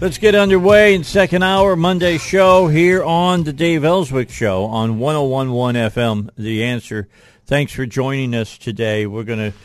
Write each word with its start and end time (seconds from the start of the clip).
Let's 0.00 0.18
get 0.18 0.36
underway 0.36 0.94
in 0.94 1.02
second 1.02 1.42
hour 1.42 1.74
Monday 1.74 2.18
show 2.18 2.68
here 2.68 3.02
on 3.02 3.42
the 3.42 3.52
Dave 3.52 3.82
Elswick 3.82 4.30
Show 4.30 4.62
on 4.66 5.00
1011 5.00 5.90
FM. 5.90 6.30
The 6.38 6.62
answer. 6.62 7.08
Thanks 7.46 7.72
for 7.72 7.84
joining 7.84 8.32
us 8.32 8.58
today. 8.58 9.06
We're 9.06 9.24
going 9.24 9.50
to 9.50 9.58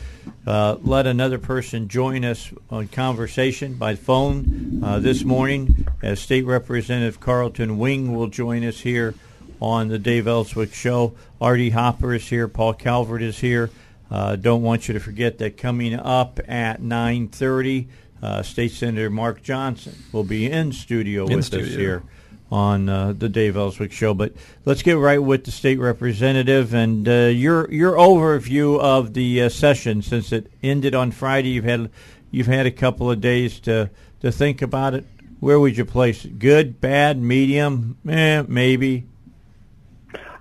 uh, 0.44 0.78
let 0.82 1.06
another 1.06 1.38
person 1.38 1.86
join 1.86 2.24
us 2.24 2.52
on 2.68 2.88
conversation 2.88 3.74
by 3.74 3.94
phone 3.94 4.82
uh, 4.82 4.98
this 4.98 5.22
morning. 5.22 5.86
As 6.02 6.18
State 6.18 6.46
Representative 6.46 7.20
Carlton 7.20 7.78
Wing 7.78 8.12
will 8.12 8.26
join 8.26 8.64
us 8.64 8.80
here 8.80 9.14
on 9.60 9.86
the 9.86 10.00
Dave 10.00 10.26
Elswick 10.26 10.74
Show. 10.74 11.14
RD 11.40 11.70
Hopper 11.70 12.12
is 12.12 12.28
here. 12.28 12.48
Paul 12.48 12.74
Calvert 12.74 13.22
is 13.22 13.38
here. 13.38 13.70
Uh, 14.10 14.34
don't 14.34 14.62
want 14.62 14.88
you 14.88 14.94
to 14.94 15.00
forget 15.00 15.38
that 15.38 15.56
coming 15.56 15.94
up 15.94 16.40
at 16.48 16.82
930, 16.82 17.88
uh, 18.24 18.42
State 18.42 18.72
Senator 18.72 19.10
Mark 19.10 19.42
Johnson 19.42 19.94
will 20.12 20.24
be 20.24 20.50
in 20.50 20.72
studio 20.72 21.26
In 21.26 21.36
with 21.36 21.44
studio. 21.44 21.66
us 21.66 21.74
here 21.74 22.02
on 22.50 22.88
uh, 22.88 23.12
the 23.12 23.28
Dave 23.28 23.56
Elswick 23.56 23.92
Show. 23.92 24.14
But 24.14 24.32
let's 24.64 24.82
get 24.82 24.94
right 24.94 25.22
with 25.22 25.44
the 25.44 25.50
state 25.50 25.78
representative 25.78 26.72
and 26.72 27.06
uh, 27.06 27.12
your 27.26 27.70
your 27.70 27.92
overview 27.92 28.80
of 28.80 29.12
the 29.12 29.42
uh, 29.42 29.48
session 29.50 30.00
since 30.00 30.32
it 30.32 30.50
ended 30.62 30.94
on 30.94 31.10
Friday. 31.10 31.50
You've 31.50 31.64
had 31.64 31.90
you've 32.30 32.46
had 32.46 32.64
a 32.64 32.70
couple 32.70 33.10
of 33.10 33.20
days 33.20 33.60
to 33.60 33.90
to 34.20 34.32
think 34.32 34.62
about 34.62 34.94
it. 34.94 35.04
Where 35.40 35.60
would 35.60 35.76
you 35.76 35.84
place 35.84 36.24
it? 36.24 36.38
Good, 36.38 36.80
bad, 36.80 37.20
medium, 37.20 37.98
eh, 38.08 38.42
maybe. 38.48 39.04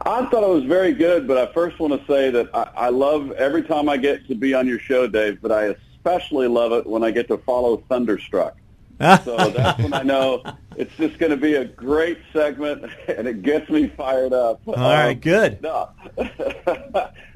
I 0.06 0.26
thought 0.28 0.44
it 0.44 0.50
was 0.50 0.64
very 0.64 0.94
good, 0.94 1.28
but 1.28 1.38
I 1.38 1.52
first 1.54 1.80
want 1.80 2.00
to 2.00 2.08
say 2.08 2.30
that 2.30 2.50
I, 2.54 2.70
I 2.76 2.90
love 2.90 3.32
every 3.32 3.64
time 3.64 3.90
I 3.90 3.98
get 3.98 4.26
to 4.28 4.36
be 4.36 4.54
on 4.54 4.68
your 4.68 4.80
show, 4.80 5.08
Dave, 5.08 5.42
but 5.42 5.52
I 5.52 5.76
especially 6.04 6.48
love 6.48 6.74
it 6.74 6.86
when 6.86 7.04
I 7.04 7.12
get 7.12 7.28
to 7.30 7.38
follow 7.38 7.78
Thunderstruck. 7.90 8.58
So 9.24 9.50
that's 9.50 9.82
when 9.82 9.94
I 9.94 10.04
know 10.04 10.44
it's 10.78 10.96
just 10.96 11.18
going 11.18 11.32
to 11.32 11.38
be 11.38 11.56
a 11.56 11.66
great 11.66 12.20
segment, 12.32 12.86
and 13.08 13.28
it 13.28 13.42
gets 13.42 13.70
me 13.70 13.88
fired 13.88 14.34
up. 14.34 14.62
All 14.68 14.76
right, 14.76 15.20
good. 15.20 15.62
No, 15.62 15.90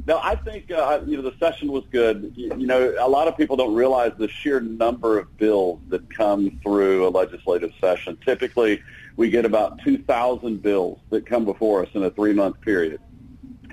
no, 0.05 0.19
I 0.21 0.35
think 0.35 0.71
uh, 0.71 1.01
you 1.05 1.17
know 1.17 1.23
the 1.23 1.35
session 1.39 1.71
was 1.71 1.83
good. 1.91 2.31
You, 2.35 2.55
you 2.57 2.67
know, 2.67 2.95
a 2.99 3.09
lot 3.09 3.27
of 3.27 3.35
people 3.35 3.57
don't 3.57 3.73
realize 3.73 4.11
the 4.17 4.29
sheer 4.29 4.59
number 4.59 5.17
of 5.17 5.35
bills 5.37 5.79
that 5.89 6.09
come 6.13 6.59
through 6.63 7.07
a 7.07 7.09
legislative 7.09 7.71
session. 7.81 8.17
Typically, 8.23 8.81
we 9.15 9.29
get 9.29 9.43
about 9.43 9.79
two 9.83 9.97
thousand 9.97 10.61
bills 10.61 10.99
that 11.09 11.25
come 11.25 11.43
before 11.43 11.83
us 11.83 11.89
in 11.95 12.03
a 12.03 12.11
three-month 12.11 12.61
period, 12.61 13.01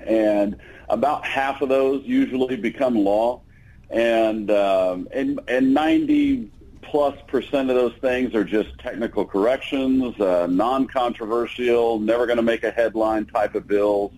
and 0.05 0.57
about 0.89 1.25
half 1.25 1.61
of 1.61 1.69
those 1.69 2.03
usually 2.03 2.57
become 2.57 2.95
law, 2.95 3.41
and 3.89 4.51
um, 4.51 5.07
and 5.13 5.39
and 5.47 5.73
ninety 5.73 6.49
plus 6.81 7.17
percent 7.27 7.69
of 7.69 7.75
those 7.75 7.93
things 7.99 8.35
are 8.35 8.43
just 8.43 8.77
technical 8.77 9.25
corrections, 9.25 10.19
uh, 10.19 10.47
non-controversial, 10.49 11.99
never 11.99 12.25
going 12.25 12.37
to 12.37 12.43
make 12.43 12.63
a 12.63 12.71
headline 12.71 13.25
type 13.25 13.55
of 13.55 13.67
bills. 13.67 14.11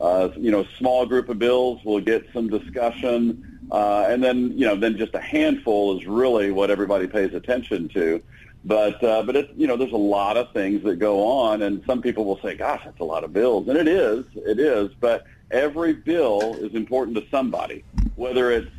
Uh, 0.00 0.28
you 0.36 0.50
know, 0.50 0.64
small 0.78 1.06
group 1.06 1.28
of 1.28 1.38
bills 1.38 1.84
will 1.84 2.00
get 2.00 2.26
some 2.32 2.48
discussion, 2.48 3.68
uh, 3.70 4.06
and 4.08 4.22
then 4.22 4.56
you 4.58 4.66
know, 4.66 4.74
then 4.74 4.96
just 4.96 5.14
a 5.14 5.20
handful 5.20 5.98
is 5.98 6.06
really 6.06 6.50
what 6.50 6.70
everybody 6.70 7.06
pays 7.06 7.32
attention 7.34 7.88
to. 7.88 8.22
But 8.64 9.02
uh, 9.04 9.22
but 9.22 9.36
it, 9.36 9.50
you 9.56 9.66
know, 9.66 9.76
there's 9.76 9.92
a 9.92 9.96
lot 9.96 10.36
of 10.36 10.52
things 10.52 10.82
that 10.84 10.96
go 10.96 11.26
on, 11.26 11.62
and 11.62 11.82
some 11.86 12.00
people 12.02 12.24
will 12.24 12.40
say, 12.40 12.54
"Gosh, 12.54 12.82
that's 12.84 13.00
a 13.00 13.04
lot 13.04 13.22
of 13.22 13.32
bills," 13.32 13.68
and 13.68 13.76
it 13.76 13.86
is, 13.86 14.24
it 14.34 14.58
is. 14.58 14.90
But 15.00 15.26
every 15.50 15.92
bill 15.92 16.56
is 16.56 16.74
important 16.74 17.16
to 17.18 17.24
somebody, 17.30 17.84
whether 18.16 18.50
it's 18.50 18.70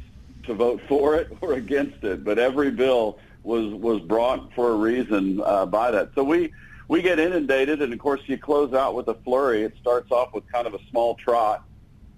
to 0.48 0.54
vote 0.54 0.82
for 0.88 1.16
it 1.16 1.36
or 1.42 1.54
against 1.54 2.04
it. 2.04 2.24
But 2.24 2.40
every 2.40 2.72
bill 2.72 3.20
was 3.44 3.74
was 3.74 4.02
brought 4.02 4.54
for 4.54 4.72
a 4.72 4.76
reason 4.76 5.42
uh, 5.44 5.66
by 5.66 5.92
that. 5.92 6.12
So 6.16 6.24
we 6.24 6.52
we 6.88 7.02
get 7.02 7.20
inundated, 7.20 7.82
and 7.82 7.94
of 7.94 8.00
course 8.00 8.22
you 8.26 8.38
close 8.38 8.74
out 8.74 8.96
with 8.96 9.08
a 9.08 9.16
flurry. 9.16 9.64
It 9.64 9.76
starts 9.80 10.12
off 10.12 10.34
with 10.34 10.50
kind 10.52 10.68
of 10.68 10.74
a 10.74 10.80
small 10.90 11.16
trot, 11.16 11.64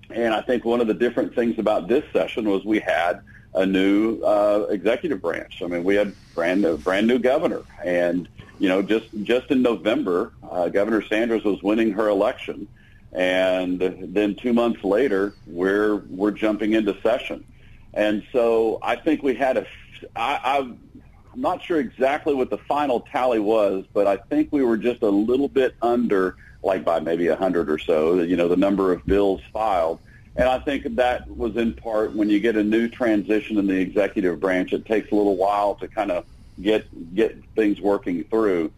and 0.09 0.33
I 0.33 0.41
think 0.41 0.65
one 0.65 0.81
of 0.81 0.87
the 0.87 0.93
different 0.93 1.35
things 1.35 1.59
about 1.59 1.87
this 1.87 2.03
session 2.13 2.49
was 2.49 2.65
we 2.65 2.79
had 2.79 3.21
a 3.53 3.65
new 3.65 4.21
uh, 4.21 4.67
executive 4.69 5.21
branch. 5.21 5.61
I 5.63 5.67
mean, 5.67 5.83
we 5.83 5.95
had 5.95 6.13
brand 6.35 6.61
new, 6.61 6.77
brand 6.77 7.07
new 7.07 7.19
governor, 7.19 7.63
and 7.83 8.27
you 8.59 8.69
know, 8.69 8.81
just 8.81 9.07
just 9.23 9.51
in 9.51 9.61
November, 9.61 10.33
uh, 10.49 10.69
Governor 10.69 11.01
Sanders 11.03 11.43
was 11.43 11.61
winning 11.61 11.91
her 11.91 12.07
election, 12.07 12.67
and 13.13 13.79
then 13.79 14.35
two 14.35 14.53
months 14.53 14.83
later, 14.83 15.33
we're 15.45 15.97
we're 16.09 16.31
jumping 16.31 16.73
into 16.73 16.99
session, 17.01 17.43
and 17.97 18.23
so 18.31 18.77
I 18.83 18.95
think 18.95 19.23
we 19.23 19.33
had 19.33 19.57
a. 19.57 19.65
I, 20.15 20.59
I'm 20.59 20.79
not 21.35 21.63
sure 21.63 21.79
exactly 21.79 22.35
what 22.35 22.51
the 22.51 22.59
final 22.59 23.01
tally 23.01 23.39
was, 23.39 23.85
but 23.91 24.05
I 24.05 24.17
think 24.17 24.49
we 24.51 24.63
were 24.63 24.77
just 24.77 25.01
a 25.01 25.09
little 25.09 25.47
bit 25.47 25.75
under, 25.81 26.37
like 26.61 26.85
by 26.85 26.99
maybe 26.99 27.27
a 27.27 27.35
hundred 27.35 27.71
or 27.71 27.79
so. 27.79 28.21
You 28.21 28.37
know, 28.37 28.47
the 28.47 28.55
number 28.55 28.93
of 28.93 29.03
bills 29.07 29.41
filed. 29.51 29.99
And 30.35 30.47
I 30.47 30.59
think 30.59 30.95
that 30.95 31.27
was 31.35 31.57
in 31.57 31.73
part 31.73 32.13
when 32.13 32.29
you 32.29 32.39
get 32.39 32.55
a 32.55 32.63
new 32.63 32.87
transition 32.87 33.57
in 33.57 33.65
the 33.65 33.79
executive 33.79 34.39
branch, 34.39 34.73
it 34.73 34.85
takes 34.85 35.11
a 35.11 35.15
little 35.15 35.35
while 35.35 35.73
to 35.75 35.87
kind 35.87 36.11
of 36.11 36.25
get 36.61 37.15
get 37.15 37.43
things 37.55 37.81
working 37.81 38.23
through. 38.25 38.71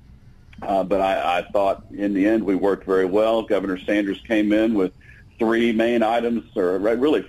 Uh, 0.62 0.85
but 0.85 1.02
I, 1.02 1.40
I 1.40 1.52
thought 1.52 1.85
in 1.91 2.13
the 2.13 2.25
end 2.25 2.46
we 2.46 2.56
worked 2.56 2.85
very 2.85 3.06
well. 3.06 3.41
Governor 3.41 3.79
Sanders 3.79 4.22
came 4.25 4.53
in 4.53 4.75
with 4.75 4.94
three 5.38 5.74
main 5.74 6.03
items, 6.03 6.56
or 6.56 6.78
really 6.79 7.28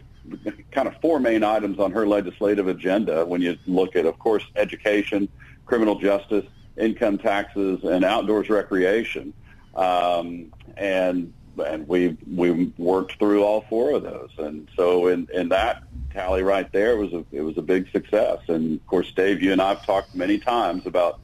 kind 0.70 0.88
of 0.88 0.94
four 1.00 1.20
main 1.20 1.42
items 1.42 1.78
on 1.78 1.92
her 1.92 2.06
legislative 2.06 2.68
agenda. 2.68 3.24
When 3.24 3.40
you 3.40 3.58
look 3.66 3.96
at, 3.96 4.06
of 4.06 4.18
course, 4.18 4.44
education, 4.56 5.28
criminal 5.66 5.98
justice, 5.98 6.46
income 6.76 7.18
taxes, 7.18 7.84
and 7.84 8.04
outdoors 8.04 8.48
recreation, 8.48 9.32
um, 9.74 10.52
and 10.76 11.32
and 11.64 11.86
we 11.86 12.16
we 12.32 12.72
worked 12.78 13.18
through 13.18 13.42
all 13.44 13.62
four 13.68 13.92
of 13.92 14.02
those. 14.02 14.30
And 14.38 14.68
so 14.76 15.08
in 15.08 15.28
in 15.32 15.48
that 15.50 15.82
tally 16.12 16.42
right 16.42 16.70
there 16.72 16.96
was 16.96 17.12
a 17.12 17.24
it 17.32 17.42
was 17.42 17.58
a 17.58 17.62
big 17.62 17.90
success. 17.90 18.38
And 18.48 18.80
of 18.80 18.86
course, 18.86 19.12
Dave, 19.12 19.42
you 19.42 19.52
and 19.52 19.60
I've 19.60 19.84
talked 19.84 20.14
many 20.14 20.38
times 20.38 20.86
about 20.86 21.20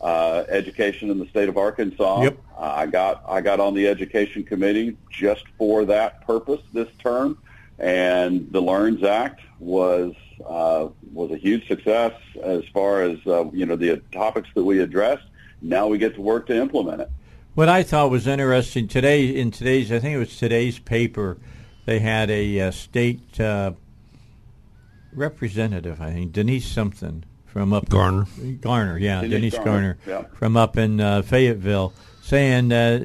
uh, 0.00 0.44
education 0.48 1.10
in 1.10 1.18
the 1.18 1.26
state 1.26 1.48
of 1.48 1.56
Arkansas. 1.56 2.22
Yep. 2.22 2.38
Uh, 2.56 2.60
I 2.60 2.86
got 2.86 3.22
I 3.28 3.40
got 3.40 3.60
on 3.60 3.74
the 3.74 3.86
education 3.86 4.44
committee 4.44 4.96
just 5.10 5.44
for 5.58 5.84
that 5.86 6.26
purpose 6.26 6.60
this 6.72 6.88
term, 7.02 7.38
and 7.80 8.52
the 8.52 8.60
Learns 8.60 9.02
Act 9.02 9.40
was 9.58 10.14
uh, 10.46 10.88
was 11.12 11.30
a 11.30 11.36
huge 11.36 11.66
success 11.66 12.12
as 12.42 12.62
far 12.72 13.02
as 13.02 13.18
uh, 13.26 13.50
you 13.52 13.66
know 13.66 13.76
the 13.76 13.96
topics 14.12 14.48
that 14.54 14.64
we 14.64 14.80
addressed. 14.80 15.24
Now 15.62 15.88
we 15.88 15.98
get 15.98 16.14
to 16.14 16.20
work 16.20 16.46
to 16.46 16.56
implement 16.56 17.02
it. 17.02 17.10
What 17.54 17.68
I 17.68 17.82
thought 17.82 18.10
was 18.10 18.26
interesting 18.26 18.86
today 18.86 19.26
in 19.26 19.50
today's, 19.50 19.90
I 19.90 19.98
think 19.98 20.14
it 20.14 20.18
was 20.18 20.38
today's 20.38 20.78
paper, 20.78 21.36
they 21.84 21.98
had 21.98 22.30
a 22.30 22.60
uh, 22.60 22.70
state 22.70 23.40
uh, 23.40 23.72
representative, 25.12 26.00
I 26.00 26.12
think 26.12 26.32
Denise 26.32 26.66
something 26.66 27.24
from 27.46 27.72
up 27.72 27.88
Garner. 27.88 28.26
Garner, 28.60 28.96
yeah, 28.96 29.20
Denise 29.22 29.54
Denise, 29.54 29.54
Garner, 29.56 29.98
Garner, 30.06 30.28
yeah. 30.30 30.38
from 30.38 30.56
up 30.56 30.76
in 30.78 31.00
uh, 31.00 31.22
Fayetteville, 31.22 31.92
saying 32.30 32.70
uh, 32.70 33.04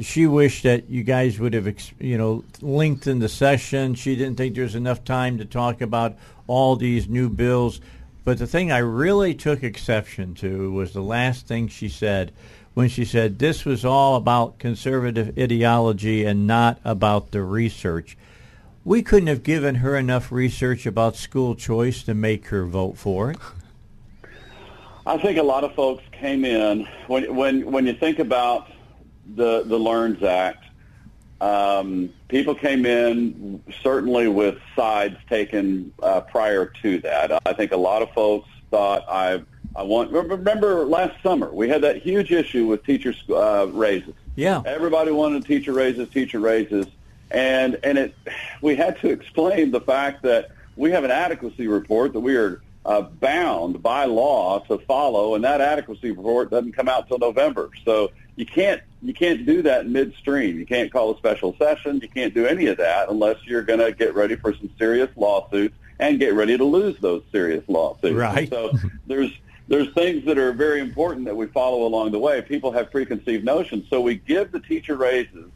she 0.00 0.26
wished 0.26 0.62
that 0.62 0.88
you 0.88 1.02
guys 1.02 1.38
would 1.38 1.52
have, 1.52 1.68
you 2.00 2.16
know, 2.16 2.42
lengthened 2.62 3.20
the 3.20 3.28
session. 3.28 3.94
She 3.94 4.16
didn't 4.16 4.36
think 4.36 4.54
there 4.54 4.64
was 4.64 4.74
enough 4.74 5.04
time 5.04 5.36
to 5.38 5.44
talk 5.44 5.82
about 5.82 6.16
all 6.46 6.76
these 6.76 7.06
new 7.06 7.28
bills. 7.28 7.82
But 8.24 8.38
the 8.38 8.46
thing 8.46 8.72
I 8.72 8.78
really 8.78 9.34
took 9.34 9.62
exception 9.62 10.32
to 10.36 10.72
was 10.72 10.94
the 10.94 11.02
last 11.02 11.46
thing 11.46 11.68
she 11.68 11.90
said 11.90 12.32
when 12.72 12.88
she 12.88 13.04
said 13.04 13.38
this 13.38 13.66
was 13.66 13.84
all 13.84 14.16
about 14.16 14.58
conservative 14.58 15.38
ideology 15.38 16.24
and 16.24 16.46
not 16.46 16.80
about 16.82 17.30
the 17.30 17.42
research. 17.42 18.16
We 18.86 19.02
couldn't 19.02 19.28
have 19.28 19.42
given 19.42 19.76
her 19.76 19.98
enough 19.98 20.32
research 20.32 20.86
about 20.86 21.16
school 21.16 21.54
choice 21.54 22.02
to 22.04 22.14
make 22.14 22.46
her 22.46 22.64
vote 22.64 22.96
for 22.96 23.32
it. 23.32 23.38
I 25.04 25.18
think 25.18 25.38
a 25.38 25.42
lot 25.42 25.64
of 25.64 25.74
folks 25.74 26.04
came 26.12 26.44
in 26.44 26.86
when 27.06 27.34
when 27.34 27.70
when 27.70 27.86
you 27.86 27.94
think 27.94 28.18
about 28.18 28.70
the 29.34 29.62
the 29.64 29.78
Learns 29.78 30.22
Act. 30.22 30.64
Um, 31.40 32.10
people 32.28 32.54
came 32.54 32.86
in 32.86 33.60
certainly 33.82 34.28
with 34.28 34.58
sides 34.76 35.16
taken 35.28 35.92
uh, 36.00 36.20
prior 36.20 36.66
to 36.82 37.00
that. 37.00 37.42
I 37.44 37.52
think 37.52 37.72
a 37.72 37.76
lot 37.76 38.00
of 38.00 38.12
folks 38.12 38.48
thought 38.70 39.04
I 39.08 39.42
I 39.74 39.82
want. 39.82 40.12
Remember 40.12 40.84
last 40.84 41.20
summer 41.22 41.52
we 41.52 41.68
had 41.68 41.82
that 41.82 42.00
huge 42.00 42.30
issue 42.30 42.66
with 42.66 42.84
teacher 42.84 43.12
uh, 43.30 43.66
raises. 43.72 44.14
Yeah. 44.36 44.62
Everybody 44.64 45.10
wanted 45.10 45.44
teacher 45.44 45.72
raises, 45.72 46.08
teacher 46.10 46.38
raises, 46.38 46.86
and 47.32 47.76
and 47.82 47.98
it 47.98 48.14
we 48.60 48.76
had 48.76 49.00
to 49.00 49.10
explain 49.10 49.72
the 49.72 49.80
fact 49.80 50.22
that 50.22 50.52
we 50.76 50.92
have 50.92 51.02
an 51.02 51.10
adequacy 51.10 51.66
report 51.66 52.12
that 52.12 52.20
we 52.20 52.36
are 52.36 52.62
uh, 52.84 53.02
bound 53.02 53.82
by 53.82 54.04
law 54.04 54.58
to 54.60 54.78
follow, 54.78 55.34
and 55.34 55.44
that 55.44 55.60
adequacy 55.60 56.10
report 56.10 56.50
doesn't 56.50 56.72
come 56.72 56.88
out 56.88 57.08
till 57.08 57.18
November. 57.18 57.70
So 57.84 58.10
you 58.36 58.46
can't 58.46 58.82
you 59.02 59.14
can't 59.14 59.44
do 59.46 59.62
that 59.62 59.88
midstream. 59.88 60.58
You 60.58 60.66
can't 60.66 60.92
call 60.92 61.14
a 61.14 61.18
special 61.18 61.56
session. 61.58 62.00
You 62.00 62.08
can't 62.08 62.34
do 62.34 62.46
any 62.46 62.66
of 62.66 62.78
that 62.78 63.08
unless 63.08 63.36
you're 63.44 63.62
going 63.62 63.80
to 63.80 63.92
get 63.92 64.14
ready 64.14 64.36
for 64.36 64.54
some 64.54 64.70
serious 64.78 65.10
lawsuits 65.16 65.74
and 65.98 66.18
get 66.18 66.34
ready 66.34 66.56
to 66.56 66.64
lose 66.64 66.96
those 67.00 67.22
serious 67.30 67.64
lawsuits. 67.68 68.14
Right. 68.14 68.48
So 68.48 68.72
there's 69.06 69.30
there's 69.68 69.92
things 69.94 70.24
that 70.26 70.38
are 70.38 70.52
very 70.52 70.80
important 70.80 71.24
that 71.26 71.36
we 71.36 71.46
follow 71.46 71.86
along 71.86 72.12
the 72.12 72.18
way. 72.18 72.42
People 72.42 72.72
have 72.72 72.90
preconceived 72.90 73.44
notions, 73.44 73.86
so 73.88 74.00
we 74.00 74.16
give 74.16 74.50
the 74.50 74.60
teacher 74.60 74.96
raises 74.96 75.50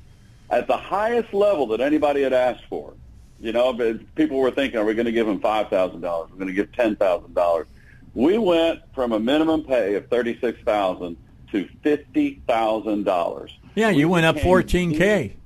at 0.49 0.69
the 0.69 0.76
highest 0.76 1.34
level 1.34 1.67
that 1.69 1.81
anybody 1.81 2.22
had 2.22 2.32
asked 2.32 2.64
for. 2.69 2.94
You 3.40 3.52
know, 3.52 3.72
but 3.72 4.14
people 4.14 4.38
were 4.38 4.50
thinking, 4.50 4.78
are 4.78 4.84
we 4.84 4.94
going 4.94 5.06
to 5.06 5.12
give 5.12 5.26
them 5.26 5.40
five 5.40 5.68
thousand 5.68 6.00
dollars? 6.00 6.30
We're 6.30 6.38
going 6.38 6.48
to 6.48 6.54
give 6.54 6.72
ten 6.72 6.96
thousand 6.96 7.34
dollars. 7.34 7.66
We 8.14 8.38
went 8.38 8.80
from 8.94 9.12
a 9.12 9.20
minimum 9.20 9.64
pay 9.64 9.94
of 9.94 10.08
thirty 10.08 10.38
six 10.40 10.60
thousand 10.62 11.16
to 11.52 11.68
fifty 11.82 12.40
thousand 12.46 13.04
dollars. 13.04 13.56
Yeah, 13.74 13.90
you 13.90 14.08
went 14.08 14.26
up 14.26 14.40
fourteen 14.40 14.96
k. 14.96 15.36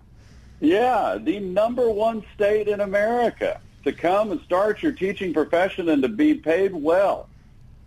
Yeah, 0.60 1.18
the 1.20 1.40
number 1.40 1.90
one 1.90 2.24
state 2.34 2.68
in 2.68 2.80
America 2.80 3.60
to 3.84 3.92
come 3.92 4.30
and 4.30 4.40
start 4.42 4.82
your 4.82 4.92
teaching 4.92 5.32
profession 5.32 5.88
and 5.88 6.02
to 6.02 6.08
be 6.08 6.34
paid 6.34 6.72
well. 6.74 7.28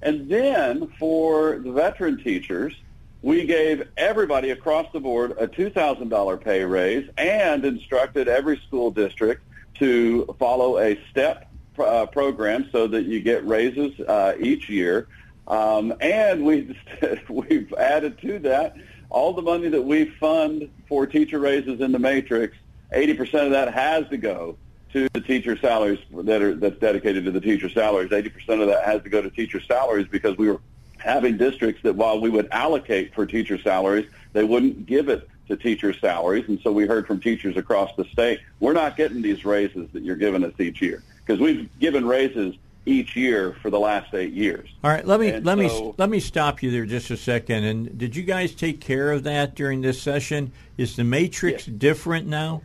And 0.01 0.27
then 0.27 0.87
for 0.99 1.59
the 1.59 1.71
veteran 1.71 2.21
teachers, 2.21 2.73
we 3.21 3.45
gave 3.45 3.87
everybody 3.95 4.49
across 4.49 4.91
the 4.91 4.99
board 4.99 5.31
a 5.39 5.47
$2,000 5.47 6.43
pay 6.43 6.65
raise 6.65 7.09
and 7.17 7.63
instructed 7.63 8.27
every 8.27 8.57
school 8.57 8.91
district 8.91 9.43
to 9.75 10.35
follow 10.39 10.79
a 10.79 10.99
step 11.09 11.49
uh, 11.79 12.05
program 12.05 12.69
so 12.71 12.87
that 12.87 13.05
you 13.05 13.19
get 13.19 13.45
raises 13.45 13.99
uh, 14.01 14.35
each 14.39 14.69
year. 14.69 15.07
Um, 15.47 15.93
and 15.99 16.45
we 16.45 16.77
we've 17.29 17.73
added 17.73 18.19
to 18.19 18.39
that 18.39 18.77
all 19.09 19.33
the 19.33 19.41
money 19.41 19.69
that 19.69 19.81
we 19.81 20.05
fund 20.05 20.69
for 20.87 21.05
teacher 21.05 21.39
raises 21.39 21.79
in 21.79 21.91
the 21.91 21.99
matrix. 21.99 22.57
80% 22.93 23.45
of 23.45 23.51
that 23.51 23.73
has 23.73 24.07
to 24.09 24.17
go 24.17 24.57
to 24.91 25.07
the 25.13 25.21
teacher 25.21 25.57
salaries 25.57 25.99
that 26.11 26.41
are 26.41 26.55
that's 26.55 26.79
dedicated 26.79 27.25
to 27.25 27.31
the 27.31 27.41
teacher 27.41 27.69
salaries. 27.69 28.11
80% 28.11 28.61
of 28.61 28.67
that 28.67 28.85
has 28.85 29.01
to 29.03 29.09
go 29.09 29.21
to 29.21 29.29
teacher 29.29 29.59
salaries 29.59 30.07
because 30.09 30.37
we 30.37 30.49
were 30.49 30.59
having 30.97 31.37
districts 31.37 31.81
that 31.83 31.95
while 31.95 32.19
we 32.19 32.29
would 32.29 32.47
allocate 32.51 33.13
for 33.13 33.25
teacher 33.25 33.57
salaries, 33.57 34.07
they 34.33 34.43
wouldn't 34.43 34.85
give 34.85 35.09
it 35.09 35.27
to 35.47 35.57
teacher 35.57 35.93
salaries. 35.93 36.45
And 36.47 36.59
so 36.61 36.71
we 36.71 36.85
heard 36.85 37.05
from 37.07 37.19
teachers 37.19 37.57
across 37.57 37.91
the 37.95 38.05
state, 38.05 38.39
we're 38.59 38.73
not 38.73 38.95
getting 38.95 39.21
these 39.21 39.45
raises 39.45 39.89
that 39.93 40.03
you're 40.03 40.15
giving 40.15 40.43
us 40.43 40.53
each 40.59 40.81
year 40.81 41.03
because 41.25 41.39
we've 41.39 41.69
given 41.79 42.05
raises 42.05 42.55
each 42.85 43.15
year 43.15 43.55
for 43.61 43.69
the 43.69 43.79
last 43.79 44.13
eight 44.13 44.33
years. 44.33 44.69
All 44.83 44.91
right, 44.91 45.05
let 45.05 45.19
me 45.19 45.29
And 45.29 45.45
let 45.45 45.57
so- 45.57 45.63
me 45.87 45.93
let 45.97 46.09
me 46.09 46.19
stop 46.19 46.61
you 46.61 46.69
there 46.71 46.85
just 46.85 47.09
a 47.11 47.17
second. 47.17 47.63
And 47.63 47.97
did 47.97 48.15
you 48.15 48.23
guys 48.23 48.53
take 48.53 48.79
care 48.81 49.11
of 49.11 49.23
that 49.23 49.55
during 49.55 49.81
this 49.81 50.01
session? 50.01 50.51
Is 50.77 50.95
the 50.95 51.03
matrix 51.03 51.65
different 51.65 52.27
now? 52.27 52.61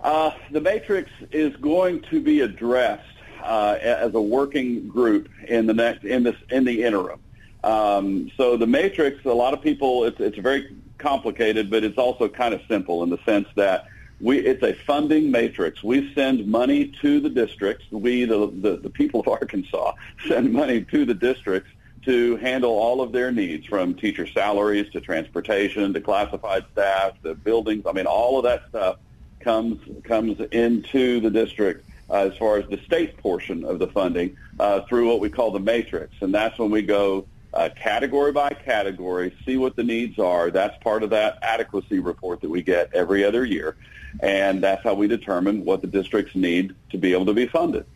Uh, 0.00 0.32
the 0.50 0.60
matrix 0.60 1.10
is 1.32 1.54
going 1.56 2.02
to 2.02 2.20
be 2.20 2.40
addressed 2.40 3.02
uh, 3.42 3.78
as 3.80 4.14
a 4.14 4.20
working 4.20 4.88
group 4.88 5.28
in 5.48 5.66
the 5.66 5.74
next 5.74 6.04
in 6.04 6.22
this 6.22 6.36
in 6.50 6.64
the 6.64 6.82
interim. 6.82 7.20
Um, 7.62 8.30
so 8.36 8.58
the 8.58 8.66
matrix, 8.66 9.24
a 9.24 9.30
lot 9.30 9.54
of 9.54 9.62
people, 9.62 10.04
it's, 10.04 10.20
it's 10.20 10.36
very 10.36 10.76
complicated, 11.04 11.70
but 11.70 11.84
it's 11.84 11.98
also 11.98 12.28
kind 12.28 12.54
of 12.54 12.62
simple 12.66 13.02
in 13.02 13.10
the 13.10 13.18
sense 13.26 13.46
that 13.56 13.86
we 14.20 14.38
it's 14.38 14.62
a 14.62 14.72
funding 14.72 15.30
matrix. 15.30 15.84
We 15.84 16.12
send 16.14 16.46
money 16.46 16.86
to 17.02 17.20
the 17.20 17.28
districts. 17.28 17.84
We, 17.90 18.24
the, 18.24 18.50
the, 18.50 18.76
the 18.78 18.88
people 18.88 19.20
of 19.20 19.28
Arkansas, 19.28 19.92
send 20.28 20.50
money 20.52 20.82
to 20.84 21.04
the 21.04 21.14
districts 21.14 21.70
to 22.06 22.36
handle 22.36 22.70
all 22.70 23.00
of 23.02 23.12
their 23.12 23.30
needs, 23.30 23.66
from 23.66 23.94
teacher 23.94 24.26
salaries 24.26 24.90
to 24.92 25.00
transportation 25.00 25.92
to 25.92 26.00
classified 26.00 26.64
staff 26.72 27.12
to 27.22 27.34
buildings. 27.34 27.84
I 27.86 27.92
mean, 27.92 28.06
all 28.06 28.38
of 28.38 28.44
that 28.44 28.62
stuff 28.70 28.96
comes 29.40 29.78
comes 30.04 30.40
into 30.52 31.20
the 31.20 31.30
district 31.30 31.86
uh, 32.08 32.30
as 32.30 32.36
far 32.38 32.56
as 32.56 32.66
the 32.70 32.78
state 32.78 33.18
portion 33.18 33.62
of 33.64 33.78
the 33.78 33.88
funding 33.88 34.36
uh, 34.58 34.80
through 34.88 35.08
what 35.08 35.20
we 35.20 35.28
call 35.28 35.50
the 35.50 35.60
matrix, 35.60 36.14
and 36.22 36.34
that's 36.34 36.58
when 36.58 36.70
we 36.70 36.80
go 36.80 37.26
uh, 37.54 37.68
category 37.76 38.32
by 38.32 38.50
category, 38.50 39.34
see 39.46 39.56
what 39.56 39.76
the 39.76 39.84
needs 39.84 40.18
are. 40.18 40.50
That's 40.50 40.76
part 40.82 41.02
of 41.02 41.10
that 41.10 41.38
adequacy 41.42 42.00
report 42.00 42.40
that 42.40 42.50
we 42.50 42.62
get 42.62 42.90
every 42.92 43.24
other 43.24 43.44
year, 43.44 43.76
and 44.20 44.62
that's 44.62 44.82
how 44.82 44.94
we 44.94 45.06
determine 45.06 45.64
what 45.64 45.80
the 45.80 45.86
districts 45.86 46.34
need 46.34 46.74
to 46.90 46.98
be 46.98 47.12
able 47.12 47.26
to 47.26 47.32
be 47.34 47.46
funded. 47.46 47.86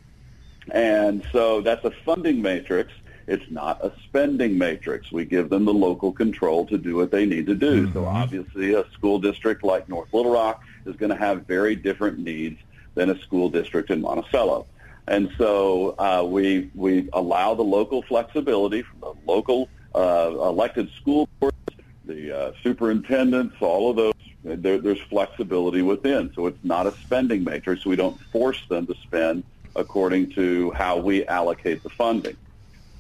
And 0.71 1.25
so 1.33 1.61
that's 1.61 1.85
a 1.85 1.91
funding 2.05 2.41
matrix. 2.41 2.93
It's 3.27 3.51
not 3.51 3.85
a 3.85 3.93
spending 4.05 4.57
matrix. 4.57 5.13
We 5.13 5.25
give 5.25 5.51
them 5.51 5.65
the 5.65 5.75
local 5.75 6.13
control 6.13 6.67
to 6.67 6.79
do 6.79 6.97
what 6.97 7.11
they 7.11 7.27
need 7.27 7.47
to 7.47 7.55
do. 7.55 7.93
So 7.93 8.07
obviously 8.07 8.75
a 8.75 8.89
school 8.93 9.19
district 9.19 9.65
like 9.65 9.89
North 9.89 10.13
Little 10.15 10.33
Rock 10.33 10.63
is 10.87 10.97
going 10.97 11.11
to 11.11 11.17
have 11.17 11.47
very 11.47 11.75
different 11.77 12.19
needs 12.19 12.59
than 12.95 13.11
a 13.11 13.19
school 13.21 13.51
district 13.51 13.91
in 13.91 14.01
Monticello. 14.01 14.67
And 15.09 15.31
so 15.39 15.95
uh, 15.99 16.23
we 16.23 16.71
we 16.75 17.09
allow 17.15 17.55
the 17.55 17.63
local 17.63 18.03
flexibility 18.03 18.83
from 18.83 19.01
the 19.01 19.15
local 19.25 19.71
uh, 19.95 20.31
elected 20.35 20.91
school 21.01 21.27
boards, 21.41 21.57
the 22.05 22.37
uh, 22.39 22.53
superintendents, 22.63 23.57
all 23.61 23.91
of 23.91 23.97
those. 23.97 24.13
There, 24.45 24.79
there's 24.79 25.01
flexibility 25.01 25.83
within, 25.83 26.31
so 26.35 26.47
it's 26.47 26.63
not 26.63 26.87
a 26.87 26.95
spending 27.03 27.43
matrix. 27.43 27.85
We 27.85 27.97
don't 27.97 28.21
force 28.31 28.63
them 28.69 28.87
to 28.87 28.95
spend 29.03 29.45
according 29.75 30.31
to 30.33 30.71
how 30.73 30.99
we 30.99 31.27
allocate 31.27 31.83
the 31.83 31.91
funding. 31.91 32.37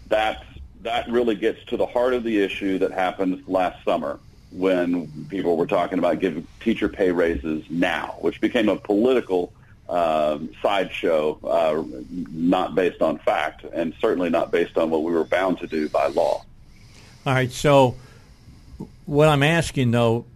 That 0.08 0.44
that 0.80 1.08
really 1.10 1.34
gets 1.34 1.62
to 1.66 1.76
the 1.76 1.86
heart 1.86 2.14
of 2.14 2.24
the 2.24 2.42
issue 2.42 2.78
that 2.78 2.90
happened 2.90 3.42
last 3.46 3.84
summer 3.84 4.18
when 4.50 5.26
people 5.28 5.58
were 5.58 5.66
talking 5.66 5.98
about 5.98 6.20
giving 6.20 6.46
teacher 6.60 6.88
pay 6.88 7.12
raises 7.12 7.64
now, 7.68 8.16
which 8.20 8.40
became 8.40 8.70
a 8.70 8.76
political 8.76 9.52
um, 9.88 10.50
sideshow, 10.60 11.38
uh, 11.44 11.82
not 12.30 12.74
based 12.74 13.00
on 13.00 13.18
fact, 13.18 13.64
and 13.72 13.94
certainly 14.00 14.28
not 14.28 14.50
based 14.50 14.76
on 14.76 14.90
what 14.90 15.02
we 15.02 15.12
were 15.12 15.24
bound 15.24 15.58
to 15.58 15.66
do 15.66 15.88
by 15.88 16.08
law. 16.08 16.44
All 17.26 17.32
right. 17.34 17.50
So, 17.50 17.96
what 19.06 19.28
I'm 19.28 19.42
asking 19.42 19.90
though, 19.90 20.26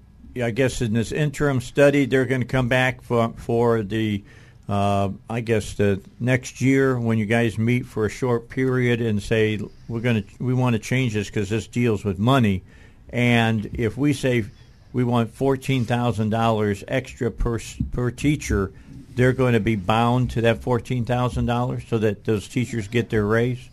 I 0.43 0.51
guess 0.51 0.81
in 0.81 0.95
this 0.95 1.13
interim 1.13 1.61
study, 1.61 2.07
they're 2.07 2.25
going 2.25 2.41
to 2.41 2.47
come 2.47 2.69
back 2.69 3.03
for 3.03 3.31
for 3.37 3.83
the, 3.83 4.25
uh, 4.69 5.11
I 5.29 5.41
guess 5.41 5.75
the 5.75 6.01
next 6.19 6.63
year 6.63 6.99
when 6.99 7.19
you 7.19 7.27
guys 7.27 7.59
meet 7.59 7.85
for 7.85 8.07
a 8.07 8.11
short 8.11 8.49
period 8.49 9.03
and 9.03 9.23
say 9.23 9.61
we're 9.89 10.01
going 10.01 10.23
to 10.23 10.29
we 10.43 10.55
want 10.55 10.75
to 10.75 10.79
change 10.79 11.13
this 11.13 11.29
because 11.29 11.51
this 11.51 11.67
deals 11.67 12.05
with 12.05 12.19
money, 12.19 12.63
and 13.11 13.71
if 13.75 13.99
we 13.99 14.15
say 14.15 14.47
we 14.95 15.05
want 15.05 15.31
fourteen 15.35 15.85
thousand 15.85 16.31
dollars 16.31 16.83
extra 16.89 17.31
per 17.31 17.59
per 17.93 18.11
teacher, 18.11 18.73
they're 19.15 19.33
going 19.33 19.55
to 19.55 19.61
be 19.61 19.77
bound 19.77 20.31
to 20.33 20.41
that 20.43 20.63
fourteen 20.63 21.05
thousand 21.05 21.47
dollars 21.47 21.85
so 21.89 21.99
that 21.99 22.25
those 22.25 22.49
teachers 22.49 22.89
get 22.89 23.11
their 23.11 23.25
raise. 23.25 23.69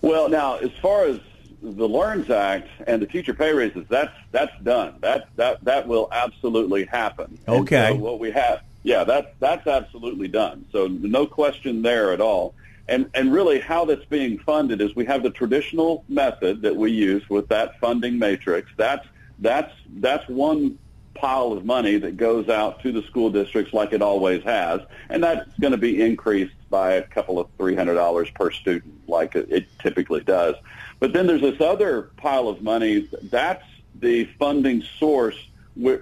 Well, 0.00 0.28
now 0.28 0.56
as 0.56 0.72
far 0.82 1.04
as 1.04 1.20
the 1.62 1.88
Learns 1.88 2.28
Act 2.30 2.68
and 2.86 3.00
the 3.00 3.06
teacher 3.06 3.32
pay 3.32 3.52
raises, 3.52 3.86
that's 3.88 4.12
that's 4.32 4.52
done. 4.62 4.96
That 5.00 5.28
that 5.36 5.64
that 5.64 5.88
will 5.88 6.08
absolutely 6.12 6.84
happen. 6.84 7.38
Okay. 7.48 7.90
so 7.92 7.96
what 7.96 8.18
we 8.18 8.30
have, 8.32 8.62
yeah, 8.82 9.04
that's 9.04 9.28
that's 9.40 9.66
absolutely 9.66 10.28
done. 10.28 10.66
So 10.72 10.86
no 10.86 11.26
question 11.26 11.82
there 11.82 12.12
at 12.12 12.20
all. 12.20 12.54
And 12.86 13.08
and 13.14 13.32
really, 13.32 13.60
how 13.60 13.86
that's 13.86 14.04
being 14.04 14.38
funded 14.38 14.82
is 14.82 14.94
we 14.94 15.06
have 15.06 15.22
the 15.22 15.30
traditional 15.30 16.04
method 16.08 16.60
that 16.62 16.76
we 16.76 16.90
use 16.90 17.28
with 17.30 17.48
that 17.48 17.80
funding 17.80 18.18
matrix. 18.18 18.70
That's 18.76 19.06
that's 19.38 19.72
that's 19.96 20.28
one 20.28 20.78
pile 21.14 21.52
of 21.52 21.64
money 21.64 21.96
that 21.98 22.16
goes 22.16 22.48
out 22.48 22.80
to 22.82 22.92
the 22.92 23.02
school 23.02 23.30
districts 23.30 23.72
like 23.72 23.92
it 23.92 24.02
always 24.02 24.42
has, 24.44 24.80
and 25.08 25.22
that's 25.22 25.48
going 25.60 25.72
to 25.72 25.78
be 25.78 26.02
increased 26.02 26.54
by 26.70 26.94
a 26.94 27.02
couple 27.02 27.38
of 27.38 27.48
three 27.56 27.74
hundred 27.74 27.94
dollars 27.94 28.28
per 28.30 28.50
student, 28.50 29.08
like 29.08 29.34
it, 29.34 29.66
typically 29.78 30.20
does. 30.20 30.54
But 30.98 31.12
then 31.12 31.26
there's 31.26 31.40
this 31.40 31.60
other 31.60 32.10
pile 32.16 32.48
of 32.48 32.62
money. 32.62 33.08
That's 33.22 33.64
the 34.00 34.24
funding 34.38 34.82
source 34.98 35.36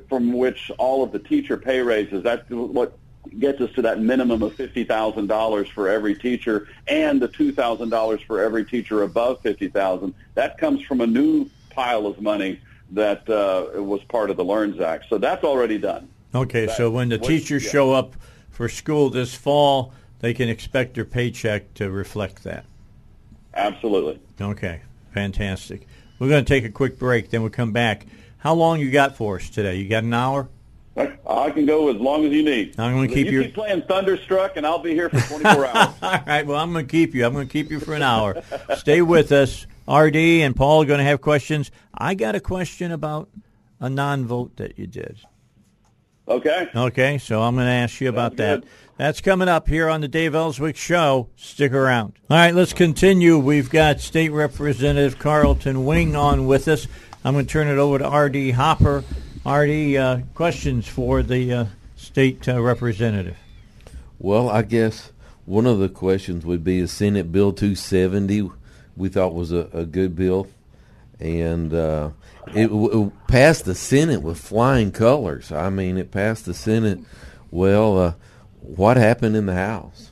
from 0.09 0.33
which 0.33 0.71
all 0.79 1.03
of 1.03 1.13
the 1.13 1.19
teacher 1.19 1.57
pay 1.57 1.81
raises. 1.81 2.23
That's 2.23 2.49
what 2.51 2.99
gets 3.39 3.61
us 3.61 3.71
to 3.73 3.83
that 3.83 4.01
minimum 4.01 4.43
of 4.43 4.55
fifty 4.55 4.85
thousand 4.85 5.27
dollars 5.27 5.69
for 5.69 5.89
every 5.89 6.15
teacher, 6.15 6.69
and 6.89 7.21
the 7.21 7.29
two 7.29 7.53
thousand 7.53 7.91
dollars 7.91 8.21
for 8.27 8.41
every 8.41 8.65
teacher 8.65 9.03
above 9.03 9.43
fifty 9.43 9.69
thousand. 9.69 10.15
That 10.35 10.59
comes 10.59 10.83
from 10.83 11.01
a 11.01 11.07
new 11.07 11.51
pile 11.71 12.07
of 12.07 12.21
money 12.21 12.61
that 12.93 13.29
uh, 13.29 13.83
was 13.83 14.03
part 14.05 14.31
of 14.31 14.37
the 14.37 14.45
Learns 14.45 14.81
Act. 14.81 15.07
So 15.09 15.19
that's 15.19 15.45
already 15.45 15.79
done. 15.79 16.09
Okay, 16.35 16.67
so 16.67 16.91
when 16.91 17.09
the 17.09 17.19
teachers 17.19 17.65
yeah. 17.65 17.71
show 17.71 17.93
up 17.93 18.15
for 18.51 18.69
school 18.69 19.11
this 19.11 19.35
fall, 19.35 19.93
they 20.21 20.33
can 20.33 20.49
expect 20.49 20.95
their 20.95 21.05
paycheck 21.05 21.75
to 21.75 21.91
reflect 21.91 22.45
that. 22.45 22.65
Absolutely. 23.55 24.19
Okay, 24.41 24.81
fantastic. 25.13 25.87
We're 26.19 26.29
going 26.29 26.45
to 26.45 26.49
take 26.49 26.65
a 26.65 26.71
quick 26.71 26.99
break, 26.99 27.31
then 27.31 27.43
we'll 27.43 27.51
come 27.51 27.73
back. 27.73 28.07
How 28.39 28.55
long 28.55 28.81
you 28.81 28.91
got 28.91 29.17
for 29.17 29.37
us 29.37 29.51
today? 29.51 29.77
You 29.77 29.89
got 29.89 30.05
an 30.05 30.15
hour? 30.15 30.49
I 30.97 31.51
can 31.51 31.65
go 31.65 31.89
as 31.89 31.97
long 31.97 32.25
as 32.25 32.33
you 32.33 32.43
need. 32.43 32.79
I'm 32.79 32.95
going 32.95 33.09
to 33.09 33.15
keep 33.15 33.27
you 33.27 33.33
your... 33.33 33.45
keep 33.45 33.55
playing 33.55 33.83
Thunderstruck, 33.83 34.57
and 34.57 34.67
I'll 34.67 34.79
be 34.79 34.93
here 34.93 35.09
for 35.09 35.21
24 35.21 35.67
hours. 35.67 35.95
All 36.03 36.21
right. 36.27 36.47
Well, 36.47 36.59
I'm 36.59 36.73
going 36.73 36.87
to 36.87 36.91
keep 36.91 37.15
you. 37.15 37.25
I'm 37.25 37.33
going 37.33 37.49
to 37.49 37.53
keep 37.53 37.71
you 37.71 37.81
for 37.81 37.95
an 37.95 38.03
hour. 38.03 38.43
Stay 38.77 39.01
with 39.01 39.33
us. 39.33 39.67
RD 39.89 40.17
and 40.17 40.55
Paul 40.55 40.83
are 40.83 40.87
going 40.87 40.99
to 40.99 41.05
have 41.05 41.21
questions. 41.21 41.71
I 41.93 42.15
got 42.15 42.35
a 42.35 42.41
question 42.41 42.93
about 42.93 43.29
a 43.81 43.91
non-vote 43.91 44.57
that 44.57 44.79
you 44.79 44.87
did. 44.87 45.19
Okay. 46.29 46.69
Okay. 46.75 47.19
So 47.19 47.43
I'm 47.43 47.55
going 47.55 47.67
to 47.67 47.73
ask 47.73 48.01
you 48.01 48.09
about 48.09 48.37
that. 48.37 48.65
That's 48.97 49.21
coming 49.21 49.49
up 49.49 49.69
here 49.69 49.89
on 49.89 50.01
the 50.01 50.09
Dave 50.09 50.35
Elswick 50.35 50.77
Show. 50.77 51.29
Stick 51.37 51.73
around. 51.73 52.15
All 52.31 52.37
right. 52.37 52.55
Let's 52.55 52.73
continue. 52.73 53.39
We've 53.39 53.71
got 53.71 54.01
State 54.01 54.31
Representative 54.31 55.19
Carlton 55.19 55.85
Wing 55.85 56.15
on 56.15 56.47
with 56.47 56.69
us. 56.69 56.87
I'm 57.25 57.35
going 57.35 57.47
to 57.47 57.53
turn 57.53 57.69
it 57.69 57.79
over 57.79 57.99
to 57.99 58.09
RD 58.09 58.53
Hopper. 58.53 59.05
RD, 59.45 59.97
uh, 59.97 60.21
questions 60.35 60.87
for 60.87 61.23
the 61.23 61.53
uh, 61.53 61.65
state 61.97 62.49
uh, 62.49 62.63
representative? 62.63 63.37
Well, 64.19 64.49
I 64.49 64.63
guess 64.63 65.11
one 65.47 65.67
of 65.67 65.81
the 65.81 65.89
questions 65.89 66.47
would 66.47 66.63
be 66.63 66.79
is 66.79 66.93
Senate 66.93 67.33
Bill 67.33 67.53
270 67.53 68.51
we 68.97 69.09
thought 69.09 69.35
was 69.35 69.53
a, 69.53 69.69
a 69.73 69.85
good 69.85 70.15
bill, 70.17 70.49
and 71.21 71.73
uh, 71.73 72.11
it, 72.49 72.71
it, 72.71 73.13
passed 73.27 73.65
the 73.65 73.75
Senate 73.75 74.23
with 74.23 74.39
flying 74.39 74.93
colors. 74.93 75.53
I 75.53 75.71
mean, 75.71 75.97
it 75.97 76.11
passed 76.11 76.47
the 76.47 76.55
Senate. 76.55 77.01
Well, 77.51 77.99
uh, 77.99 78.15
what 78.61 78.97
happened 78.97 79.37
in 79.37 79.47
the 79.47 79.55
House? 79.55 80.11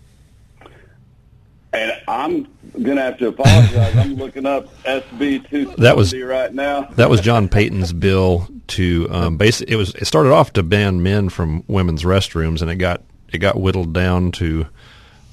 And 1.73 1.93
I'm 2.09 2.49
going 2.73 2.97
to 2.97 3.03
have 3.03 3.19
to 3.19 3.29
apologize. 3.29 3.97
I'm 3.97 4.17
looking 4.17 4.45
up 4.45 4.67
SB 4.83 5.49
270 5.49 5.75
that 5.83 5.97
was, 5.97 6.13
right 6.15 6.53
now. 6.53 6.83
that 6.97 7.09
was 7.09 7.21
John 7.21 7.49
Payton's 7.49 7.93
bill 7.93 8.49
to 8.69 9.07
um, 9.11 9.37
base. 9.37 9.61
It 9.61 9.77
was 9.77 9.95
it 9.95 10.07
started 10.07 10.33
off 10.33 10.53
to 10.55 10.63
ban 10.63 11.03
men 11.03 11.29
from 11.29 11.63
women's 11.69 12.03
restrooms, 12.03 12.61
and 12.61 12.71
it 12.71 12.77
got 12.77 13.03
it 13.33 13.39
got 13.39 13.61
whittled 13.61 13.93
down 13.93 14.33
to 14.33 14.67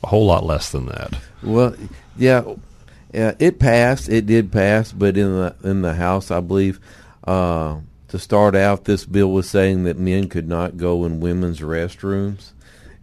a 0.03 0.07
whole 0.07 0.25
lot 0.25 0.45
less 0.45 0.71
than 0.71 0.85
that. 0.87 1.15
Well, 1.41 1.75
yeah, 2.17 2.43
yeah, 3.17 3.33
it 3.39 3.57
passed. 3.57 4.09
It 4.09 4.27
did 4.27 4.51
pass, 4.51 4.91
but 4.91 5.17
in 5.17 5.33
the 5.33 5.55
in 5.63 5.81
the 5.81 5.95
House, 5.95 6.29
I 6.29 6.39
believe, 6.39 6.79
uh, 7.23 7.79
to 8.09 8.19
start 8.19 8.55
out, 8.55 8.85
this 8.85 9.05
bill 9.05 9.31
was 9.31 9.49
saying 9.49 9.85
that 9.85 9.97
men 9.97 10.29
could 10.29 10.47
not 10.47 10.77
go 10.77 11.03
in 11.03 11.19
women's 11.19 11.59
restrooms, 11.59 12.51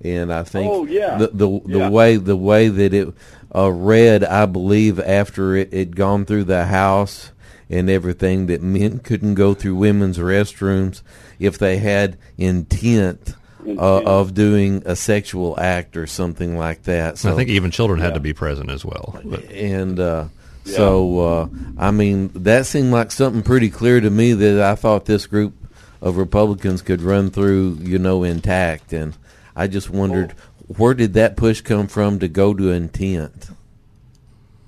and 0.00 0.33
I 0.33 0.44
think 0.44 0.71
oh, 0.71 0.85
yeah. 0.85 1.18
the 1.18 1.26
the, 1.26 1.61
the 1.64 1.78
yeah. 1.80 1.88
way 1.90 2.16
the 2.16 2.37
way 2.37 2.68
that 2.68 2.94
it 2.94 3.12
uh, 3.52 3.73
read, 3.73 4.23
I 4.23 4.47
believe, 4.47 5.00
after 5.00 5.56
it 5.56 5.73
had 5.73 5.97
gone 5.97 6.26
through 6.26 6.44
the 6.44 6.66
House 6.66 7.33
and 7.68 7.90
everything, 7.90 8.47
that 8.47 8.62
men 8.62 9.00
couldn't 9.00 9.35
go 9.35 9.52
through 9.52 9.75
women's 9.75 10.18
restrooms 10.18 11.02
if 11.40 11.59
they 11.59 11.78
had 11.78 12.16
intent. 12.38 13.35
Uh, 13.66 14.02
of 14.04 14.35
doing 14.35 14.83
a 14.85 14.94
sexual 14.94 15.59
act 15.59 15.97
or 15.97 16.06
something 16.06 16.59
like 16.59 16.83
that. 16.83 17.16
So 17.16 17.33
I 17.33 17.35
think 17.35 17.49
even 17.49 17.71
children 17.71 17.99
had 17.99 18.12
to 18.12 18.21
be 18.21 18.35
present 18.35 18.71
as 18.71 18.85
well. 18.85 19.18
But 19.25 19.50
and 19.50 19.99
uh, 19.99 20.26
so 20.64 21.21
uh, 21.21 21.49
I 21.78 21.90
mean 21.90 22.30
that 22.35 22.66
seemed 22.66 22.92
like 22.92 23.11
something 23.11 23.42
pretty 23.42 23.71
clear 23.71 24.00
to 24.00 24.11
me 24.11 24.35
that 24.35 24.61
I 24.61 24.75
thought 24.75 25.06
this 25.06 25.26
group 25.26 25.54
of 26.02 26.18
Republicans 26.18 26.83
could 26.83 27.00
run 27.00 27.30
through, 27.30 27.78
you 27.80 27.99
know, 27.99 28.23
intact, 28.23 28.92
and 28.92 29.16
I 29.56 29.66
just 29.66 29.88
wondered 29.88 30.35
where 30.66 30.94
did 30.94 31.14
that 31.14 31.37
push 31.37 31.61
come 31.61 31.87
from 31.87 32.18
to 32.18 32.28
go 32.28 32.54
to 32.54 32.71
intent? 32.71 33.49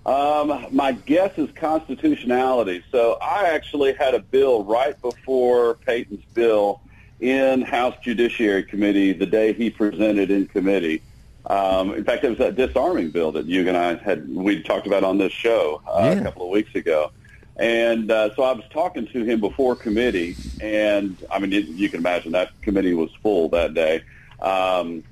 Um, 0.04 0.66
my 0.70 0.92
guess 0.92 1.36
is 1.36 1.50
constitutionality. 1.56 2.84
So 2.92 3.18
I 3.20 3.48
actually 3.48 3.92
had 3.92 4.14
a 4.14 4.20
bill 4.20 4.62
right 4.64 5.00
before 5.02 5.74
Payton's 5.74 6.24
bill 6.32 6.80
in 7.20 7.62
House 7.62 7.94
Judiciary 8.02 8.62
Committee 8.62 9.12
the 9.12 9.26
day 9.26 9.52
he 9.52 9.70
presented 9.70 10.30
in 10.30 10.46
committee. 10.46 11.02
Um, 11.46 11.94
in 11.94 12.04
fact, 12.04 12.24
it 12.24 12.28
was 12.28 12.38
that 12.38 12.56
disarming 12.56 13.10
bill 13.10 13.32
that 13.32 13.46
you 13.46 13.66
and 13.68 13.76
I 13.76 13.94
had 13.94 14.28
we 14.28 14.62
talked 14.62 14.86
about 14.86 15.04
on 15.04 15.18
this 15.18 15.32
show 15.32 15.80
uh, 15.86 16.00
Yeah. 16.02 16.20
a 16.20 16.22
couple 16.24 16.42
of 16.42 16.50
weeks 16.50 16.74
ago. 16.74 17.12
And 17.56 18.10
uh, 18.10 18.34
so 18.34 18.42
I 18.42 18.52
was 18.52 18.64
talking 18.70 19.06
to 19.06 19.24
him 19.24 19.40
before 19.40 19.74
committee, 19.76 20.36
and 20.60 21.16
I 21.30 21.38
mean, 21.38 21.52
you, 21.52 21.60
you 21.60 21.88
can 21.88 22.00
imagine 22.00 22.32
that 22.32 22.50
committee 22.60 22.92
was 22.92 23.10
full 23.22 23.48
that 23.50 23.72
day. 23.72 24.02
Um, 24.42 25.02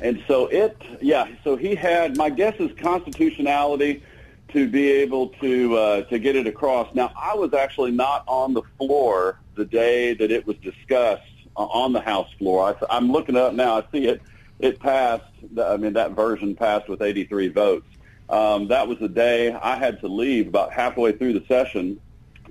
and 0.00 0.24
so 0.26 0.46
it, 0.46 0.80
yeah, 1.02 1.26
so 1.44 1.56
he 1.56 1.74
had, 1.74 2.16
my 2.16 2.30
guess 2.30 2.58
is 2.58 2.70
constitutionality 2.78 4.02
to 4.48 4.68
be 4.68 4.90
able 4.90 5.28
to 5.40 5.76
uh, 5.76 6.02
to 6.04 6.18
get 6.18 6.34
it 6.34 6.46
across. 6.46 6.94
Now, 6.94 7.12
I 7.14 7.34
was 7.34 7.52
actually 7.52 7.90
not 7.90 8.24
on 8.26 8.54
the 8.54 8.62
floor 8.78 9.38
the 9.54 9.66
day 9.66 10.14
that 10.14 10.30
it 10.30 10.46
was 10.46 10.56
discussed 10.58 11.22
on 11.56 11.92
the 11.92 12.00
House 12.00 12.28
floor. 12.38 12.76
I, 12.80 12.96
I'm 12.96 13.10
looking 13.10 13.36
up 13.36 13.54
now. 13.54 13.78
I 13.78 13.84
see 13.92 14.06
it. 14.08 14.22
It 14.58 14.80
passed. 14.80 15.24
I 15.60 15.76
mean, 15.76 15.92
that 15.94 16.12
version 16.12 16.54
passed 16.54 16.88
with 16.88 17.02
83 17.02 17.48
votes. 17.48 17.86
Um, 18.28 18.68
that 18.68 18.88
was 18.88 18.98
the 18.98 19.08
day 19.08 19.52
I 19.52 19.76
had 19.76 20.00
to 20.00 20.08
leave 20.08 20.48
about 20.48 20.72
halfway 20.72 21.12
through 21.12 21.34
the 21.34 21.44
session 21.46 22.00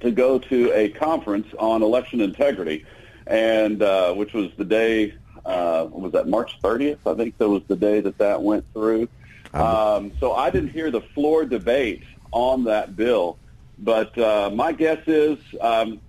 to 0.01 0.11
go 0.11 0.37
to 0.37 0.71
a 0.73 0.89
conference 0.89 1.47
on 1.57 1.81
election 1.81 2.21
integrity, 2.21 2.85
and 3.27 3.81
uh, 3.81 4.13
which 4.13 4.33
was 4.33 4.51
the 4.57 4.65
day 4.65 5.13
uh, 5.45 5.87
was 5.89 6.11
that 6.11 6.27
March 6.27 6.59
30th? 6.61 6.99
I 7.05 7.15
think 7.15 7.37
that 7.37 7.49
was 7.49 7.63
the 7.67 7.75
day 7.75 7.99
that 8.01 8.17
that 8.19 8.41
went 8.41 8.65
through. 8.73 9.07
Um, 9.53 10.11
so 10.19 10.33
I 10.33 10.49
didn't 10.49 10.69
hear 10.69 10.91
the 10.91 11.01
floor 11.01 11.45
debate 11.45 12.03
on 12.31 12.63
that 12.65 12.95
bill, 12.95 13.37
but 13.79 14.17
uh, 14.17 14.51
my 14.53 14.71
guess 14.71 14.99
is 15.07 15.39
um, 15.59 15.99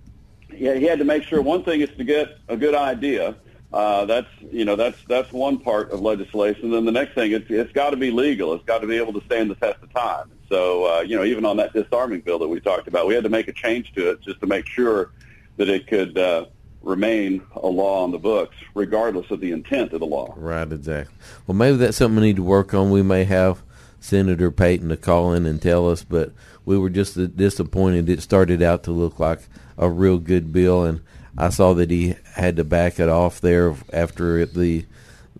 he, 0.55 0.79
he 0.79 0.85
had 0.85 0.99
to 0.99 1.05
make 1.05 1.23
sure 1.23 1.41
one 1.41 1.63
thing 1.63 1.81
is 1.81 1.89
to 1.97 2.03
get 2.03 2.37
a 2.47 2.57
good 2.57 2.75
idea. 2.75 3.35
Uh, 3.71 4.05
that's 4.05 4.27
you 4.51 4.65
know 4.65 4.75
that's 4.75 4.97
that's 5.07 5.31
one 5.31 5.57
part 5.57 5.91
of 5.91 5.99
legislation. 5.99 6.69
Then 6.69 6.85
the 6.85 6.91
next 6.91 7.15
thing 7.15 7.31
it's 7.31 7.49
it's 7.49 7.71
got 7.71 7.89
to 7.89 7.97
be 7.97 8.11
legal. 8.11 8.53
It's 8.53 8.65
got 8.65 8.79
to 8.79 8.87
be 8.87 8.97
able 8.97 9.13
to 9.13 9.25
stand 9.25 9.49
the 9.49 9.55
test 9.55 9.81
of 9.81 9.91
time. 9.93 10.31
So 10.47 10.85
uh, 10.85 11.01
you 11.01 11.15
know 11.15 11.23
even 11.23 11.43
on 11.43 11.57
that 11.57 11.73
disarming 11.73 12.21
bill 12.21 12.37
that 12.39 12.47
we 12.47 12.59
talked 12.59 12.87
about, 12.87 13.07
we 13.07 13.15
had 13.15 13.23
to 13.23 13.31
make 13.31 13.47
a 13.47 13.53
change 13.53 13.93
to 13.93 14.11
it 14.11 14.21
just 14.21 14.39
to 14.41 14.47
make 14.47 14.67
sure 14.67 15.11
that 15.57 15.69
it 15.69 15.87
could 15.87 16.17
uh, 16.17 16.45
remain 16.83 17.41
a 17.55 17.67
law 17.67 18.03
on 18.03 18.11
the 18.11 18.19
books, 18.19 18.55
regardless 18.75 19.31
of 19.31 19.39
the 19.39 19.51
intent 19.51 19.93
of 19.93 20.01
the 20.01 20.05
law. 20.05 20.33
Right, 20.37 20.71
exactly. 20.71 21.15
Well, 21.47 21.55
maybe 21.55 21.77
that's 21.77 21.97
something 21.97 22.21
we 22.21 22.27
need 22.27 22.35
to 22.35 22.43
work 22.43 22.73
on. 22.75 22.91
We 22.91 23.01
may 23.01 23.23
have 23.23 23.63
Senator 23.99 24.51
Payton 24.51 24.89
to 24.89 24.97
call 24.97 25.33
in 25.33 25.45
and 25.45 25.61
tell 25.61 25.89
us, 25.89 26.03
but 26.03 26.31
we 26.65 26.77
were 26.77 26.89
just 26.89 27.35
disappointed. 27.35 28.09
It 28.09 28.21
started 28.21 28.61
out 28.61 28.83
to 28.83 28.91
look 28.91 29.19
like 29.19 29.39
a 29.77 29.89
real 29.89 30.17
good 30.17 30.51
bill, 30.53 30.83
and 30.85 31.01
I 31.37 31.49
saw 31.49 31.73
that 31.73 31.89
he 31.91 32.15
had 32.35 32.55
to 32.57 32.63
back 32.63 32.99
it 32.99 33.09
off 33.09 33.41
there 33.41 33.75
after 33.91 34.37
it, 34.39 34.53
the 34.53 34.85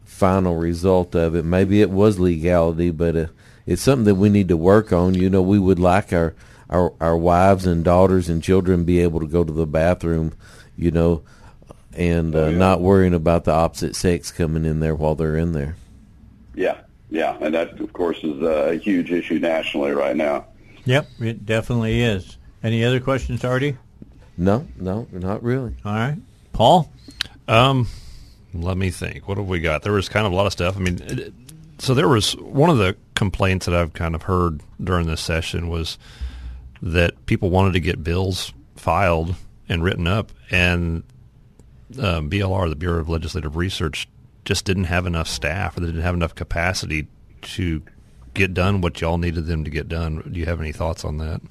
final 0.03 0.55
result 0.55 1.15
of 1.15 1.35
it. 1.35 1.43
Maybe 1.45 1.81
it 1.81 1.89
was 1.89 2.19
legality, 2.19 2.91
but 2.91 3.15
uh, 3.15 3.25
it's 3.65 3.81
something 3.81 4.05
that 4.05 4.15
we 4.15 4.29
need 4.29 4.47
to 4.49 4.57
work 4.57 4.91
on. 4.93 5.13
You 5.13 5.29
know, 5.29 5.41
we 5.41 5.59
would 5.59 5.79
like 5.79 6.11
our 6.13 6.33
our 6.69 6.93
our 6.99 7.17
wives 7.17 7.65
and 7.67 7.83
daughters 7.83 8.29
and 8.29 8.41
children 8.41 8.83
be 8.85 8.99
able 8.99 9.19
to 9.19 9.27
go 9.27 9.43
to 9.43 9.53
the 9.53 9.67
bathroom, 9.67 10.33
you 10.77 10.91
know, 10.91 11.21
and 11.93 12.35
uh, 12.35 12.39
Oh, 12.39 12.49
yeah. 12.49 12.57
not 12.57 12.81
worrying 12.81 13.13
about 13.13 13.43
the 13.43 13.51
opposite 13.53 13.95
sex 13.95 14.31
coming 14.31 14.65
in 14.65 14.79
there 14.79 14.95
while 14.95 15.15
they're 15.15 15.37
in 15.37 15.51
there. 15.53 15.75
Yeah, 16.55 16.77
yeah, 17.09 17.37
and 17.41 17.53
that 17.53 17.79
of 17.79 17.93
course 17.93 18.23
is 18.23 18.41
a 18.41 18.75
huge 18.75 19.11
issue 19.11 19.39
nationally 19.39 19.91
right 19.91 20.15
now. 20.15 20.45
Yep, 20.85 21.07
it 21.19 21.45
definitely 21.45 22.01
is. 22.01 22.37
Any 22.63 22.83
other 22.83 22.99
questions, 22.99 23.43
RD? 23.43 23.77
No, 24.37 24.67
no, 24.79 25.07
not 25.11 25.43
really. 25.43 25.75
All 25.85 25.93
right. 25.93 26.17
Paul? 26.53 26.91
Um, 27.47 27.87
let 28.53 28.77
me 28.77 28.89
think. 28.89 29.27
What 29.27 29.37
have 29.37 29.47
we 29.47 29.59
got? 29.59 29.83
There 29.83 29.93
was 29.93 30.09
kind 30.09 30.25
of 30.25 30.31
a 30.31 30.35
lot 30.35 30.45
of 30.45 30.51
stuff. 30.51 30.75
I 30.75 30.79
mean, 30.79 30.99
it, 31.01 31.33
so 31.79 31.93
there 31.93 32.07
was 32.07 32.33
one 32.37 32.69
of 32.69 32.77
the 32.77 32.95
complaints 33.15 33.65
that 33.65 33.75
I've 33.75 33.93
kind 33.93 34.15
of 34.15 34.23
heard 34.23 34.61
during 34.83 35.07
this 35.07 35.21
session 35.21 35.69
was 35.69 35.97
that 36.81 37.25
people 37.25 37.49
wanted 37.49 37.73
to 37.73 37.79
get 37.79 38.03
bills 38.03 38.53
filed 38.75 39.35
and 39.69 39.83
written 39.83 40.07
up, 40.07 40.31
and 40.51 41.03
um, 41.99 42.29
BLR, 42.29 42.69
the 42.69 42.75
Bureau 42.75 42.99
of 42.99 43.09
Legislative 43.09 43.55
Research, 43.55 44.07
just 44.45 44.65
didn't 44.65 44.85
have 44.85 45.05
enough 45.05 45.27
staff 45.27 45.77
or 45.77 45.79
they 45.79 45.87
didn't 45.87 46.01
have 46.01 46.15
enough 46.15 46.35
capacity 46.35 47.07
to 47.41 47.81
get 48.33 48.53
done 48.53 48.81
what 48.81 48.99
y'all 48.99 49.17
needed 49.17 49.45
them 49.45 49.63
to 49.63 49.69
get 49.69 49.87
done. 49.87 50.27
Do 50.31 50.39
you 50.39 50.45
have 50.45 50.59
any 50.59 50.71
thoughts 50.71 51.05
on 51.05 51.17
that? 51.17 51.41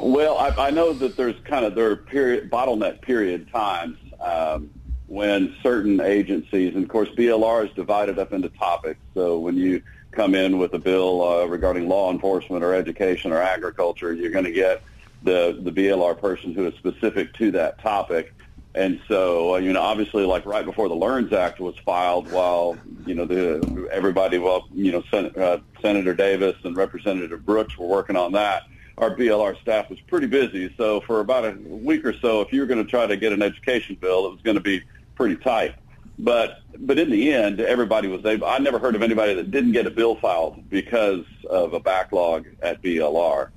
Well, 0.00 0.38
I, 0.38 0.68
I 0.68 0.70
know 0.70 0.92
that 0.92 1.16
there's 1.16 1.34
kind 1.44 1.64
of 1.64 1.74
there 1.74 1.90
are 1.90 1.96
period 1.96 2.50
bottleneck 2.50 3.02
period 3.02 3.50
times 3.50 3.96
um, 4.20 4.70
when 5.06 5.56
certain 5.62 6.00
agencies, 6.00 6.74
and 6.74 6.84
of 6.84 6.88
course 6.88 7.08
BLR 7.10 7.66
is 7.66 7.74
divided 7.74 8.18
up 8.18 8.32
into 8.32 8.48
topics. 8.50 9.00
So 9.14 9.38
when 9.38 9.56
you 9.56 9.82
come 10.12 10.34
in 10.34 10.58
with 10.58 10.72
a 10.74 10.78
bill 10.78 11.22
uh, 11.22 11.44
regarding 11.46 11.88
law 11.88 12.12
enforcement 12.12 12.62
or 12.62 12.74
education 12.74 13.32
or 13.32 13.42
agriculture, 13.42 14.12
you're 14.12 14.30
going 14.30 14.44
to 14.44 14.52
get 14.52 14.82
the 15.22 15.58
the 15.62 15.72
BLR 15.72 16.18
person 16.18 16.54
who 16.54 16.66
is 16.66 16.74
specific 16.74 17.34
to 17.34 17.50
that 17.52 17.80
topic. 17.80 18.32
And 18.74 19.00
so, 19.08 19.54
uh, 19.54 19.58
you 19.58 19.72
know, 19.72 19.82
obviously, 19.82 20.24
like 20.24 20.46
right 20.46 20.64
before 20.64 20.88
the 20.88 20.94
Learns 20.94 21.32
Act 21.32 21.58
was 21.58 21.74
filed, 21.84 22.28
while 22.28 22.78
you 23.04 23.14
know 23.14 23.24
the 23.24 23.88
everybody, 23.90 24.38
well, 24.38 24.64
you 24.72 24.92
know, 24.92 25.02
Sen- 25.10 25.32
uh, 25.36 25.58
Senator 25.82 26.14
Davis 26.14 26.54
and 26.62 26.76
Representative 26.76 27.44
Brooks 27.44 27.76
were 27.76 27.88
working 27.88 28.14
on 28.14 28.32
that. 28.32 28.62
Our 28.98 29.14
BLR 29.14 29.60
staff 29.60 29.88
was 29.88 30.00
pretty 30.00 30.26
busy, 30.26 30.74
so 30.76 31.00
for 31.02 31.20
about 31.20 31.44
a 31.44 31.52
week 31.52 32.04
or 32.04 32.12
so, 32.18 32.40
if 32.40 32.52
you 32.52 32.60
were 32.60 32.66
going 32.66 32.84
to 32.84 32.90
try 32.90 33.06
to 33.06 33.16
get 33.16 33.32
an 33.32 33.42
education 33.42 33.96
bill, 34.00 34.26
it 34.26 34.32
was 34.32 34.40
going 34.42 34.56
to 34.56 34.62
be 34.62 34.82
pretty 35.14 35.36
tight. 35.36 35.76
But 36.18 36.58
but 36.80 36.98
in 36.98 37.10
the 37.10 37.32
end, 37.32 37.60
everybody 37.60 38.08
was 38.08 38.24
able. 38.24 38.48
I 38.48 38.58
never 38.58 38.80
heard 38.80 38.96
of 38.96 39.02
anybody 39.02 39.34
that 39.34 39.52
didn't 39.52 39.70
get 39.70 39.86
a 39.86 39.90
bill 39.90 40.16
filed 40.16 40.68
because 40.68 41.24
of 41.48 41.74
a 41.74 41.80
backlog 41.80 42.46
at 42.60 42.82
BLR. 42.82 43.50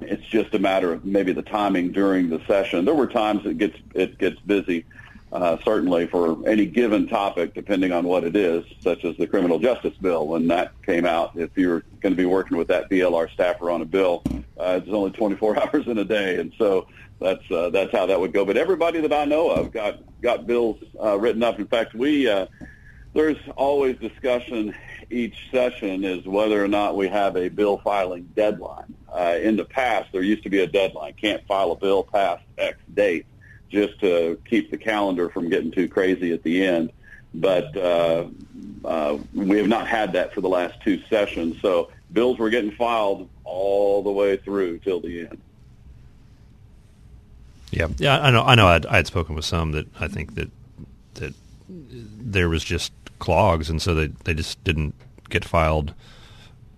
It's 0.00 0.26
just 0.26 0.52
a 0.54 0.58
matter 0.58 0.92
of 0.92 1.04
maybe 1.04 1.32
the 1.32 1.42
timing 1.42 1.92
during 1.92 2.28
the 2.28 2.42
session. 2.48 2.84
There 2.84 2.94
were 2.94 3.06
times 3.06 3.46
it 3.46 3.58
gets 3.58 3.78
it 3.94 4.18
gets 4.18 4.40
busy, 4.40 4.84
uh, 5.32 5.56
certainly 5.64 6.06
for 6.06 6.46
any 6.46 6.66
given 6.66 7.08
topic, 7.08 7.54
depending 7.54 7.90
on 7.90 8.04
what 8.04 8.22
it 8.22 8.36
is, 8.36 8.64
such 8.80 9.04
as 9.04 9.16
the 9.16 9.26
criminal 9.26 9.58
justice 9.58 9.96
bill. 10.00 10.26
When 10.26 10.46
that 10.48 10.72
came 10.84 11.06
out, 11.06 11.32
if 11.34 11.50
you're 11.56 11.82
going 12.00 12.12
to 12.12 12.16
be 12.16 12.26
working 12.26 12.58
with 12.58 12.68
that 12.68 12.90
BLR 12.90 13.30
staffer 13.30 13.70
on 13.70 13.80
a 13.80 13.86
bill, 13.86 14.22
uh, 14.58 14.80
it's 14.82 14.88
only 14.90 15.10
24 15.10 15.58
hours 15.62 15.86
in 15.86 15.98
a 15.98 16.04
day, 16.04 16.38
and 16.38 16.52
so 16.58 16.86
that's 17.18 17.50
uh, 17.50 17.70
that's 17.70 17.92
how 17.92 18.06
that 18.06 18.20
would 18.20 18.32
go. 18.32 18.44
But 18.44 18.56
everybody 18.56 19.00
that 19.00 19.12
I 19.12 19.24
know 19.24 19.50
of 19.50 19.72
got 19.72 20.00
got 20.20 20.46
bills 20.46 20.78
uh, 21.02 21.18
written 21.18 21.42
up. 21.42 21.58
In 21.58 21.66
fact, 21.66 21.94
we 21.94 22.28
uh, 22.28 22.46
there's 23.14 23.38
always 23.56 23.96
discussion 23.98 24.74
each 25.10 25.48
session 25.50 26.04
is 26.04 26.24
whether 26.26 26.62
or 26.62 26.68
not 26.68 26.96
we 26.96 27.08
have 27.08 27.36
a 27.36 27.48
bill 27.48 27.78
filing 27.78 28.28
deadline. 28.34 28.94
Uh, 29.12 29.38
in 29.42 29.56
the 29.56 29.64
past, 29.64 30.10
there 30.12 30.22
used 30.22 30.42
to 30.42 30.50
be 30.50 30.60
a 30.60 30.66
deadline. 30.66 31.12
Can't 31.14 31.46
file 31.46 31.72
a 31.72 31.76
bill 31.76 32.02
past 32.02 32.42
X 32.56 32.78
date, 32.94 33.26
just 33.72 33.98
to 34.00 34.40
keep 34.48 34.70
the 34.70 34.76
calendar 34.76 35.28
from 35.30 35.48
getting 35.48 35.70
too 35.70 35.88
crazy 35.88 36.32
at 36.32 36.42
the 36.42 36.64
end. 36.64 36.92
But 37.34 37.76
uh, 37.76 38.26
uh, 38.84 39.18
we 39.34 39.56
have 39.56 39.68
not 39.68 39.88
had 39.88 40.12
that 40.12 40.34
for 40.34 40.42
the 40.42 40.48
last 40.48 40.80
two 40.82 41.02
sessions. 41.08 41.60
So 41.60 41.90
bills 42.12 42.38
were 42.38 42.50
getting 42.50 42.72
filed 42.72 43.28
all 43.44 44.02
the 44.02 44.12
way 44.12 44.36
through 44.36 44.78
till 44.80 45.00
the 45.00 45.20
end. 45.20 45.40
Yeah, 47.70 47.88
yeah, 47.96 48.20
I 48.20 48.30
know. 48.30 48.42
I 48.42 48.54
know. 48.54 48.66
I'd, 48.66 48.84
I'd 48.86 49.06
spoken 49.06 49.34
with 49.34 49.46
some 49.46 49.72
that 49.72 49.86
I 49.98 50.06
think 50.06 50.34
that 50.34 50.50
that 51.14 51.34
there 51.68 52.50
was 52.50 52.62
just 52.62 52.92
clogs, 53.18 53.70
and 53.70 53.80
so 53.80 53.94
they 53.94 54.08
they 54.24 54.34
just 54.34 54.62
didn't 54.62 54.94
get 55.30 55.42
filed 55.42 55.94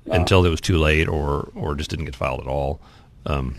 until 0.06 0.46
it 0.46 0.50
was 0.50 0.60
too 0.60 0.78
late, 0.78 1.08
or 1.08 1.50
or 1.56 1.74
just 1.74 1.90
didn't 1.90 2.04
get 2.04 2.14
filed 2.14 2.40
at 2.40 2.46
all. 2.46 2.80
Um, 3.26 3.56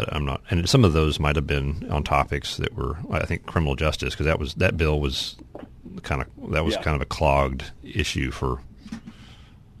but 0.00 0.14
I'm 0.16 0.24
not. 0.24 0.40
And 0.50 0.66
some 0.68 0.84
of 0.84 0.92
those 0.94 1.20
might 1.20 1.36
have 1.36 1.46
been 1.46 1.86
on 1.90 2.02
topics 2.02 2.56
that 2.56 2.74
were, 2.74 2.96
I 3.10 3.26
think, 3.26 3.44
criminal 3.46 3.76
justice, 3.76 4.14
because 4.14 4.26
that 4.26 4.38
was 4.38 4.54
that 4.54 4.76
bill 4.76 4.98
was 5.00 5.36
kind 6.02 6.22
of 6.22 6.52
that 6.52 6.64
was 6.64 6.74
Yeah. 6.74 6.82
kind 6.82 6.94
of 6.96 7.02
a 7.02 7.06
clogged 7.06 7.64
issue 7.82 8.30
for 8.30 8.60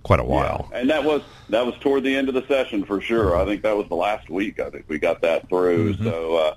quite 0.02 0.20
a 0.20 0.24
while. 0.24 0.68
Yeah, 0.72 0.78
and 0.80 0.90
that 0.90 1.04
was 1.04 1.22
that 1.48 1.64
was 1.64 1.74
toward 1.80 2.04
the 2.04 2.14
end 2.14 2.28
of 2.28 2.34
the 2.34 2.46
session 2.46 2.84
for 2.84 3.00
sure. 3.00 3.36
I 3.36 3.44
think 3.46 3.62
that 3.62 3.76
was 3.76 3.88
the 3.88 3.96
last 3.96 4.28
week. 4.28 4.60
I 4.60 4.68
think 4.70 4.84
we 4.88 4.98
got 4.98 5.22
that 5.22 5.48
through. 5.48 5.94
So, 5.94 6.36
uh, 6.36 6.54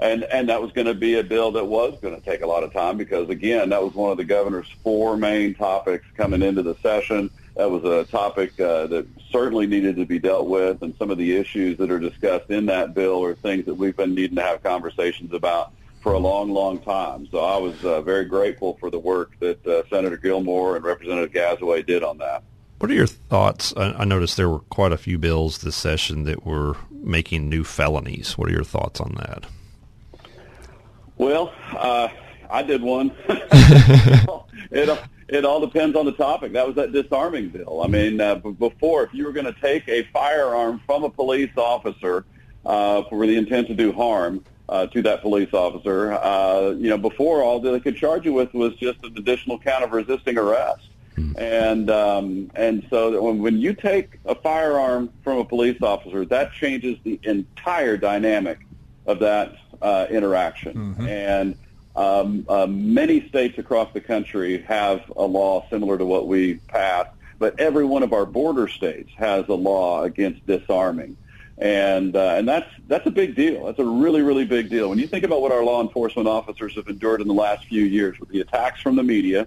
and 0.00 0.24
and 0.24 0.48
that 0.48 0.60
was 0.60 0.72
going 0.72 0.88
to 0.88 0.94
be 0.94 1.18
a 1.18 1.22
bill 1.22 1.52
that 1.52 1.64
was 1.66 1.96
going 2.02 2.16
to 2.16 2.20
take 2.20 2.42
a 2.42 2.46
lot 2.46 2.64
of 2.64 2.72
time 2.72 2.96
because 2.98 3.28
again, 3.28 3.68
that 3.68 3.82
was 3.82 3.94
one 3.94 4.10
of 4.10 4.16
the 4.16 4.24
governor's 4.24 4.68
four 4.82 5.16
main 5.16 5.54
topics 5.54 6.04
coming 6.16 6.42
into 6.42 6.62
the 6.62 6.74
session. 6.82 7.30
That 7.54 7.70
was 7.70 7.84
a 7.84 8.04
topic 8.10 8.58
uh, 8.58 8.88
that 8.88 9.06
certainly 9.34 9.66
needed 9.66 9.96
to 9.96 10.06
be 10.06 10.20
dealt 10.20 10.46
with, 10.46 10.80
and 10.82 10.94
some 10.96 11.10
of 11.10 11.18
the 11.18 11.36
issues 11.36 11.76
that 11.76 11.90
are 11.90 11.98
discussed 11.98 12.48
in 12.50 12.66
that 12.66 12.94
bill 12.94 13.24
are 13.24 13.34
things 13.34 13.64
that 13.64 13.74
we've 13.74 13.96
been 13.96 14.14
needing 14.14 14.36
to 14.36 14.42
have 14.42 14.62
conversations 14.62 15.34
about 15.34 15.72
for 16.00 16.12
a 16.12 16.18
long, 16.18 16.52
long 16.52 16.78
time. 16.78 17.26
So 17.32 17.40
I 17.40 17.56
was 17.56 17.84
uh, 17.84 18.00
very 18.02 18.26
grateful 18.26 18.76
for 18.78 18.90
the 18.90 18.98
work 18.98 19.32
that 19.40 19.66
uh, 19.66 19.82
Senator 19.90 20.16
Gilmore 20.16 20.76
and 20.76 20.84
Representative 20.84 21.32
Gazaway 21.32 21.84
did 21.84 22.04
on 22.04 22.18
that. 22.18 22.44
What 22.78 22.92
are 22.92 22.94
your 22.94 23.08
thoughts? 23.08 23.74
I, 23.76 23.92
I 23.94 24.04
noticed 24.04 24.36
there 24.36 24.48
were 24.48 24.60
quite 24.60 24.92
a 24.92 24.96
few 24.96 25.18
bills 25.18 25.58
this 25.58 25.74
session 25.74 26.22
that 26.24 26.46
were 26.46 26.76
making 26.92 27.48
new 27.48 27.64
felonies. 27.64 28.38
What 28.38 28.48
are 28.48 28.52
your 28.52 28.62
thoughts 28.62 29.00
on 29.00 29.16
that? 29.16 29.46
Well, 31.18 31.52
uh, 31.72 32.06
I 32.48 32.62
did 32.62 32.82
one. 32.82 33.10
it 34.70 34.88
it 35.34 35.44
all 35.44 35.60
depends 35.60 35.96
on 35.96 36.06
the 36.06 36.12
topic. 36.12 36.52
That 36.52 36.66
was 36.66 36.76
that 36.76 36.92
disarming 36.92 37.50
bill. 37.50 37.82
I 37.82 37.88
mean, 37.88 38.20
uh, 38.20 38.36
b- 38.36 38.52
before, 38.52 39.04
if 39.04 39.12
you 39.12 39.24
were 39.24 39.32
going 39.32 39.46
to 39.46 39.60
take 39.60 39.88
a 39.88 40.04
firearm 40.12 40.80
from 40.86 41.04
a 41.04 41.10
police 41.10 41.50
officer 41.56 42.24
uh, 42.64 43.02
for 43.04 43.26
the 43.26 43.36
intent 43.36 43.68
to 43.68 43.74
do 43.74 43.92
harm 43.92 44.44
uh, 44.68 44.86
to 44.86 45.02
that 45.02 45.22
police 45.22 45.52
officer, 45.52 46.12
uh, 46.14 46.70
you 46.78 46.88
know, 46.88 46.98
before 46.98 47.42
all 47.42 47.60
they 47.60 47.80
could 47.80 47.96
charge 47.96 48.24
you 48.24 48.32
with 48.32 48.54
was 48.54 48.74
just 48.76 48.98
an 49.02 49.16
additional 49.16 49.58
count 49.58 49.84
of 49.84 49.92
resisting 49.92 50.38
arrest. 50.38 50.88
And 51.36 51.90
um, 51.90 52.50
and 52.54 52.86
so 52.90 53.22
when, 53.22 53.38
when 53.40 53.58
you 53.58 53.74
take 53.74 54.18
a 54.24 54.34
firearm 54.34 55.12
from 55.22 55.38
a 55.38 55.44
police 55.44 55.80
officer, 55.82 56.24
that 56.26 56.52
changes 56.52 56.96
the 57.04 57.20
entire 57.24 57.96
dynamic 57.96 58.66
of 59.06 59.18
that 59.20 59.56
uh, 59.82 60.06
interaction. 60.10 60.72
And 61.08 61.56
um, 61.96 62.44
uh, 62.48 62.66
many 62.66 63.28
states 63.28 63.58
across 63.58 63.92
the 63.92 64.00
country 64.00 64.62
have 64.62 65.02
a 65.16 65.24
law 65.24 65.66
similar 65.70 65.96
to 65.96 66.04
what 66.04 66.26
we 66.26 66.54
passed, 66.68 67.10
but 67.38 67.58
every 67.60 67.84
one 67.84 68.02
of 68.02 68.12
our 68.12 68.26
border 68.26 68.68
states 68.68 69.10
has 69.16 69.48
a 69.48 69.54
law 69.54 70.02
against 70.02 70.44
disarming. 70.46 71.16
And 71.56 72.16
uh, 72.16 72.34
and 72.36 72.48
that's 72.48 72.68
that's 72.88 73.06
a 73.06 73.12
big 73.12 73.36
deal. 73.36 73.66
That's 73.66 73.78
a 73.78 73.84
really 73.84 74.22
really 74.22 74.44
big 74.44 74.70
deal. 74.70 74.88
When 74.90 74.98
you 74.98 75.06
think 75.06 75.24
about 75.24 75.40
what 75.40 75.52
our 75.52 75.62
law 75.62 75.80
enforcement 75.80 76.26
officers 76.26 76.74
have 76.74 76.88
endured 76.88 77.20
in 77.20 77.28
the 77.28 77.34
last 77.34 77.66
few 77.66 77.84
years 77.84 78.18
with 78.18 78.28
the 78.30 78.40
attacks 78.40 78.80
from 78.80 78.96
the 78.96 79.04
media, 79.04 79.46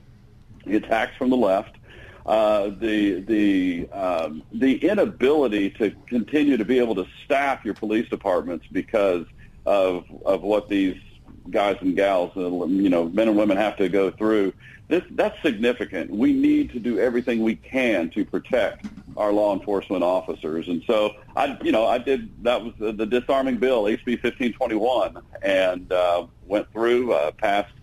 the 0.66 0.78
attacks 0.78 1.18
from 1.18 1.30
the 1.30 1.36
left, 1.36 1.76
uh, 2.26 2.70
the 2.80 3.20
the 3.22 3.90
um, 3.92 4.42
the 4.54 4.78
inability 4.88 5.70
to 5.72 5.92
continue 6.08 6.56
to 6.56 6.64
be 6.64 6.80
able 6.80 6.96
to 6.96 7.06
staff 7.26 7.66
your 7.66 7.74
police 7.74 8.08
departments 8.08 8.66
because 8.72 9.26
of 9.66 10.06
of 10.26 10.44
what 10.44 10.70
these 10.70 10.96
guys 11.52 11.78
and 11.82 11.96
gals, 11.96 12.32
uh, 12.36 12.66
you 12.68 12.90
know, 12.90 13.10
men 13.10 13.28
and 13.28 13.38
women 13.38 13.58
have 13.58 13.78
to 13.78 13.90
go 13.90 14.12
through. 14.12 14.54
This 14.88 15.04
that's 15.12 15.42
significant. 15.42 16.12
We 16.12 16.32
need 16.32 16.72
to 16.72 16.80
do 16.80 17.00
everything 17.00 17.44
we 17.44 17.56
can 17.56 18.10
to 18.12 18.24
protect 18.24 18.86
our 19.18 19.34
law 19.34 19.54
enforcement 19.54 20.04
officers. 20.04 20.68
And 20.68 20.84
so 20.88 21.16
I, 21.36 21.58
you 21.62 21.72
know, 21.72 21.86
I 21.86 21.98
did 21.98 22.44
that 22.44 22.64
was 22.64 22.74
the, 22.80 22.94
the 22.94 23.06
disarming 23.06 23.58
bill, 23.58 23.84
HB 23.84 24.24
1521, 24.24 25.18
and 25.42 25.92
uh, 25.92 26.28
went 26.46 26.72
through, 26.72 27.14
uh, 27.14 27.32
passed 27.32 27.74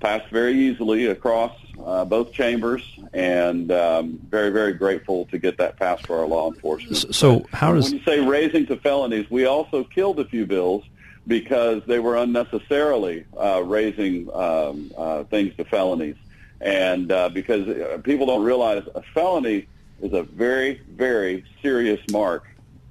passed 0.00 0.30
very 0.30 0.54
easily 0.54 1.06
across 1.06 1.52
uh, 1.84 2.04
both 2.04 2.32
chambers, 2.32 2.82
and 3.12 3.70
um, 3.72 4.18
very, 4.28 4.50
very 4.50 4.72
grateful 4.72 5.26
to 5.26 5.38
get 5.38 5.58
that 5.58 5.76
passed 5.76 6.06
for 6.06 6.18
our 6.18 6.26
law 6.26 6.48
enforcement. 6.48 7.14
So 7.14 7.46
how 7.52 7.72
does 7.74 7.90
When 7.90 7.98
you 7.98 8.04
say 8.04 8.20
raising 8.20 8.66
to 8.66 8.76
felonies, 8.76 9.30
we 9.30 9.44
also 9.46 9.84
killed 9.84 10.20
a 10.20 10.24
few 10.24 10.46
bills 10.46 10.84
because 11.28 11.82
they 11.86 12.00
were 12.00 12.16
unnecessarily 12.16 13.26
uh, 13.36 13.62
raising 13.64 14.34
um, 14.34 14.90
uh, 14.96 15.22
things 15.24 15.54
to 15.56 15.64
felonies, 15.64 16.16
and 16.60 17.12
uh, 17.12 17.28
because 17.28 17.68
uh, 17.68 17.98
people 18.02 18.26
don't 18.26 18.42
realize 18.42 18.82
a 18.94 19.02
felony 19.14 19.68
is 20.00 20.12
a 20.12 20.22
very, 20.22 20.80
very 20.90 21.44
serious 21.62 22.00
mark 22.10 22.48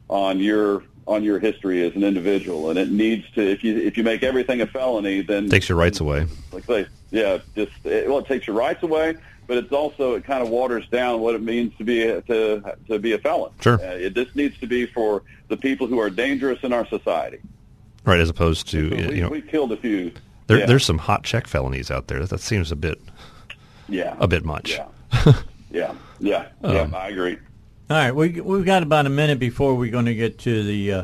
on 0.09 0.39
your 0.39 0.83
on 1.07 1.23
your 1.23 1.39
history 1.39 1.85
as 1.85 1.95
an 1.95 2.03
individual, 2.03 2.69
and 2.69 2.77
it 2.77 2.91
needs 2.91 3.29
to. 3.31 3.41
If 3.41 3.63
you 3.63 3.77
if 3.77 3.97
you 3.97 4.03
make 4.03 4.23
everything 4.23 4.61
a 4.61 4.67
felony, 4.67 5.21
then 5.21 5.49
takes 5.49 5.67
your 5.67 5.77
rights 5.77 5.99
away? 5.99 6.27
like 6.51 6.65
say, 6.65 6.87
yeah, 7.09 7.39
just 7.55 7.71
it, 7.85 8.07
well, 8.07 8.19
it 8.19 8.27
takes 8.27 8.45
your 8.45 8.55
rights 8.55 8.83
away, 8.83 9.15
but 9.47 9.57
it's 9.57 9.71
also 9.71 10.13
it 10.13 10.25
kind 10.25 10.43
of 10.43 10.49
waters 10.49 10.87
down 10.89 11.21
what 11.21 11.33
it 11.33 11.41
means 11.41 11.75
to 11.77 11.83
be 11.83 12.03
a, 12.03 12.21
to 12.23 12.77
to 12.87 12.99
be 12.99 13.13
a 13.13 13.17
felon. 13.17 13.51
Sure. 13.61 13.81
uh, 13.81 13.93
it, 13.93 14.13
this 14.13 14.35
needs 14.35 14.59
to 14.59 14.67
be 14.67 14.85
for 14.85 15.23
the 15.47 15.57
people 15.57 15.87
who 15.87 15.99
are 15.99 16.11
dangerous 16.11 16.59
in 16.61 16.71
our 16.71 16.85
society. 16.87 17.39
Right, 18.07 18.21
as 18.21 18.29
opposed 18.29 18.69
to 18.69 18.89
we, 18.89 19.15
you 19.15 19.21
know, 19.21 19.27
we 19.27 19.41
killed 19.41 19.73
a 19.73 19.77
few. 19.77 20.13
there, 20.47 20.59
yeah. 20.59 20.65
there's 20.65 20.85
some 20.85 20.97
hot 20.97 21.25
check 21.25 21.45
felonies 21.45 21.91
out 21.91 22.07
there. 22.07 22.25
That 22.25 22.39
seems 22.39 22.71
a 22.71 22.75
bit 22.77 23.01
yeah, 23.89 24.15
a 24.17 24.29
bit 24.29 24.45
much. 24.45 24.71
yeah, 24.71 24.87
yeah, 25.71 25.93
yeah, 26.21 26.47
yeah. 26.63 26.69
Um, 26.69 26.95
I 26.95 27.09
agree. 27.09 27.37
All 27.89 27.97
right, 27.97 28.15
we 28.15 28.39
we've 28.39 28.63
got 28.63 28.81
about 28.81 29.07
a 29.07 29.09
minute 29.09 29.39
before 29.39 29.75
we're 29.75 29.91
going 29.91 30.05
to 30.05 30.15
get 30.15 30.39
to 30.39 30.63
the 30.63 30.93
uh, 30.93 31.03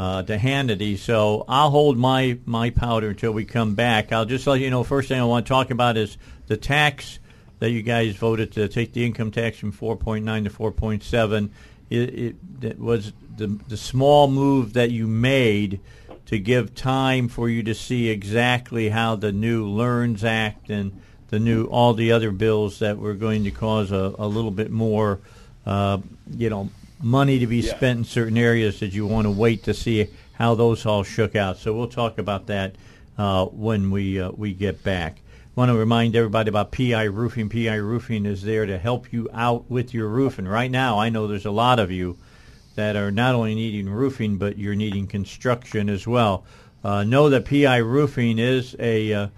uh, 0.00 0.22
to 0.24 0.38
Hannity, 0.38 0.98
so 0.98 1.44
I'll 1.46 1.70
hold 1.70 1.96
my 1.96 2.36
my 2.46 2.70
powder 2.70 3.10
until 3.10 3.30
we 3.30 3.44
come 3.44 3.76
back. 3.76 4.10
I'll 4.10 4.24
just 4.24 4.44
let 4.48 4.58
you 4.58 4.70
know. 4.70 4.82
First 4.82 5.06
thing 5.06 5.20
I 5.20 5.24
want 5.24 5.46
to 5.46 5.48
talk 5.48 5.70
about 5.70 5.96
is 5.96 6.18
the 6.48 6.56
tax 6.56 7.20
that 7.60 7.70
you 7.70 7.82
guys 7.82 8.16
voted 8.16 8.50
to 8.54 8.66
take 8.66 8.92
the 8.92 9.06
income 9.06 9.30
tax 9.30 9.58
from 9.58 9.72
4.9 9.72 10.44
to 10.44 10.50
4.7. 10.50 11.50
It, 11.90 11.96
it, 11.96 12.36
it 12.60 12.78
was 12.80 13.12
the 13.36 13.56
the 13.68 13.76
small 13.76 14.26
move 14.26 14.72
that 14.72 14.90
you 14.90 15.06
made 15.06 15.78
to 16.30 16.38
give 16.38 16.76
time 16.76 17.26
for 17.26 17.48
you 17.48 17.60
to 17.64 17.74
see 17.74 18.08
exactly 18.08 18.88
how 18.90 19.16
the 19.16 19.32
new 19.32 19.66
Learns 19.68 20.22
Act 20.22 20.70
and 20.70 20.92
the 21.28 21.40
new 21.40 21.64
all 21.64 21.92
the 21.92 22.12
other 22.12 22.30
bills 22.30 22.78
that 22.78 22.98
were 22.98 23.14
going 23.14 23.42
to 23.42 23.50
cause 23.50 23.90
a, 23.90 24.14
a 24.16 24.28
little 24.28 24.52
bit 24.52 24.70
more, 24.70 25.18
uh, 25.66 25.98
you 26.36 26.48
know, 26.48 26.70
money 27.02 27.40
to 27.40 27.48
be 27.48 27.56
Yeah. 27.58 27.74
spent 27.76 27.98
in 27.98 28.04
certain 28.04 28.38
areas 28.38 28.78
that 28.78 28.92
you 28.92 29.08
want 29.08 29.24
to 29.26 29.30
wait 29.32 29.64
to 29.64 29.74
see 29.74 30.06
how 30.34 30.54
those 30.54 30.86
all 30.86 31.02
shook 31.02 31.34
out. 31.34 31.58
So 31.58 31.72
we'll 31.74 31.88
talk 31.88 32.16
about 32.18 32.46
that 32.46 32.76
uh, 33.18 33.46
when 33.46 33.90
we 33.90 34.20
uh, 34.20 34.30
we 34.30 34.52
get 34.54 34.84
back. 34.84 35.22
Want 35.56 35.68
to 35.72 35.76
remind 35.76 36.14
everybody 36.14 36.48
about 36.48 36.70
PI 36.70 37.02
Roofing. 37.04 37.48
PI 37.48 37.74
Roofing 37.74 38.24
is 38.24 38.42
there 38.42 38.66
to 38.66 38.78
help 38.78 39.12
you 39.12 39.28
out 39.34 39.68
with 39.68 39.92
your 39.92 40.06
roof. 40.06 40.38
And 40.38 40.48
right 40.48 40.70
now, 40.70 40.96
I 41.00 41.08
know 41.08 41.26
there's 41.26 41.44
a 41.44 41.50
lot 41.50 41.80
of 41.80 41.90
you 41.90 42.16
that 42.80 42.96
are 42.96 43.10
not 43.10 43.34
only 43.34 43.54
needing 43.54 43.90
roofing, 43.90 44.38
but 44.38 44.56
you're 44.56 44.74
needing 44.74 45.06
construction 45.06 45.90
as 45.90 46.06
well. 46.06 46.44
Uh, 46.82 47.04
know 47.04 47.28
that 47.28 47.44
PI 47.44 47.76
Roofing 47.76 48.38
is 48.38 48.74
a, 48.78 49.12
uh, 49.12 49.28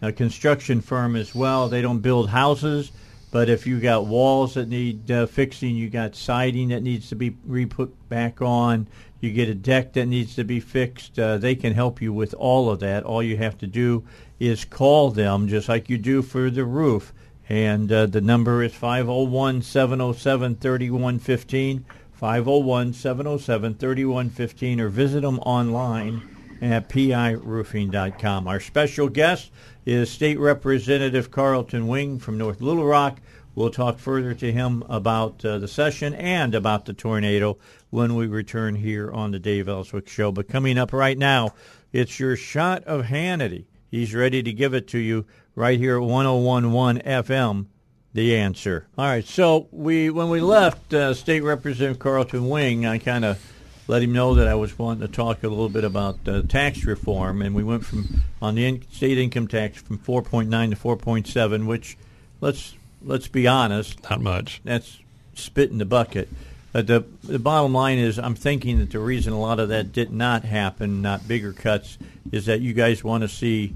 a 0.00 0.12
construction 0.12 0.80
firm 0.80 1.16
as 1.16 1.34
well. 1.34 1.68
They 1.68 1.82
don't 1.82 1.98
build 1.98 2.30
houses, 2.30 2.92
but 3.32 3.48
if 3.48 3.66
you've 3.66 3.82
got 3.82 4.06
walls 4.06 4.54
that 4.54 4.68
need 4.68 5.10
uh, 5.10 5.26
fixing, 5.26 5.74
you 5.74 5.90
got 5.90 6.14
siding 6.14 6.68
that 6.68 6.84
needs 6.84 7.08
to 7.08 7.16
be 7.16 7.36
re-put 7.44 8.08
back 8.08 8.40
on, 8.40 8.86
you 9.18 9.32
get 9.32 9.48
a 9.48 9.54
deck 9.54 9.94
that 9.94 10.06
needs 10.06 10.36
to 10.36 10.44
be 10.44 10.60
fixed, 10.60 11.18
uh, 11.18 11.38
they 11.38 11.56
can 11.56 11.74
help 11.74 12.00
you 12.00 12.12
with 12.12 12.34
all 12.34 12.70
of 12.70 12.78
that. 12.80 13.02
All 13.02 13.22
you 13.22 13.36
have 13.36 13.58
to 13.58 13.66
do 13.66 14.04
is 14.38 14.64
call 14.64 15.10
them, 15.10 15.48
just 15.48 15.68
like 15.68 15.90
you 15.90 15.98
do 15.98 16.22
for 16.22 16.50
the 16.50 16.64
roof. 16.64 17.12
And 17.48 17.90
uh, 17.90 18.06
the 18.06 18.20
number 18.20 18.62
is 18.62 18.72
501 18.72 19.62
707 19.62 20.54
3115. 20.54 21.84
501 22.22 22.92
707 22.92 23.74
3115 23.74 24.80
or 24.80 24.88
visit 24.88 25.22
them 25.22 25.40
online 25.40 26.22
at 26.60 26.88
piroofing.com. 26.88 28.46
Our 28.46 28.60
special 28.60 29.08
guest 29.08 29.50
is 29.84 30.08
State 30.08 30.38
Representative 30.38 31.32
Carlton 31.32 31.88
Wing 31.88 32.20
from 32.20 32.38
North 32.38 32.60
Little 32.60 32.84
Rock. 32.84 33.18
We'll 33.56 33.70
talk 33.70 33.98
further 33.98 34.34
to 34.34 34.52
him 34.52 34.84
about 34.88 35.44
uh, 35.44 35.58
the 35.58 35.66
session 35.66 36.14
and 36.14 36.54
about 36.54 36.84
the 36.84 36.92
tornado 36.92 37.58
when 37.90 38.14
we 38.14 38.28
return 38.28 38.76
here 38.76 39.10
on 39.10 39.32
the 39.32 39.40
Dave 39.40 39.68
Elswick 39.68 40.08
Show. 40.08 40.30
But 40.30 40.46
coming 40.46 40.78
up 40.78 40.92
right 40.92 41.18
now, 41.18 41.54
it's 41.92 42.20
your 42.20 42.36
shot 42.36 42.84
of 42.84 43.06
Hannity. 43.06 43.64
He's 43.90 44.14
ready 44.14 44.44
to 44.44 44.52
give 44.52 44.74
it 44.74 44.86
to 44.88 44.98
you 44.98 45.26
right 45.56 45.76
here 45.76 45.96
at 45.96 46.04
1011 46.04 47.02
FM 47.04 47.66
the 48.14 48.36
answer. 48.36 48.86
All 48.98 49.06
right, 49.06 49.24
so 49.24 49.68
we 49.70 50.10
when 50.10 50.28
we 50.28 50.40
left 50.40 50.92
uh, 50.92 51.14
State 51.14 51.42
Representative 51.42 51.98
Carlton 51.98 52.48
Wing, 52.48 52.86
I 52.86 52.98
kind 52.98 53.24
of 53.24 53.42
let 53.88 54.02
him 54.02 54.12
know 54.12 54.34
that 54.34 54.48
I 54.48 54.54
was 54.54 54.78
wanting 54.78 55.06
to 55.06 55.12
talk 55.12 55.42
a 55.42 55.48
little 55.48 55.68
bit 55.68 55.84
about 55.84 56.18
uh, 56.26 56.42
tax 56.42 56.84
reform, 56.84 57.42
and 57.42 57.54
we 57.54 57.64
went 57.64 57.84
from 57.84 58.22
on 58.40 58.54
the 58.54 58.66
in- 58.66 58.84
state 58.90 59.18
income 59.18 59.48
tax 59.48 59.80
from 59.80 59.98
4.9 59.98 60.70
to 60.70 60.76
4.7, 60.76 61.66
which 61.66 61.96
let's 62.40 62.74
let's 63.02 63.28
be 63.28 63.46
honest, 63.46 64.02
not 64.08 64.20
much. 64.20 64.60
That's 64.64 64.98
spit 65.34 65.70
in 65.70 65.78
the 65.78 65.84
bucket. 65.84 66.28
But 66.72 66.86
the 66.86 67.04
the 67.22 67.38
bottom 67.38 67.72
line 67.72 67.98
is, 67.98 68.18
I'm 68.18 68.34
thinking 68.34 68.78
that 68.78 68.90
the 68.90 68.98
reason 68.98 69.32
a 69.32 69.40
lot 69.40 69.58
of 69.58 69.68
that 69.70 69.92
did 69.92 70.12
not 70.12 70.44
happen, 70.44 71.02
not 71.02 71.26
bigger 71.26 71.52
cuts, 71.52 71.98
is 72.30 72.46
that 72.46 72.60
you 72.60 72.72
guys 72.72 73.02
want 73.02 73.22
to 73.22 73.28
see 73.28 73.74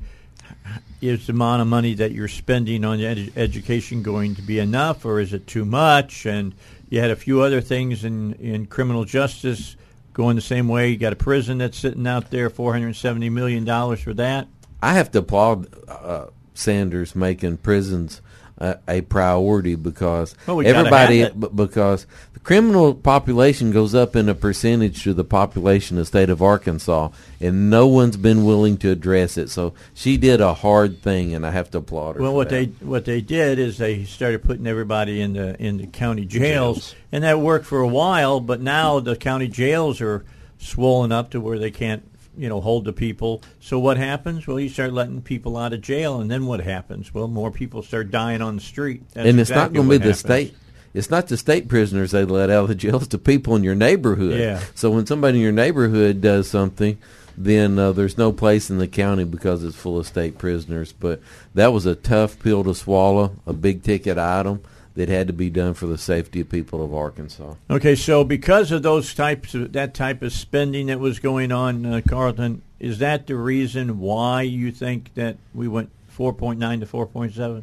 is 1.01 1.27
the 1.27 1.33
amount 1.33 1.63
of 1.63 1.69
money 1.69 1.95
that 1.95 2.13
you're 2.13 2.29
spending 2.29 2.85
on 2.85 3.01
ed- 3.01 3.33
education 3.37 4.03
going 4.03 4.35
to 4.35 4.43
be 4.43 4.59
enough, 4.59 5.05
or 5.05 5.21
is 5.21 5.33
it 5.33 5.47
too 5.47 5.65
much? 5.65 6.27
And 6.27 6.55
you 6.89 7.01
had 7.01 7.11
a 7.11 7.17
few 7.17 7.43
other 7.43 7.61
things 7.61 8.05
in, 8.05 8.35
in 8.35 8.67
criminal 8.67 9.05
justice 9.05 9.77
going 10.13 10.37
the 10.37 10.43
same 10.43 10.69
way. 10.69 10.89
You 10.89 10.97
got 10.97 11.13
a 11.13 11.17
prison 11.17 11.59
that's 11.59 11.79
sitting 11.79 12.07
out 12.07 12.31
there, 12.31 12.49
four 12.49 12.73
hundred 12.73 12.95
seventy 12.97 13.29
million 13.29 13.65
dollars 13.65 14.01
for 14.01 14.15
that. 14.15 14.49
I 14.83 14.95
have 14.95 15.11
to 15.13 15.19
applaud 15.19 15.69
uh, 15.89 16.27
Sanders 16.55 17.15
making 17.15 17.59
prisons 17.59 18.21
a, 18.59 18.79
a 18.89 19.01
priority 19.03 19.75
because 19.75 20.35
well, 20.47 20.57
we 20.57 20.67
everybody 20.67 21.29
because 21.31 22.07
the 22.33 22.41
criminal 22.41 22.95
population 22.95 23.71
goes 23.71 23.95
up 23.95 24.17
in 24.17 24.29
a 24.29 24.35
percentage 24.35 25.03
to 25.05 25.13
the 25.13 25.25
population 25.25 25.97
of 25.99 26.03
the 26.03 26.07
state 26.07 26.31
of 26.31 26.43
Arkansas, 26.43 27.11
and 27.41 27.69
no 27.71 27.87
one's 27.87 28.17
been 28.17 28.45
willing 28.45 28.79
to 28.79 28.91
address 28.91 29.37
it. 29.37 29.51
So 29.51 29.75
she 29.95 30.17
did 30.17 30.41
a 30.41 30.55
hard 30.55 31.03
thing, 31.03 31.35
and 31.35 31.47
I 31.47 31.51
have 31.51 31.71
to 31.73 31.79
applaud 31.79 32.17
her. 32.17 32.23
Well, 32.23 32.35
what 32.35 32.49
that. 32.49 32.79
they 32.81 32.87
what 32.87 33.05
they 33.05 33.21
did 33.21 33.59
is 33.59 33.79
they 33.79 34.05
started 34.05 34.43
putting 34.43 34.67
everybody 34.67 35.21
in 35.21 35.35
the 35.35 35.61
in 35.63 35.77
the 35.77 35.87
county 35.87 36.25
jails, 36.25 36.77
jails, 36.77 36.95
and 37.13 37.25
that 37.25 37.41
worked 37.41 37.67
for 37.67 37.81
a 37.81 37.89
while. 37.89 38.41
But 38.41 38.61
now 38.61 39.01
the 39.01 39.17
county 39.17 39.49
jails 39.49 40.01
are 40.01 40.25
swollen 40.59 41.13
up 41.13 41.31
to 41.33 41.41
where 41.41 41.59
they 41.59 41.71
can't 41.71 42.03
you 42.37 42.49
know 42.49 42.61
hold 42.61 42.85
the 42.85 42.93
people. 42.93 43.43
So 43.61 43.79
what 43.79 43.97
happens? 43.97 44.47
Well, 44.47 44.61
you 44.61 44.69
start 44.69 44.93
letting 44.93 45.23
people 45.23 45.57
out 45.57 45.73
of 45.73 45.81
jail, 45.81 46.21
and 46.21 46.31
then 46.31 46.47
what 46.47 46.61
happens? 46.61 47.13
Well, 47.13 47.29
more 47.29 47.51
people 47.51 47.83
start 47.83 48.11
dying 48.11 48.43
on 48.43 48.57
the 48.57 48.63
street. 48.63 49.03
That's 49.15 49.29
and 49.29 49.41
it's 49.41 49.51
exactly 49.51 49.79
not 49.79 49.87
going 49.87 49.89
to 49.89 50.05
be 50.05 50.09
happens. 50.09 50.23
the 50.23 50.29
state. 50.29 50.57
It's 50.95 51.11
not 51.11 51.29
the 51.29 51.37
state 51.37 51.69
prisoners 51.69 52.13
they 52.13 52.25
let 52.25 52.49
out 52.51 52.63
of 52.63 52.69
the 52.69 52.75
jails; 52.75 53.03
it's 53.03 53.13
the 53.13 53.19
people 53.19 53.57
in 53.57 53.65
your 53.65 53.75
neighborhood. 53.75 54.39
Yeah. 54.39 54.63
So 54.75 54.91
when 54.91 55.07
somebody 55.07 55.39
in 55.39 55.43
your 55.43 55.53
neighborhood 55.53 56.21
does 56.21 56.49
something, 56.49 56.99
then 57.37 57.79
uh, 57.79 57.93
there's 57.93 58.17
no 58.17 58.33
place 58.33 58.71
in 58.71 58.79
the 58.79 58.89
county 58.89 59.25
because 59.25 59.63
it's 59.63 59.77
full 59.77 59.99
of 59.99 60.07
state 60.07 60.39
prisoners. 60.39 60.93
But 60.93 61.21
that 61.55 61.73
was 61.73 61.87
a 61.87 61.95
tough 61.95 62.39
pill 62.39 62.65
to 62.65 62.75
swallow, 62.75 63.37
a 63.47 63.53
big 63.53 63.83
ticket 63.83 64.19
item 64.19 64.63
that 64.97 65.09
had 65.11 65.27
to 65.27 65.33
be 65.33 65.51
done 65.51 65.75
for 65.75 65.87
the 65.87 65.99
safety 65.99 66.41
of 66.41 66.49
people 66.49 66.83
of 66.83 66.93
Arkansas. 66.93 67.55
Okay, 67.71 67.95
so 67.95 68.25
because 68.25 68.73
of 68.73 68.83
those 68.83 69.15
types 69.15 69.55
of 69.55 69.73
that 69.75 69.95
type 69.95 70.23
of 70.23 70.33
spending 70.33 70.87
that 70.87 70.99
was 70.99 71.19
going 71.19 71.53
on, 71.53 71.87
uh, 71.87 72.01
Carlton, 72.09 72.63
is 72.81 72.99
that 72.99 73.27
the 73.27 73.37
reason 73.37 74.01
why 74.01 74.43
you 74.43 74.73
think 74.73 75.15
that 75.15 75.37
we 75.55 75.69
went 75.69 75.91
4.9 76.17 76.81
to 76.81 76.87
4.7? 76.87 77.63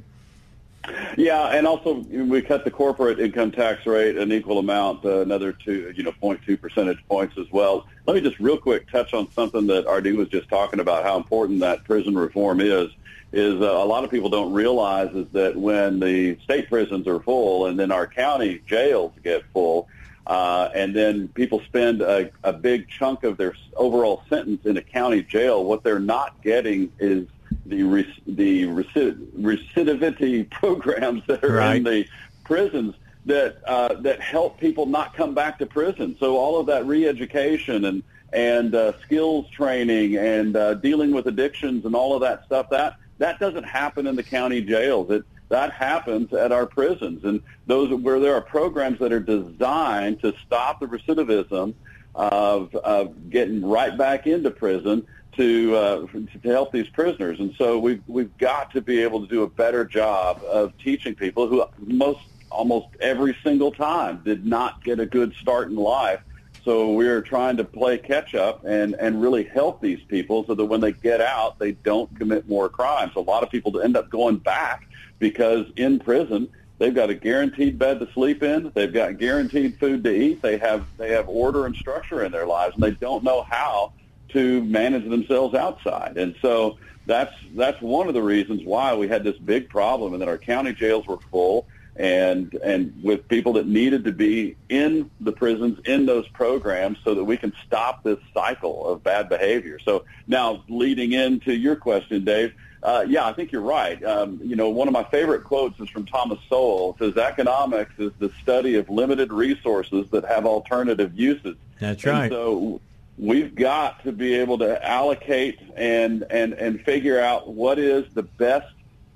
Yeah, 1.18 1.48
and 1.48 1.66
also 1.66 1.96
we 2.10 2.42
cut 2.42 2.66
the 2.66 2.72
corporate 2.72 3.20
income 3.20 3.52
tax 3.52 3.86
rate 3.86 4.18
an 4.18 4.32
equal 4.32 4.60
amount, 4.60 5.06
uh, 5.06 5.22
another 5.22 5.54
two, 5.54 5.94
you 5.96 6.04
know, 6.04 6.12
0.2 6.22 6.60
percentage 6.60 7.00
points 7.08 7.38
as 7.38 7.50
well. 7.52 7.88
Let 8.06 8.16
me 8.16 8.22
just 8.22 8.40
real 8.40 8.58
quick 8.58 8.92
touch 8.92 9.14
on 9.14 9.32
something 9.32 9.66
that 9.68 9.90
RD 9.90 10.18
was 10.18 10.28
just 10.28 10.50
talking 10.50 10.82
about, 10.82 11.04
how 11.04 11.16
important 11.16 11.62
that 11.62 11.84
prison 11.86 12.16
reform 12.16 12.60
is 12.60 12.90
is 13.34 13.60
uh, 13.60 13.66
a 13.66 13.86
lot 13.86 14.04
of 14.04 14.12
people 14.12 14.30
don't 14.30 14.54
realize 14.54 15.14
is 15.16 15.28
that 15.34 15.56
when 15.56 16.00
the 16.00 16.38
state 16.44 16.70
prisons 16.70 17.08
are 17.08 17.20
full 17.20 17.66
and 17.66 17.80
then 17.80 17.92
our 17.92 18.06
county 18.06 18.62
jails 18.68 19.12
get 19.24 19.44
full, 19.52 19.90
uh, 20.28 20.70
and 20.76 20.96
then 20.96 21.28
people 21.30 21.60
spend 21.66 22.02
a, 22.02 22.30
a 22.44 22.54
big 22.54 22.88
chunk 22.88 23.24
of 23.24 23.36
their 23.38 23.56
overall 23.76 24.24
sentence 24.30 24.66
in 24.66 24.78
a 24.78 24.82
county 24.82 25.24
jail, 25.24 25.66
what 25.66 25.84
they're 25.84 26.00
not 26.00 26.42
getting 26.44 26.92
is 27.00 27.28
the 27.66 27.82
re- 27.82 28.24
the 28.28 28.66
recid- 28.66 29.34
recidivity 29.34 30.48
programs 30.50 31.24
that 31.26 31.44
are 31.44 31.56
right. 31.56 31.78
in 31.78 31.84
the 31.84 32.06
prisons 32.44 32.94
that 33.26 33.58
uh, 33.68 33.96
that 33.96 34.22
help 34.22 34.60
people 34.60 34.86
not 34.86 35.16
come 35.16 35.34
back 35.34 35.58
to 35.58 35.66
prison. 35.66 36.16
So 36.20 36.38
all 36.38 36.60
of 36.60 36.68
that 36.68 36.86
re-education 36.86 37.86
and 37.86 38.04
and 38.32 38.76
uh, 38.76 38.94
skills 39.02 39.50
training 39.50 40.18
and 40.18 40.56
uh, 40.56 40.76
dealing 40.76 41.12
with 41.12 41.28
addictions 41.28 41.86
and 41.86 41.96
all 41.96 42.14
of 42.14 42.22
that 42.22 42.46
stuff 42.46 42.70
that 42.70 42.98
that 43.18 43.40
doesn't 43.40 43.64
happen 43.64 44.08
in 44.08 44.16
the 44.16 44.24
county 44.24 44.62
jails. 44.62 45.10
It 45.12 45.24
that 45.50 45.72
happens 45.72 46.34
at 46.34 46.52
our 46.52 46.66
prisons, 46.66 47.24
and 47.26 47.40
those 47.68 47.94
where 47.94 48.20
there 48.20 48.34
are 48.34 48.42
programs 48.42 48.98
that 49.00 49.12
are 49.12 49.20
designed 49.20 50.20
to 50.22 50.34
stop 50.46 50.80
the 50.80 50.88
recidivism 50.88 51.76
of, 52.16 52.74
of 52.76 53.30
getting 53.30 53.64
right 53.64 53.96
back 53.96 54.26
into 54.26 54.50
prison 54.50 55.06
to 55.36 55.76
uh, 55.76 56.08
to 56.42 56.50
help 56.50 56.72
these 56.72 56.88
prisoners. 56.90 57.40
And 57.40 57.54
so 57.58 57.78
we've 57.78 58.02
we've 58.08 58.36
got 58.38 58.72
to 58.72 58.82
be 58.82 59.02
able 59.02 59.22
to 59.22 59.28
do 59.28 59.44
a 59.44 59.48
better 59.48 59.86
job 59.86 60.42
of 60.44 60.78
teaching 60.78 61.16
people 61.16 61.48
who 61.48 61.66
most 61.80 62.22
almost 62.50 62.88
every 63.02 63.36
single 63.44 63.72
time 63.72 64.22
did 64.24 64.46
not 64.46 64.84
get 64.84 65.00
a 65.00 65.06
good 65.06 65.34
start 65.42 65.70
in 65.70 65.76
life 65.76 66.20
so 66.66 66.92
we're 66.92 67.22
trying 67.22 67.58
to 67.58 67.64
play 67.66 67.98
catch 67.98 68.36
up 68.36 68.64
and, 68.64 68.96
and 68.96 69.22
really 69.22 69.44
help 69.44 69.82
these 69.82 70.02
people 70.08 70.46
so 70.46 70.56
that 70.56 70.66
when 70.66 70.80
they 70.80 70.94
get 70.94 71.20
out, 71.20 71.60
they 71.60 71.74
don't 71.74 72.14
commit 72.18 72.48
more 72.48 72.70
crimes. 72.70 73.12
A 73.16 73.20
lot 73.20 73.44
of 73.44 73.50
people 73.50 73.82
end 73.82 73.98
up 73.98 74.10
going 74.10 74.38
back 74.38 74.88
because 75.20 75.66
in 75.76 76.00
prison, 76.00 76.48
they've 76.78 76.96
got 76.96 77.10
a 77.10 77.16
guaranteed 77.16 77.78
bed 77.78 78.00
to 78.00 78.10
sleep 78.14 78.44
in. 78.44 78.72
They've 78.74 78.94
got 78.94 79.18
guaranteed 79.18 79.78
food 79.78 80.06
to 80.06 80.16
eat. 80.16 80.42
They 80.42 80.58
have, 80.58 80.86
they 80.98 81.12
have 81.12 81.28
order 81.28 81.66
and 81.66 81.76
structure 81.76 82.24
in 82.24 82.32
their 82.32 82.48
lives 82.48 82.76
and 82.76 82.84
they 82.84 82.92
don't 82.92 83.26
know 83.26 83.44
how 83.44 83.92
to 84.30 84.64
manage 84.64 85.10
themselves 85.10 85.56
outside. 85.56 86.18
And 86.18 86.34
so 86.42 86.78
that's, 87.06 87.34
that's 87.56 87.82
one 87.82 88.08
of 88.08 88.14
the 88.14 88.24
reasons 88.24 88.64
why 88.64 88.96
we 88.96 89.10
had 89.10 89.26
this 89.26 89.38
big 89.38 89.68
problem 89.68 90.14
and 90.14 90.22
that 90.22 90.30
our 90.30 90.38
county 90.38 90.72
jails 90.72 91.06
were 91.08 91.20
full 91.30 91.68
and 91.96 92.54
and 92.56 92.94
with 93.04 93.28
people 93.28 93.54
that 93.54 93.68
needed 93.68 94.04
to 94.04 94.12
be 94.12 94.56
in 94.70 95.10
the 95.20 95.32
prisons 95.32 95.80
in 95.86 96.06
those 96.06 96.28
programs 96.30 96.98
so 97.04 97.14
that 97.14 97.24
we 97.24 97.38
can 97.38 97.54
stop 97.66 98.04
this 98.04 98.18
cycle 98.34 98.88
of 98.88 99.04
bad 99.04 99.30
behavior. 99.30 99.78
So 99.80 100.06
now 100.28 100.64
leading 100.68 101.14
into 101.14 101.54
your 101.54 101.76
question, 101.76 102.26
Dave, 102.26 102.54
uh, 102.82 103.06
yeah, 103.08 103.26
I 103.26 103.34
think 103.34 103.52
you're 103.52 103.62
right. 103.62 104.04
Um, 104.04 104.40
you 104.44 104.56
know, 104.56 104.70
one 104.70 104.88
of 104.88 104.94
my 104.94 105.04
favorite 105.06 105.44
quotes 105.44 105.80
is 105.80 105.88
from 105.90 106.06
Thomas 106.06 106.40
Sowell. 106.50 106.98
It 107.00 107.14
says, 107.14 107.18
"Economics 107.18 107.94
is 107.98 108.12
the 108.20 108.32
study 108.42 108.76
of 108.76 108.90
limited 108.90 109.32
resources 109.32 110.10
that 110.12 110.26
have 110.26 110.46
alternative 110.46 111.14
uses." 111.14 111.56
That's 111.80 112.04
right. 112.06 112.24
And 112.24 112.32
so 112.32 112.82
we've 113.18 113.54
got 113.54 114.04
to 114.04 114.12
be 114.12 114.34
able 114.34 114.58
to 114.58 114.86
allocate 114.86 115.60
and 115.76 116.26
and 116.30 116.54
and 116.54 116.82
figure 116.82 117.20
out 117.20 117.48
what 117.48 117.78
is 117.80 118.12
the 118.14 118.24
best 118.24 118.74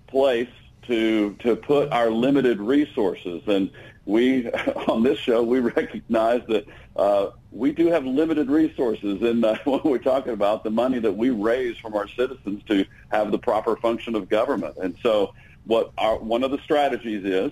place 0.07 0.47
to 0.87 1.33
to 1.39 1.55
put 1.55 1.91
our 1.91 2.09
limited 2.09 2.59
resources 2.59 3.41
and 3.47 3.69
we 4.05 4.49
on 4.87 5.03
this 5.03 5.19
show 5.19 5.43
we 5.43 5.59
recognize 5.75 6.41
that 6.47 6.65
uh, 6.95 7.29
we 7.51 7.71
do 7.71 7.87
have 7.87 8.05
limited 8.05 8.49
resources, 8.49 9.21
and 9.21 9.45
uh, 9.45 9.57
when 9.65 9.81
we're 9.83 9.97
talking 9.99 10.33
about 10.33 10.63
the 10.63 10.71
money 10.71 10.99
that 10.99 11.15
we 11.15 11.29
raise 11.29 11.77
from 11.77 11.95
our 11.95 12.07
citizens 12.07 12.63
to 12.67 12.85
have 13.09 13.31
the 13.31 13.37
proper 13.37 13.75
function 13.75 14.15
of 14.15 14.29
government, 14.29 14.75
and 14.77 14.95
so 15.03 15.33
what 15.65 15.91
our 15.97 16.17
one 16.17 16.43
of 16.43 16.51
the 16.51 16.59
strategies 16.59 17.23
is 17.23 17.51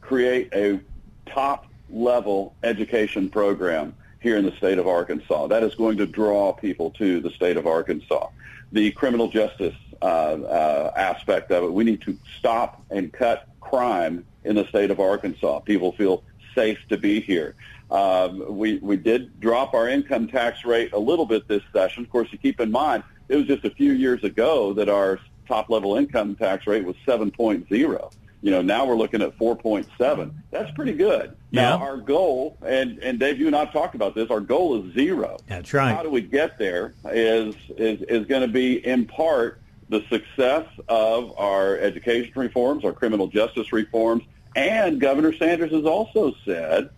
create 0.00 0.48
a 0.54 0.80
top 1.26 1.66
level 1.90 2.54
education 2.62 3.28
program 3.28 3.94
here 4.20 4.36
in 4.36 4.44
the 4.44 4.52
state 4.52 4.78
of 4.78 4.86
Arkansas. 4.86 5.46
That 5.48 5.62
is 5.62 5.74
going 5.74 5.98
to 5.98 6.06
draw 6.06 6.52
people 6.52 6.90
to 6.92 7.20
the 7.20 7.30
state 7.30 7.56
of 7.56 7.66
Arkansas. 7.66 8.28
The 8.72 8.90
criminal 8.92 9.28
justice 9.28 9.74
aspect 10.02 11.50
of 11.50 11.64
it, 11.64 11.72
we 11.72 11.84
need 11.84 12.02
to 12.02 12.16
stop 12.38 12.82
and 12.90 13.12
cut 13.12 13.48
crime 13.60 14.24
in 14.44 14.56
the 14.56 14.66
state 14.68 14.90
of 14.90 15.00
Arkansas. 15.00 15.60
People 15.60 15.92
feel 15.92 16.22
safe 16.54 16.78
to 16.88 16.96
be 16.96 17.20
here. 17.20 17.54
Um, 17.90 18.56
we 18.56 18.78
we 18.78 18.96
did 18.96 19.38
drop 19.40 19.74
our 19.74 19.88
income 19.88 20.26
tax 20.26 20.64
rate 20.64 20.92
a 20.92 20.98
little 20.98 21.26
bit 21.26 21.46
this 21.46 21.62
session. 21.72 22.02
Of 22.02 22.10
course, 22.10 22.28
you 22.32 22.38
keep 22.38 22.60
in 22.60 22.70
mind 22.70 23.04
it 23.28 23.36
was 23.36 23.46
just 23.46 23.64
a 23.64 23.70
few 23.70 23.92
years 23.92 24.24
ago 24.24 24.72
that 24.74 24.88
our 24.88 25.20
top 25.46 25.70
level 25.70 25.96
income 25.96 26.34
tax 26.34 26.66
rate 26.66 26.84
was 26.84 26.96
7.0. 27.06 28.12
You 28.42 28.50
know, 28.50 28.62
now 28.62 28.84
we're 28.84 28.96
looking 28.96 29.22
at 29.22 29.36
4.7. 29.38 30.32
That's 30.50 30.70
pretty 30.72 30.92
good. 30.92 31.36
Yeah. 31.50 31.70
Now 31.70 31.78
our 31.78 31.96
goal, 31.96 32.56
and 32.64 32.98
and 32.98 33.18
Dave, 33.18 33.38
you 33.38 33.46
and 33.46 33.56
I've 33.56 33.72
talked 33.72 33.94
about 33.94 34.14
this. 34.14 34.30
Our 34.30 34.40
goal 34.40 34.82
is 34.82 34.94
zero. 34.94 35.38
That's 35.48 35.72
right. 35.72 35.94
How 35.94 36.02
do 36.02 36.10
we 36.10 36.20
get 36.20 36.58
there? 36.58 36.94
Is 37.06 37.54
is 37.76 38.02
is 38.02 38.26
going 38.26 38.42
to 38.42 38.48
be 38.48 38.86
in 38.86 39.06
part 39.06 39.60
the 39.88 40.04
success 40.08 40.66
of 40.88 41.38
our 41.38 41.78
education 41.78 42.32
reforms, 42.34 42.84
our 42.84 42.92
criminal 42.92 43.28
justice 43.28 43.72
reforms, 43.72 44.24
and 44.54 45.00
Governor 45.00 45.32
Sanders 45.32 45.70
has 45.70 45.84
also 45.84 46.34
said 46.44 46.90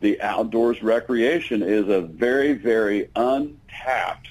the 0.00 0.20
outdoors 0.20 0.82
recreation 0.82 1.62
is 1.62 1.88
a 1.88 2.02
very, 2.02 2.52
very 2.52 3.08
untapped 3.16 4.28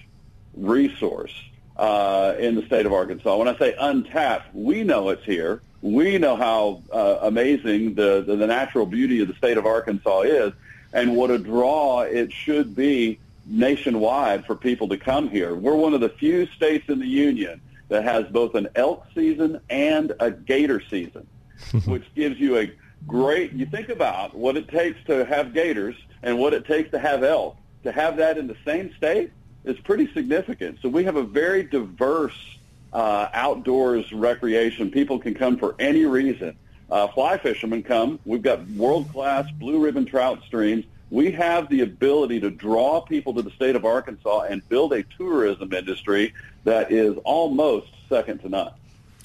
resource 0.53 1.33
uh, 1.75 2.35
in 2.39 2.55
the 2.55 2.65
state 2.65 2.85
of 2.85 2.93
Arkansas. 2.93 3.35
When 3.35 3.47
I 3.47 3.57
say 3.57 3.75
untapped, 3.77 4.53
we 4.53 4.83
know 4.83 5.09
it's 5.09 5.25
here. 5.25 5.61
We 5.81 6.17
know 6.17 6.35
how 6.35 6.83
uh, 6.91 7.19
amazing 7.23 7.95
the, 7.95 8.23
the, 8.25 8.35
the 8.35 8.47
natural 8.47 8.85
beauty 8.85 9.21
of 9.21 9.27
the 9.27 9.33
state 9.35 9.57
of 9.57 9.65
Arkansas 9.65 10.21
is 10.21 10.53
and 10.93 11.15
what 11.15 11.29
a 11.29 11.37
draw 11.37 12.01
it 12.01 12.31
should 12.31 12.75
be 12.75 13.19
nationwide 13.45 14.45
for 14.45 14.55
people 14.55 14.87
to 14.89 14.97
come 14.97 15.29
here. 15.29 15.53
We're 15.53 15.75
one 15.75 15.93
of 15.93 16.01
the 16.01 16.09
few 16.09 16.45
states 16.47 16.87
in 16.87 16.99
the 16.99 17.07
union 17.07 17.61
that 17.89 18.03
has 18.03 18.25
both 18.27 18.55
an 18.55 18.67
elk 18.75 19.05
season 19.13 19.59
and 19.69 20.13
a 20.19 20.31
gator 20.31 20.81
season, 20.89 21.27
which 21.85 22.03
gives 22.15 22.39
you 22.39 22.57
a 22.57 22.71
great, 23.07 23.53
you 23.53 23.65
think 23.65 23.89
about 23.89 24.35
what 24.35 24.57
it 24.57 24.67
takes 24.67 25.03
to 25.05 25.25
have 25.25 25.53
gators 25.53 25.95
and 26.23 26.37
what 26.39 26.53
it 26.53 26.65
takes 26.65 26.91
to 26.91 26.99
have 26.99 27.23
elk. 27.23 27.57
To 27.83 27.91
have 27.91 28.17
that 28.17 28.37
in 28.37 28.47
the 28.47 28.57
same 28.65 28.93
state 28.95 29.31
is 29.63 29.79
pretty 29.81 30.11
significant. 30.13 30.79
So 30.81 30.89
we 30.89 31.03
have 31.03 31.17
a 31.17 31.23
very 31.23 31.63
diverse 31.63 32.57
uh, 32.91 33.27
outdoors 33.33 34.11
recreation. 34.11 34.89
People 34.89 35.19
can 35.19 35.35
come 35.35 35.57
for 35.57 35.75
any 35.77 36.05
reason. 36.05 36.55
Uh, 36.89 37.07
fly 37.07 37.37
fishermen 37.37 37.83
come. 37.83 38.19
We've 38.25 38.41
got 38.41 38.67
world-class 38.69 39.51
blue 39.51 39.79
ribbon 39.79 40.05
trout 40.05 40.41
streams. 40.45 40.85
We 41.11 41.31
have 41.31 41.69
the 41.69 41.81
ability 41.81 42.39
to 42.39 42.49
draw 42.49 43.01
people 43.01 43.33
to 43.35 43.41
the 43.41 43.51
state 43.51 43.75
of 43.75 43.85
Arkansas 43.85 44.47
and 44.49 44.67
build 44.69 44.93
a 44.93 45.03
tourism 45.03 45.71
industry 45.73 46.33
that 46.65 46.91
is 46.91 47.17
almost 47.23 47.87
second 48.09 48.39
to 48.39 48.49
none. 48.49 48.71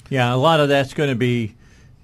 Yeah, 0.09 0.33
a 0.33 0.35
lot 0.37 0.59
of 0.59 0.69
that's 0.69 0.93
going 0.93 1.09
to 1.09 1.15
be, 1.15 1.55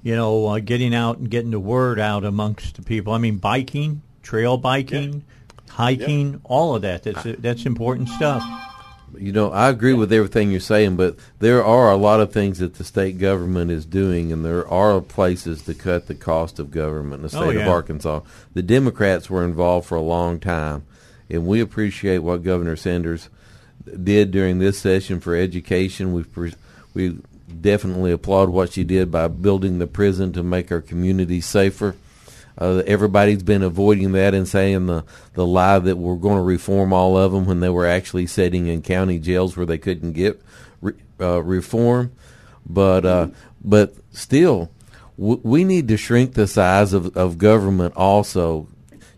you 0.03 0.15
know, 0.15 0.45
uh, 0.47 0.59
getting 0.59 0.93
out 0.93 1.17
and 1.17 1.29
getting 1.29 1.51
the 1.51 1.59
word 1.59 1.99
out 1.99 2.23
amongst 2.23 2.75
the 2.75 2.81
people. 2.81 3.13
I 3.13 3.17
mean, 3.17 3.37
biking, 3.37 4.01
trail 4.23 4.57
biking, 4.57 5.23
hiking, 5.69 6.41
all 6.43 6.75
of 6.75 6.81
that. 6.83 7.03
That's 7.03 7.23
that's 7.39 7.65
important 7.65 8.09
stuff. 8.09 8.43
You 9.17 9.31
know, 9.31 9.51
I 9.51 9.69
agree 9.69 9.93
with 9.93 10.11
everything 10.11 10.51
you're 10.51 10.59
saying, 10.59 10.97
but 10.97 11.15
there 11.39 11.63
are 11.63 11.89
a 11.91 11.95
lot 11.95 12.19
of 12.19 12.31
things 12.33 12.59
that 12.59 12.75
the 12.75 12.83
state 12.83 13.17
government 13.17 13.71
is 13.71 13.85
doing, 13.85 14.31
and 14.33 14.43
there 14.43 14.67
are 14.67 14.99
places 15.01 15.61
to 15.63 15.73
cut 15.73 16.07
the 16.07 16.13
cost 16.15 16.59
of 16.59 16.71
government 16.71 17.15
in 17.19 17.21
the 17.23 17.29
state 17.29 17.57
Oh, 17.57 17.61
of. 17.61 17.67
Arkansas. 17.67 18.19
The 18.53 18.61
Democrats 18.61 19.29
were 19.29 19.45
involved 19.45 19.87
for 19.87 19.95
a 19.95 20.01
long 20.01 20.39
time, 20.39 20.83
and 21.29 21.47
we 21.47 21.61
appreciate 21.61 22.19
what 22.19 22.43
Governor 22.43 22.75
Sanders 22.75 23.29
did 24.03 24.31
during 24.31 24.59
this 24.59 24.79
session 24.79 25.19
for 25.19 25.35
education. 25.35 26.13
We 26.13 26.23
pre- 26.23 26.55
we 26.93 27.19
definitely 27.61 28.11
applaud 28.11 28.49
what 28.49 28.73
she 28.73 28.83
did 28.83 29.11
by 29.11 29.27
building 29.27 29.79
the 29.79 29.87
prison 29.87 30.33
to 30.33 30.43
make 30.43 30.71
our 30.71 30.81
community 30.81 31.41
safer. 31.41 31.95
Uh, 32.57 32.81
everybody's 32.87 33.43
been 33.43 33.61
avoiding 33.61 34.13
that 34.13 34.33
and 34.33 34.47
saying 34.47 34.87
the, 34.87 35.03
the 35.33 35.45
lie 35.45 35.77
that 35.77 35.95
we're 35.95 36.15
going 36.15 36.37
to 36.37 36.41
reform 36.41 36.91
all 36.91 37.15
of 37.15 37.31
them 37.31 37.45
when 37.45 37.59
they 37.59 37.69
were 37.69 37.85
actually 37.85 38.25
sitting 38.25 38.65
in 38.67 38.81
county 38.81 39.19
jails 39.19 39.55
where 39.55 39.65
they 39.65 39.77
couldn't 39.77 40.13
get 40.13 40.41
re, 40.81 40.93
uh, 41.19 41.41
reform. 41.43 42.11
But 42.65 43.05
uh, 43.05 43.27
but 43.63 43.93
still, 44.11 44.71
w- 45.17 45.39
we 45.43 45.63
need 45.63 45.87
to 45.89 45.97
shrink 45.97 46.33
the 46.33 46.47
size 46.47 46.93
of, 46.93 47.15
of 47.15 47.37
government 47.37 47.93
also. 47.95 48.67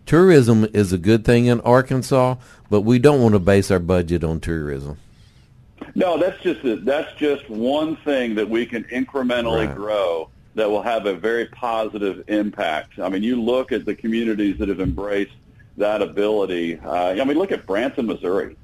Tourism 0.04 0.66
is 0.74 0.92
a 0.92 0.98
good 0.98 1.24
thing 1.24 1.46
in 1.46 1.60
Arkansas, 1.60 2.34
but 2.70 2.82
we 2.82 2.98
don't 2.98 3.20
want 3.20 3.34
to 3.34 3.38
base 3.38 3.70
our 3.70 3.78
budget 3.80 4.24
on 4.24 4.40
tourism. 4.40 4.96
No, 5.94 6.18
that's 6.18 6.40
just 6.42 6.64
a, 6.64 6.76
that's 6.76 7.12
just 7.18 7.48
one 7.50 7.96
thing 7.96 8.34
that 8.36 8.48
we 8.48 8.64
can 8.64 8.84
incrementally 8.84 9.66
Right. 9.66 9.74
grow 9.76 10.28
that 10.54 10.68
will 10.70 10.82
have 10.82 11.06
a 11.06 11.14
very 11.14 11.46
positive 11.46 12.24
impact. 12.28 12.98
I 12.98 13.08
mean, 13.08 13.22
you 13.22 13.40
look 13.40 13.72
at 13.72 13.84
the 13.84 13.94
communities 13.94 14.58
that 14.58 14.68
have 14.68 14.80
embraced 14.80 15.32
that 15.76 16.02
ability. 16.02 16.78
Uh, 16.78 17.10
I 17.20 17.24
mean, 17.24 17.38
look 17.38 17.52
at 17.52 17.66
Branson, 17.66 18.06
Missouri. 18.06 18.56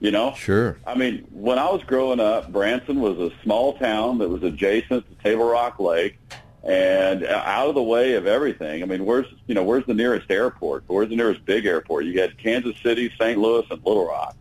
You 0.00 0.10
know, 0.10 0.32
Sure. 0.34 0.78
I 0.86 0.94
mean, 0.94 1.26
when 1.30 1.58
I 1.58 1.70
was 1.70 1.82
growing 1.84 2.20
up, 2.20 2.50
Branson 2.50 3.00
was 3.00 3.18
a 3.18 3.30
small 3.42 3.74
town 3.74 4.16
that 4.18 4.28
was 4.30 4.42
adjacent 4.42 5.04
to 5.08 5.22
Table 5.22 5.44
Rock 5.44 5.78
Lake 5.78 6.18
and 6.62 7.24
out 7.24 7.68
of 7.68 7.74
the 7.74 7.82
way 7.82 8.14
of 8.14 8.26
everything. 8.26 8.82
I 8.82 8.86
mean, 8.86 9.06
where's 9.06 9.26
you 9.46 9.54
know 9.54 9.62
where's 9.62 9.86
the 9.86 9.94
nearest 9.94 10.30
airport? 10.30 10.84
Where's 10.86 11.08
the 11.08 11.16
nearest 11.16 11.44
big 11.44 11.66
airport? 11.66 12.04
You 12.04 12.20
had 12.20 12.36
Kansas 12.38 12.76
City, 12.82 13.12
St. 13.18 13.38
Louis, 13.38 13.64
and 13.70 13.84
Little 13.84 14.06
Rock, 14.06 14.36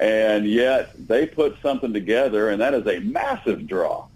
and 0.00 0.46
yet 0.46 0.92
they 1.06 1.26
put 1.26 1.60
something 1.60 1.92
together, 1.92 2.48
and 2.50 2.60
that 2.60 2.74
is 2.74 2.86
a 2.86 3.00
massive 3.00 3.66
draw. 3.66 4.06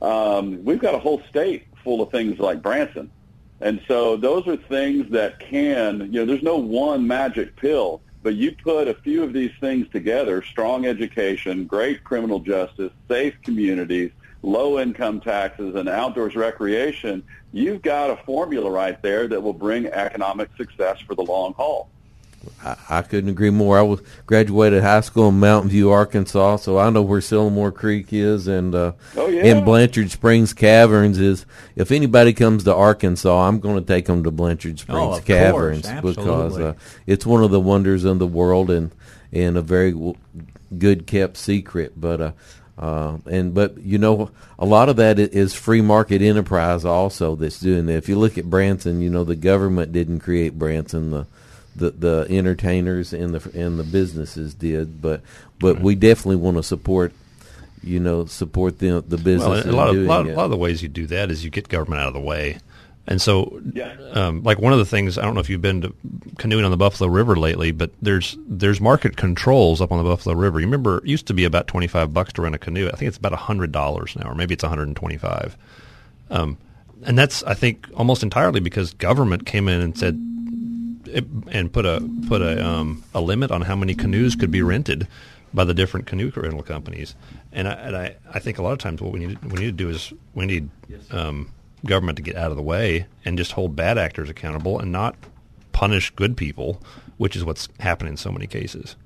Um, 0.00 0.64
we've 0.64 0.78
got 0.78 0.94
a 0.94 0.98
whole 0.98 1.22
state 1.28 1.66
full 1.82 2.00
of 2.00 2.10
things 2.10 2.38
like 2.38 2.62
Branson, 2.62 3.10
and 3.60 3.80
so 3.88 4.16
those 4.16 4.46
are 4.46 4.56
things 4.56 5.10
that 5.10 5.40
can 5.40 6.12
you 6.12 6.20
know 6.20 6.26
there's 6.26 6.42
no 6.42 6.56
one 6.56 7.06
magic 7.06 7.56
pill. 7.56 8.02
But 8.22 8.34
you 8.34 8.54
put 8.54 8.86
a 8.86 8.92
few 8.92 9.22
of 9.22 9.32
these 9.32 9.52
things 9.60 9.88
together, 9.88 10.42
strong 10.42 10.84
education, 10.84 11.64
great 11.64 12.04
criminal 12.04 12.38
justice, 12.38 12.92
safe 13.08 13.34
communities, 13.42 14.10
low 14.42 14.78
income 14.78 15.20
taxes, 15.20 15.74
and 15.74 15.88
outdoors 15.88 16.34
recreation, 16.36 17.22
you've 17.52 17.82
got 17.82 18.10
a 18.10 18.16
formula 18.24 18.70
right 18.70 19.00
there 19.02 19.28
that 19.28 19.42
will 19.42 19.52
bring 19.52 19.86
economic 19.86 20.48
success 20.56 20.98
for 21.00 21.14
the 21.14 21.22
long 21.22 21.52
haul. 21.54 21.88
I, 22.64 22.76
I 22.88 23.02
couldn't 23.02 23.28
agree 23.28 23.50
more. 23.50 23.78
I 23.78 23.82
was 23.82 24.00
graduated 24.24 24.82
high 24.82 25.02
school 25.02 25.28
in 25.28 25.38
Mountain 25.40 25.70
View, 25.70 25.90
Arkansas, 25.90 26.56
so 26.56 26.78
I 26.78 26.88
know 26.88 27.02
where 27.02 27.20
Sylamore 27.20 27.74
Creek 27.74 28.14
is, 28.14 28.46
and 28.48 28.74
uh, 28.74 28.92
Oh, 29.14 29.26
yeah. 29.28 29.44
and 29.44 29.64
Blanchard 29.66 30.10
Springs 30.10 30.54
Caverns 30.54 31.18
is. 31.18 31.44
If 31.76 31.92
anybody 31.92 32.32
comes 32.32 32.64
to 32.64 32.74
Arkansas, 32.74 33.46
I'm 33.46 33.60
going 33.60 33.78
to 33.78 33.86
take 33.86 34.06
them 34.06 34.24
to 34.24 34.30
Blanchard 34.30 34.78
Springs 34.78 34.98
Oh, 34.98 35.04
of 35.08 35.10
course, 35.16 35.24
Caverns 35.24 35.86
because 36.02 36.58
uh, 36.58 36.72
it's 37.06 37.26
one 37.26 37.42
of 37.44 37.50
the 37.50 37.60
wonders 37.60 38.04
of 38.04 38.18
the 38.18 38.26
world 38.26 38.70
and 38.70 38.90
and 39.32 39.58
a 39.58 39.62
very 39.62 39.92
w- 39.92 40.14
good 40.78 41.06
kept 41.06 41.36
secret. 41.36 41.92
But 42.00 42.20
uh, 42.22 42.32
uh, 42.78 43.18
and 43.30 43.54
but 43.54 43.78
you 43.78 43.98
know 43.98 44.30
a 44.58 44.64
lot 44.66 44.88
of 44.88 44.96
that 44.96 45.18
is 45.18 45.54
free 45.54 45.80
market 45.80 46.22
enterprise 46.22 46.84
also 46.84 47.34
that's 47.36 47.60
doing 47.60 47.86
that. 47.86 47.94
If 47.96 48.08
you 48.08 48.18
look 48.18 48.38
at 48.38 48.48
Branson, 48.48 49.00
you 49.00 49.10
know 49.10 49.24
the 49.24 49.36
government 49.36 49.92
didn't 49.92 50.20
create 50.20 50.58
Branson. 50.58 51.10
The 51.10 51.26
the 51.76 51.90
the 51.90 52.26
entertainers 52.30 53.12
and 53.12 53.34
the 53.34 53.58
and 53.58 53.78
the 53.78 53.84
businesses 53.84 54.54
did, 54.54 55.00
but 55.00 55.20
but 55.58 55.80
we 55.80 55.94
definitely 55.94 56.36
want 56.36 56.56
to 56.56 56.62
support, 56.62 57.12
you 57.82 58.00
know, 58.00 58.24
support 58.26 58.78
the 58.80 59.00
the 59.06 59.16
Well, 59.16 59.24
business. 59.24 59.66
a 59.66 59.72
lot 59.72 59.90
of, 59.90 59.96
lot, 59.96 60.26
a 60.26 60.32
lot 60.34 60.44
of 60.44 60.50
the 60.50 60.56
ways 60.56 60.82
you 60.82 60.88
do 60.88 61.06
that 61.06 61.30
is 61.30 61.44
you 61.44 61.50
get 61.50 61.68
government 61.68 62.00
out 62.02 62.08
of 62.08 62.14
the 62.14 62.20
way. 62.20 62.58
And 63.06 63.20
so, 63.20 63.60
Yeah. 63.72 63.92
um, 64.12 64.42
like 64.44 64.58
one 64.60 64.72
of 64.72 64.78
the 64.78 64.84
things, 64.84 65.18
I 65.18 65.22
don't 65.22 65.34
know 65.34 65.40
if 65.40 65.50
you've 65.50 65.62
been 65.62 65.80
to 65.80 65.92
canoeing 66.38 66.64
on 66.64 66.70
the 66.70 66.76
Buffalo 66.76 67.10
River 67.10 67.34
lately, 67.36 67.72
but 67.72 67.90
there's 68.00 68.36
there's 68.46 68.80
market 68.80 69.16
controls 69.16 69.80
up 69.80 69.90
on 69.90 69.98
the 69.98 70.04
Buffalo 70.08 70.34
River. 70.36 70.60
You 70.60 70.66
remember 70.66 70.98
it 70.98 71.06
used 71.06 71.26
to 71.26 71.34
be 71.34 71.44
about 71.44 71.66
twenty 71.66 71.86
five 71.88 72.12
bucks 72.14 72.32
to 72.34 72.42
rent 72.42 72.54
a 72.54 72.58
canoe. 72.58 72.88
I 72.88 72.92
think 72.96 73.08
it's 73.08 73.16
about 73.16 73.32
hundred 73.32 73.72
dollars 73.72 74.14
now, 74.16 74.28
or 74.30 74.34
maybe 74.34 74.54
it's 74.54 74.62
one 74.62 74.70
hundred 74.70 74.88
and 74.88 74.96
twenty 74.96 75.16
five. 75.16 75.56
Um, 76.30 76.58
and 77.02 77.18
that's 77.18 77.42
I 77.44 77.54
think 77.54 77.88
almost 77.96 78.22
entirely 78.22 78.60
because 78.60 78.92
government 78.94 79.46
came 79.46 79.66
in 79.68 79.80
and 79.80 79.96
said 79.98 80.14
it, 81.06 81.24
and 81.50 81.72
put 81.72 81.86
a 81.86 82.06
put 82.28 82.42
a 82.42 82.64
um, 82.64 83.02
a 83.14 83.20
limit 83.20 83.50
on 83.50 83.62
how 83.62 83.74
many 83.74 83.94
canoes 83.94 84.36
could 84.36 84.50
be 84.52 84.62
rented 84.62 85.08
by 85.52 85.64
the 85.64 85.74
different 85.74 86.06
canoe 86.06 86.30
rental 86.36 86.62
companies. 86.62 87.16
And 87.52 87.66
I, 87.66 87.72
and 87.72 87.96
I, 87.96 88.14
I 88.32 88.38
think 88.38 88.58
a 88.58 88.62
lot 88.62 88.72
of 88.72 88.78
times 88.78 89.00
what 89.00 89.10
we 89.10 89.18
need 89.26 89.42
we 89.42 89.58
need 89.58 89.64
to 89.66 89.72
do 89.72 89.88
is 89.88 90.12
we 90.34 90.46
need 90.46 90.68
um, 91.10 91.50
government 91.84 92.16
to 92.16 92.22
get 92.22 92.36
out 92.36 92.50
of 92.50 92.56
the 92.56 92.62
way 92.62 93.06
and 93.24 93.38
just 93.38 93.52
hold 93.52 93.76
bad 93.76 93.98
actors 93.98 94.28
accountable 94.30 94.78
and 94.78 94.92
not 94.92 95.16
punish 95.72 96.10
good 96.10 96.36
people, 96.36 96.80
which 97.16 97.36
is 97.36 97.44
what's 97.44 97.68
happened 97.80 98.10
in 98.10 98.16
so 98.16 98.30
many 98.30 98.46
cases. 98.46 98.96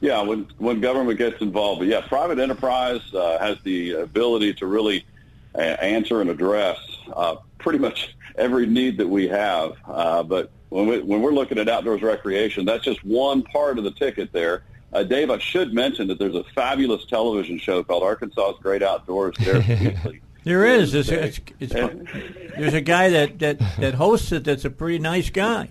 Yeah, 0.00 0.20
when 0.22 0.46
when 0.58 0.80
government 0.80 1.18
gets 1.18 1.40
involved, 1.40 1.80
but 1.80 1.88
yeah, 1.88 2.02
private 2.02 2.38
enterprise 2.38 3.00
uh, 3.14 3.38
has 3.38 3.56
the 3.62 3.92
ability 3.92 4.54
to 4.54 4.66
really 4.66 5.06
uh, 5.54 5.58
answer 5.58 6.20
and 6.20 6.28
address 6.28 6.78
uh, 7.14 7.36
pretty 7.58 7.78
much 7.78 8.14
every 8.36 8.66
need 8.66 8.98
that 8.98 9.08
we 9.08 9.26
have. 9.28 9.72
Uh, 9.86 10.22
but 10.22 10.50
when 10.68 10.86
we, 10.86 11.00
when 11.00 11.22
we're 11.22 11.32
looking 11.32 11.58
at 11.58 11.68
outdoors 11.68 12.02
recreation, 12.02 12.66
that's 12.66 12.84
just 12.84 13.02
one 13.04 13.42
part 13.42 13.78
of 13.78 13.84
the 13.84 13.90
ticket 13.90 14.32
there. 14.32 14.64
Uh, 14.92 15.02
Dave, 15.02 15.30
I 15.30 15.38
should 15.38 15.72
mention 15.72 16.08
that 16.08 16.18
there's 16.18 16.34
a 16.34 16.44
fabulous 16.54 17.04
television 17.06 17.58
show 17.58 17.82
called 17.82 18.02
Arkansas's 18.02 18.60
Great 18.60 18.82
Outdoors. 18.82 19.36
There, 19.38 19.62
there 20.46 20.64
is. 20.64 20.94
It's, 20.94 21.08
it's, 21.08 21.40
it's, 21.58 21.72
there's 21.72 22.74
a 22.74 22.80
guy 22.80 23.10
that, 23.10 23.40
that, 23.40 23.58
that 23.80 23.94
hosts 23.94 24.30
it 24.30 24.44
that's 24.44 24.64
a 24.64 24.70
pretty 24.70 25.00
nice 25.00 25.28
guy. 25.28 25.70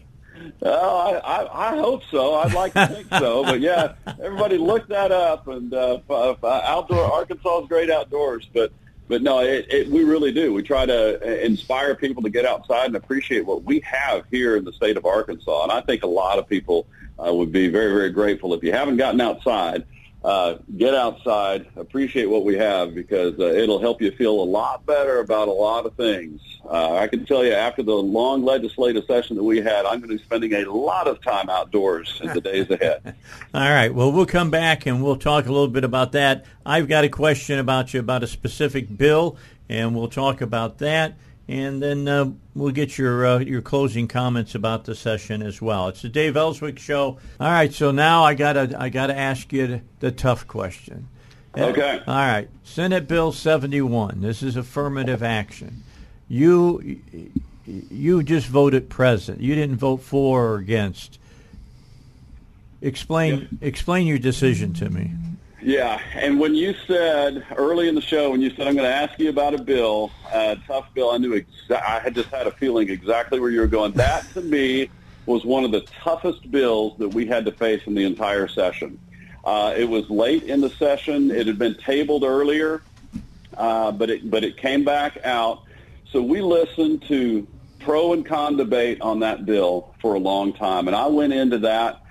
Well, 0.59 0.97
I, 0.97 1.11
I, 1.13 1.71
I 1.71 1.77
hope 1.77 2.03
so. 2.11 2.35
I'd 2.35 2.53
like 2.53 2.73
to 2.73 2.87
think 2.87 3.07
so. 3.09 3.43
But 3.43 3.61
yeah, 3.61 3.93
everybody 4.21 4.57
look 4.57 4.87
that 4.89 5.11
up 5.11 5.47
and 5.47 5.73
uh, 5.73 5.99
outdoor 6.09 7.11
Arkansas's 7.11 7.67
Great 7.69 7.89
Outdoors. 7.89 8.47
But 8.53 8.71
but 9.07 9.21
no, 9.21 9.39
it, 9.39 9.65
it, 9.71 9.87
we 9.89 10.03
really 10.03 10.31
do. 10.31 10.53
We 10.53 10.63
try 10.63 10.85
to 10.85 11.45
inspire 11.45 11.95
people 11.95 12.23
to 12.23 12.29
get 12.29 12.45
outside 12.45 12.87
and 12.87 12.95
appreciate 12.95 13.45
what 13.45 13.63
we 13.63 13.79
have 13.81 14.25
here 14.31 14.57
in 14.57 14.65
the 14.65 14.73
state 14.73 14.97
of 14.97 15.05
Arkansas. 15.05 15.63
And 15.63 15.71
I 15.71 15.81
think 15.81 16.03
a 16.03 16.07
lot 16.07 16.39
of 16.39 16.49
people 16.49 16.87
uh, 17.23 17.33
would 17.33 17.51
be 17.51 17.67
very, 17.67 17.93
very 17.93 18.09
grateful 18.09 18.53
if 18.53 18.63
you 18.63 18.71
haven't 18.71 18.97
gotten 18.97 19.21
outside 19.21 19.85
uh, 20.25 20.57
get 20.75 20.95
outside, 20.95 21.67
appreciate 21.75 22.25
what 22.25 22.43
we 22.43 22.57
have 22.57 22.95
because 22.95 23.39
uh, 23.39 23.45
it'll 23.45 23.79
help 23.79 24.01
you 24.01 24.09
feel 24.09 24.41
a 24.41 24.43
lot 24.43 24.83
better 24.83 25.19
about 25.19 25.47
a 25.47 25.51
lot 25.51 25.85
of 25.85 25.93
things. 25.93 26.41
Uh, 26.67 26.95
I 26.95 27.07
can 27.07 27.27
tell 27.27 27.45
you 27.45 27.53
after 27.53 27.83
the 27.83 27.93
long 27.93 28.43
legislative 28.43 29.03
session 29.05 29.35
that 29.35 29.43
we 29.43 29.61
had, 29.61 29.85
I'm 29.85 29.99
going 29.99 30.09
to 30.09 30.17
be 30.17 30.23
spending 30.23 30.51
a 30.55 30.65
lot 30.65 31.07
of 31.07 31.21
time 31.21 31.47
outdoors 31.47 32.19
in 32.23 32.33
the 32.33 32.41
days 32.41 32.67
ahead. 32.71 33.15
All 33.53 33.69
right. 33.69 33.93
Well, 33.93 34.11
we'll 34.11 34.25
come 34.25 34.49
back 34.49 34.87
and 34.87 35.03
we'll 35.03 35.17
talk 35.17 35.45
a 35.45 35.51
little 35.51 35.67
bit 35.67 35.83
about 35.83 36.13
that. 36.13 36.45
I've 36.65 36.87
got 36.87 37.03
a 37.03 37.09
question 37.09 37.59
about 37.59 37.93
you 37.93 37.99
about 37.99 38.23
a 38.23 38.27
specific 38.27 38.97
bill, 38.97 39.37
and 39.69 39.95
we'll 39.95 40.07
talk 40.07 40.41
about 40.41 40.79
that 40.79 41.19
and 41.47 41.81
then 41.81 42.07
uh, 42.07 42.31
we'll 42.53 42.71
get 42.71 42.97
your 42.97 43.25
uh, 43.25 43.39
your 43.39 43.61
closing 43.61 44.07
comments 44.07 44.55
about 44.55 44.85
the 44.85 44.95
session 44.95 45.41
as 45.41 45.61
well. 45.61 45.87
It's 45.89 46.01
the 46.01 46.09
Dave 46.09 46.35
Elswick 46.35 46.79
Show. 46.79 47.17
All 47.39 47.51
right, 47.51 47.71
so 47.71 47.91
now 47.91 48.23
I 48.23 48.33
gotta 48.33 48.75
I 48.79 48.89
gotta 48.89 49.17
ask 49.17 49.51
you 49.53 49.67
the, 49.67 49.81
the 49.99 50.11
tough 50.11 50.47
question. 50.47 51.07
Okay. 51.57 52.01
All 52.05 52.15
right, 52.15 52.49
Senate 52.63 53.07
Bill 53.07 53.31
seventy 53.31 53.81
one. 53.81 54.21
This 54.21 54.43
is 54.43 54.55
affirmative 54.55 55.23
action. 55.23 55.83
You 56.27 56.99
you 57.65 58.23
just 58.23 58.47
voted 58.47 58.89
present. 58.89 59.41
You 59.41 59.55
didn't 59.55 59.77
vote 59.77 60.01
for 60.01 60.45
or 60.45 60.55
against. 60.57 61.19
Explain 62.81 63.39
yep. 63.39 63.49
explain 63.61 64.07
your 64.07 64.19
decision 64.19 64.73
to 64.73 64.89
me. 64.89 65.11
Yeah, 65.65 65.99
and 66.13 66.39
when 66.39 66.53
you 66.53 66.75
said 66.85 67.43
early 67.57 67.87
in 67.87 67.95
the 67.95 68.01
show, 68.01 68.29
when 68.29 68.39
you 68.39 68.51
said 68.51 68.67
I'm 68.67 68.75
going 68.75 68.87
to 68.87 68.95
ask 68.95 69.17
you 69.17 69.29
about 69.29 69.55
a 69.55 69.63
bill, 69.63 70.13
a 70.31 70.57
tough 70.67 70.85
bill, 70.93 71.09
I 71.09 71.17
knew 71.17 71.33
exa- 71.33 71.81
I 71.83 71.99
had 72.03 72.13
just 72.13 72.29
had 72.29 72.45
a 72.45 72.51
feeling 72.51 72.87
exactly 72.91 73.39
where 73.39 73.49
you 73.49 73.61
were 73.61 73.67
going. 73.67 73.93
That 73.93 74.31
to 74.35 74.43
me 74.43 74.91
was 75.25 75.43
one 75.43 75.63
of 75.63 75.71
the 75.71 75.81
toughest 76.03 76.51
bills 76.51 76.93
that 76.99 77.09
we 77.09 77.25
had 77.25 77.45
to 77.45 77.51
face 77.51 77.81
in 77.87 77.95
the 77.95 78.03
entire 78.03 78.47
session. 78.47 78.99
Uh, 79.43 79.73
it 79.75 79.85
was 79.85 80.07
late 80.07 80.43
in 80.43 80.61
the 80.61 80.69
session; 80.69 81.31
it 81.31 81.47
had 81.47 81.57
been 81.57 81.75
tabled 81.83 82.23
earlier, 82.23 82.83
uh, 83.57 83.91
but 83.91 84.11
it 84.11 84.29
but 84.29 84.43
it 84.43 84.57
came 84.57 84.83
back 84.83 85.17
out. 85.25 85.63
So 86.11 86.21
we 86.21 86.41
listened 86.41 87.05
to 87.07 87.47
pro 87.79 88.13
and 88.13 88.23
con 88.23 88.55
debate 88.55 89.01
on 89.01 89.21
that 89.21 89.47
bill 89.47 89.95
for 89.99 90.13
a 90.13 90.19
long 90.19 90.53
time, 90.53 90.85
and 90.85 90.95
I 90.95 91.07
went 91.07 91.33
into 91.33 91.57
that 91.57 92.01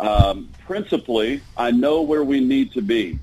um, 0.00 0.48
principally, 0.66 1.42
I 1.56 1.70
know 1.70 2.02
where 2.02 2.24
we 2.24 2.40
need 2.40 2.72
to 2.72 2.82
be. 2.82 3.18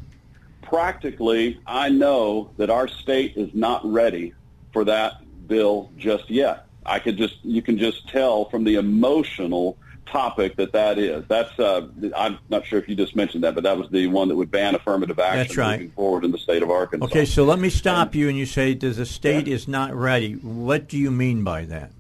Practically, 0.61 1.59
I 1.65 1.89
know 1.89 2.51
that 2.57 2.69
our 2.69 2.87
state 2.87 3.37
is 3.37 3.53
not 3.53 3.85
ready 3.89 4.33
for 4.73 4.83
that 4.85 5.21
bill 5.47 5.91
just 5.97 6.29
yet. 6.29 6.65
I 6.85 6.99
could 6.99 7.17
just, 7.17 7.35
you 7.43 7.61
can 7.61 7.77
just 7.77 8.07
tell 8.09 8.45
from 8.49 8.63
the 8.63 8.75
emotional 8.75 9.77
topic 10.05 10.55
that 10.55 10.71
that 10.73 10.97
is. 10.97 11.25
That's, 11.27 11.57
uh, 11.59 11.87
I'm 12.15 12.39
not 12.49 12.65
sure 12.65 12.79
if 12.79 12.87
you 12.87 12.95
just 12.95 13.15
mentioned 13.15 13.43
that, 13.43 13.55
but 13.55 13.63
that 13.63 13.77
was 13.77 13.89
the 13.89 14.07
one 14.07 14.29
that 14.29 14.35
would 14.35 14.51
ban 14.51 14.75
affirmative 14.75 15.19
action 15.19 15.39
That's 15.39 15.57
right. 15.57 15.79
moving 15.79 15.91
forward 15.91 16.25
in 16.25 16.31
the 16.31 16.37
state 16.37 16.63
of 16.63 16.69
Arkansas. 16.69 17.05
Okay, 17.05 17.25
so 17.25 17.43
let 17.43 17.59
me 17.59 17.69
stop 17.69 18.15
you 18.15 18.29
and 18.29 18.37
you 18.37 18.45
say, 18.45 18.73
does 18.73 18.97
the 18.97 19.05
state 19.05 19.47
yeah. 19.47 19.55
is 19.55 19.67
not 19.67 19.93
ready. 19.93 20.33
What 20.33 20.87
do 20.87 20.97
you 20.97 21.11
mean 21.11 21.43
by 21.43 21.65
that? 21.65 21.91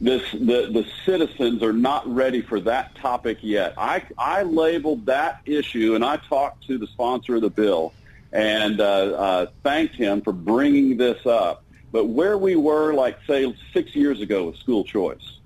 This 0.00 0.22
the 0.32 0.70
the 0.72 0.86
citizens 1.04 1.62
are 1.62 1.72
not 1.72 2.06
ready 2.12 2.40
for 2.40 2.58
that 2.60 2.94
topic 2.94 3.38
yet. 3.42 3.74
I 3.76 4.02
I 4.16 4.42
labeled 4.42 5.06
that 5.06 5.40
issue 5.44 5.94
and 5.94 6.04
I 6.04 6.16
talked 6.16 6.66
to 6.68 6.78
the 6.78 6.86
sponsor 6.86 7.36
of 7.36 7.42
the 7.42 7.50
bill 7.50 7.92
and 8.32 8.80
uh, 8.80 8.84
uh, 8.84 9.46
thanked 9.62 9.96
him 9.96 10.22
for 10.22 10.32
bringing 10.32 10.96
this 10.96 11.26
up. 11.26 11.64
But 11.92 12.06
where 12.06 12.38
we 12.38 12.56
were, 12.56 12.94
like 12.94 13.18
say 13.26 13.54
six 13.72 13.94
years 13.94 14.20
ago 14.20 14.46
with 14.46 14.56
school 14.56 14.84
choice, 14.84 15.38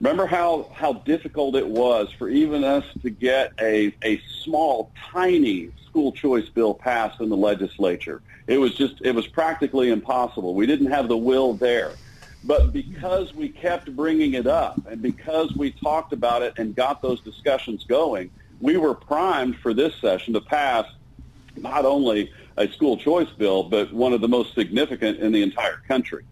remember 0.00 0.26
how 0.26 0.70
how 0.74 0.94
difficult 0.94 1.56
it 1.56 1.66
was 1.66 2.12
for 2.12 2.28
even 2.28 2.64
us 2.64 2.84
to 3.02 3.08
get 3.08 3.52
a 3.60 3.94
a 4.04 4.20
small 4.42 4.92
tiny 5.10 5.70
school 5.86 6.12
choice 6.12 6.48
bill 6.50 6.74
passed 6.74 7.20
in 7.20 7.30
the 7.30 7.36
legislature. 7.36 8.20
It 8.46 8.58
was 8.58 8.74
just 8.74 9.00
it 9.00 9.14
was 9.14 9.26
practically 9.26 9.90
impossible. 9.90 10.54
We 10.54 10.66
didn't 10.66 10.90
have 10.90 11.08
the 11.08 11.16
will 11.16 11.54
there. 11.54 11.94
But 12.42 12.72
because 12.72 13.34
we 13.34 13.48
kept 13.48 13.94
bringing 13.94 14.34
it 14.34 14.46
up 14.46 14.80
and 14.86 15.02
because 15.02 15.54
we 15.54 15.72
talked 15.72 16.12
about 16.12 16.42
it 16.42 16.54
and 16.58 16.74
got 16.74 17.02
those 17.02 17.20
discussions 17.20 17.84
going, 17.84 18.30
we 18.60 18.76
were 18.76 18.94
primed 18.94 19.56
for 19.56 19.74
this 19.74 19.94
session 19.96 20.34
to 20.34 20.40
pass 20.40 20.86
not 21.56 21.84
only 21.84 22.30
a 22.56 22.68
school 22.68 22.96
choice 22.96 23.28
bill, 23.36 23.64
but 23.64 23.92
one 23.92 24.12
of 24.12 24.20
the 24.20 24.28
most 24.28 24.54
significant 24.54 25.18
in 25.18 25.32
the 25.32 25.42
entire 25.42 25.80
country. 25.88 26.24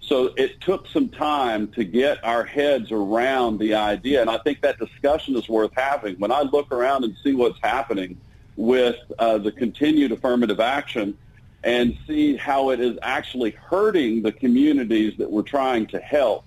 So 0.00 0.34
it 0.36 0.60
took 0.60 0.86
some 0.86 1.08
time 1.08 1.68
to 1.72 1.84
get 1.84 2.22
our 2.24 2.44
heads 2.44 2.92
around 2.92 3.58
the 3.58 3.74
idea, 3.74 4.20
and 4.20 4.28
I 4.28 4.36
think 4.38 4.60
that 4.60 4.78
discussion 4.78 5.34
is 5.34 5.48
worth 5.48 5.72
having. 5.74 6.16
When 6.16 6.30
I 6.30 6.42
look 6.42 6.70
around 6.72 7.04
and 7.04 7.16
see 7.22 7.32
what's 7.32 7.58
happening 7.62 8.20
with 8.56 8.96
uh, 9.18 9.38
the 9.38 9.50
continued 9.50 10.12
affirmative 10.12 10.60
action, 10.60 11.16
and 11.64 11.96
see 12.06 12.36
how 12.36 12.70
it 12.70 12.78
is 12.78 12.98
actually 13.02 13.50
hurting 13.52 14.22
the 14.22 14.30
communities 14.30 15.14
that 15.16 15.30
we're 15.30 15.42
trying 15.42 15.86
to 15.86 15.98
help. 15.98 16.44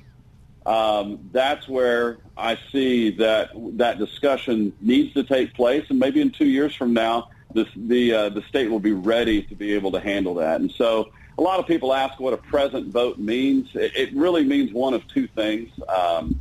Um, 0.65 1.29
that's 1.31 1.67
where 1.67 2.19
I 2.37 2.57
see 2.71 3.09
that 3.17 3.49
that 3.77 3.97
discussion 3.97 4.73
needs 4.79 5.13
to 5.15 5.23
take 5.23 5.53
place, 5.53 5.85
and 5.89 5.97
maybe 5.97 6.21
in 6.21 6.29
two 6.29 6.45
years 6.45 6.75
from 6.75 6.93
now, 6.93 7.29
this, 7.53 7.67
the 7.75 8.13
uh, 8.13 8.29
the 8.29 8.41
state 8.43 8.69
will 8.69 8.79
be 8.79 8.91
ready 8.91 9.41
to 9.43 9.55
be 9.55 9.73
able 9.73 9.91
to 9.93 9.99
handle 9.99 10.35
that. 10.35 10.61
And 10.61 10.69
so, 10.71 11.09
a 11.37 11.41
lot 11.41 11.59
of 11.59 11.67
people 11.67 11.93
ask 11.93 12.19
what 12.19 12.33
a 12.33 12.37
present 12.37 12.89
vote 12.89 13.17
means. 13.17 13.69
It, 13.75 13.95
it 13.95 14.13
really 14.13 14.43
means 14.43 14.73
one 14.73 14.93
of 14.93 15.07
two 15.07 15.27
things. 15.27 15.71
Um, 15.87 16.39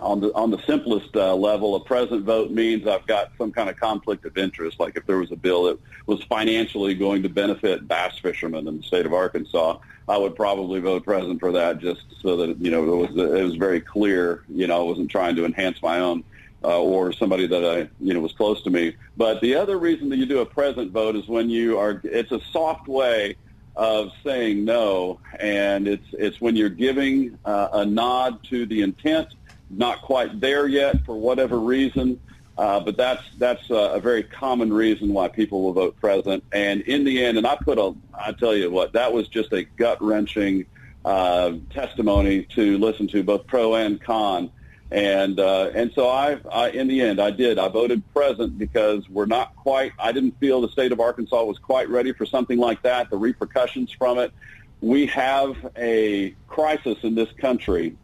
on 0.00 0.20
the 0.20 0.32
on 0.34 0.50
the 0.50 0.58
simplest 0.62 1.14
uh, 1.16 1.34
level, 1.34 1.74
a 1.74 1.80
present 1.80 2.24
vote 2.24 2.50
means 2.50 2.86
I've 2.86 3.06
got 3.06 3.32
some 3.38 3.52
kind 3.52 3.70
of 3.70 3.78
conflict 3.78 4.24
of 4.24 4.36
interest. 4.36 4.80
Like 4.80 4.96
if 4.96 5.06
there 5.06 5.18
was 5.18 5.32
a 5.32 5.36
bill 5.36 5.64
that 5.64 5.78
was 6.06 6.22
financially 6.24 6.94
going 6.94 7.22
to 7.22 7.28
benefit 7.28 7.86
bass 7.86 8.18
fishermen 8.18 8.66
in 8.66 8.78
the 8.78 8.82
state 8.82 9.06
of 9.06 9.12
Arkansas, 9.12 9.78
I 10.08 10.16
would 10.16 10.34
probably 10.34 10.80
vote 10.80 11.04
present 11.04 11.40
for 11.40 11.52
that, 11.52 11.78
just 11.78 12.02
so 12.20 12.36
that 12.38 12.58
you 12.58 12.70
know 12.70 12.82
it 12.82 13.08
was 13.08 13.16
it 13.16 13.44
was 13.44 13.56
very 13.56 13.80
clear. 13.80 14.42
You 14.48 14.66
know, 14.66 14.80
I 14.80 14.82
wasn't 14.82 15.10
trying 15.10 15.36
to 15.36 15.44
enhance 15.44 15.80
my 15.82 16.00
own 16.00 16.24
uh, 16.64 16.80
or 16.80 17.12
somebody 17.12 17.46
that 17.46 17.64
I 17.64 17.88
you 18.00 18.14
know 18.14 18.20
was 18.20 18.32
close 18.32 18.62
to 18.64 18.70
me. 18.70 18.96
But 19.16 19.40
the 19.40 19.54
other 19.54 19.78
reason 19.78 20.08
that 20.10 20.16
you 20.16 20.26
do 20.26 20.40
a 20.40 20.46
present 20.46 20.92
vote 20.92 21.16
is 21.16 21.28
when 21.28 21.50
you 21.50 21.78
are. 21.78 22.00
It's 22.04 22.32
a 22.32 22.40
soft 22.52 22.88
way 22.88 23.36
of 23.76 24.10
saying 24.24 24.64
no, 24.64 25.20
and 25.38 25.86
it's 25.86 26.06
it's 26.12 26.40
when 26.40 26.56
you're 26.56 26.68
giving 26.68 27.38
uh, 27.44 27.68
a 27.72 27.86
nod 27.86 28.42
to 28.44 28.66
the 28.66 28.82
intent 28.82 29.28
not 29.70 30.02
quite 30.02 30.40
there 30.40 30.66
yet 30.66 31.04
for 31.04 31.16
whatever 31.18 31.58
reason. 31.58 32.20
Uh, 32.58 32.78
but 32.78 32.94
that's 32.94 33.22
that's 33.38 33.70
a, 33.70 33.74
a 33.74 34.00
very 34.00 34.22
common 34.22 34.70
reason 34.70 35.14
why 35.14 35.28
people 35.28 35.62
will 35.62 35.72
vote 35.72 35.98
present. 35.98 36.44
And 36.52 36.82
in 36.82 37.04
the 37.04 37.24
end, 37.24 37.38
and 37.38 37.46
I 37.46 37.56
put 37.56 37.78
a, 37.78 37.94
I 38.12 38.32
tell 38.32 38.54
you 38.54 38.70
what, 38.70 38.92
that 38.92 39.14
was 39.14 39.28
just 39.28 39.50
a 39.54 39.64
gut 39.64 40.02
wrenching 40.02 40.66
uh, 41.04 41.52
testimony 41.70 42.42
to 42.56 42.76
listen 42.76 43.08
to, 43.08 43.22
both 43.22 43.46
pro 43.46 43.76
and 43.76 43.98
con. 43.98 44.50
And 44.90 45.38
uh, 45.38 45.70
and 45.74 45.92
so 45.94 46.08
I, 46.08 46.38
I, 46.52 46.70
in 46.70 46.88
the 46.88 47.00
end, 47.00 47.20
I 47.20 47.30
did. 47.30 47.58
I 47.58 47.68
voted 47.68 48.02
present 48.12 48.58
because 48.58 49.08
we're 49.08 49.26
not 49.26 49.54
quite. 49.56 49.92
I 49.98 50.10
didn't 50.12 50.38
feel 50.40 50.60
the 50.60 50.68
state 50.68 50.90
of 50.92 51.00
Arkansas 51.00 51.42
was 51.44 51.58
quite 51.58 51.88
ready 51.88 52.12
for 52.12 52.26
something 52.26 52.58
like 52.58 52.82
that. 52.82 53.08
The 53.08 53.16
repercussions 53.16 53.92
from 53.92 54.18
it. 54.18 54.32
We 54.80 55.06
have 55.06 55.56
a 55.76 56.34
crisis 56.48 56.98
in 57.04 57.14
this 57.14 57.30
country 57.38 57.96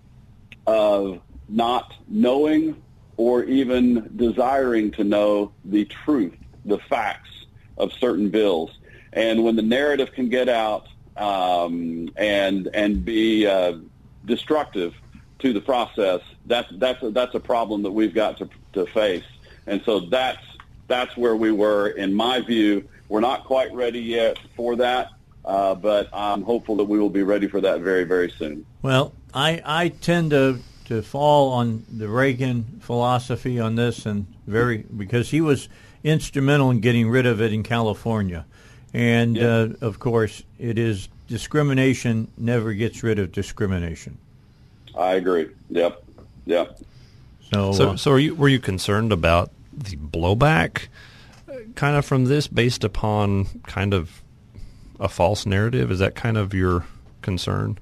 of 0.67 1.21
not 1.49 1.95
knowing 2.09 2.83
or 3.17 3.45
even 3.45 4.11
desiring 4.17 4.91
to 4.93 5.05
know 5.05 5.53
the 5.65 5.85
truth, 5.87 6.37
the 6.65 6.79
facts 6.79 7.47
of 7.79 7.93
certain 7.95 8.29
bills. 8.29 8.79
And 9.13 9.45
when 9.45 9.57
the 9.57 9.63
narrative 9.63 10.13
can 10.13 10.29
get 10.29 10.49
out 10.49 10.89
um, 11.17 12.11
and 12.17 12.69
and 12.75 13.05
be 13.05 13.47
uh, 13.47 13.79
destructive 14.27 14.95
to 15.39 15.53
the 15.53 15.61
process, 15.61 16.21
that's 16.45 16.69
that's 16.73 17.03
a, 17.03 17.11
that's 17.11 17.35
a 17.35 17.41
problem 17.41 17.83
that 17.85 17.93
we've 17.93 18.15
got 18.15 18.39
to 18.39 18.49
to 18.75 18.87
face. 18.87 19.25
And 19.67 19.83
so 19.85 20.01
that's 20.01 20.45
that's 20.87 21.17
where 21.17 21.35
we 21.35 21.51
were, 21.51 21.89
in 21.89 22.15
my 22.15 22.41
view. 22.41 22.89
We're 23.09 23.21
not 23.21 23.45
quite 23.45 23.73
ready 23.73 24.01
yet 24.01 24.39
for 24.57 24.77
that, 24.77 25.11
uh, 25.45 25.75
but 25.75 26.09
I'm 26.13 26.43
hopeful 26.43 26.77
that 26.77 26.85
we 26.85 26.99
will 26.99 27.11
be 27.11 27.23
ready 27.23 27.49
for 27.49 27.61
that 27.61 27.81
very 27.81 28.05
very 28.05 28.31
soon. 28.31 28.67
Well, 28.83 29.15
I 29.33 29.63
I 29.65 29.89
tend 29.89 30.33
to 30.33 30.59
to 30.87 31.03
fall 31.03 31.53
on 31.53 31.85
the 31.93 32.09
Reagan 32.09 32.81
philosophy 32.81 33.61
on 33.61 33.75
this, 33.77 34.07
and 34.07 34.27
very 34.47 34.79
because 34.97 35.31
he 35.31 35.41
was 35.41 35.69
instrumental 36.05 36.71
in 36.71 36.81
getting 36.81 37.09
rid 37.09 37.27
of 37.27 37.41
it 37.41 37.53
in 37.53 37.63
California, 37.63 38.47
and 38.95 39.37
Yeah. 39.37 39.47
uh, 39.47 39.69
of 39.81 39.99
course 39.99 40.43
it 40.59 40.79
is 40.79 41.09
discrimination 41.29 42.29
never 42.39 42.73
gets 42.73 43.03
rid 43.03 43.19
of 43.19 43.33
discrimination. 43.33 44.19
I 44.97 45.15
agree. 45.15 45.49
Yep. 45.71 46.03
Yep. 46.47 46.81
So, 47.53 47.73
So, 47.73 47.91
uh, 47.91 47.97
so 47.97 48.13
are 48.13 48.19
you, 48.19 48.35
were 48.35 48.49
you 48.49 48.61
concerned 48.61 49.13
about 49.13 49.51
the 49.73 49.97
blowback, 49.97 50.87
uh, 51.49 51.55
kind 51.75 51.97
of 51.97 52.05
from 52.05 52.27
this, 52.27 52.47
based 52.47 52.85
upon 52.85 53.47
kind 53.67 53.93
of 53.93 54.23
a 55.01 55.09
false 55.09 55.45
narrative? 55.47 55.91
Is 55.91 55.99
that 55.99 56.15
kind 56.15 56.37
of 56.37 56.55
your 56.55 56.87
concern? 57.23 57.79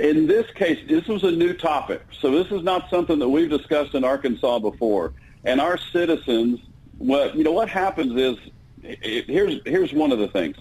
In 0.00 0.26
this 0.26 0.50
case, 0.52 0.80
this 0.88 1.06
was 1.06 1.22
a 1.22 1.30
new 1.30 1.52
topic, 1.54 2.02
so 2.20 2.30
this 2.30 2.50
is 2.50 2.62
not 2.62 2.90
something 2.90 3.18
that 3.20 3.28
we've 3.28 3.50
discussed 3.50 3.94
in 3.94 4.02
Arkansas 4.02 4.58
before. 4.58 5.12
And 5.44 5.60
our 5.60 5.78
citizens, 5.78 6.60
what 6.98 7.36
you 7.36 7.44
know, 7.44 7.52
what 7.52 7.68
happens 7.68 8.18
is, 8.18 8.36
it, 8.82 9.26
here's 9.26 9.60
here's 9.64 9.92
one 9.92 10.10
of 10.10 10.18
the 10.18 10.28
things. 10.28 10.56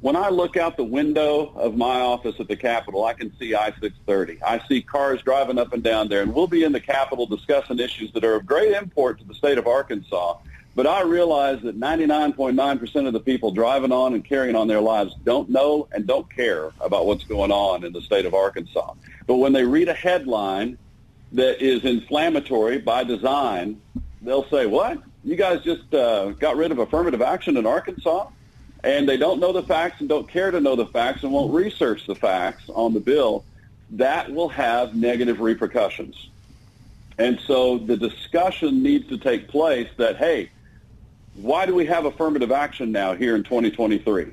When 0.00 0.16
I 0.16 0.28
look 0.28 0.58
out 0.58 0.76
the 0.76 0.84
window 0.84 1.54
of 1.56 1.78
my 1.78 2.00
office 2.00 2.34
at 2.38 2.46
the 2.46 2.56
Capitol, 2.56 3.06
I 3.06 3.14
can 3.14 3.34
see 3.38 3.54
I-630. 3.54 4.36
I 4.42 4.60
see 4.68 4.82
cars 4.82 5.22
driving 5.22 5.58
up 5.58 5.72
and 5.72 5.82
down 5.82 6.08
there, 6.08 6.20
and 6.20 6.34
we'll 6.34 6.46
be 6.46 6.62
in 6.62 6.72
the 6.72 6.80
Capitol 6.80 7.24
discussing 7.24 7.78
issues 7.78 8.12
that 8.12 8.22
are 8.22 8.34
of 8.34 8.44
great 8.44 8.72
import 8.72 9.18
to 9.20 9.24
the 9.24 9.32
state 9.32 9.56
of 9.56 9.66
Arkansas. 9.66 10.36
But 10.74 10.88
I 10.88 11.02
realize 11.02 11.62
that 11.62 11.78
99.9% 11.78 13.06
of 13.06 13.12
the 13.12 13.20
people 13.20 13.52
driving 13.52 13.92
on 13.92 14.14
and 14.14 14.24
carrying 14.24 14.56
on 14.56 14.66
their 14.66 14.80
lives 14.80 15.14
don't 15.24 15.48
know 15.48 15.86
and 15.92 16.06
don't 16.06 16.28
care 16.34 16.72
about 16.80 17.06
what's 17.06 17.24
going 17.24 17.52
on 17.52 17.84
in 17.84 17.92
the 17.92 18.00
state 18.00 18.26
of 18.26 18.34
Arkansas. 18.34 18.94
But 19.26 19.36
when 19.36 19.52
they 19.52 19.64
read 19.64 19.88
a 19.88 19.94
headline 19.94 20.76
that 21.32 21.62
is 21.64 21.84
inflammatory 21.84 22.78
by 22.78 23.04
design, 23.04 23.80
they'll 24.20 24.48
say, 24.48 24.66
what? 24.66 25.00
You 25.22 25.36
guys 25.36 25.62
just 25.62 25.94
uh, 25.94 26.30
got 26.32 26.56
rid 26.56 26.72
of 26.72 26.78
affirmative 26.80 27.22
action 27.22 27.56
in 27.56 27.66
Arkansas? 27.66 28.28
And 28.82 29.08
they 29.08 29.16
don't 29.16 29.40
know 29.40 29.52
the 29.52 29.62
facts 29.62 30.00
and 30.00 30.08
don't 30.08 30.28
care 30.28 30.50
to 30.50 30.60
know 30.60 30.76
the 30.76 30.86
facts 30.86 31.22
and 31.22 31.32
won't 31.32 31.54
research 31.54 32.06
the 32.06 32.14
facts 32.14 32.64
on 32.68 32.92
the 32.92 33.00
bill. 33.00 33.44
That 33.90 34.32
will 34.32 34.48
have 34.48 34.94
negative 34.94 35.40
repercussions. 35.40 36.28
And 37.16 37.38
so 37.46 37.78
the 37.78 37.96
discussion 37.96 38.82
needs 38.82 39.08
to 39.08 39.18
take 39.18 39.48
place 39.48 39.88
that, 39.96 40.16
hey, 40.16 40.50
why 41.34 41.66
do 41.66 41.74
we 41.74 41.86
have 41.86 42.04
affirmative 42.04 42.52
action 42.52 42.92
now 42.92 43.14
here 43.14 43.34
in 43.34 43.42
2023? 43.42 44.32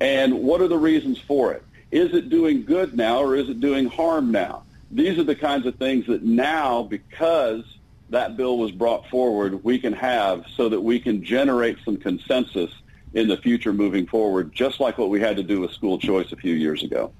And 0.00 0.42
what 0.42 0.60
are 0.60 0.68
the 0.68 0.78
reasons 0.78 1.18
for 1.18 1.52
it? 1.52 1.62
Is 1.90 2.14
it 2.14 2.30
doing 2.30 2.64
good 2.64 2.96
now 2.96 3.18
or 3.18 3.36
is 3.36 3.48
it 3.48 3.60
doing 3.60 3.86
harm 3.86 4.30
now? 4.30 4.62
These 4.90 5.18
are 5.18 5.24
the 5.24 5.36
kinds 5.36 5.66
of 5.66 5.76
things 5.76 6.06
that 6.06 6.22
now, 6.22 6.82
because 6.82 7.64
that 8.10 8.36
bill 8.36 8.58
was 8.58 8.72
brought 8.72 9.06
forward, 9.08 9.62
we 9.62 9.78
can 9.78 9.92
have 9.92 10.44
so 10.56 10.68
that 10.68 10.80
we 10.80 10.98
can 10.98 11.22
generate 11.22 11.78
some 11.84 11.96
consensus 11.96 12.70
in 13.14 13.28
the 13.28 13.36
future 13.36 13.72
moving 13.72 14.06
forward, 14.06 14.52
just 14.52 14.80
like 14.80 14.98
what 14.98 15.10
we 15.10 15.20
had 15.20 15.36
to 15.36 15.42
do 15.42 15.60
with 15.60 15.72
school 15.72 15.98
choice 15.98 16.32
a 16.32 16.36
few 16.36 16.54
years 16.54 16.82
ago. 16.82 17.12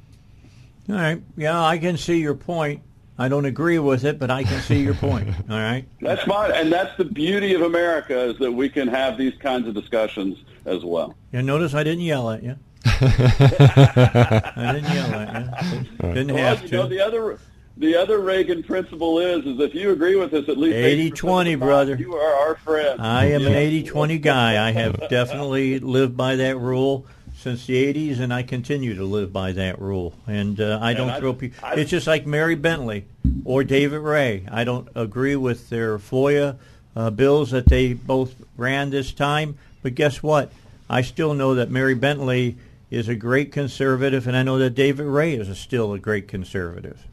all 0.89 0.95
right, 0.95 1.23
yeah, 1.37 1.63
I 1.63 1.79
can 1.79 1.97
see 1.97 2.19
your 2.19 2.35
point. 2.35 2.83
I 3.21 3.29
don't 3.29 3.45
agree 3.45 3.79
with 3.79 4.05
it, 4.05 4.19
but 4.19 4.31
I 4.31 4.45
can 4.45 4.61
see 4.63 4.81
your 4.83 4.95
point. 4.95 5.29
All 5.51 5.59
right. 5.59 5.85
That's 6.01 6.23
fine, 6.23 6.53
and 6.53 6.73
that's 6.73 6.97
the 6.97 7.05
beauty 7.05 7.53
of 7.55 7.61
America 7.61 8.19
is 8.19 8.39
that 8.39 8.51
we 8.51 8.69
can 8.71 8.89
have 8.89 9.19
these 9.19 9.35
kinds 9.41 9.69
of 9.69 9.75
discussions 9.75 10.39
as 10.65 10.85
well. 10.85 11.15
You 11.31 11.43
notice 11.43 11.75
I 11.75 11.85
didn't 11.85 12.05
yell 12.05 12.31
at 12.31 12.43
you. 12.43 12.57
I 12.87 14.73
didn't 14.75 14.95
yell 14.95 15.15
at 15.15 15.63
you. 15.73 16.15
Didn't 16.15 16.35
Well, 16.35 16.57
have 16.57 16.63
you 16.65 16.71
know, 16.71 16.87
the 16.87 17.01
other 17.01 17.39
the 17.77 17.97
other 17.97 18.19
Reagan 18.21 18.63
principle 18.63 19.19
is 19.21 19.45
is 19.47 19.59
if 19.61 19.75
you 19.75 19.91
agree 19.91 20.17
with 20.17 20.33
us 20.35 20.49
at 20.49 20.57
least 20.59 20.77
80-20, 20.77 21.11
80% 21.11 21.11
of 21.11 21.45
the 21.45 21.51
time, 21.51 21.59
brother. 21.61 21.97
you 21.97 22.15
are 22.15 22.35
our 22.49 22.57
friend. 22.57 23.01
I 23.01 23.27
am 23.27 23.47
an 23.47 23.53
Yeah. 23.53 23.83
80-20 23.83 24.21
guy. 24.23 24.67
I 24.69 24.73
have 24.73 24.99
definitely 25.11 25.79
lived 25.79 26.17
by 26.17 26.37
that 26.37 26.59
rule 26.59 27.07
since 27.41 27.65
the 27.67 27.93
80s, 27.93 28.21
and 28.21 28.35
I 28.35 28.43
continue 28.43 28.95
to 28.97 29.05
live 29.05 29.33
by 29.33 29.53
that 29.53 29.81
rule. 29.81 30.13
And 30.27 30.61
uh, 30.61 30.79
I 30.83 30.93
don't 30.93 31.09
I- 31.09 31.19
throw 31.19 31.33
people. 31.33 31.59
I- 31.67 31.75
It's 31.75 31.91
just 31.91 32.07
like 32.07 32.27
Mary 32.27 32.55
Bentley 32.55 33.07
or 33.45 33.65
David 33.65 34.01
Ray. 34.01 34.47
I 34.51 34.65
don't 34.65 34.89
agree 34.95 35.37
with 35.37 35.71
their 35.71 35.99
FOIA 35.99 36.57
uh, 36.95 37.11
bills 37.11 37.51
that 37.53 37.67
they 37.67 37.95
both 37.95 38.35
ran 38.59 38.91
this 38.91 39.13
time, 39.13 39.57
but 39.83 39.95
guess 39.95 40.23
what? 40.23 40.53
I 40.89 41.03
still 41.03 41.33
know 41.35 41.55
that 41.55 41.71
Mary 41.71 41.95
Bentley 41.95 42.57
is 42.91 43.09
a 43.09 43.15
great 43.15 43.53
conservative, 43.53 44.27
and 44.27 44.37
I 44.37 44.43
know 44.43 44.59
that 44.59 44.71
David 44.75 45.07
Ray 45.07 45.35
is 45.35 45.49
a, 45.49 45.55
still 45.55 45.93
a 45.95 45.99
great 45.99 46.29
conservative. 46.29 47.07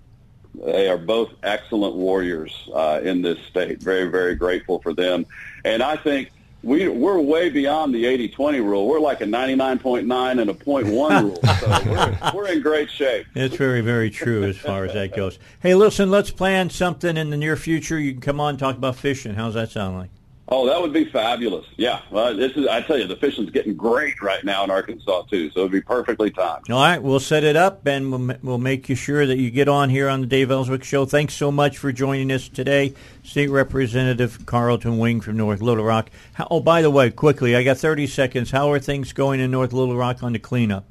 They 0.55 0.89
are 0.89 0.97
both 0.97 1.29
excellent 1.43 1.95
warriors 1.95 2.51
uh, 2.73 2.99
in 3.03 3.21
this 3.21 3.37
state. 3.49 3.79
Very, 3.81 4.09
very 4.09 4.33
grateful 4.35 4.79
for 4.81 4.91
them. 4.93 5.25
And 5.63 5.83
I 5.83 5.95
think 5.95 6.31
we, 6.63 6.87
we're 6.87 7.19
way 7.19 7.49
beyond 7.49 7.93
the 7.93 8.03
80-20 8.05 8.63
rule. 8.63 8.87
We're 8.87 8.99
like 8.99 9.21
a 9.21 9.25
99.9 9.25 10.41
and 10.41 10.49
a 10.49 10.53
0.1 10.53 11.23
rule. 11.23 11.39
So 11.59 11.91
we're, 11.91 12.31
we're 12.33 12.51
in 12.51 12.61
great 12.61 12.89
shape. 12.89 13.27
It's 13.35 13.55
very, 13.55 13.81
very 13.81 14.09
true 14.09 14.43
as 14.43 14.57
far 14.57 14.85
as 14.85 14.93
that 14.93 15.15
goes. 15.15 15.39
Hey, 15.61 15.75
listen, 15.75 16.09
let's 16.09 16.31
plan 16.31 16.69
something 16.69 17.15
in 17.15 17.29
the 17.29 17.37
near 17.37 17.55
future. 17.55 17.99
You 17.99 18.13
can 18.13 18.21
come 18.21 18.39
on 18.39 18.51
and 18.51 18.59
talk 18.59 18.75
about 18.75 18.95
fishing. 18.95 19.35
How's 19.35 19.53
that 19.53 19.71
sound 19.71 19.97
like? 19.97 20.09
Oh, 20.49 20.65
that 20.65 20.81
would 20.81 20.93
be 20.93 21.03
fabulous. 21.03 21.65
Yeah. 21.75 21.99
Well, 22.09 22.33
this 22.33 22.53
is, 22.53 22.67
I 22.67 22.81
tell 22.81 22.97
you, 22.97 23.05
the 23.05 23.17
fishing's 23.17 23.49
getting 23.49 23.75
great 23.75 24.21
right 24.21 24.43
now 24.45 24.63
in 24.63 24.71
Arkansas, 24.71 25.23
too. 25.23 25.51
So 25.51 25.59
it 25.59 25.63
would 25.63 25.71
be 25.73 25.81
perfectly 25.81 26.31
timed. 26.31 26.69
All 26.69 26.81
right, 26.81 27.03
we'll 27.03 27.19
set 27.19 27.43
it 27.43 27.57
up, 27.57 27.85
and 27.85 28.11
we'll, 28.11 28.37
we'll 28.41 28.57
make 28.57 28.87
you 28.87 28.95
sure 28.95 29.25
that 29.25 29.37
you 29.37 29.51
get 29.51 29.67
on 29.67 29.89
here 29.89 30.07
on 30.07 30.21
the 30.21 30.27
Dave 30.27 30.49
Elswick 30.49 30.85
Show. 30.85 31.05
Thanks 31.05 31.33
so 31.33 31.51
much 31.51 31.77
for 31.77 31.91
joining 31.91 32.31
us 32.31 32.47
today, 32.47 32.93
State 33.23 33.49
Representative 33.49 34.45
Carlton 34.45 34.97
Wing 34.97 35.19
from 35.19 35.35
North 35.35 35.61
Little 35.61 35.83
Rock. 35.83 36.09
How, 36.33 36.47
oh, 36.49 36.61
by 36.61 36.81
the 36.81 36.91
way, 36.91 37.11
quickly, 37.11 37.53
I 37.53 37.63
got 37.63 37.77
30 37.77 38.07
seconds. 38.07 38.49
How 38.49 38.71
are 38.71 38.79
things 38.79 39.11
going 39.11 39.41
in 39.41 39.51
North 39.51 39.73
Little 39.73 39.97
Rock 39.97 40.23
on 40.23 40.31
the 40.31 40.39
cleanup? 40.39 40.85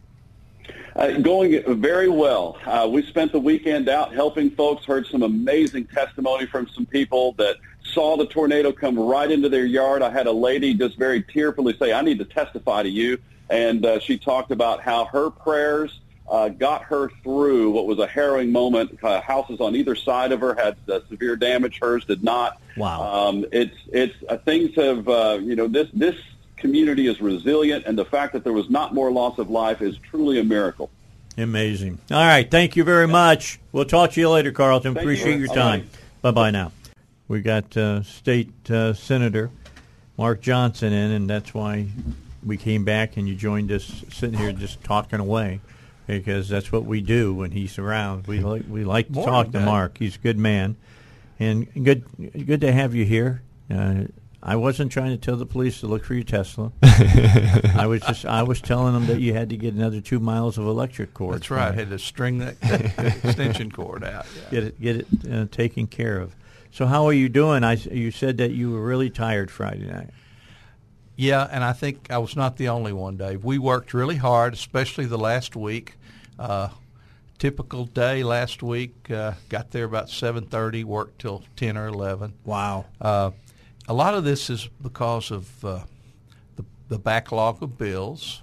Uh, 0.96 1.12
going 1.18 1.62
very 1.80 2.08
well. 2.08 2.58
Uh, 2.64 2.88
we 2.90 3.02
spent 3.02 3.30
the 3.30 3.40
weekend 3.40 3.88
out 3.88 4.14
helping 4.14 4.50
folks, 4.50 4.84
heard 4.86 5.06
some 5.06 5.22
amazing 5.22 5.86
testimony 5.86 6.46
from 6.46 6.66
some 6.68 6.86
people 6.86 7.32
that 7.32 7.56
saw 7.96 8.14
the 8.14 8.26
tornado 8.26 8.72
come 8.72 8.98
right 8.98 9.30
into 9.30 9.48
their 9.48 9.64
yard. 9.64 10.02
I 10.02 10.10
had 10.10 10.26
a 10.26 10.32
lady 10.32 10.74
just 10.74 10.98
very 10.98 11.22
tearfully 11.22 11.74
say, 11.78 11.94
I 11.94 12.02
need 12.02 12.18
to 12.18 12.26
testify 12.26 12.82
to 12.82 12.90
you. 12.90 13.18
And 13.48 13.86
uh, 13.86 14.00
she 14.00 14.18
talked 14.18 14.50
about 14.50 14.82
how 14.82 15.06
her 15.06 15.30
prayers 15.30 15.98
uh, 16.28 16.50
got 16.50 16.82
her 16.82 17.08
through 17.22 17.70
what 17.70 17.86
was 17.86 17.98
a 17.98 18.06
harrowing 18.06 18.52
moment. 18.52 18.98
Uh, 19.02 19.22
houses 19.22 19.60
on 19.60 19.74
either 19.74 19.94
side 19.94 20.32
of 20.32 20.40
her 20.40 20.54
had 20.54 20.76
uh, 20.90 21.00
severe 21.08 21.36
damage. 21.36 21.78
Hers 21.80 22.04
did 22.04 22.22
not. 22.22 22.60
Wow. 22.76 23.28
Um, 23.28 23.46
it's 23.50 23.76
it's 23.92 24.14
uh, 24.28 24.36
things 24.36 24.74
have 24.74 25.08
uh, 25.08 25.38
you 25.40 25.56
know 25.56 25.68
this 25.68 25.88
this 25.94 26.16
community 26.56 27.06
is 27.06 27.20
resilient, 27.20 27.86
and 27.86 27.96
the 27.96 28.04
fact 28.04 28.34
that 28.34 28.44
there 28.44 28.52
was 28.52 28.68
not 28.68 28.92
more 28.92 29.10
loss 29.10 29.38
of 29.38 29.48
life 29.48 29.80
is 29.80 29.96
truly 30.10 30.38
a 30.40 30.44
miracle. 30.44 30.90
Amazing. 31.38 31.98
All 32.10 32.16
right, 32.16 32.50
thank 32.50 32.76
you 32.76 32.82
very 32.82 33.06
much. 33.06 33.60
We'll 33.70 33.84
talk 33.84 34.12
to 34.12 34.20
you 34.20 34.28
later, 34.28 34.52
Carlton. 34.52 34.94
Thank 34.94 35.04
Appreciate 35.04 35.34
you. 35.34 35.46
your 35.46 35.54
time. 35.54 35.80
right. 35.82 35.88
Bye 36.22 36.30
bye 36.32 36.50
now. 36.50 36.72
We 37.28 37.40
got 37.40 37.76
uh, 37.76 38.02
State 38.02 38.70
uh, 38.70 38.94
Senator 38.94 39.50
Mark 40.16 40.40
Johnson 40.40 40.92
in, 40.92 41.10
and 41.10 41.28
that's 41.28 41.52
why 41.52 41.88
we 42.44 42.56
came 42.56 42.84
back 42.84 43.16
and 43.16 43.28
you 43.28 43.34
joined 43.34 43.72
us 43.72 44.04
sitting 44.10 44.38
here 44.38 44.52
just 44.52 44.82
talking 44.84 45.18
away 45.18 45.60
because 46.06 46.48
that's 46.48 46.70
what 46.70 46.84
we 46.84 47.00
do 47.00 47.34
when 47.34 47.50
he's 47.50 47.78
around. 47.78 48.26
We 48.26 48.40
like 48.40 48.64
we 48.68 48.84
like 48.84 49.08
to 49.08 49.24
talk 49.24 49.50
to 49.52 49.60
Mark. 49.60 49.98
He's 49.98 50.16
a 50.16 50.20
good 50.20 50.38
man, 50.38 50.76
and 51.38 51.66
good 51.84 52.04
good 52.46 52.60
to 52.60 52.72
have 52.72 52.94
you 52.94 53.04
here. 53.04 53.42
Uh, 53.70 54.04
I 54.42 54.54
wasn't 54.54 54.92
trying 54.92 55.10
to 55.10 55.16
tell 55.16 55.36
the 55.36 55.46
police 55.46 55.80
to 55.80 55.88
look 55.88 56.04
for 56.04 56.14
your 56.14 56.22
Tesla. 56.22 56.70
I 56.82 57.86
was 57.88 58.02
just 58.02 58.24
I 58.24 58.44
was 58.44 58.60
telling 58.60 58.94
them 58.94 59.06
that 59.06 59.18
you 59.20 59.34
had 59.34 59.50
to 59.50 59.56
get 59.56 59.74
another 59.74 60.00
two 60.00 60.20
miles 60.20 60.56
of 60.56 60.66
electric 60.66 61.14
cord. 61.14 61.34
That's 61.34 61.50
right. 61.50 61.70
it. 61.70 61.74
Had 61.74 61.90
to 61.90 61.98
string 61.98 62.38
that 62.38 62.56
extension 63.24 63.72
cord 63.72 64.04
out. 64.04 64.26
Yeah. 64.36 64.50
get 64.50 64.64
it 64.64 64.80
get 64.80 64.96
it 64.96 65.06
uh, 65.30 65.46
taken 65.50 65.88
care 65.88 66.20
of. 66.20 66.36
So 66.76 66.84
how 66.84 67.06
are 67.06 67.12
you 67.14 67.30
doing? 67.30 67.64
I 67.64 67.76
you 67.76 68.10
said 68.10 68.36
that 68.36 68.50
you 68.50 68.70
were 68.70 68.84
really 68.84 69.08
tired 69.08 69.50
Friday 69.50 69.90
night. 69.90 70.10
Yeah, 71.16 71.48
and 71.50 71.64
I 71.64 71.72
think 71.72 72.10
I 72.10 72.18
was 72.18 72.36
not 72.36 72.58
the 72.58 72.68
only 72.68 72.92
one, 72.92 73.16
Dave. 73.16 73.42
We 73.42 73.56
worked 73.58 73.94
really 73.94 74.16
hard, 74.16 74.52
especially 74.52 75.06
the 75.06 75.16
last 75.16 75.56
week. 75.56 75.94
Uh, 76.38 76.68
typical 77.38 77.86
day 77.86 78.22
last 78.22 78.62
week. 78.62 79.10
Uh, 79.10 79.32
got 79.48 79.70
there 79.70 79.86
about 79.86 80.10
seven 80.10 80.44
thirty. 80.44 80.84
Worked 80.84 81.18
till 81.18 81.44
ten 81.56 81.78
or 81.78 81.86
eleven. 81.86 82.34
Wow. 82.44 82.84
Uh, 83.00 83.30
a 83.88 83.94
lot 83.94 84.12
of 84.12 84.24
this 84.24 84.50
is 84.50 84.68
because 84.82 85.30
of 85.30 85.64
uh, 85.64 85.80
the, 86.56 86.64
the 86.90 86.98
backlog 86.98 87.62
of 87.62 87.78
bills, 87.78 88.42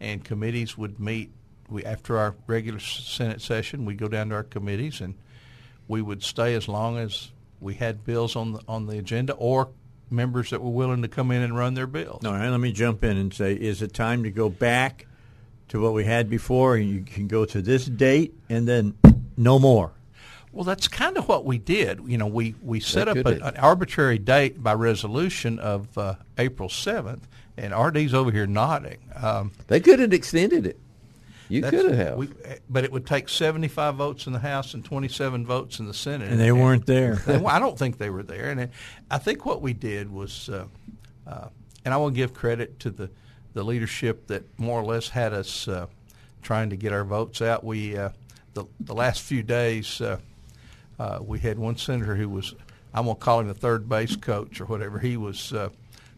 and 0.00 0.22
committees 0.22 0.76
would 0.76 1.00
meet 1.00 1.30
we 1.70 1.82
after 1.82 2.18
our 2.18 2.34
regular 2.46 2.78
Senate 2.78 3.40
session, 3.40 3.86
we'd 3.86 3.96
go 3.96 4.08
down 4.08 4.28
to 4.28 4.34
our 4.34 4.44
committees 4.44 5.00
and 5.00 5.14
we 5.88 6.02
would 6.02 6.22
stay 6.22 6.54
as 6.54 6.68
long 6.68 6.98
as 6.98 7.30
we 7.64 7.74
had 7.74 8.04
bills 8.04 8.36
on 8.36 8.52
the 8.52 8.60
on 8.68 8.86
the 8.86 8.98
agenda 8.98 9.32
or 9.32 9.70
members 10.10 10.50
that 10.50 10.62
were 10.62 10.70
willing 10.70 11.02
to 11.02 11.08
come 11.08 11.30
in 11.30 11.42
and 11.42 11.56
run 11.56 11.74
their 11.74 11.86
bills. 11.86 12.24
All 12.24 12.32
right, 12.32 12.48
let 12.50 12.60
me 12.60 12.70
jump 12.70 13.02
in 13.02 13.16
and 13.16 13.32
say, 13.32 13.54
is 13.54 13.82
it 13.82 13.94
time 13.94 14.22
to 14.22 14.30
go 14.30 14.48
back 14.48 15.06
to 15.68 15.80
what 15.80 15.94
we 15.94 16.04
had 16.04 16.28
before? 16.28 16.76
You 16.76 17.00
can 17.02 17.26
go 17.26 17.44
to 17.46 17.62
this 17.62 17.86
date 17.86 18.34
and 18.48 18.68
then 18.68 18.96
no 19.36 19.58
more. 19.58 19.92
Well, 20.52 20.62
that's 20.62 20.86
kind 20.86 21.16
of 21.16 21.26
what 21.26 21.44
we 21.44 21.58
did. 21.58 22.00
You 22.06 22.16
know, 22.16 22.28
we, 22.28 22.54
we 22.62 22.78
set 22.78 23.08
up 23.08 23.16
a, 23.16 23.44
an 23.44 23.56
arbitrary 23.56 24.18
date 24.18 24.62
by 24.62 24.74
resolution 24.74 25.58
of 25.58 25.98
uh, 25.98 26.14
April 26.38 26.68
7th, 26.68 27.22
and 27.56 27.74
RD's 27.76 28.14
over 28.14 28.30
here 28.30 28.46
nodding. 28.46 28.98
Um, 29.16 29.50
they 29.66 29.80
could 29.80 29.98
have 29.98 30.12
extended 30.12 30.64
it. 30.64 30.78
You 31.48 31.62
could 31.62 31.92
have. 31.92 32.16
We, 32.16 32.28
but 32.68 32.84
it 32.84 32.92
would 32.92 33.06
take 33.06 33.28
75 33.28 33.96
votes 33.96 34.26
in 34.26 34.32
the 34.32 34.38
House 34.38 34.74
and 34.74 34.84
27 34.84 35.44
votes 35.46 35.78
in 35.78 35.86
the 35.86 35.94
Senate. 35.94 36.30
And 36.30 36.40
they 36.40 36.48
and, 36.48 36.60
weren't 36.60 36.86
there. 36.86 37.22
I 37.46 37.58
don't 37.58 37.78
think 37.78 37.98
they 37.98 38.10
were 38.10 38.22
there. 38.22 38.50
And 38.50 38.70
I 39.10 39.18
think 39.18 39.44
what 39.44 39.60
we 39.60 39.72
did 39.72 40.10
was, 40.10 40.48
uh, 40.48 40.66
uh, 41.26 41.48
and 41.84 41.92
I 41.92 41.96
want 41.96 42.14
to 42.14 42.16
give 42.16 42.32
credit 42.32 42.80
to 42.80 42.90
the, 42.90 43.10
the 43.52 43.62
leadership 43.62 44.26
that 44.28 44.42
more 44.58 44.80
or 44.80 44.84
less 44.84 45.08
had 45.08 45.32
us 45.32 45.68
uh, 45.68 45.86
trying 46.42 46.70
to 46.70 46.76
get 46.76 46.92
our 46.92 47.04
votes 47.04 47.42
out. 47.42 47.62
We, 47.62 47.96
uh, 47.96 48.10
the, 48.54 48.64
the 48.80 48.94
last 48.94 49.22
few 49.22 49.42
days, 49.42 50.00
uh, 50.00 50.18
uh, 50.98 51.18
we 51.20 51.40
had 51.40 51.58
one 51.58 51.76
senator 51.76 52.14
who 52.14 52.28
was, 52.28 52.54
I'm 52.94 53.04
going 53.04 53.16
to 53.16 53.22
call 53.22 53.40
him 53.40 53.48
the 53.48 53.54
third 53.54 53.88
base 53.88 54.16
coach 54.16 54.60
or 54.60 54.66
whatever. 54.66 54.98
He 54.98 55.16
was, 55.16 55.52
uh, 55.52 55.68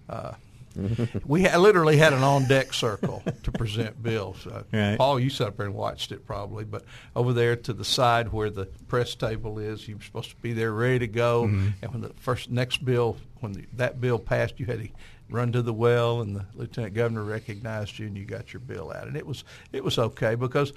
uh, 0.08 0.34
we 1.26 1.44
ha- 1.44 1.58
literally 1.58 1.96
had 1.96 2.12
an 2.12 2.22
on 2.22 2.46
deck 2.46 2.72
circle 2.72 3.22
to 3.42 3.52
present 3.52 4.02
bills. 4.02 4.46
Uh, 4.46 4.62
right. 4.72 4.98
Paul, 4.98 5.20
you 5.20 5.30
sat 5.30 5.48
up 5.48 5.56
there 5.56 5.66
and 5.66 5.74
watched 5.74 6.12
it 6.12 6.26
probably, 6.26 6.64
but 6.64 6.84
over 7.14 7.32
there 7.32 7.56
to 7.56 7.72
the 7.72 7.84
side 7.84 8.32
where 8.32 8.50
the 8.50 8.66
press 8.88 9.14
table 9.14 9.58
is, 9.58 9.86
you 9.88 9.96
were 9.96 10.02
supposed 10.02 10.30
to 10.30 10.36
be 10.36 10.52
there 10.52 10.72
ready 10.72 11.00
to 11.00 11.06
go. 11.06 11.44
Mm-hmm. 11.44 11.68
And 11.82 11.92
when 11.92 12.02
the 12.02 12.12
first 12.20 12.50
next 12.50 12.84
bill, 12.84 13.16
when 13.40 13.52
the, 13.52 13.64
that 13.74 14.00
bill 14.00 14.18
passed, 14.18 14.58
you 14.58 14.66
had 14.66 14.80
to 14.80 14.88
run 15.28 15.52
to 15.52 15.62
the 15.62 15.72
well, 15.72 16.20
and 16.20 16.36
the 16.36 16.46
lieutenant 16.54 16.94
governor 16.94 17.24
recognized 17.24 17.98
you, 17.98 18.06
and 18.06 18.16
you 18.16 18.24
got 18.24 18.52
your 18.52 18.60
bill 18.60 18.92
out. 18.92 19.06
And 19.06 19.16
it 19.16 19.26
was 19.26 19.44
it 19.72 19.82
was 19.82 19.98
okay 19.98 20.34
because, 20.34 20.72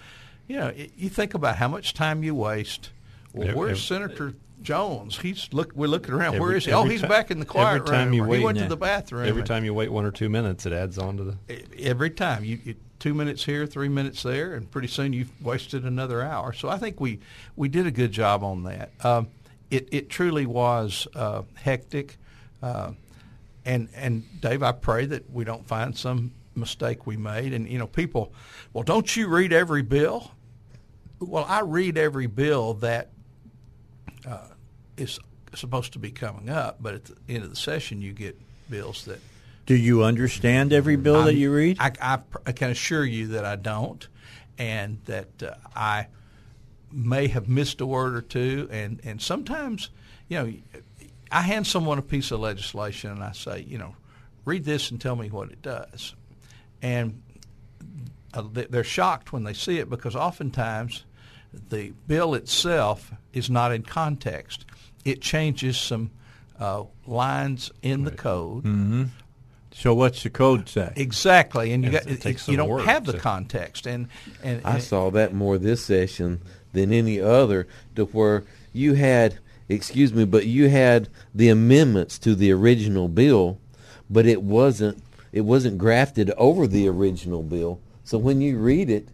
you 0.48 0.58
know, 0.58 0.68
it, 0.68 0.92
you 0.98 1.10
think 1.10 1.34
about 1.34 1.58
how 1.58 1.68
much 1.68 1.94
time 1.94 2.24
you 2.24 2.34
waste 2.36 2.90
well, 3.34 3.56
where's 3.56 3.84
Senator 3.84 4.34
Jones? 4.62 5.18
He's 5.18 5.50
look. 5.52 5.72
We're 5.76 5.88
looking 5.88 6.14
around. 6.14 6.36
Every, 6.36 6.40
Where 6.40 6.56
is 6.58 6.66
he? 6.66 6.72
Oh, 6.72 6.84
he's 6.84 7.02
back 7.02 7.32
in 7.32 7.40
the 7.40 7.46
quiet 7.46 7.78
every 7.78 7.88
time 7.88 8.06
room. 8.06 8.14
You 8.14 8.24
wait, 8.24 8.40
he 8.40 8.44
went 8.44 8.58
to 8.58 8.68
the 8.68 8.78
bathroom. 8.78 9.28
Every 9.28 9.44
time 9.44 9.64
you 9.66 9.74
wait 9.74 9.92
one 9.92 10.06
or 10.06 10.12
two 10.12 10.30
minutes, 10.30 10.66
it 10.66 10.74
adds 10.74 10.98
on 10.98 11.18
to 11.18 11.24
the. 11.24 11.38
Every 11.80 12.10
time 12.10 12.44
you, 12.44 12.60
you 12.64 12.76
two 13.00 13.14
minutes 13.14 13.46
here, 13.46 13.66
three 13.66 13.90
minutes 13.90 14.24
there, 14.24 14.54
and 14.54 14.70
pretty 14.70 14.88
soon 14.88 15.14
you've 15.14 15.32
wasted 15.42 15.86
another 15.86 16.22
hour. 16.22 16.54
So 16.54 16.70
I 16.70 16.78
think 16.78 17.00
we 17.00 17.20
we 17.56 17.70
did 17.70 17.88
a 17.88 17.92
good 17.92 18.12
job 18.12 18.44
on 18.44 18.64
that. 18.64 18.92
Um, 19.04 19.30
it 19.72 19.88
it 19.92 20.10
truly 20.10 20.46
was 20.46 21.08
uh, 21.16 21.44
hectic, 21.56 22.18
uh, 22.62 22.92
and 23.66 23.90
and 23.96 24.42
Dave, 24.42 24.64
I 24.64 24.74
pray 24.74 25.06
that 25.06 25.30
we 25.32 25.44
don't 25.44 25.68
find 25.68 25.98
some 25.98 26.32
mistake 26.56 27.08
we 27.08 27.18
made. 27.18 27.54
And 27.54 27.68
you 27.68 27.80
know, 27.80 27.88
people, 27.88 28.34
well, 28.74 28.84
don't 28.84 29.16
you 29.16 29.28
read 29.28 29.54
every 29.54 29.82
bill? 29.82 30.32
Well, 31.20 31.46
I 31.48 31.62
read 31.62 31.98
every 31.98 32.28
bill 32.28 32.76
that 32.76 33.10
uh, 34.28 34.48
is 34.98 35.20
supposed 35.56 35.94
to 35.94 36.00
be 36.00 36.12
coming 36.12 36.50
up, 36.50 36.78
but 36.82 36.96
at 36.96 37.06
the 37.06 37.16
end 37.28 37.44
of 37.44 37.50
the 37.50 37.56
session, 37.56 38.02
you 38.02 38.14
get 38.14 38.40
bills 38.70 39.06
that. 39.06 39.20
Do 39.66 39.76
you 39.76 40.04
understand 40.04 40.74
every 40.74 40.96
bill 40.96 41.18
I'm, 41.18 41.26
that 41.26 41.36
you 41.36 41.54
read? 41.54 41.78
I, 41.80 41.92
I, 42.02 42.20
I, 42.46 42.52
can 42.52 42.72
assure 42.72 43.06
you 43.06 43.28
that 43.28 43.46
I 43.46 43.56
don't, 43.56 44.08
and 44.58 45.00
that 45.06 45.44
uh, 45.44 45.54
I 45.76 46.08
may 46.92 47.28
have 47.28 47.48
missed 47.48 47.82
a 47.82 47.86
word 47.86 48.16
or 48.16 48.22
two, 48.22 48.68
and 48.72 49.00
and 49.04 49.22
sometimes, 49.22 49.90
you 50.28 50.38
know, 50.38 50.54
I 51.32 51.42
hand 51.42 51.68
someone 51.68 52.00
a 52.00 52.04
piece 52.04 52.32
of 52.32 52.40
legislation 52.40 53.12
and 53.12 53.24
I 53.24 53.34
say, 53.34 53.62
you 53.62 53.78
know, 53.78 53.96
read 54.46 54.66
this 54.66 54.90
and 54.90 55.00
tell 55.00 55.16
me 55.16 55.30
what 55.30 55.52
it 55.52 55.62
does, 55.62 56.16
and 56.82 57.22
uh, 58.34 58.44
they're 58.52 58.84
shocked 58.84 59.32
when 59.34 59.44
they 59.44 59.54
see 59.54 59.80
it 59.80 59.90
because 59.90 60.16
oftentimes 60.16 61.04
the 61.70 61.94
bill 62.08 62.34
itself 62.34 63.12
is 63.34 63.50
not 63.50 63.72
in 63.72 63.84
context. 63.84 64.66
It 65.06 65.22
changes 65.22 65.78
some 65.78 66.12
uh, 66.60 66.84
lines 67.08 67.72
in 67.82 68.04
right. 68.04 68.12
the 68.12 68.18
code. 68.18 68.64
Mm-hmm. 68.64 69.04
So 69.72 69.94
what's 69.94 70.24
the 70.24 70.30
code 70.30 70.68
say? 70.68 70.92
Exactly, 70.96 71.72
and 71.72 71.84
you 71.84 71.92
got 71.92 72.06
it, 72.06 72.48
you 72.48 72.58
don't 72.58 72.86
have 72.86 73.06
the 73.06 73.18
context. 73.18 73.86
And, 73.86 74.10
and, 74.44 74.62
I 74.66 74.80
saw 74.80 75.10
that 75.12 75.34
more 75.34 75.58
this 75.58 75.86
session 75.86 76.42
than 76.74 76.92
any 76.92 77.20
other, 77.20 77.68
to 77.96 78.06
where 78.06 78.44
you 78.74 78.96
had, 78.96 79.38
excuse 79.70 80.14
me, 80.14 80.26
but 80.26 80.46
you 80.48 80.70
had 80.70 81.08
the 81.34 81.50
amendments 81.50 82.18
to 82.20 82.36
the 82.36 82.52
original 82.52 83.08
bill, 83.08 83.60
but 84.10 84.26
it 84.26 84.42
wasn't 84.42 85.02
it 85.32 85.42
wasn't 85.42 85.78
grafted 85.78 86.32
over 86.32 86.66
the 86.66 86.88
original 86.88 87.44
bill. 87.44 87.80
So 88.04 88.18
when 88.18 88.42
you 88.42 88.58
read 88.58 88.90
it, 88.90 89.08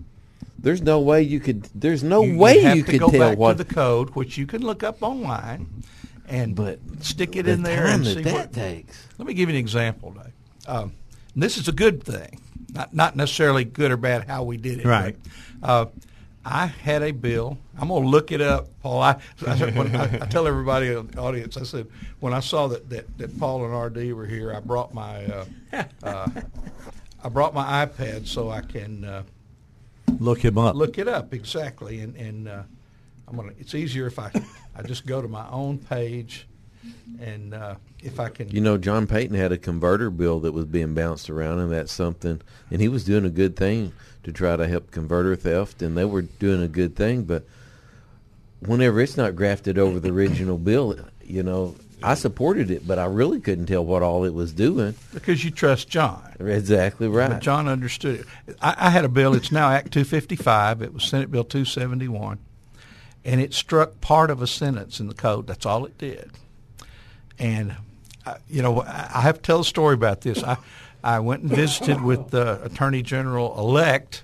there's 0.66 0.82
no 0.82 1.00
way 1.00 1.22
you 1.22 1.40
could. 1.40 1.70
There's 1.76 2.04
no 2.04 2.24
you, 2.24 2.40
way 2.40 2.60
you, 2.60 2.74
you 2.78 2.84
could 2.84 3.00
go 3.00 3.12
tell 3.12 3.20
back 3.20 3.38
what 3.38 3.56
to 3.60 3.64
the 3.64 3.72
code, 3.72 4.10
which 4.16 4.36
you 4.36 4.48
can 4.48 4.64
look 4.64 4.82
up 4.82 5.04
online, 5.04 5.84
and 6.28 6.56
but 6.56 6.80
stick 7.02 7.36
it 7.36 7.48
in 7.48 7.62
there 7.62 7.86
and 7.86 8.04
see 8.04 8.24
that 8.24 8.34
what 8.34 8.54
takes. 8.54 9.08
Let 9.20 9.28
me 9.28 9.36
give 9.36 9.48
you 9.48 9.56
an 9.56 9.60
example, 9.60 10.10
Dave. 10.10 10.34
Um, 10.68 10.94
this 11.36 11.60
is 11.60 11.68
a 11.68 11.72
good 11.72 12.02
thing, 12.02 12.42
not 12.74 12.96
not 12.96 13.16
necessarily 13.16 13.64
good 13.64 13.92
or 13.92 13.98
bad 13.98 14.26
how 14.26 14.42
we 14.42 14.58
did 14.58 14.80
it. 14.80 14.86
Right. 14.86 15.16
But, 15.62 15.70
uh, 15.70 15.86
I 16.44 16.66
had 16.66 17.04
a 17.04 17.12
bill. 17.12 17.60
I'm 17.78 17.90
going 17.90 18.04
to 18.04 18.10
look 18.10 18.32
it 18.32 18.42
up, 18.42 18.68
Paul. 18.82 19.04
I, 19.04 19.18
I, 19.46 19.56
when 19.72 19.96
I, 19.96 20.04
I 20.04 20.26
tell 20.26 20.48
everybody 20.48 20.88
in 20.88 21.08
the 21.08 21.20
audience, 21.20 21.58
I 21.58 21.64
said, 21.64 21.88
when 22.20 22.34
I 22.34 22.40
saw 22.40 22.68
that, 22.68 22.90
that, 22.90 23.18
that 23.20 23.40
Paul 23.40 23.66
and 23.66 23.98
RD 23.98 24.14
were 24.14 24.26
here, 24.26 24.52
I 24.52 24.62
brought 24.62 24.96
my 24.96 25.26
uh, 25.26 25.46
uh, 26.02 26.28
I 27.24 27.30
brought 27.30 27.54
my 27.54 27.86
iPad 27.86 28.28
so 28.28 28.50
I 28.50 28.62
can 28.62 29.04
uh, 29.04 29.24
Look 30.20 30.44
him 30.44 30.58
up. 30.58 30.76
Look 30.76 30.98
it 30.98 31.08
up 31.08 31.34
exactly, 31.34 32.02
and 32.02 32.16
and 32.16 32.48
uh, 32.48 32.64
I'm 33.28 33.36
gonna. 33.36 33.54
It's 33.60 33.76
easier 33.76 34.08
if 34.08 34.20
I 34.20 34.32
I 34.76 34.82
just 34.84 35.06
go 35.06 35.22
to 35.22 35.28
my 35.28 35.48
own 35.50 35.78
page, 35.78 36.48
and 37.20 37.54
uh, 37.54 37.76
if 38.04 38.20
I 38.20 38.30
can. 38.30 38.50
You 38.50 38.62
know, 38.62 38.78
John 38.78 39.08
Payton 39.08 39.36
had 39.36 39.52
a 39.52 39.58
converter 39.58 40.10
bill 40.10 40.40
that 40.42 40.52
was 40.52 40.66
being 40.66 40.94
bounced 40.94 41.30
around, 41.30 41.60
and 41.60 41.72
that's 41.72 41.92
something. 41.92 42.42
And 42.72 42.82
he 42.82 42.88
was 42.88 43.04
doing 43.04 43.26
a 43.26 43.30
good 43.30 43.56
thing 43.56 43.94
to 44.24 44.32
try 44.32 44.56
to 44.56 44.68
help 44.68 44.92
converter 44.92 45.36
theft, 45.36 45.82
and 45.82 45.98
they 45.98 46.06
were 46.06 46.24
doing 46.24 46.62
a 46.62 46.68
good 46.68 46.96
thing. 46.96 47.24
But 47.24 47.46
whenever 48.60 49.02
it's 49.02 49.18
not 49.18 49.36
grafted 49.36 49.78
over 49.78 50.00
the 50.00 50.10
original 50.10 50.58
bill, 50.58 50.98
you 51.24 51.44
know, 51.44 51.76
I 52.04 52.14
supported 52.16 52.72
it, 52.72 52.88
but 52.88 53.00
I 53.00 53.06
really 53.06 53.40
couldn't 53.40 53.66
tell 53.66 53.84
what 53.84 54.02
all 54.02 54.26
it 54.26 54.34
was 54.34 54.54
doing. 54.54 54.96
Because 55.14 55.44
you 55.44 55.52
trust 55.52 55.90
John. 55.90 56.22
Exactly 56.40 57.08
right. 57.08 57.30
But 57.30 57.42
John 57.42 57.68
understood 57.68 58.22
it. 58.22 58.56
I, 58.62 58.76
I 58.78 58.90
had 58.90 59.06
a 59.06 59.10
bill. 59.10 59.34
It's 59.34 59.52
now 59.52 59.70
Act 59.70 59.92
255. 59.92 60.82
It 60.82 60.94
was 60.94 61.04
Senate 61.04 61.32
Bill 61.32 61.44
271, 61.44 62.40
and 63.24 63.42
it 63.42 63.54
struck 63.54 64.02
part 64.02 64.30
of 64.30 64.42
a 64.42 64.48
sentence 64.48 65.00
in 65.00 65.08
the 65.08 65.14
code. 65.14 65.48
That's 65.48 65.66
all 65.66 65.86
it 65.86 65.98
did. 65.98 66.32
And 67.40 67.76
uh, 68.26 68.36
you 68.50 68.62
know, 68.62 68.82
I 68.82 69.22
have 69.22 69.38
to 69.38 69.42
tell 69.42 69.60
a 69.60 69.66
story 69.66 69.94
about 69.94 70.22
this. 70.22 70.44
I 70.44 70.58
I 71.04 71.20
went 71.20 71.44
and 71.44 71.52
visited 71.52 72.02
with 72.02 72.32
the 72.32 72.64
Attorney 72.64 73.04
General 73.04 73.58
elect 73.60 74.24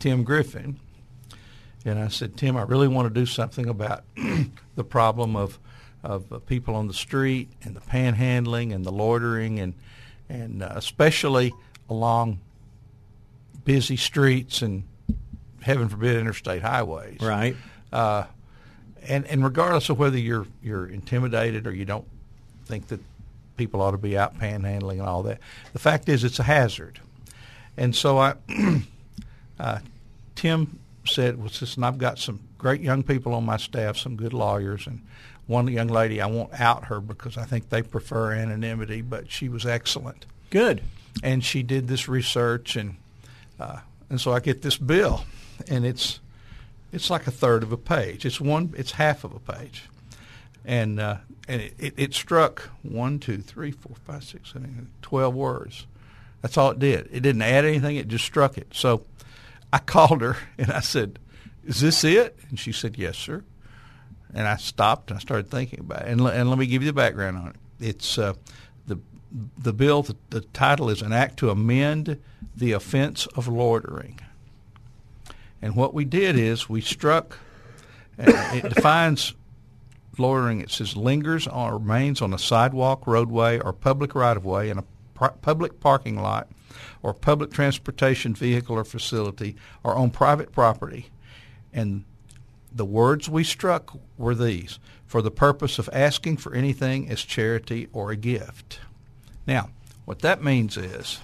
Tim 0.00 0.24
Griffin, 0.24 0.80
and 1.84 1.98
I 1.98 2.08
said, 2.08 2.36
Tim, 2.36 2.56
I 2.56 2.62
really 2.62 2.88
want 2.88 3.06
to 3.06 3.14
do 3.20 3.24
something 3.24 3.68
about 3.68 4.02
the 4.74 4.84
problem 4.84 5.36
of 5.36 5.58
of 6.02 6.32
uh, 6.32 6.38
people 6.40 6.74
on 6.74 6.86
the 6.86 6.94
street 6.94 7.48
and 7.62 7.74
the 7.74 7.80
panhandling 7.80 8.74
and 8.74 8.84
the 8.84 8.92
loitering 8.92 9.58
and 9.58 9.74
and 10.28 10.62
uh, 10.62 10.72
especially 10.74 11.52
along 11.88 12.38
busy 13.64 13.96
streets 13.96 14.62
and 14.62 14.84
heaven 15.62 15.88
forbid 15.88 16.16
interstate 16.16 16.62
highways. 16.62 17.20
Right. 17.20 17.56
Uh, 17.92 18.24
and 19.06 19.26
and 19.26 19.42
regardless 19.42 19.88
of 19.88 19.98
whether 19.98 20.18
you're 20.18 20.46
you're 20.62 20.86
intimidated 20.86 21.66
or 21.66 21.74
you 21.74 21.84
don't 21.84 22.06
think 22.66 22.88
that 22.88 23.00
people 23.56 23.80
ought 23.80 23.92
to 23.92 23.98
be 23.98 24.16
out 24.16 24.38
panhandling 24.38 24.98
and 24.98 25.02
all 25.02 25.22
that, 25.24 25.40
the 25.72 25.78
fact 25.78 26.08
is 26.08 26.24
it's 26.24 26.38
a 26.38 26.44
hazard. 26.44 27.00
And 27.76 27.94
so 27.94 28.18
I, 28.18 28.34
uh, 29.58 29.78
Tim 30.34 30.78
said, 31.06 31.38
"Well, 31.38 31.46
listen, 31.60 31.84
I've 31.84 31.98
got 31.98 32.18
some 32.18 32.40
great 32.58 32.80
young 32.80 33.02
people 33.02 33.34
on 33.34 33.44
my 33.44 33.56
staff, 33.56 33.96
some 33.96 34.16
good 34.16 34.32
lawyers, 34.32 34.86
and 34.86 35.00
one 35.48 35.66
young 35.66 35.88
lady, 35.88 36.20
I 36.20 36.26
won't 36.26 36.60
out 36.60 36.84
her 36.84 37.00
because 37.00 37.36
I 37.36 37.44
think 37.44 37.70
they 37.70 37.82
prefer 37.82 38.32
anonymity, 38.32 39.00
but 39.00 39.32
she 39.32 39.48
was 39.48 39.66
excellent. 39.66 40.26
Good. 40.50 40.82
And 41.22 41.42
she 41.42 41.62
did 41.62 41.88
this 41.88 42.06
research, 42.06 42.76
and 42.76 42.96
uh, 43.58 43.78
and 44.08 44.20
so 44.20 44.32
I 44.32 44.40
get 44.40 44.62
this 44.62 44.76
bill, 44.76 45.24
and 45.66 45.84
it's 45.84 46.20
it's 46.92 47.10
like 47.10 47.26
a 47.26 47.30
third 47.30 47.62
of 47.62 47.72
a 47.72 47.76
page. 47.76 48.24
It's 48.24 48.40
one. 48.40 48.74
It's 48.76 48.92
half 48.92 49.24
of 49.24 49.34
a 49.34 49.40
page, 49.40 49.84
and 50.64 51.00
uh, 51.00 51.16
and 51.48 51.62
it, 51.62 51.74
it, 51.78 51.94
it 51.96 52.14
struck 52.14 52.70
one, 52.82 53.18
two, 53.18 53.38
three, 53.38 53.72
four, 53.72 53.96
five, 54.04 54.22
six, 54.22 54.52
seven, 54.52 54.90
twelve 55.02 55.34
words. 55.34 55.86
That's 56.42 56.56
all 56.56 56.70
it 56.70 56.78
did. 56.78 57.08
It 57.10 57.20
didn't 57.20 57.42
add 57.42 57.64
anything. 57.64 57.96
It 57.96 58.06
just 58.06 58.24
struck 58.24 58.58
it. 58.58 58.68
So 58.72 59.02
I 59.72 59.78
called 59.78 60.20
her 60.20 60.36
and 60.58 60.70
I 60.70 60.80
said, 60.80 61.18
"Is 61.64 61.80
this 61.80 62.04
it?" 62.04 62.38
And 62.50 62.60
she 62.60 62.70
said, 62.70 62.96
"Yes, 62.98 63.16
sir." 63.16 63.44
And 64.34 64.46
I 64.46 64.56
stopped 64.56 65.10
and 65.10 65.18
I 65.18 65.20
started 65.20 65.50
thinking 65.50 65.80
about 65.80 66.02
it. 66.02 66.08
And, 66.08 66.20
and 66.20 66.50
let 66.50 66.58
me 66.58 66.66
give 66.66 66.82
you 66.82 66.88
the 66.88 66.92
background 66.94 67.36
on 67.36 67.48
it. 67.48 67.56
It's 67.80 68.18
uh, 68.18 68.34
the 68.86 68.98
the 69.56 69.72
bill. 69.72 70.02
The, 70.02 70.16
the 70.30 70.40
title 70.40 70.90
is 70.90 71.02
an 71.02 71.12
act 71.12 71.38
to 71.38 71.50
amend 71.50 72.20
the 72.56 72.72
offense 72.72 73.26
of 73.34 73.48
loitering. 73.48 74.20
And 75.62 75.74
what 75.74 75.94
we 75.94 76.04
did 76.04 76.36
is 76.36 76.68
we 76.68 76.80
struck. 76.80 77.38
Uh, 78.18 78.32
it 78.54 78.74
defines 78.74 79.34
loitering. 80.18 80.60
It 80.60 80.70
says 80.70 80.96
lingers 80.96 81.46
or 81.46 81.74
remains 81.74 82.20
on 82.20 82.34
a 82.34 82.38
sidewalk, 82.38 83.06
roadway, 83.06 83.58
or 83.60 83.72
public 83.72 84.14
right 84.14 84.36
of 84.36 84.44
way 84.44 84.70
in 84.70 84.78
a 84.78 84.84
par- 85.14 85.34
public 85.40 85.80
parking 85.80 86.20
lot 86.20 86.48
or 87.02 87.14
public 87.14 87.52
transportation 87.52 88.34
vehicle 88.34 88.76
or 88.76 88.84
facility 88.84 89.56
or 89.82 89.94
on 89.94 90.10
private 90.10 90.52
property. 90.52 91.06
And 91.72 92.04
the 92.72 92.84
words 92.84 93.28
we 93.28 93.44
struck 93.44 93.96
were 94.16 94.34
these 94.34 94.78
for 95.06 95.22
the 95.22 95.30
purpose 95.30 95.78
of 95.78 95.88
asking 95.92 96.36
for 96.36 96.54
anything 96.54 97.08
as 97.08 97.22
charity 97.22 97.88
or 97.92 98.10
a 98.10 98.16
gift. 98.16 98.80
Now, 99.46 99.70
what 100.04 100.20
that 100.20 100.42
means 100.42 100.76
is 100.76 101.20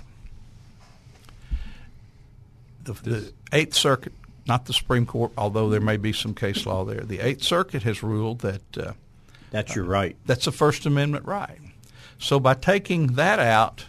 the, 2.83 2.93
the 2.95 3.33
Eighth 3.53 3.75
Circuit, 3.75 4.13
not 4.47 4.67
the 4.67 4.73
Supreme 4.73 5.07
Court, 5.07 5.33
although 5.37 5.69
there 5.69 5.81
may 5.81 5.97
be 5.97 6.13
some 6.13 6.35
case 6.35 6.67
law 6.67 6.85
there, 6.85 7.01
the 7.01 7.21
Eighth 7.21 7.43
Circuit 7.43 7.83
has 7.83 8.03
ruled 8.03 8.41
that 8.41 8.79
uh, 8.79 8.93
That's 9.51 9.75
your 9.75 9.85
right. 9.85 10.17
that's 10.27 10.47
a 10.47 10.53
First 10.53 10.87
Amendment 10.87 11.27
right. 11.27 11.59
So 12.19 12.41
by 12.41 12.55
taking 12.55 13.15
that 13.15 13.39
out, 13.39 13.87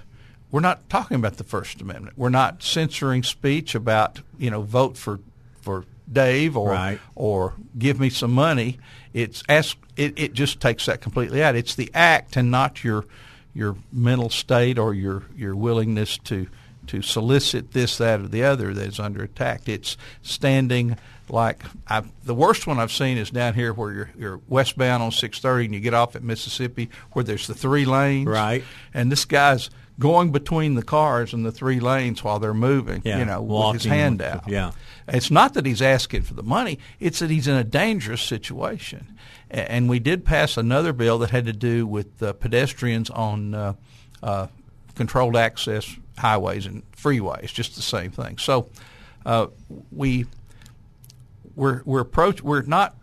we're 0.51 0.59
not 0.61 0.89
talking 0.89 1.15
about 1.15 1.37
the 1.37 1.43
First 1.43 1.81
Amendment. 1.81 2.17
We're 2.17 2.29
not 2.29 2.63
censoring 2.63 3.23
speech 3.23 3.75
about 3.75 4.21
you 4.37 4.49
know 4.49 4.61
vote 4.61 4.97
for 4.97 5.19
for 5.61 5.85
Dave 6.11 6.55
or 6.57 6.71
Right. 6.71 6.99
or 7.15 7.53
give 7.77 7.99
me 7.99 8.09
some 8.09 8.31
money. 8.31 8.77
It's 9.13 9.43
ask 9.49 9.77
it, 9.95 10.13
it 10.17 10.33
just 10.33 10.59
takes 10.59 10.85
that 10.85 11.01
completely 11.01 11.41
out. 11.43 11.55
It's 11.55 11.75
the 11.75 11.89
act 11.93 12.35
and 12.37 12.51
not 12.51 12.83
your 12.83 13.05
your 13.53 13.77
mental 13.91 14.29
state 14.29 14.77
or 14.77 14.93
your 14.93 15.23
your 15.35 15.55
willingness 15.55 16.17
to 16.25 16.47
to 16.87 17.01
solicit 17.01 17.71
this, 17.71 17.97
that, 17.97 18.19
or 18.19 18.27
the 18.27 18.43
other 18.43 18.71
that 18.73 18.87
is 18.87 18.99
under 18.99 19.23
attack. 19.23 19.67
It's 19.67 19.97
standing 20.21 20.97
like 21.29 21.63
I've, 21.87 22.07
the 22.23 22.35
worst 22.35 22.67
one 22.67 22.79
I've 22.79 22.91
seen 22.91 23.17
is 23.17 23.31
down 23.31 23.55
here 23.55 23.73
where 23.73 23.91
you're, 23.91 24.09
you're 24.15 24.39
westbound 24.47 25.01
on 25.01 25.11
630 25.11 25.65
and 25.65 25.73
you 25.73 25.79
get 25.79 25.95
off 25.95 26.15
at 26.15 26.21
Mississippi 26.21 26.91
where 27.13 27.23
there's 27.23 27.47
the 27.47 27.55
three 27.55 27.85
lanes. 27.85 28.27
Right. 28.27 28.63
And 28.93 29.11
this 29.11 29.25
guy's 29.25 29.71
going 29.99 30.31
between 30.31 30.75
the 30.75 30.83
cars 30.83 31.33
and 31.33 31.45
the 31.45 31.51
three 31.51 31.79
lanes 31.79 32.23
while 32.23 32.39
they're 32.39 32.53
moving, 32.53 33.01
Yeah, 33.05 33.19
you 33.19 33.25
know, 33.25 33.41
with 33.41 33.81
his 33.81 33.85
hand 33.85 34.21
out. 34.21 34.47
yeah. 34.47 34.71
It's 35.07 35.31
not 35.31 35.53
that 35.53 35.65
he's 35.65 35.81
asking 35.81 36.23
for 36.23 36.33
the 36.33 36.43
money, 36.43 36.79
it's 36.99 37.19
that 37.19 37.29
he's 37.29 37.47
in 37.47 37.55
a 37.55 37.63
dangerous 37.63 38.21
situation. 38.21 39.17
And 39.49 39.87
we 39.87 39.99
did 39.99 40.25
pass 40.25 40.57
another 40.57 40.91
bill 40.91 41.19
that 41.19 41.29
had 41.29 41.45
to 41.45 41.53
do 41.53 41.85
with 41.87 42.21
uh, 42.21 42.33
pedestrians 42.33 43.09
on 43.09 43.53
uh, 43.53 43.73
uh, 44.23 44.47
controlled 44.95 45.35
access 45.37 45.95
highways 46.17 46.65
and 46.65 46.83
freeways, 46.91 47.53
just 47.53 47.75
the 47.75 47.81
same 47.81 48.11
thing. 48.11 48.37
So 48.37 48.69
uh, 49.25 49.47
we 49.91 50.25
we're 51.55 51.81
we're 51.85 52.01
approach 52.01 52.41
we're 52.41 52.63
not 52.63 52.95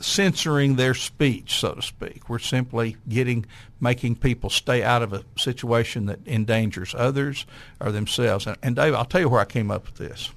censoring 0.00 0.76
their 0.76 0.94
speech, 0.94 1.58
so 1.58 1.74
to 1.74 1.82
speak. 1.82 2.28
We're 2.28 2.38
simply 2.38 2.96
getting 3.08 3.46
making 3.80 4.16
people 4.16 4.50
stay 4.50 4.82
out 4.82 5.02
of 5.02 5.12
a 5.12 5.24
situation 5.36 6.06
that 6.06 6.26
endangers 6.26 6.94
others 6.96 7.46
or 7.80 7.92
themselves. 7.92 8.46
And, 8.46 8.56
and 8.62 8.76
Dave, 8.76 8.94
I'll 8.94 9.04
tell 9.04 9.20
you 9.20 9.28
where 9.28 9.40
I 9.40 9.44
came 9.44 9.70
up 9.70 9.86
with 9.86 9.96
this. 9.96 10.30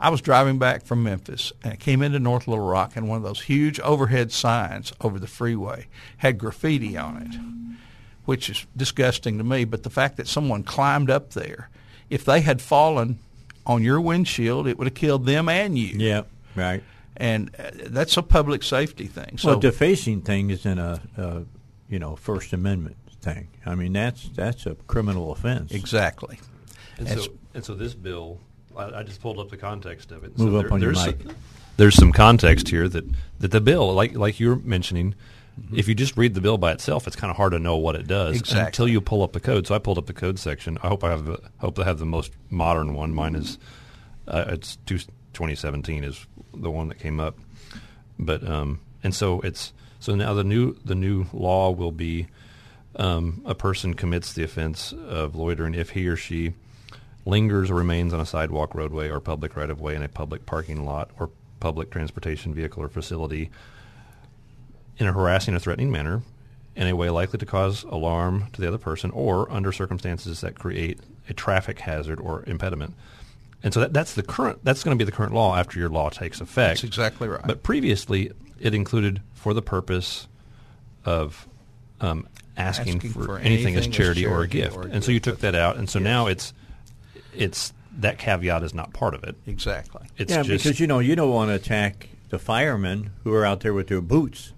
I 0.00 0.10
was 0.10 0.20
driving 0.20 0.58
back 0.58 0.84
from 0.84 1.02
Memphis 1.02 1.52
and 1.62 1.72
I 1.72 1.76
came 1.76 2.02
into 2.02 2.18
North 2.20 2.46
Little 2.46 2.66
Rock 2.66 2.92
and 2.94 3.08
one 3.08 3.16
of 3.16 3.24
those 3.24 3.42
huge 3.42 3.80
overhead 3.80 4.30
signs 4.30 4.92
over 5.00 5.18
the 5.18 5.26
freeway 5.26 5.86
had 6.18 6.38
graffiti 6.38 6.96
on 6.96 7.22
it, 7.22 7.76
which 8.24 8.48
is 8.48 8.64
disgusting 8.76 9.38
to 9.38 9.44
me. 9.44 9.64
But 9.64 9.82
the 9.82 9.90
fact 9.90 10.16
that 10.18 10.28
someone 10.28 10.62
climbed 10.62 11.10
up 11.10 11.30
there, 11.30 11.68
if 12.10 12.24
they 12.24 12.42
had 12.42 12.62
fallen 12.62 13.18
on 13.66 13.82
your 13.82 14.00
windshield, 14.00 14.68
it 14.68 14.78
would 14.78 14.86
have 14.86 14.94
killed 14.94 15.26
them 15.26 15.48
and 15.48 15.76
you. 15.76 15.98
Yeah, 15.98 16.22
right. 16.54 16.82
And 17.18 17.50
uh, 17.58 17.70
that's 17.86 18.16
a 18.16 18.22
public 18.22 18.62
safety 18.62 19.06
thing. 19.06 19.38
So 19.38 19.48
well, 19.48 19.58
defacing 19.60 20.22
thing 20.22 20.50
isn't 20.50 20.78
a, 20.78 21.00
a 21.16 21.42
you 21.88 21.98
know 21.98 22.16
First 22.16 22.52
Amendment 22.52 22.96
thing. 23.20 23.48
I 23.66 23.74
mean 23.74 23.92
that's 23.92 24.28
that's 24.30 24.66
a 24.66 24.76
criminal 24.86 25.32
offense. 25.32 25.72
exactly. 25.72 26.38
And 26.96 27.08
And 27.08 27.18
so, 27.18 27.24
so- 27.26 27.32
and 27.54 27.64
so 27.64 27.74
this 27.74 27.94
bill, 27.94 28.38
I, 28.76 29.00
I 29.00 29.02
just 29.02 29.20
pulled 29.20 29.38
up 29.40 29.50
the 29.50 29.56
context 29.56 30.12
of 30.12 30.22
it. 30.22 30.38
Move 30.38 30.52
so 30.52 30.66
up 30.66 30.72
on 30.72 30.80
your 30.80 30.92
there's 30.92 31.06
mic. 31.06 31.22
Some, 31.22 31.34
there's 31.76 31.94
some 31.96 32.12
context 32.12 32.68
here 32.68 32.88
that, 32.88 33.04
that 33.40 33.50
the 33.50 33.60
bill, 33.60 33.92
like 33.94 34.14
like 34.14 34.38
you 34.38 34.50
were 34.50 34.56
mentioning, 34.56 35.14
if 35.74 35.88
you 35.88 35.94
just 35.96 36.16
read 36.16 36.34
the 36.34 36.40
bill 36.40 36.56
by 36.58 36.70
itself, 36.72 37.06
it's 37.08 37.16
kind 37.16 37.30
of 37.32 37.36
hard 37.36 37.50
to 37.52 37.58
know 37.58 37.76
what 37.76 37.96
it 37.96 38.06
does 38.06 38.36
Exactly. 38.36 38.66
until 38.66 38.88
you 38.88 39.00
pull 39.00 39.22
up 39.24 39.32
the 39.32 39.40
code. 39.40 39.66
So 39.66 39.74
I 39.74 39.78
pulled 39.78 39.98
up 39.98 40.06
the 40.06 40.12
code 40.12 40.38
section. 40.38 40.78
I 40.84 40.88
hope 40.88 41.02
I 41.02 41.10
have 41.10 41.24
the, 41.24 41.40
hope 41.58 41.78
I 41.80 41.84
have 41.84 41.98
the 41.98 42.06
most 42.06 42.30
modern 42.50 42.94
one. 42.94 43.12
Mine 43.12 43.34
is 43.34 43.58
uh, 44.28 44.44
it's 44.48 44.76
two, 44.86 44.98
2017 45.38 46.02
is 46.02 46.26
the 46.52 46.68
one 46.68 46.88
that 46.88 46.98
came 46.98 47.20
up, 47.20 47.38
but 48.18 48.44
um, 48.44 48.80
and 49.04 49.14
so 49.14 49.40
it's 49.42 49.72
so 50.00 50.16
now 50.16 50.34
the 50.34 50.42
new 50.42 50.74
the 50.84 50.96
new 50.96 51.26
law 51.32 51.70
will 51.70 51.92
be 51.92 52.26
um, 52.96 53.40
a 53.44 53.54
person 53.54 53.94
commits 53.94 54.32
the 54.32 54.42
offense 54.42 54.92
of 54.92 55.36
loitering 55.36 55.74
if 55.74 55.90
he 55.90 56.08
or 56.08 56.16
she 56.16 56.54
lingers 57.24 57.70
or 57.70 57.74
remains 57.74 58.12
on 58.12 58.18
a 58.18 58.26
sidewalk, 58.26 58.74
roadway, 58.74 59.08
or 59.08 59.20
public 59.20 59.54
right 59.54 59.70
of 59.70 59.80
way 59.80 59.94
in 59.94 60.02
a 60.02 60.08
public 60.08 60.44
parking 60.44 60.84
lot 60.84 61.12
or 61.20 61.30
public 61.60 61.90
transportation 61.92 62.52
vehicle 62.52 62.82
or 62.82 62.88
facility 62.88 63.48
in 64.96 65.06
a 65.06 65.12
harassing 65.12 65.54
or 65.54 65.60
threatening 65.60 65.92
manner 65.92 66.22
in 66.74 66.88
a 66.88 66.96
way 66.96 67.10
likely 67.10 67.38
to 67.38 67.46
cause 67.46 67.84
alarm 67.84 68.46
to 68.52 68.60
the 68.60 68.66
other 68.66 68.78
person 68.78 69.12
or 69.12 69.48
under 69.52 69.70
circumstances 69.70 70.40
that 70.40 70.58
create 70.58 70.98
a 71.28 71.32
traffic 71.32 71.78
hazard 71.78 72.18
or 72.18 72.42
impediment. 72.48 72.94
And 73.62 73.74
so 73.74 73.80
that, 73.80 73.92
that's 73.92 74.14
the 74.14 74.22
current 74.22 74.60
that's 74.64 74.84
going 74.84 74.96
to 74.96 75.04
be 75.04 75.08
the 75.08 75.14
current 75.16 75.34
law 75.34 75.56
after 75.56 75.78
your 75.78 75.88
law 75.88 76.10
takes 76.10 76.40
effect. 76.40 76.80
That's 76.80 76.84
exactly 76.84 77.28
right. 77.28 77.42
But 77.44 77.62
previously 77.62 78.30
it 78.60 78.74
included 78.74 79.20
for 79.34 79.52
the 79.54 79.62
purpose 79.62 80.28
of 81.04 81.46
um, 82.00 82.28
asking, 82.56 82.96
Asking 82.96 83.10
for, 83.12 83.24
for 83.24 83.38
anything, 83.38 83.74
as 83.76 83.84
anything 83.84 83.90
as 83.92 83.96
charity, 83.96 84.26
or 84.26 84.42
a 84.42 84.48
gift. 84.48 84.76
or 84.76 84.82
a 84.82 84.90
and 84.90 85.02
so 85.02 85.10
you 85.12 85.20
took 85.20 85.40
that 85.40 85.54
out 85.54 85.76
and 85.76 85.88
so 85.90 85.98
now 85.98 86.26
it's 86.26 86.52
it's 87.34 87.72
that 87.98 88.18
caveat 88.18 88.62
is 88.62 88.74
not 88.74 88.92
part 88.92 89.14
of 89.14 89.24
it. 89.24 89.34
exactly. 89.46 90.06
It's 90.16 90.30
yeah, 90.32 90.42
just 90.42 90.64
because 90.64 90.78
you 90.78 90.86
know 90.86 91.00
you 91.00 91.16
don't 91.16 91.30
want 91.32 91.50
to 91.50 91.54
attack 91.54 92.08
the 92.28 92.38
firemen 92.38 93.10
who 93.24 93.32
are 93.34 93.44
out 93.44 93.60
there 93.60 93.74
with 93.74 93.88
their 93.88 94.00
boots 94.00 94.52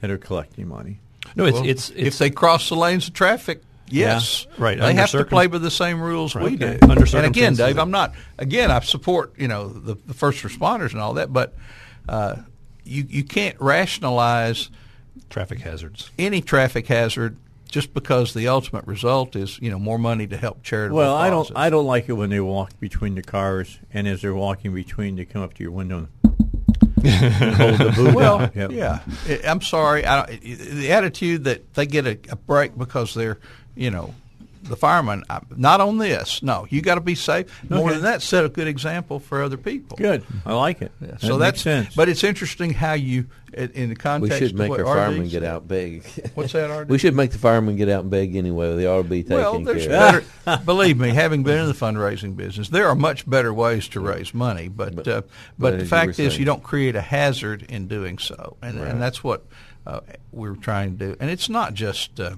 that 0.00 0.10
are 0.10 0.16
collecting 0.18 0.68
money. 0.68 1.00
no, 1.36 1.44
it's 1.44 1.54
Well, 1.54 1.68
it's, 1.68 1.90
if 1.90 1.96
it's 1.98 2.18
they 2.18 2.30
cross 2.30 2.68
the 2.70 2.76
lanes 2.76 3.08
of 3.08 3.14
traffic, 3.14 3.60
yes, 3.90 4.46
Yeah, 4.50 4.54
right, 4.58 4.78
They 4.78 4.84
under 4.86 5.00
have 5.00 5.10
to 5.12 5.24
play 5.24 5.46
by 5.46 5.58
the 5.58 5.70
same 5.70 6.00
rules 6.00 6.34
we 6.34 6.42
Right, 6.42 6.58
do. 6.58 6.66
okay. 6.66 6.78
Under 6.82 7.16
and 7.16 7.26
again, 7.26 7.54
Dave, 7.54 7.78
I'm 7.78 7.90
not. 7.90 8.14
Again, 8.38 8.70
I 8.70 8.80
support 8.80 9.34
you 9.38 9.48
know 9.48 9.68
the, 9.68 9.94
the 10.06 10.14
first 10.14 10.42
responders 10.42 10.92
and 10.92 11.00
all 11.00 11.14
that, 11.14 11.32
but 11.32 11.54
uh, 12.08 12.36
you 12.84 13.04
you 13.08 13.24
can't 13.24 13.56
rationalize 13.60 14.70
traffic 15.28 15.60
hazards. 15.60 16.10
any 16.18 16.40
traffic 16.40 16.86
hazard 16.86 17.36
just 17.68 17.94
because 17.94 18.34
the 18.34 18.48
ultimate 18.48 18.84
result 18.86 19.36
is 19.36 19.58
you 19.60 19.70
know 19.70 19.78
more 19.78 19.98
money 19.98 20.26
to 20.26 20.36
help 20.36 20.62
charitable 20.62 20.96
Well, 20.98 21.14
I 21.14 21.30
don't. 21.30 21.50
I 21.54 21.70
don't 21.70 21.86
like 21.86 22.08
it 22.08 22.14
when 22.14 22.30
they 22.30 22.40
walk 22.40 22.78
between 22.80 23.14
the 23.14 23.22
cars 23.22 23.78
and 23.92 24.08
as 24.08 24.22
they're 24.22 24.34
walking 24.34 24.74
between, 24.74 25.16
they 25.16 25.24
come 25.24 25.42
up 25.42 25.54
to 25.54 25.62
your 25.62 25.70
window 25.72 26.08
and 27.04 27.54
hold 27.54 27.78
the 27.78 27.92
boot. 27.96 28.14
Well. 28.14 28.50
Yep. 28.54 28.72
yeah. 28.72 29.00
I- 29.28 29.40
I'm 29.46 29.60
sorry. 29.62 30.04
I 30.04 30.26
don't, 30.26 30.40
the 30.42 30.92
attitude 30.92 31.44
that 31.44 31.74
they 31.74 31.86
get 31.86 32.06
a, 32.06 32.18
a 32.30 32.36
break 32.36 32.76
because 32.76 33.14
they're, 33.14 33.38
you 33.80 33.90
know, 33.90 34.14
the 34.62 34.76
firemen. 34.76 35.24
Not 35.56 35.80
on 35.80 35.96
this. 35.96 36.42
No, 36.42 36.66
you 36.68 36.82
got 36.82 36.96
to 36.96 37.00
be 37.00 37.14
safe. 37.14 37.46
More 37.70 37.86
Okay. 37.86 37.94
than 37.94 38.02
that, 38.02 38.20
set 38.22 38.44
a 38.44 38.48
good 38.50 38.68
example 38.68 39.18
for 39.18 39.42
other 39.42 39.56
people. 39.56 39.96
Good. 39.96 40.22
I 40.44 40.52
like 40.52 40.82
it. 40.82 40.92
Yeah, 41.00 41.12
That 41.12 41.20
so 41.22 41.28
makes 41.28 41.38
that's 41.40 41.60
sense. 41.62 41.94
But 41.96 42.10
it's 42.10 42.22
interesting 42.22 42.74
how 42.74 42.92
you, 42.92 43.26
in 43.54 43.70
in 43.70 43.82
the 43.88 43.88
We 43.88 43.94
context. 43.96 44.38
should 44.38 44.50
of 44.52 44.56
make 44.58 44.68
what 44.68 44.80
our 44.80 44.86
RD 44.92 44.98
firemen 44.98 45.28
get 45.30 45.44
out 45.44 45.66
big. 45.66 46.04
What's 46.34 46.52
that, 46.52 46.66
RD? 46.70 46.90
we 46.90 46.98
should 46.98 47.14
make 47.16 47.30
the 47.30 47.38
firemen 47.38 47.76
get 47.76 47.88
out 47.88 48.02
and 48.02 48.10
beg 48.10 48.36
anyway. 48.36 48.76
They 48.76 48.86
ought 48.86 49.02
to 49.02 49.08
be 49.08 49.22
taken 49.22 49.38
Well, 49.38 49.60
there's 49.60 49.86
care 49.86 50.22
better. 50.44 50.62
believe 50.66 50.98
me, 50.98 51.08
having 51.08 51.42
been 51.42 51.58
in 51.62 51.66
the 51.66 51.72
fundraising 51.72 52.36
business, 52.36 52.68
there 52.68 52.86
are 52.86 52.94
much 52.94 53.28
better 53.28 53.54
ways 53.54 53.88
to 53.88 54.00
raise 54.00 54.34
money. 54.34 54.68
But 54.68 54.94
But- 54.94 55.08
uh, 55.08 55.20
but 55.58 55.70
but 55.72 55.78
the 55.78 55.86
fact 55.86 56.06
were 56.08 56.10
is, 56.10 56.16
saying- 56.16 56.38
you 56.38 56.44
don't 56.44 56.62
create 56.62 56.94
a 56.96 57.00
hazard 57.00 57.64
in 57.70 57.88
doing 57.88 58.18
so, 58.18 58.58
and 58.60 58.78
Right. 58.78 58.88
and 58.90 59.00
that's 59.00 59.24
what 59.24 59.46
uh, 59.86 60.00
we're 60.32 60.54
trying 60.54 60.98
to 60.98 61.06
do. 61.06 61.16
And 61.18 61.30
it's 61.30 61.48
not 61.48 61.72
just 61.72 62.20
uh, 62.20 62.34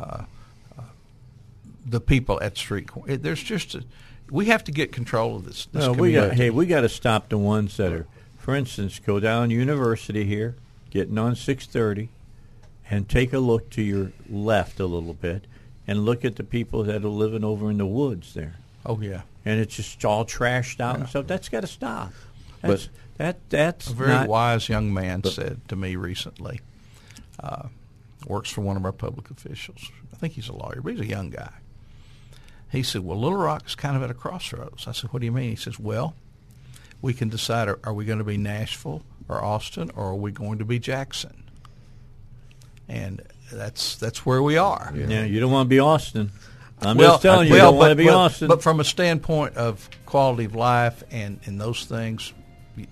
uh, 0.00 0.02
uh, 0.02 0.24
the 1.84 2.00
people 2.00 2.40
at 2.42 2.56
street 2.56 2.88
corner. 2.88 3.16
There's 3.16 3.42
just 3.42 3.74
a, 3.74 3.84
we 4.30 4.46
have 4.46 4.64
to 4.64 4.72
get 4.72 4.92
control 4.92 5.36
of 5.36 5.44
this. 5.44 5.66
this 5.66 5.86
No, 5.86 5.92
we 5.92 6.12
got. 6.12 6.32
Hey, 6.34 6.50
we 6.50 6.66
got 6.66 6.82
to 6.82 6.88
stop 6.88 7.28
the 7.28 7.38
ones 7.38 7.76
that 7.78 7.92
are, 7.92 8.06
for 8.38 8.54
instance, 8.54 8.98
go 8.98 9.20
down 9.20 9.50
University 9.50 10.24
here, 10.24 10.56
getting 10.90 11.18
on 11.18 11.34
six 11.34 11.66
thirty, 11.66 12.10
and 12.90 13.08
take 13.08 13.32
a 13.32 13.38
look 13.38 13.70
to 13.70 13.82
your 13.82 14.12
left 14.28 14.78
a 14.80 14.86
little 14.86 15.14
bit, 15.14 15.46
and 15.86 16.04
look 16.04 16.24
at 16.24 16.36
the 16.36 16.44
people 16.44 16.84
that 16.84 17.04
are 17.04 17.08
living 17.08 17.44
over 17.44 17.70
in 17.70 17.78
the 17.78 17.86
woods 17.86 18.34
there. 18.34 18.56
Oh 18.86 19.00
yeah. 19.00 19.22
and 19.44 19.60
it's 19.60 19.76
just 19.76 20.04
all 20.04 20.24
trashed 20.24 20.80
out 20.80 20.96
and 20.96 21.08
stuff. 21.08 21.26
That's 21.26 21.48
got 21.48 21.60
to 21.60 21.66
stop. 21.66 22.12
That's, 22.62 22.88
that 23.16 23.38
that's 23.48 23.88
A 23.90 23.94
very 23.94 24.10
not, 24.10 24.28
wise 24.28 24.68
young 24.68 24.92
man 24.92 25.24
said 25.24 25.66
to 25.68 25.76
me 25.76 25.96
recently, 25.96 26.60
uh, 27.42 27.68
works 28.26 28.50
for 28.50 28.60
one 28.60 28.76
of 28.76 28.84
our 28.84 28.92
public 28.92 29.30
officials. 29.30 29.90
I 30.12 30.16
think 30.16 30.34
he's 30.34 30.48
a 30.48 30.52
lawyer, 30.52 30.80
but 30.82 30.92
he's 30.92 31.00
a 31.00 31.06
young 31.06 31.30
guy. 31.30 31.52
He 32.70 32.82
said, 32.82 33.02
well, 33.04 33.18
Little 33.18 33.38
Rock 33.38 33.66
is 33.66 33.74
kind 33.74 33.96
of 33.96 34.02
at 34.02 34.10
a 34.10 34.14
crossroads. 34.14 34.86
I 34.86 34.92
said, 34.92 35.12
what 35.12 35.20
do 35.20 35.26
you 35.26 35.32
mean? 35.32 35.50
He 35.50 35.56
says, 35.56 35.78
well, 35.78 36.14
we 37.02 37.12
can 37.14 37.28
decide, 37.28 37.68
are, 37.68 37.78
are 37.82 37.92
we 37.92 38.04
going 38.04 38.18
to 38.18 38.24
be 38.24 38.36
Nashville 38.36 39.02
or 39.28 39.42
Austin 39.42 39.90
or 39.96 40.10
are 40.10 40.14
we 40.14 40.30
going 40.30 40.58
to 40.58 40.64
be 40.64 40.78
Jackson? 40.78 41.44
And 42.88 43.22
that's 43.52 43.96
that's 43.96 44.24
where 44.26 44.42
we 44.42 44.56
are. 44.56 44.92
Yeah, 44.94 45.24
you 45.24 45.40
don't 45.40 45.52
want 45.52 45.66
to 45.66 45.70
be 45.70 45.78
Austin. 45.80 46.30
I'm 46.80 46.96
well, 46.96 47.12
just 47.12 47.22
telling 47.22 47.46
you, 47.46 47.54
well, 47.54 47.58
you 47.58 47.70
don't 47.70 47.76
want 47.76 47.90
to 47.90 47.96
be 47.96 48.04
but- 48.06 48.14
Austin. 48.14 48.48
But 48.48 48.62
from 48.62 48.80
a 48.80 48.84
standpoint 48.84 49.56
of 49.56 49.88
quality 50.06 50.44
of 50.44 50.54
life 50.54 51.02
and, 51.10 51.38
and 51.44 51.60
those 51.60 51.84
things, 51.84 52.32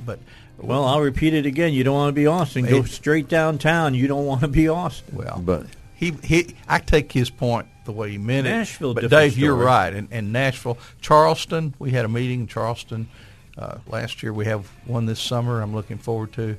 but 0.05 0.19
well, 0.59 0.85
I'll 0.85 1.01
repeat 1.01 1.35
it 1.35 1.47
again. 1.47 1.73
You 1.73 1.85
don't 1.85 1.95
want 1.95 2.09
to 2.11 2.13
be 2.21 2.27
Austin. 2.27 2.67
Go 2.67 2.79
It- 2.79 2.89
straight 2.89 3.29
downtown. 3.29 3.95
You 3.95 4.07
don't 4.09 4.27
want 4.27 4.43
to 4.43 4.49
be 4.49 4.69
Austin. 4.69 5.17
Well, 5.17 5.41
But 5.45 5.67
he 5.95 6.13
he, 6.23 6.55
I 6.69 6.79
take 6.81 7.11
his 7.13 7.31
point 7.31 7.67
the 7.89 7.93
way 7.93 8.11
he 8.11 8.19
meant 8.19 8.47
it. 8.47 8.51
Nashville, 8.51 8.93
but 8.95 9.01
different 9.01 9.33
Dave, 9.33 9.39
you're 9.39 9.55
right. 9.55 9.93
And, 9.95 10.09
and 10.11 10.31
Nashville, 10.33 10.77
Charleston, 11.01 11.75
we 11.79 11.91
had 11.91 12.05
a 12.05 12.09
meeting 12.09 12.41
in 12.41 12.47
Charleston 12.47 13.09
uh, 13.57 13.79
last 13.87 14.23
year. 14.23 14.33
We 14.33 14.45
have 14.45 14.67
one 14.85 15.07
this 15.07 15.19
summer. 15.21 15.63
I'm 15.63 15.75
looking 15.75 15.97
forward 15.99 16.33
to. 16.35 16.57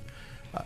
Uh, 0.54 0.64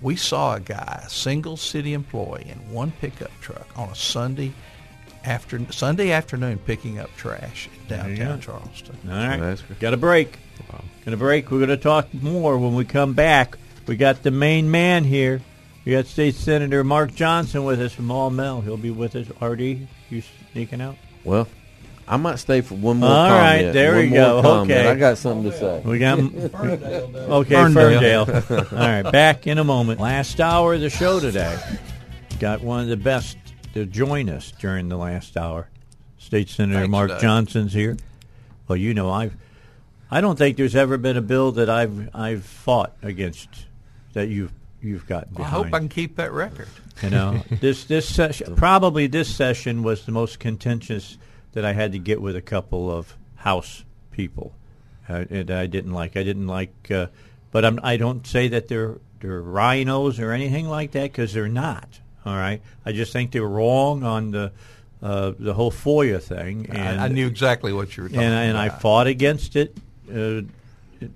we 0.00 0.14
saw 0.14 0.54
a 0.54 0.60
guy, 0.60 1.02
a 1.04 1.10
single 1.10 1.56
city 1.56 1.92
employee, 1.92 2.46
in 2.48 2.72
one 2.72 2.92
pickup 3.00 3.32
truck 3.40 3.66
on 3.76 3.88
a 3.88 3.94
Sunday 3.96 4.52
after 5.24 5.60
Sunday 5.72 6.12
afternoon 6.12 6.58
picking 6.58 7.00
up 7.00 7.10
trash 7.16 7.68
in 7.82 7.88
downtown. 7.88 8.40
Charleston. 8.40 8.96
All 9.08 9.14
right, 9.16 9.40
That's 9.40 9.62
good. 9.62 9.80
got 9.80 9.92
a 9.92 9.96
break. 9.96 10.38
Got 11.04 11.14
a 11.14 11.16
break. 11.16 11.50
We're 11.50 11.58
going 11.58 11.70
to 11.70 11.76
talk 11.76 12.12
more 12.14 12.56
when 12.58 12.74
we 12.74 12.84
come 12.84 13.14
back. 13.14 13.58
We 13.86 13.96
got 13.96 14.22
the 14.22 14.30
main 14.30 14.70
man 14.70 15.02
here. 15.04 15.40
We 15.84 15.92
got 15.92 16.06
State 16.06 16.34
Senator 16.34 16.82
Mark 16.82 17.14
Johnson 17.14 17.62
with 17.64 17.80
us 17.80 17.92
from 17.92 18.10
All 18.10 18.28
Mel. 18.30 18.60
He'll 18.60 18.76
be 18.76 18.90
with 18.90 19.14
us. 19.14 19.28
RD, 19.40 19.86
you 20.10 20.22
sneaking 20.52 20.80
out? 20.80 20.96
well, 21.24 21.48
I 22.08 22.16
might 22.18 22.36
stay 22.38 22.60
for 22.60 22.74
one 22.76 22.98
more. 22.98 23.08
All 23.10 23.28
right, 23.30 23.56
comment. 23.58 23.72
there 23.74 23.92
One 23.94 24.00
we 24.02 24.08
more 24.10 24.18
go. 24.18 24.42
comment. 24.42 24.70
Okay. 24.70 24.88
I 24.88 24.94
got 24.94 25.18
something 25.18 25.50
to 25.50 25.58
say. 25.58 25.82
We 25.84 25.98
got 25.98 26.18
okay, 26.20 27.54
Ferndale. 27.54 28.26
Ferndale. 28.26 28.66
All 28.72 28.78
right, 28.78 29.02
back 29.02 29.46
in 29.48 29.58
a 29.58 29.64
moment. 29.64 29.98
Last 30.00 30.40
hour 30.40 30.74
of 30.74 30.80
the 30.80 30.90
show 30.90 31.18
today. 31.18 31.58
Got 32.38 32.60
one 32.60 32.80
of 32.82 32.88
the 32.88 32.96
best 32.96 33.36
to 33.74 33.86
join 33.86 34.28
us 34.30 34.52
during 34.60 34.88
the 34.88 34.96
last 34.96 35.36
hour. 35.36 35.68
State 36.18 36.48
Senator 36.48 36.80
Thanks, 36.80 36.90
Mark 36.92 37.08
Doug. 37.08 37.20
Johnson's 37.20 37.72
here. 37.72 37.96
Well, 38.68 38.76
you 38.76 38.94
know, 38.94 39.10
I've 39.10 39.36
I 40.08 40.20
don't 40.20 40.36
think 40.38 40.56
there's 40.56 40.76
ever 40.76 40.98
been 40.98 41.16
a 41.16 41.22
bill 41.22 41.50
that 41.52 41.68
I've 41.68 42.14
I've 42.14 42.44
fought 42.44 42.94
against 43.02 43.48
that 44.12 44.28
you've 44.28 44.52
you've 44.80 45.06
gotten 45.08 45.36
I 45.38 45.42
hope 45.44 45.66
I 45.74 45.78
can 45.80 45.88
keep 45.88 46.14
that 46.16 46.30
record. 46.30 46.68
You 47.02 47.10
know, 47.10 47.42
this 47.50 47.84
this 47.84 48.08
session 48.08 48.56
probably 48.56 49.06
this 49.06 49.34
session 49.34 49.82
was 49.82 50.06
the 50.06 50.12
most 50.12 50.38
contentious 50.38 51.18
that 51.52 51.64
I 51.64 51.72
had 51.72 51.92
to 51.92 51.98
get 51.98 52.20
with 52.20 52.36
a 52.36 52.42
couple 52.42 52.90
of 52.90 53.16
House 53.36 53.84
people, 54.10 54.54
uh, 55.08 55.24
and 55.30 55.50
I 55.50 55.66
didn't 55.66 55.92
like. 55.92 56.16
I 56.16 56.22
didn't 56.22 56.46
like, 56.46 56.90
uh, 56.90 57.06
but 57.52 57.64
I'm, 57.64 57.78
I 57.82 57.96
don't 57.96 58.26
say 58.26 58.48
that 58.48 58.68
they're 58.68 58.96
they're 59.20 59.40
rhinos 59.40 60.18
or 60.20 60.32
anything 60.32 60.68
like 60.68 60.92
that 60.92 61.12
because 61.12 61.32
they're 61.32 61.48
not. 61.48 62.00
All 62.24 62.34
right, 62.34 62.60
I 62.84 62.92
just 62.92 63.12
think 63.12 63.30
they're 63.30 63.46
wrong 63.46 64.02
on 64.02 64.30
the 64.32 64.52
uh, 65.02 65.32
the 65.38 65.54
whole 65.54 65.70
FOIA 65.70 66.20
thing, 66.20 66.68
and 66.70 67.00
I, 67.00 67.04
I 67.04 67.08
knew 67.08 67.26
exactly 67.26 67.72
what 67.72 67.96
you 67.96 68.04
were 68.04 68.08
talking 68.08 68.24
and, 68.24 68.34
and 68.34 68.58
I 68.58 68.70
fought 68.70 69.06
against 69.06 69.54
it, 69.54 69.76
uh, 70.10 70.40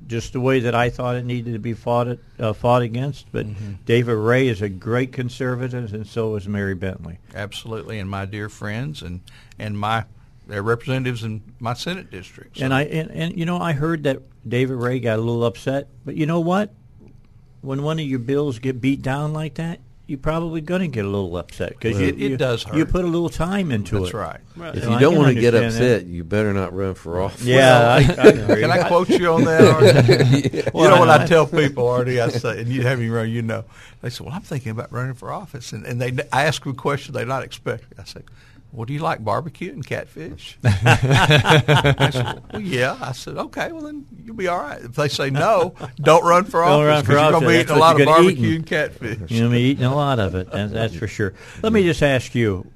just 0.06 0.32
the 0.32 0.40
way 0.40 0.60
that 0.60 0.74
I 0.74 0.90
thought 0.90 1.16
it 1.16 1.24
needed 1.24 1.52
to 1.54 1.58
be 1.58 1.72
fought 1.74 2.08
it, 2.08 2.20
uh, 2.38 2.52
fought 2.52 2.82
against. 2.82 3.26
But 3.32 3.46
Mm-hmm. 3.46 3.72
David 3.84 4.14
Ray 4.14 4.48
is 4.48 4.62
a 4.62 4.68
great 4.68 5.12
conservative, 5.12 5.92
and 5.94 6.06
so 6.06 6.36
is 6.36 6.46
Mary 6.48 6.74
Bentley. 6.74 7.18
absolutely, 7.34 7.98
and 7.98 8.08
my 8.10 8.24
dear 8.26 8.48
friends 8.48 9.02
and 9.02 9.20
and 9.58 9.78
my 9.78 10.04
their 10.46 10.62
representatives 10.62 11.22
in 11.22 11.42
my 11.60 11.74
Senate 11.74 12.10
district. 12.10 12.58
So- 12.58 12.64
And 12.64 12.74
I 12.74 12.82
and, 12.82 13.10
and 13.10 13.38
you 13.38 13.44
know 13.46 13.58
I 13.58 13.72
heard 13.72 14.02
that 14.04 14.22
David 14.48 14.74
Ray 14.76 14.98
got 15.00 15.18
a 15.18 15.22
little 15.22 15.44
upset, 15.44 15.88
but 16.04 16.16
you 16.16 16.26
know 16.26 16.40
what? 16.40 16.74
When 17.60 17.82
one 17.82 17.98
of 17.98 18.06
your 18.06 18.18
bills 18.20 18.58
get 18.58 18.80
beat 18.80 19.02
down 19.02 19.32
like 19.32 19.54
that, 19.54 19.80
you're 20.10 20.18
probably 20.18 20.60
going 20.60 20.80
to 20.82 20.88
get 20.88 21.04
a 21.04 21.08
little 21.08 21.36
upset 21.36 21.70
because 21.70 21.98
It- 22.00 22.20
it 22.20 22.36
does 22.36 22.64
hurt. 22.64 22.76
You 22.76 22.84
put 22.84 23.04
a 23.04 23.08
little 23.08 23.28
time 23.30 23.70
into 23.70 23.96
it. 23.96 24.00
that's 24.00 24.12
right. 24.14 24.40
If 24.56 24.82
And 24.82 24.82
you 24.82 24.90
I 24.90 25.00
don't 25.00 25.16
want 25.16 25.28
to 25.34 25.40
get 25.40 25.54
understand 25.54 25.84
that. 25.84 25.96
upset, 25.98 26.06
you 26.08 26.24
better 26.24 26.52
not 26.52 26.74
run 26.74 26.94
for 26.94 27.22
office. 27.22 27.44
Yeah, 27.44 27.80
I, 27.80 27.96
I 27.96 28.00
agree. 28.28 28.60
Can 28.62 28.70
I 28.72 28.88
quote 28.88 29.08
you 29.08 29.32
on 29.32 29.44
that? 29.44 29.60
RD? 30.42 30.54
you 30.54 30.62
know 30.72 30.98
what 30.98 31.08
I- 31.08 31.22
I 31.22 31.26
tell 31.26 31.46
people, 31.46 31.90
RD? 31.94 32.18
I 32.18 32.28
say, 32.28 32.60
and 32.60 32.68
you 32.68 32.82
have 32.82 32.98
me 32.98 33.08
run. 33.08 33.30
You 33.30 33.42
know, 33.42 33.64
they 34.02 34.10
say, 34.10 34.24
"Well, 34.24 34.34
I'm 34.34 34.42
thinking 34.42 34.72
about 34.72 34.92
running 34.92 35.14
for 35.14 35.32
office," 35.32 35.72
and, 35.72 35.86
and 35.86 36.00
they 36.00 36.12
I 36.32 36.44
ask 36.44 36.62
them 36.64 36.72
a 36.72 36.74
question 36.74 37.14
they're 37.14 37.24
not 37.24 37.44
expecting. 37.44 37.96
I 37.98 38.04
say, 38.04 38.20
"Well, 38.72 38.84
do 38.84 38.92
you 38.92 39.00
like 39.00 39.24
barbecue 39.24 39.72
and 39.72 39.84
catfish?" 39.86 40.58
I 40.64 42.10
said, 42.12 42.42
well, 42.52 42.60
yeah. 42.62 42.96
I 43.00 43.12
said, 43.12 43.36
"Okay, 43.36 43.72
well 43.72 43.82
then 43.82 44.06
you'll 44.24 44.36
be 44.36 44.48
all 44.48 44.58
right." 44.60 44.80
If 44.82 44.94
they 44.94 45.08
say 45.08 45.30
no, 45.30 45.74
don't 45.96 46.24
run 46.24 46.44
for 46.44 46.62
Don't 46.62 46.86
office 46.86 46.86
run 46.86 47.04
for 47.04 47.12
you're 47.12 47.30
going 47.30 47.42
to 47.42 47.48
be 47.48 47.54
eating 47.60 47.76
a 47.76 47.78
lot 47.78 48.00
of 48.00 48.06
barbecue 48.06 48.32
eating. 48.32 48.54
and 48.56 48.66
catfish. 48.66 49.18
You're 49.18 49.40
going 49.40 49.42
to 49.42 49.48
be 49.50 49.60
eating 49.62 49.84
a 49.84 49.94
lot 49.94 50.18
of 50.18 50.34
it. 50.34 50.50
That's, 50.50 50.72
that's 50.72 50.96
for 50.96 51.06
sure. 51.06 51.34
Let 51.62 51.72
me 51.72 51.82
just 51.84 52.02
ask 52.02 52.34
you, 52.34 52.70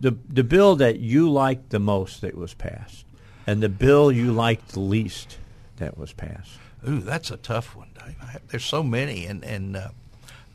the 0.00 0.16
the 0.28 0.44
bill 0.44 0.76
that 0.76 0.98
you 0.98 1.30
liked 1.30 1.70
the 1.70 1.80
most 1.80 2.20
that 2.22 2.34
was 2.36 2.54
passed, 2.54 3.04
and 3.46 3.62
the 3.62 3.68
bill 3.68 4.10
you 4.10 4.32
liked 4.32 4.70
the 4.72 4.80
least 4.80 5.38
that 5.76 5.96
was 5.98 6.12
passed. 6.12 6.58
Ooh, 6.88 7.00
that's 7.00 7.30
a 7.30 7.36
tough 7.36 7.76
one, 7.76 7.88
Dave. 7.94 8.16
I 8.22 8.36
there's 8.48 8.64
so 8.64 8.82
many, 8.82 9.26
and 9.26 9.44
and 9.44 9.76
uh, 9.76 9.88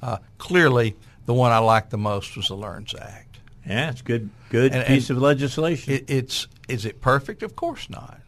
uh, 0.02 0.18
clearly 0.38 0.96
the 1.26 1.34
one 1.34 1.52
I 1.52 1.58
liked 1.60 1.90
the 1.92 1.98
most 1.98 2.36
was 2.36 2.48
the 2.48 2.56
Learns 2.56 2.94
Act. 3.00 3.25
Yeah, 3.68 3.90
it's 3.90 4.02
good. 4.02 4.30
Good 4.50 4.74
And- 4.74 4.86
piece 4.86 5.10
and 5.10 5.18
of 5.18 5.24
legislation. 5.24 5.94
It, 5.94 6.10
it's 6.10 6.48
is 6.68 6.86
it 6.86 7.02
perfect? 7.02 7.44
Of 7.44 7.56
course 7.56 7.90
not. 7.90 8.20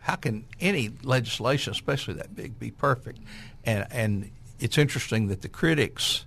How 0.00 0.16
can 0.16 0.44
any 0.60 0.90
legislation, 1.02 1.70
especially 1.70 2.14
that 2.14 2.34
big, 2.34 2.58
be 2.58 2.70
perfect? 2.70 3.20
And 3.64 3.86
and 3.90 4.30
it's 4.60 4.76
interesting 4.78 5.28
that 5.28 5.42
the 5.42 5.48
critics, 5.48 6.24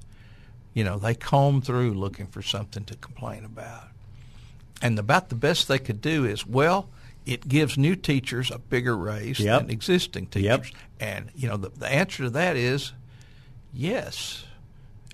you 0.73 0.83
know, 0.83 0.97
they 0.97 1.13
comb 1.13 1.61
through 1.61 1.93
looking 1.93 2.27
for 2.27 2.41
something 2.41 2.83
to 2.85 2.95
complain 2.95 3.43
about, 3.45 3.87
and 4.81 4.97
about 4.97 5.29
the 5.29 5.35
best 5.35 5.67
they 5.67 5.79
could 5.79 6.01
do 6.01 6.25
is 6.25 6.45
well. 6.45 6.89
It 7.25 7.47
gives 7.47 7.75
new 7.77 7.95
teachers 7.95 8.51
a 8.51 8.59
bigger 8.59 8.95
raise 8.95 9.39
Yep. 9.39 9.61
than 9.61 9.69
existing 9.71 10.29
Yep. 10.33 10.63
teachers, 10.63 10.79
and 10.99 11.29
you 11.35 11.47
know 11.49 11.57
the, 11.57 11.69
the 11.69 11.87
answer 11.91 12.23
to 12.23 12.29
that 12.31 12.55
is 12.55 12.93
yes. 13.73 14.44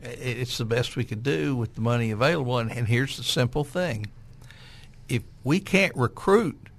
It's 0.04 0.58
the 0.58 0.66
best 0.66 0.96
we 0.96 1.04
could 1.04 1.24
do 1.24 1.56
with 1.56 1.76
the 1.76 1.82
money 1.82 2.12
available, 2.12 2.58
and, 2.58 2.72
and 2.72 2.88
here's 2.88 3.18
the 3.18 3.24
simple 3.24 3.64
thing: 3.64 4.08
if 5.08 5.24
we 5.44 5.60
can't 5.60 5.96
recruit 5.96 6.70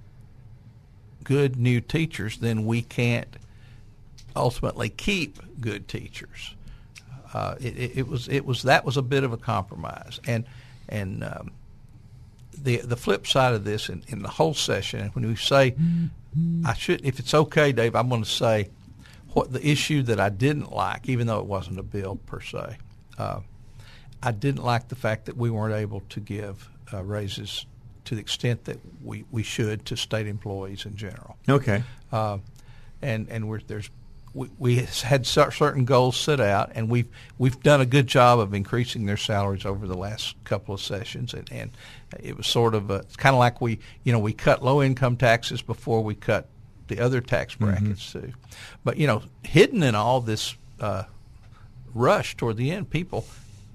good 1.23 1.55
new 1.55 1.79
teachers, 1.79 2.37
then 2.37 2.65
we 2.65 2.81
can't 2.81 3.37
ultimately 4.35 4.89
keep 4.89 5.39
good 5.61 5.87
teachers. 5.87 6.55
Uh, 7.33 7.55
it, 7.59 7.97
it, 7.97 8.07
was 8.07 8.27
it 8.27 8.45
was 8.45 8.63
that 8.63 8.85
was 8.85 8.97
a 8.97 9.01
bit 9.01 9.23
of 9.23 9.33
a 9.33 9.37
compromise, 9.37 10.19
and 10.27 10.45
and 10.89 11.23
um, 11.23 11.51
the 12.57 12.77
the 12.77 12.95
flip 12.95 13.25
side 13.25 13.53
of 13.53 13.63
this 13.63 13.89
in, 13.89 14.03
in 14.07 14.21
the 14.21 14.29
whole 14.29 14.53
session, 14.53 15.09
when 15.13 15.27
we 15.27 15.35
say, 15.35 15.75
I 16.65 16.73
should, 16.73 17.05
if 17.05 17.19
it's 17.19 17.33
okay, 17.33 17.71
Dave, 17.71 17.95
I'm 17.95 18.09
going 18.09 18.23
to 18.23 18.29
say 18.29 18.69
what 19.33 19.51
the 19.51 19.67
issue 19.67 20.03
that 20.03 20.19
I 20.19 20.29
didn't 20.29 20.71
like, 20.71 21.09
even 21.09 21.27
though 21.27 21.39
it 21.39 21.45
wasn't 21.45 21.79
a 21.79 21.83
bill 21.83 22.17
per 22.27 22.39
se. 22.39 22.77
Uh, 23.17 23.41
I 24.21 24.31
didn't 24.31 24.63
like 24.63 24.87
the 24.87 24.95
fact 24.95 25.25
that 25.25 25.37
we 25.37 25.49
weren't 25.49 25.75
able 25.75 26.01
to 26.09 26.19
give 26.19 26.69
uh, 26.93 27.03
raises 27.03 27.65
to 28.05 28.15
the 28.15 28.21
extent 28.21 28.65
that 28.65 28.79
we, 29.03 29.25
we 29.31 29.43
should 29.43 29.85
to 29.85 29.95
state 29.97 30.27
employees 30.27 30.85
in 30.85 30.95
general. 30.95 31.37
okay. 31.47 31.83
Uh, 32.11 32.37
and 33.01 33.27
and 33.29 33.49
we're, 33.49 33.59
there's 33.67 33.89
we, 34.33 34.49
we 34.57 34.87
had 35.03 35.27
certain 35.27 35.85
goals 35.85 36.17
set 36.17 36.39
out, 36.39 36.71
and 36.73 36.89
we've 36.89 37.07
we've 37.37 37.61
done 37.61 37.81
a 37.81 37.85
good 37.85 38.07
job 38.07 38.39
of 38.39 38.53
increasing 38.53 39.05
their 39.05 39.17
salaries 39.17 39.65
over 39.65 39.85
the 39.87 39.97
last 39.97 40.35
couple 40.43 40.73
of 40.73 40.81
sessions, 40.81 41.33
and, 41.33 41.51
and 41.51 41.71
it 42.19 42.35
was 42.35 42.47
sort 42.47 42.73
of 42.73 42.89
a, 42.89 42.95
it's 42.95 43.15
kind 43.15 43.35
of 43.35 43.39
like 43.39 43.61
we 43.61 43.79
you 44.03 44.11
know 44.11 44.19
we 44.19 44.33
cut 44.33 44.63
low 44.63 44.81
income 44.81 45.17
taxes 45.17 45.61
before 45.61 46.03
we 46.03 46.15
cut 46.15 46.47
the 46.87 46.99
other 46.99 47.21
tax 47.21 47.55
brackets 47.55 48.11
too, 48.11 48.33
but 48.83 48.97
you 48.97 49.05
know 49.05 49.21
hidden 49.43 49.83
in 49.83 49.95
all 49.95 50.19
this 50.19 50.55
uh, 50.79 51.03
rush 51.93 52.35
toward 52.35 52.57
the 52.57 52.71
end, 52.71 52.89
people 52.89 53.25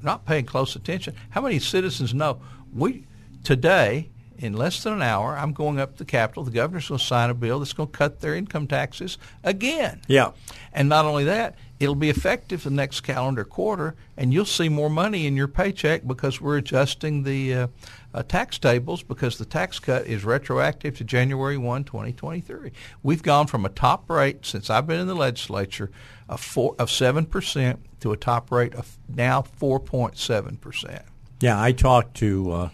not 0.02 0.24
paying 0.24 0.44
close 0.44 0.76
attention. 0.76 1.14
How 1.30 1.40
many 1.40 1.58
citizens 1.58 2.14
know 2.14 2.40
we 2.74 3.04
today 3.44 4.10
in 4.39 4.53
less 4.53 4.82
than 4.82 4.95
an 4.95 5.03
hour, 5.03 5.36
I'm 5.36 5.53
going 5.53 5.80
up 5.80 5.93
to 5.93 5.99
the 5.99 6.05
Capitol. 6.05 6.45
The 6.45 6.53
governor's 6.53 6.89
going 6.89 6.99
to 6.99 7.05
sign 7.05 7.28
a 7.28 7.34
bill 7.34 7.59
that's 7.59 7.72
going 7.72 7.91
to 7.91 7.97
cut 7.97 8.20
their 8.20 8.34
income 8.34 8.66
taxes 8.66 9.18
again. 9.43 10.01
Yeah. 10.07 10.30
And 10.72 10.89
not 10.89 11.05
only 11.05 11.24
that, 11.24 11.57
it'll 11.80 11.95
be 11.95 12.09
effective 12.09 12.62
the 12.62 12.70
next 12.70 13.01
calendar 13.01 13.45
quarter, 13.45 13.97
and 14.16 14.32
you'll 14.32 14.45
see 14.45 14.68
more 14.68 14.91
money 14.91 15.26
in 15.26 15.36
your 15.36 15.49
paycheck 15.49 16.07
because 16.07 16.41
we're 16.41 16.57
adjusting 16.57 17.24
the 17.24 17.55
uh, 17.55 17.66
uh, 18.14 18.22
tax 18.22 18.59
tables 18.59 19.03
because 19.03 19.39
the 19.39 19.45
tax 19.45 19.78
cut 19.78 20.07
is 20.07 20.24
retroactive 20.24 20.97
to 20.99 21.05
January 21.05 21.59
1, 21.59 21.84
2023. 21.84 22.72
We've 23.03 23.22
gone 23.22 23.47
from 23.47 23.64
a 23.64 23.68
top 23.68 24.09
rate 24.09 24.47
since 24.47 24.70
I've 24.70 24.86
been 24.86 25.01
in 25.01 25.09
the 25.09 25.14
legislature 25.14 25.91
of, 26.28 26.41
four, 26.41 26.74
of 26.78 26.89
7% 26.89 27.78
to 28.01 28.12
a 28.12 28.16
top 28.16 28.51
rate 28.53 28.74
of 28.74 28.99
now 29.09 29.43
4.7%. 29.43 31.03
Yeah, 31.41 31.61
I 31.61 31.72
talked 31.72 32.16
to 32.16 32.51
uh, 32.51 32.68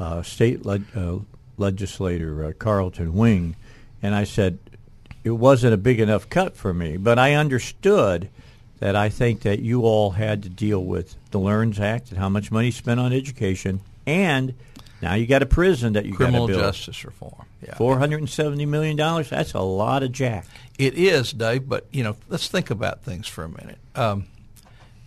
uh, 0.00 0.22
state 0.22 0.64
le- 0.64 0.80
uh, 0.96 1.18
legislator 1.58 2.44
uh, 2.46 2.52
Carlton 2.58 3.14
Wing, 3.14 3.54
and 4.02 4.14
I 4.14 4.24
said 4.24 4.58
it 5.22 5.30
wasn't 5.30 5.74
a 5.74 5.76
big 5.76 6.00
enough 6.00 6.28
cut 6.28 6.56
for 6.56 6.72
me, 6.74 6.96
but 6.96 7.18
I 7.18 7.34
understood 7.34 8.28
that 8.78 8.96
I 8.96 9.10
think 9.10 9.42
that 9.42 9.60
you 9.60 9.82
all 9.82 10.12
had 10.12 10.42
to 10.44 10.48
deal 10.48 10.82
with 10.82 11.14
the 11.30 11.38
LEARNS 11.38 11.78
Act 11.78 12.08
and 12.10 12.18
how 12.18 12.30
much 12.30 12.50
money 12.50 12.70
spent 12.70 12.98
on 12.98 13.12
education, 13.12 13.80
and 14.06 14.54
now 15.02 15.14
you 15.14 15.26
got 15.26 15.42
a 15.42 15.46
prison 15.46 15.92
that 15.92 16.06
you 16.06 16.14
criminal 16.14 16.46
got 16.46 16.54
to 16.54 16.58
build. 16.58 16.74
justice 16.74 17.04
reform. 17.04 17.46
Yeah. 17.62 17.74
Four 17.74 17.98
hundred 17.98 18.20
and 18.20 18.30
seventy 18.30 18.64
million 18.64 18.96
dollars. 18.96 19.28
That's 19.28 19.52
a 19.52 19.60
lot 19.60 20.02
of 20.02 20.12
jack. 20.12 20.46
It 20.78 20.94
is, 20.94 21.32
Dave. 21.32 21.68
But 21.68 21.86
you 21.92 22.02
know, 22.02 22.16
let's 22.30 22.48
think 22.48 22.70
about 22.70 23.02
things 23.02 23.28
for 23.28 23.44
a 23.44 23.50
minute. 23.50 23.78
Um, 23.94 24.24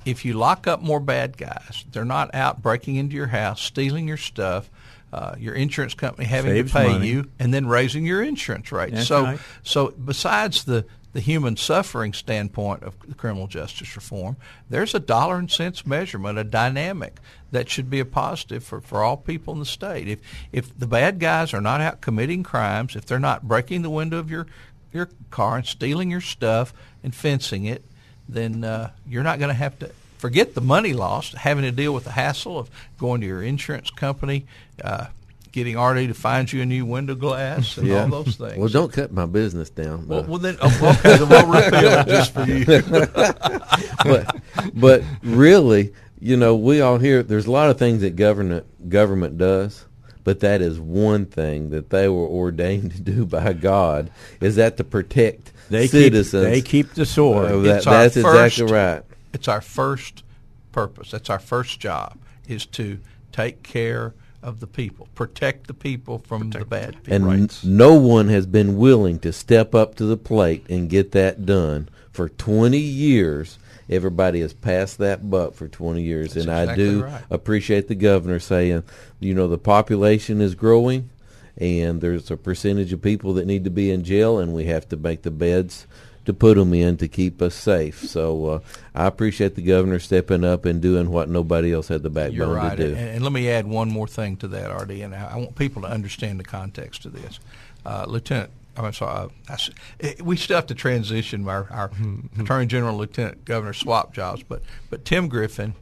if 0.06 0.24
you 0.24 0.34
lock 0.34 0.68
up 0.68 0.82
more 0.82 1.00
bad 1.00 1.38
guys, 1.38 1.84
they're 1.92 2.06
not 2.06 2.36
out 2.36 2.62
breaking 2.62 2.98
into 2.98 3.16
your 3.16 3.28
house, 3.28 3.60
stealing 3.60 4.08
your 4.08 4.18
stuff. 4.18 4.70
Uh, 5.14 5.36
your 5.38 5.54
insurance 5.54 5.94
company 5.94 6.28
having 6.28 6.54
Saves 6.54 6.72
to 6.72 6.78
pay 6.80 6.88
money. 6.88 7.08
you, 7.08 7.30
and 7.38 7.54
then 7.54 7.68
raising 7.68 8.04
your 8.04 8.24
insurance 8.24 8.72
rates. 8.72 8.94
That's 8.94 9.08
so, 9.08 9.24
right. 9.24 9.40
so 9.62 9.92
besides 9.92 10.64
the 10.64 10.86
the 11.12 11.20
human 11.20 11.56
suffering 11.56 12.14
standpoint 12.14 12.82
of 12.82 12.96
criminal 13.18 13.46
justice 13.46 13.96
reform, 13.96 14.38
there's 14.72 14.96
a 14.96 15.00
dollar 15.00 15.38
and 15.38 15.52
cents 15.52 15.86
measurement, 15.86 16.40
a 16.40 16.44
dynamic 16.44 17.20
that 17.52 17.70
should 17.70 17.92
be 17.92 18.00
a 18.00 18.06
positive 18.06 18.64
for, 18.64 18.82
for 18.82 19.04
all 19.04 19.16
people 19.16 19.54
in 19.54 19.60
the 19.60 19.68
state. 19.68 20.08
If 20.08 20.20
if 20.52 20.80
the 20.80 20.88
bad 20.88 21.20
guys 21.20 21.54
are 21.54 21.62
not 21.62 21.80
out 21.80 22.02
committing 22.02 22.42
crimes, 22.42 22.96
if 22.96 23.06
they're 23.06 23.20
not 23.20 23.48
breaking 23.48 23.84
the 23.84 23.92
window 23.92 24.18
of 24.18 24.32
your 24.32 24.48
your 24.92 25.10
car 25.30 25.58
and 25.58 25.66
stealing 25.68 26.10
your 26.10 26.22
stuff 26.22 26.74
and 27.04 27.14
fencing 27.14 27.66
it, 27.66 27.86
then 28.28 28.64
uh, 28.64 28.90
you're 29.08 29.22
not 29.22 29.38
going 29.38 29.50
to 29.50 29.54
have 29.54 29.78
to 29.78 29.92
forget 30.24 30.56
the 30.56 30.62
money 30.62 30.94
lost, 30.94 31.34
having 31.34 31.66
to 31.66 31.72
deal 31.72 31.94
with 31.94 32.06
the 32.06 32.12
hassle 32.12 32.58
of 32.58 32.70
going 32.98 33.20
to 33.20 33.28
your 33.28 33.44
insurance 33.44 33.90
company, 33.90 34.46
uh, 34.82 35.08
getting 35.52 35.78
RD 35.78 36.08
to 36.08 36.14
find 36.14 36.50
you 36.54 36.62
a 36.62 36.66
new 36.66 36.86
window 36.86 37.14
glass, 37.14 37.78
and 37.78 37.92
all 37.92 38.24
those 38.24 38.38
things. 38.38 38.58
Well, 38.58 38.70
don't 38.70 38.94
cut 38.94 39.12
my 39.12 39.26
business 39.26 39.70
down. 39.70 40.08
Well, 40.08 40.22
but- 40.22 40.30
well 40.30 40.40
then, 40.40 40.56
oh, 40.62 40.96
okay, 40.98 41.18
then 41.18 41.28
we'll 41.28 41.46
repeal 41.46 41.92
it 42.00 42.08
just 42.08 42.34
for 42.34 42.46
you. 42.46 42.64
but 44.06 44.38
but 44.74 45.04
really, 45.24 45.94
you 46.22 46.38
know, 46.38 46.56
we 46.56 46.80
all 46.80 47.00
hear 47.00 47.22
there's 47.22 47.46
a 47.48 47.52
lot 47.52 47.70
of 47.70 47.78
things 47.78 48.00
that 48.00 48.16
government 48.16 48.90
government 48.90 49.38
does, 49.38 49.84
but 50.24 50.40
that 50.40 50.62
is 50.62 50.80
one 50.80 51.26
thing 51.26 51.72
that 51.72 51.90
they 51.90 52.08
were 52.08 52.26
ordained 52.28 52.92
to 52.94 53.02
do 53.02 53.26
by 53.26 53.52
God 53.52 54.10
is 54.40 54.56
that 54.56 54.78
to 54.78 54.86
protect 54.86 55.52
They 55.70 55.88
citizens. 55.88 56.46
keep 56.46 56.54
they 56.54 56.62
keep 56.62 56.94
the 56.94 57.06
sword. 57.06 57.52
Uh, 57.52 57.58
that- 57.60 57.78
It's 57.80 57.88
our 57.88 57.94
that's 57.94 58.16
exactly 58.16 58.62
first- 58.64 58.74
right. 58.74 59.04
It's 59.34 59.48
our 59.48 59.62
first 59.62 60.24
purpose. 60.72 61.12
That's 61.12 61.30
our 61.30 61.40
first 61.40 61.80
job 61.80 62.18
is 62.48 62.66
to 62.68 63.00
take 63.32 63.64
care 63.64 64.14
of 64.42 64.60
the 64.60 64.68
people, 64.68 65.08
protect 65.16 65.68
the 65.68 65.74
people 65.74 66.20
from 66.20 66.50
the 66.50 66.66
bad 66.66 66.96
people. 66.98 67.14
And 67.14 67.24
n- 67.24 67.42
rights. 67.42 67.64
no 67.64 67.96
one 67.96 68.28
has 68.28 68.46
been 68.46 68.78
willing 68.78 69.20
to 69.20 69.32
step 69.32 69.74
up 69.74 69.96
to 69.96 70.06
the 70.06 70.18
plate 70.18 70.66
and 70.70 70.90
get 70.90 71.14
that 71.14 71.46
done 71.46 71.88
for 72.12 72.28
20 72.28 72.78
years. 72.78 73.58
Everybody 73.90 74.42
has 74.42 74.54
passed 74.54 74.98
that 74.98 75.30
buck 75.30 75.54
for 75.54 75.68
20 75.68 76.02
years, 76.02 76.34
That's 76.34 76.46
and 76.46 76.54
I 76.54 76.76
do 76.76 77.04
right. 77.04 77.22
appreciate 77.30 77.88
the 77.88 77.96
governor 77.96 78.40
saying, 78.40 78.84
you 79.20 79.34
know, 79.34 79.48
the 79.48 79.58
population 79.58 80.42
is 80.42 80.56
growing, 80.56 81.10
and 81.58 82.02
there's 82.02 82.30
a 82.32 82.38
percentage 82.38 82.92
of 82.94 83.02
people 83.02 83.34
that 83.36 83.46
need 83.48 83.64
to 83.64 83.70
be 83.70 83.92
in 83.92 84.04
jail, 84.04 84.40
and 84.40 84.54
we 84.54 84.66
have 84.66 84.88
to 84.90 84.98
make 84.98 85.22
the 85.22 85.32
beds 85.32 85.86
to 86.26 86.34
put 86.34 86.56
them 86.56 86.74
in 86.74 86.98
to 86.98 87.08
keep 87.08 87.42
us 87.42 87.54
safe. 87.56 88.00
So 88.08 88.46
uh, 88.46 88.60
I 88.96 89.06
appreciate 89.08 89.56
the 89.56 89.62
governor 89.62 90.00
stepping 90.00 90.44
up 90.44 90.66
and 90.66 90.82
doing 90.82 91.10
what 91.12 91.28
nobody 91.30 91.74
else 91.74 91.88
had 91.90 92.02
the 92.04 92.10
backbone 92.10 92.36
You're 92.38 92.48
right. 92.56 92.78
to 92.78 92.90
do. 92.90 92.96
and 92.96 93.24
let 93.24 93.34
me 93.34 93.50
add 93.50 93.68
one 93.68 93.90
more 93.90 94.08
thing 94.08 94.38
to 94.38 94.48
that, 94.50 94.70
RD, 94.74 94.92
and 95.02 95.14
I 95.16 95.32
I 95.34 95.38
want 95.38 95.56
people 95.56 95.82
to 95.82 95.88
understand 95.90 96.40
the 96.40 96.44
context 96.46 97.06
of 97.06 97.14
this. 97.14 97.40
Uh, 97.86 98.06
Lieutenant, 98.08 98.52
I'm 98.78 98.94
sorry, 98.94 99.26
uh, 99.26 99.28
I 99.50 99.54
s- 99.54 99.70
eh, 100.00 100.14
we 100.24 100.38
still 100.38 100.56
have 100.56 100.68
to 100.68 100.76
transition 100.76 101.48
our, 101.50 101.68
our 101.70 101.92
Attorney 102.40 102.68
General, 102.68 102.98
Lieutenant 102.98 103.44
Governor 103.46 103.74
swap 103.74 104.14
jobs, 104.14 104.44
but 104.44 104.62
but 104.90 105.04
Tim 105.04 105.28
Griffin, 105.28 105.74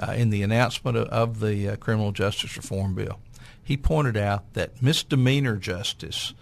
uh, 0.00 0.12
in 0.16 0.30
the 0.30 0.42
announcement 0.42 0.96
of, 0.96 1.06
of 1.08 1.38
the 1.40 1.68
uh, 1.68 1.76
criminal 1.76 2.10
justice 2.10 2.56
reform 2.56 2.94
bill, 2.96 3.20
he 3.62 3.76
pointed 3.76 4.16
out 4.16 4.52
that 4.54 4.82
misdemeanor 4.82 5.56
justice 5.56 6.34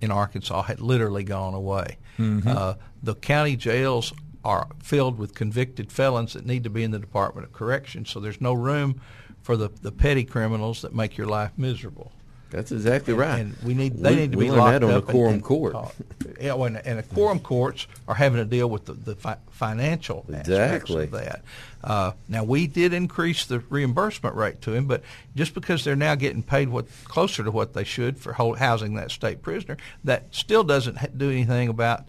in 0.00 0.10
Arkansas 0.12 0.62
had 0.62 0.80
literally 0.80 1.24
gone 1.24 1.54
away. 1.54 1.96
Uh, 2.18 2.74
the 3.02 3.14
county 3.14 3.56
jails 3.56 4.12
are 4.44 4.68
filled 4.82 5.18
with 5.18 5.34
convicted 5.34 5.92
felons 5.92 6.32
that 6.32 6.44
need 6.44 6.64
to 6.64 6.70
be 6.70 6.82
in 6.82 6.90
the 6.90 6.98
Department 6.98 7.46
of 7.46 7.52
Corrections, 7.52 8.10
so 8.10 8.20
there's 8.20 8.40
no 8.40 8.52
room 8.52 9.00
for 9.40 9.56
the, 9.56 9.70
the 9.82 9.92
petty 9.92 10.24
criminals 10.24 10.82
that 10.82 10.94
make 10.94 11.16
your 11.16 11.26
life 11.26 11.52
miserable. 11.56 12.12
That's 12.52 12.70
exactly 12.70 13.14
right. 13.14 13.40
And 13.40 13.56
we 13.64 13.74
need 13.74 13.96
they 13.96 14.10
We- 14.10 14.16
need 14.16 14.32
to 14.32 14.38
be 14.38 14.50
locked 14.50 14.72
that 14.72 14.84
on 14.84 14.90
a 14.90 14.98
up. 14.98 15.04
and- 15.04 15.10
quorum 15.12 15.32
and 15.34 15.42
court. 15.42 15.72
taught. 15.72 15.94
Yeah, 16.40 16.54
well, 16.54 16.66
and, 16.66 16.76
and 16.86 16.98
the 16.98 17.02
quorum 17.02 17.40
courts 17.40 17.86
are 18.06 18.14
having 18.14 18.38
to 18.38 18.44
deal 18.44 18.68
with 18.68 18.84
the, 18.84 18.92
the 18.92 19.14
fi- 19.16 19.36
financial 19.50 20.24
aspects 20.32 20.90
of 20.90 21.10
that. 21.12 21.42
Uh, 21.82 22.12
now 22.28 22.44
we 22.44 22.66
did 22.66 22.92
increase 22.92 23.44
the 23.46 23.60
reimbursement 23.70 24.36
rate 24.36 24.60
to 24.62 24.72
him, 24.74 24.86
but 24.86 25.02
just 25.34 25.54
because 25.54 25.82
they're 25.82 25.96
now 25.96 26.14
getting 26.14 26.42
paid 26.42 26.68
what 26.68 26.86
closer 27.04 27.42
to 27.42 27.50
what 27.50 27.72
they 27.74 27.84
should 27.84 28.18
for 28.18 28.34
hol- 28.34 28.54
housing 28.54 28.94
that 28.94 29.10
state 29.10 29.40
prisoner, 29.42 29.76
that 30.04 30.24
still 30.32 30.62
doesn't 30.62 30.98
ha- 30.98 31.06
do 31.16 31.30
anything 31.30 31.68
about 31.68 32.04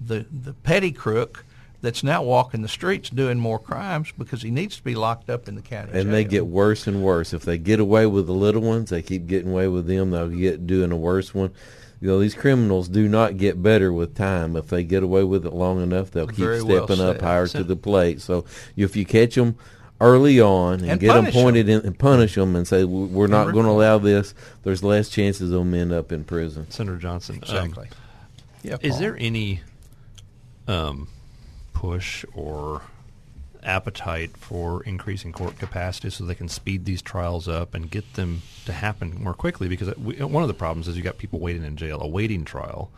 the 0.00 0.24
the 0.30 0.52
petty 0.52 0.92
crook 0.92 1.44
that's 1.80 2.02
now 2.02 2.22
walking 2.22 2.62
the 2.62 2.68
streets 2.68 3.08
doing 3.10 3.38
more 3.38 3.58
crimes 3.58 4.12
because 4.18 4.42
he 4.42 4.50
needs 4.50 4.76
to 4.76 4.82
be 4.82 4.94
locked 4.94 5.30
up 5.30 5.48
in 5.48 5.54
the 5.54 5.62
county. 5.62 5.92
and 5.98 6.12
they 6.12 6.24
get 6.24 6.46
worse 6.46 6.86
and 6.86 7.02
worse. 7.02 7.32
If 7.32 7.42
they 7.44 7.58
get 7.58 7.78
away 7.80 8.06
with 8.06 8.26
the 8.26 8.32
little 8.32 8.62
ones, 8.62 8.90
they 8.90 9.02
keep 9.02 9.26
getting 9.26 9.50
away 9.52 9.68
with 9.68 9.86
them. 9.86 10.10
They'll 10.10 10.28
get 10.28 10.66
doing 10.66 10.90
a 10.92 10.96
worse 10.96 11.32
one. 11.34 11.50
You 12.00 12.08
know, 12.08 12.20
these 12.20 12.34
criminals 12.34 12.88
do 12.88 13.08
not 13.08 13.36
get 13.38 13.60
better 13.62 13.92
with 13.92 14.14
time. 14.14 14.54
If 14.56 14.68
they 14.68 14.84
get 14.84 15.02
away 15.02 15.24
with 15.24 15.44
it 15.46 15.52
long 15.52 15.82
enough, 15.82 16.10
they'll 16.12 16.26
keep 16.28 16.36
Very 16.36 16.62
well 16.62 16.86
stepping 16.86 17.04
up 17.04 17.20
higher 17.20 17.46
So- 17.48 17.58
to 17.58 17.64
the 17.64 17.76
plate. 17.76 18.20
So 18.20 18.44
if 18.76 18.94
you 18.96 19.04
catch 19.04 19.34
them 19.34 19.56
early 20.00 20.40
on 20.40 20.74
and, 20.80 20.90
And 20.92 21.00
get 21.00 21.08
them 21.14 21.24
punish 21.24 21.34
'em. 21.36 21.42
pointed 21.42 21.68
in, 21.68 21.80
and 21.80 21.98
punish 21.98 22.34
them 22.36 22.54
and 22.54 22.68
say 22.68 22.84
"We- 22.84 23.06
we're 23.06 23.26
not 23.26 23.52
going 23.52 23.64
to 23.66 23.70
allow 23.72 23.98
this, 23.98 24.32
there's 24.62 24.84
less 24.84 25.08
chances 25.08 25.50
of 25.50 25.58
them 25.58 25.74
end 25.74 25.92
up 25.92 26.12
in 26.12 26.22
prison. 26.22 26.66
Senator 26.70 26.98
Johnson. 26.98 27.36
um, 27.48 27.56
exactly. 27.56 27.88
yeah, 28.62 28.76
Is 28.80 29.00
there 29.00 29.16
any 29.18 29.60
um, 30.68 31.08
push 31.78 32.24
or 32.34 32.82
appetite 33.62 34.36
for 34.36 34.82
increasing 34.82 35.30
court 35.32 35.56
capacity 35.60 36.10
so 36.10 36.24
they 36.24 36.34
can 36.34 36.48
speed 36.48 36.84
these 36.84 37.00
trials 37.00 37.46
up 37.46 37.72
and 37.72 37.88
get 37.88 38.14
them 38.14 38.42
to 38.64 38.72
happen 38.72 39.22
more 39.22 39.32
quickly? 39.32 39.68
Because 39.68 39.96
we, 39.96 40.16
one 40.16 40.42
of 40.42 40.48
the 40.48 40.54
problems 40.54 40.88
is 40.88 40.96
you've 40.96 41.04
got 41.04 41.18
people 41.18 41.38
waiting 41.38 41.62
in 41.62 41.76
jail, 41.76 42.00
awaiting 42.02 42.44
trial, 42.44 42.90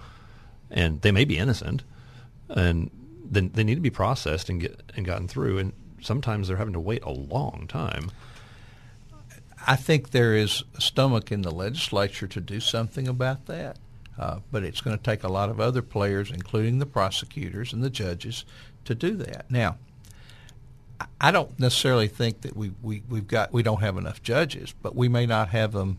and 0.70 1.03
they 1.03 1.12
may 1.12 1.26
be 1.26 1.37
innocent, 1.37 1.83
and 2.49 2.91
then 3.22 3.51
they 3.53 3.64
need 3.64 3.74
to 3.74 3.83
be 3.83 3.91
processed 3.91 4.49
and 4.49 4.62
get 4.62 4.81
and 4.97 5.05
gotten 5.05 5.28
through, 5.28 5.59
and 5.59 5.74
sometimes 6.01 6.49
they're 6.49 6.57
having 6.57 6.72
to 6.72 6.81
wait 6.81 7.03
a 7.03 7.11
long 7.11 7.66
time. 7.68 8.11
I 9.66 9.76
think 9.76 10.11
there 10.11 10.35
is 10.35 10.64
stomach 10.78 11.31
in 11.31 11.43
the 11.43 11.51
legislature 11.51 12.26
to 12.28 12.41
do 12.41 12.61
something 12.61 13.07
about 13.07 13.45
that, 13.45 13.76
uh, 14.18 14.39
but 14.51 14.64
it's 14.64 14.81
going 14.81 14.97
to 14.97 15.03
take 15.03 15.22
a 15.22 15.28
lot 15.28 15.51
of 15.51 15.61
other 15.61 15.83
players, 15.83 16.31
including 16.31 16.78
the 16.78 16.87
prosecutors 16.87 17.72
and 17.72 17.83
the 17.83 17.91
judges, 17.91 18.45
to 18.85 18.95
do 18.95 19.16
that. 19.16 19.51
Now, 19.51 19.76
I- 21.01 21.07
I 21.20 21.31
don't 21.31 21.59
necessarily 21.59 22.09
think 22.09 22.43
that 22.43 22.57
we, 22.57 22.72
we 22.83 23.03
we've 23.09 23.28
got 23.28 23.53
we 23.53 23.62
don't 23.62 23.81
have 23.81 23.97
enough 23.97 24.22
judges, 24.22 24.74
but 24.83 24.95
we 24.97 25.09
may 25.09 25.26
not 25.26 25.49
have 25.51 25.72
them 25.72 25.99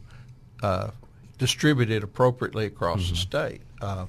uh, 0.64 0.92
distributed 1.38 2.04
appropriately 2.04 2.66
across 2.66 3.10
the 3.10 3.16
state. 3.16 3.62
Uh, 3.82 4.06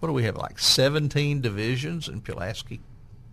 what 0.00 0.08
do 0.08 0.12
we 0.12 0.24
have? 0.24 0.36
Like 0.36 0.58
seventeen 0.58 1.40
divisions 1.40 2.08
in 2.08 2.20
Pulaski 2.20 2.80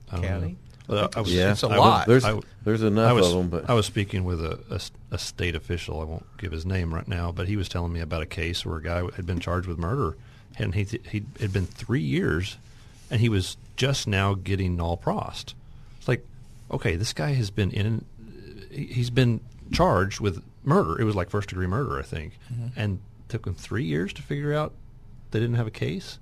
County. 0.10 0.58
Well, 0.88 1.10
I 1.16 1.22
was- 1.22 1.34
Yeah, 1.34 1.52
it's 1.52 1.64
a 1.64 1.68
I 1.68 1.78
lot. 1.78 2.08
There's 2.08 2.26
I- 2.26 2.40
there's 2.64 2.84
enough 2.84 3.10
I 3.10 3.14
was, 3.14 3.28
of 3.28 3.34
them, 3.34 3.50
but 3.50 3.70
I 3.70 3.74
was 3.74 3.86
speaking 3.86 4.24
with 4.24 4.44
a 4.44 4.82
a 5.12 5.18
state 5.18 5.56
official. 5.56 6.00
I 6.02 6.04
won't 6.06 6.26
give 6.38 6.52
his 6.52 6.66
name 6.66 6.94
right 6.94 7.08
now, 7.08 7.32
but 7.32 7.48
he 7.48 7.56
was 7.58 7.68
telling 7.70 7.92
me 7.94 8.00
about 8.02 8.22
a 8.22 8.26
case 8.26 8.66
where 8.66 8.78
a 8.78 8.84
guy 8.84 9.02
had 9.16 9.26
been 9.26 9.40
charged 9.40 9.68
with 9.68 9.78
murder, 9.78 10.16
and 10.58 10.76
he 10.76 10.84
he 11.10 11.24
had 11.40 11.52
been 11.54 11.66
three 11.66 12.02
years, 12.02 12.58
and 13.12 13.22
he 13.22 13.30
was 13.30 13.58
just 13.76 14.08
now 14.08 14.34
getting 14.34 14.76
nolle 14.78 15.00
prossed. 15.00 15.54
It's 16.00 16.08
like, 16.08 16.26
okay, 16.72 16.96
this 16.96 17.14
guy 17.14 17.34
has 17.34 17.52
been 17.52 17.70
in, 17.72 18.06
he- 18.72 18.88
he's 18.88 19.10
been 19.12 19.42
charged 19.72 20.20
with 20.20 20.44
murder. 20.64 21.00
It 21.00 21.04
was 21.04 21.16
like 21.16 21.30
first 21.30 21.50
degree 21.50 21.68
murder, 21.68 22.00
I 22.00 22.04
think, 22.04 22.40
Mm-hmm. 22.52 22.68
and 22.80 23.00
took 23.30 23.46
him 23.46 23.54
three 23.54 23.84
years 23.86 24.12
to 24.14 24.22
figure 24.22 24.54
out 24.54 24.74
they 25.32 25.40
didn't 25.40 25.56
have 25.56 25.68
a 25.68 25.72
case. 25.72 26.18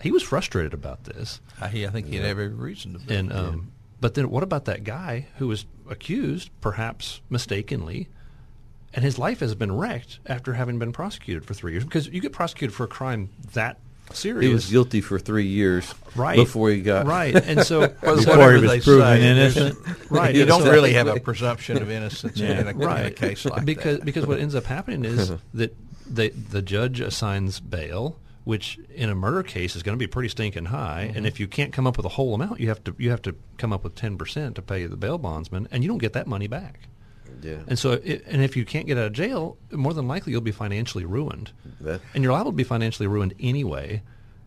He 0.00 0.10
was 0.10 0.22
frustrated 0.24 0.74
about 0.74 1.04
this. 1.04 1.40
I, 1.60 1.66
I 1.66 1.86
think 1.88 2.08
he 2.08 2.16
had 2.16 2.24
every 2.24 2.48
reason 2.48 2.94
to 2.94 2.98
be. 2.98 3.14
And 3.14 3.32
um, 3.32 3.70
but 4.00 4.14
then 4.14 4.30
what 4.30 4.42
about 4.42 4.64
that 4.64 4.82
guy 4.82 5.26
who 5.36 5.46
was 5.46 5.64
accused, 5.88 6.50
perhaps 6.60 7.20
mistakenly, 7.30 8.08
and 8.92 9.04
his 9.04 9.16
life 9.18 9.38
has 9.38 9.54
been 9.54 9.70
wrecked 9.70 10.18
after 10.26 10.54
having 10.54 10.80
been 10.80 10.90
prosecuted 10.92 11.44
for 11.44 11.54
three 11.54 11.70
years? 11.72 11.84
Because 11.84 12.08
you 12.08 12.20
get 12.20 12.32
prosecuted 12.32 12.74
for 12.74 12.82
a 12.82 12.88
crime 12.88 13.28
that 13.52 13.78
serious. 14.12 14.48
He 14.48 14.52
was 14.52 14.70
guilty 14.70 15.00
for 15.00 15.18
three 15.18 15.46
years 15.46 15.94
right 16.14 16.36
before 16.36 16.70
he 16.70 16.80
got 16.82 17.06
right, 17.06 17.34
and 17.34 17.62
so 17.62 17.88
Before 18.02 18.16
Whatever 18.16 18.56
he 18.56 18.62
was 18.62 18.84
proven 18.84 19.20
say, 19.20 19.30
innocent. 19.30 19.78
right, 20.10 20.34
you 20.34 20.44
don't 20.44 20.64
really 20.64 20.94
have 20.94 21.06
a 21.06 21.20
presumption 21.20 21.80
of 21.80 21.90
innocence 21.90 22.40
in, 22.40 22.50
a, 22.50 22.60
in 22.60 22.68
a 22.68 22.72
right 22.74 23.14
case 23.14 23.44
like 23.44 23.64
because 23.64 23.98
that. 23.98 24.04
because 24.04 24.26
what 24.26 24.38
ends 24.38 24.54
up 24.54 24.64
happening 24.64 25.04
is 25.04 25.32
that 25.54 25.74
they, 26.06 26.28
the 26.30 26.62
judge 26.62 27.00
assigns 27.00 27.60
bail, 27.60 28.18
which 28.44 28.78
in 28.94 29.08
a 29.08 29.14
murder 29.14 29.42
case 29.42 29.76
is 29.76 29.82
going 29.82 29.96
to 29.96 30.02
be 30.02 30.06
pretty 30.06 30.28
stinking 30.28 30.66
high. 30.66 31.06
Mm-hmm. 31.08 31.16
And 31.16 31.26
if 31.26 31.40
you 31.40 31.46
can't 31.46 31.72
come 31.72 31.86
up 31.86 31.96
with 31.96 32.04
a 32.04 32.10
whole 32.10 32.34
amount, 32.34 32.60
you 32.60 32.68
have 32.68 32.84
to 32.84 32.94
you 32.98 33.10
have 33.10 33.22
to 33.22 33.34
come 33.56 33.72
up 33.72 33.84
with 33.84 33.94
ten 33.94 34.18
percent 34.18 34.56
to 34.56 34.62
pay 34.62 34.86
the 34.86 34.96
bail 34.96 35.18
bondsman, 35.18 35.68
and 35.70 35.82
you 35.82 35.88
don't 35.88 35.98
get 35.98 36.12
that 36.12 36.26
money 36.26 36.46
back. 36.46 36.80
Yeah. 37.42 37.58
And 37.66 37.78
so, 37.78 37.92
it, 37.92 38.24
and 38.26 38.42
if 38.42 38.56
you 38.56 38.64
can't 38.64 38.86
get 38.86 38.98
out 38.98 39.06
of 39.06 39.12
jail, 39.12 39.56
more 39.70 39.94
than 39.94 40.08
likely 40.08 40.32
you'll 40.32 40.40
be 40.40 40.52
financially 40.52 41.04
ruined, 41.04 41.50
That- 41.80 42.00
and 42.14 42.22
you're 42.22 42.32
liable 42.32 42.50
to 42.52 42.56
be 42.56 42.64
financially 42.64 43.06
ruined 43.06 43.34
anyway, 43.40 44.02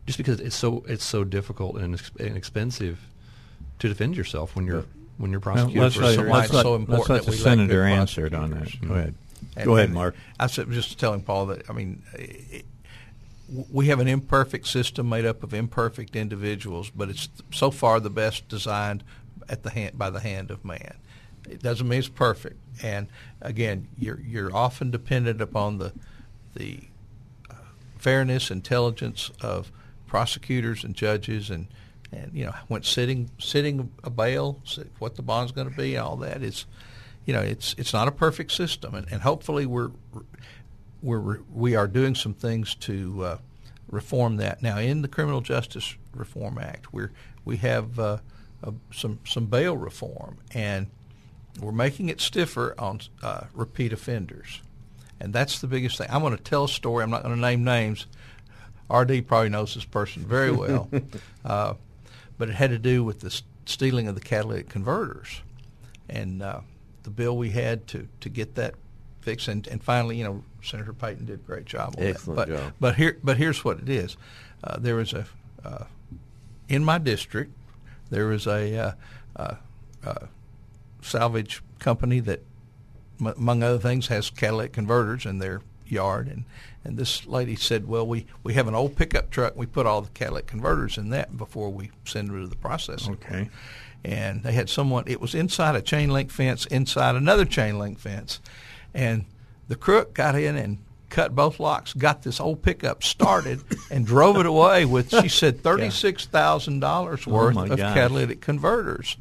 just 0.05 0.17
because 0.17 0.39
it's 0.39 0.55
so 0.55 0.83
it's 0.87 1.03
so 1.05 1.23
difficult 1.23 1.77
and, 1.77 1.95
ex- 1.95 2.11
and 2.19 2.37
expensive 2.37 2.99
to 3.79 3.87
defend 3.87 4.15
yourself 4.15 4.55
when 4.55 4.65
you're 4.67 4.85
when 5.17 5.31
you're 5.31 5.39
prosecuted 5.39 5.81
let's 5.81 5.95
for 5.95 6.01
let, 6.03 6.15
something. 6.15 6.33
let's 6.33 6.45
it's 6.47 6.53
let, 6.55 6.63
so 6.63 6.75
important 6.75 7.09
let 7.09 7.15
that 7.17 7.25
the 7.25 7.31
we 7.31 7.37
let 7.37 7.43
senator 7.43 7.83
answered 7.83 8.33
on 8.33 8.49
that. 8.51 8.57
prosecutors. 8.59 8.87
Go 8.89 8.95
ahead. 8.95 9.15
And- 9.55 9.65
Go 9.65 9.77
ahead, 9.77 9.91
Mark. 9.91 10.15
I 10.39 10.43
was 10.45 10.55
just 10.55 10.99
telling 10.99 11.21
Paul 11.21 11.45
that 11.47 11.69
I 11.69 11.73
mean, 11.73 12.03
it, 12.13 12.65
we 13.71 13.87
have 13.87 13.99
an 13.99 14.07
imperfect 14.07 14.67
system 14.67 15.07
made 15.07 15.25
up 15.25 15.43
of 15.43 15.53
imperfect 15.53 16.15
individuals, 16.15 16.89
but 16.89 17.09
it's 17.09 17.29
so 17.51 17.71
far 17.71 17.99
the 17.99 18.09
best 18.09 18.47
designed 18.49 19.03
at 19.47 19.63
the 19.63 19.69
hand 19.69 19.97
by 19.97 20.09
the 20.09 20.19
hand 20.19 20.49
of 20.51 20.65
man. 20.65 20.95
It 21.49 21.61
doesn't 21.61 21.87
mean 21.87 21.99
it's 21.99 22.07
perfect, 22.07 22.57
and 22.83 23.07
again, 23.41 23.87
you're 23.97 24.19
you're 24.19 24.55
often 24.55 24.91
dependent 24.91 25.41
upon 25.41 25.77
the 25.77 25.93
the 26.55 26.81
uh, 27.49 27.55
fairness, 27.97 28.49
intelligence 28.49 29.31
of 29.41 29.71
prosecutors 30.07 30.83
and 30.83 30.95
judges, 30.95 31.49
and 31.49 31.67
and 32.11 32.31
you 32.33 32.45
know 32.45 32.53
when 32.67 32.83
sitting 32.83 33.29
sitting 33.37 33.91
a 34.03 34.09
bail, 34.09 34.61
what 34.99 35.15
the 35.15 35.21
bond's 35.21 35.51
going 35.51 35.69
to 35.69 35.75
be, 35.75 35.97
all 35.97 36.15
that 36.17 36.41
is, 36.41 36.65
you 37.25 37.33
know, 37.33 37.41
it's 37.41 37.75
it's 37.77 37.93
not 37.93 38.07
a 38.07 38.11
perfect 38.11 38.51
system, 38.51 38.95
and, 38.95 39.07
and 39.11 39.21
hopefully 39.21 39.65
we're 39.65 39.91
we're 41.01 41.39
we 41.53 41.75
are 41.75 41.87
doing 41.87 42.15
some 42.15 42.33
things 42.33 42.75
to 42.75 43.23
uh, 43.23 43.37
reform 43.89 44.37
that. 44.37 44.61
Now 44.61 44.77
in 44.79 45.01
the 45.01 45.07
Criminal 45.07 45.41
Justice 45.41 45.95
Reform 46.15 46.57
Act. 46.57 46.93
We're 46.93 47.11
we 47.43 47.57
have 47.57 47.99
uh, 47.99 48.17
some 48.91 49.19
some 49.25 49.45
bail 49.45 49.77
reform, 49.77 50.37
and 50.51 50.87
we're 51.59 51.71
making 51.71 52.09
it 52.09 52.21
stiffer 52.21 52.75
on 52.77 53.01
uh, 53.23 53.45
repeat 53.53 53.93
offenders, 53.93 54.61
and 55.19 55.33
that's 55.33 55.59
the 55.59 55.67
biggest 55.67 55.97
thing. 55.97 56.07
I'm 56.09 56.21
going 56.21 56.35
to 56.35 56.43
tell 56.43 56.65
a 56.65 56.69
story. 56.69 57.03
I'm 57.03 57.09
not 57.09 57.23
going 57.23 57.35
to 57.35 57.41
name 57.41 57.63
names. 57.63 58.07
RD 58.89 59.27
probably 59.27 59.49
knows 59.49 59.73
this 59.73 59.85
person 59.85 60.23
very 60.23 60.51
well, 60.51 60.89
uh, 61.45 61.73
but 62.37 62.49
it 62.49 62.55
had 62.55 62.69
to 62.69 62.77
do 62.77 63.03
with 63.03 63.21
the 63.21 63.41
stealing 63.65 64.07
of 64.07 64.15
the 64.15 64.21
catalytic 64.21 64.69
converters, 64.69 65.41
and 66.09 66.41
uh, 66.41 66.59
the 67.03 67.09
bill 67.09 67.37
we 67.37 67.51
had 67.51 67.87
to 67.87 68.07
to 68.21 68.29
get 68.29 68.55
that 68.55 68.75
fixed, 69.21 69.47
and, 69.47 69.67
and 69.67 69.83
finally, 69.83 70.17
you 70.17 70.23
know, 70.23 70.43
Senator 70.61 70.93
Payton 70.93 71.25
did 71.25 71.39
a 71.39 71.43
great 71.43 71.65
job 71.65 71.95
on 71.97 72.03
Excellent 72.03 72.37
that. 72.37 72.47
But, 72.47 72.57
job. 72.57 72.73
but 72.79 72.95
here, 72.95 73.17
but 73.23 73.37
here's 73.37 73.63
what 73.65 73.79
it 73.79 73.89
is: 73.89 74.17
uh, 74.63 74.77
there 74.77 74.95
was 74.95 75.13
a 75.13 75.25
uh, 75.63 75.85
in 76.69 76.83
my 76.83 76.97
district, 76.97 77.51
there 78.09 78.27
was 78.27 78.47
a 78.47 78.77
uh, 78.77 78.91
uh, 79.35 79.55
uh, 80.05 80.25
salvage 81.05 81.61
company 81.79 82.19
that, 82.21 82.41
m- 83.19 83.27
among 83.37 83.63
other 83.63 83.79
things, 83.79 84.07
has 84.07 84.29
catalytic 84.29 84.73
converters 84.73 85.25
in 85.25 85.39
their 85.39 85.61
yard, 85.87 86.27
and 86.27 86.45
and 86.83 86.97
this 86.97 87.25
lady 87.25 87.55
said, 87.55 87.87
"Well, 87.87 88.05
we 88.07 88.25
we 88.43 88.53
have 88.55 88.67
an 88.67 88.75
old 88.75 88.95
pickup 88.95 89.29
truck. 89.31 89.55
We 89.55 89.65
put 89.65 89.85
all 89.85 90.01
the 90.01 90.09
catalytic 90.09 90.47
converters 90.47 90.97
in 90.97 91.09
that 91.09 91.37
before 91.37 91.69
we 91.69 91.91
send 92.05 92.29
it 92.29 92.39
to 92.41 92.47
the 92.47 92.55
processing." 92.55 93.13
Okay. 93.13 93.49
and 94.03 94.43
they 94.43 94.51
had 94.51 94.69
someone 94.69 95.03
it 95.07 95.19
was 95.19 95.33
inside 95.33 95.75
a 95.75 95.81
chain 95.81 96.11
link 96.11 96.29
fence 96.29 96.67
inside 96.67 97.15
another 97.15 97.43
chain 97.45 97.79
link 97.79 97.97
fence 97.97 98.39
and 98.93 99.25
the 99.67 99.75
crook 99.75 100.13
got 100.13 100.35
in 100.35 100.55
and 100.55 100.77
cut 101.09 101.33
both 101.33 101.59
locks 101.59 101.91
got 101.93 102.21
this 102.21 102.39
old 102.39 102.61
pickup 102.61 103.01
started 103.01 103.63
and 103.89 104.05
drove 104.05 104.37
it 104.37 104.45
away 104.45 104.85
with 104.85 105.09
she 105.09 105.27
said 105.27 105.57
$36,000 105.63 107.27
worth 107.27 107.55
my 107.55 107.65
of 107.65 107.77
gosh. 107.77 107.93
catalytic 107.93 108.41
converters 108.41 109.17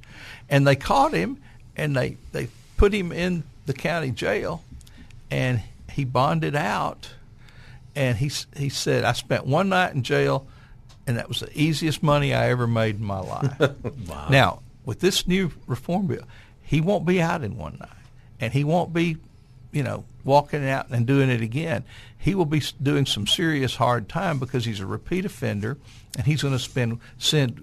and 0.49 0.67
they 0.67 0.77
caught 0.77 1.13
him 1.15 1.39
and 1.77 1.97
they 1.97 2.17
they 2.33 2.49
put 2.77 2.93
him 2.93 3.13
in 3.13 3.45
the 3.67 3.73
county 3.73 4.11
jail 4.11 4.63
and 5.31 5.63
he 5.93 6.05
bonded 6.05 6.55
out 6.55 7.11
and 7.95 8.19
he 8.19 8.31
he 8.57 8.69
said 8.69 9.05
I 9.05 9.13
spent 9.13 9.47
one 9.47 9.69
night 9.69 9.95
in 9.95 10.03
jail 10.03 10.47
and 11.07 11.17
that 11.17 11.29
was 11.29 11.41
the 11.41 11.59
easiest 11.59 12.03
money 12.03 12.33
I 12.35 12.51
ever 12.51 12.67
made 12.67 12.97
in 12.97 13.05
my 13.05 13.21
life. 13.21 13.53
Now, 14.31 14.63
with 14.85 15.01
this 15.01 15.27
new 15.27 15.53
reform 15.67 16.07
bill, 16.07 16.25
he 16.63 16.81
won't 16.81 17.05
be 17.05 17.21
out 17.21 17.43
in 17.43 17.57
one 17.57 17.77
night, 17.79 17.91
and 18.41 18.53
he 18.53 18.65
won't 18.65 18.93
be, 18.93 19.19
you 19.73 19.83
know, 19.83 20.05
walking 20.25 20.67
out 20.67 20.89
and 20.91 21.07
doing 21.07 21.29
it 21.29 21.43
again. 21.43 21.85
He 22.19 22.35
will 22.35 22.47
be 22.47 22.63
doing 22.83 23.05
some 23.05 23.27
serious 23.27 23.77
hard 23.77 24.09
time 24.09 24.39
because 24.39 24.65
he's 24.65 24.81
a 24.81 24.87
repeat 24.87 25.25
offender, 25.27 25.77
and 26.17 26.27
he's 26.27 26.43
going 26.43 26.55
to 26.55 26.59
spend 26.59 27.01
send 27.19 27.63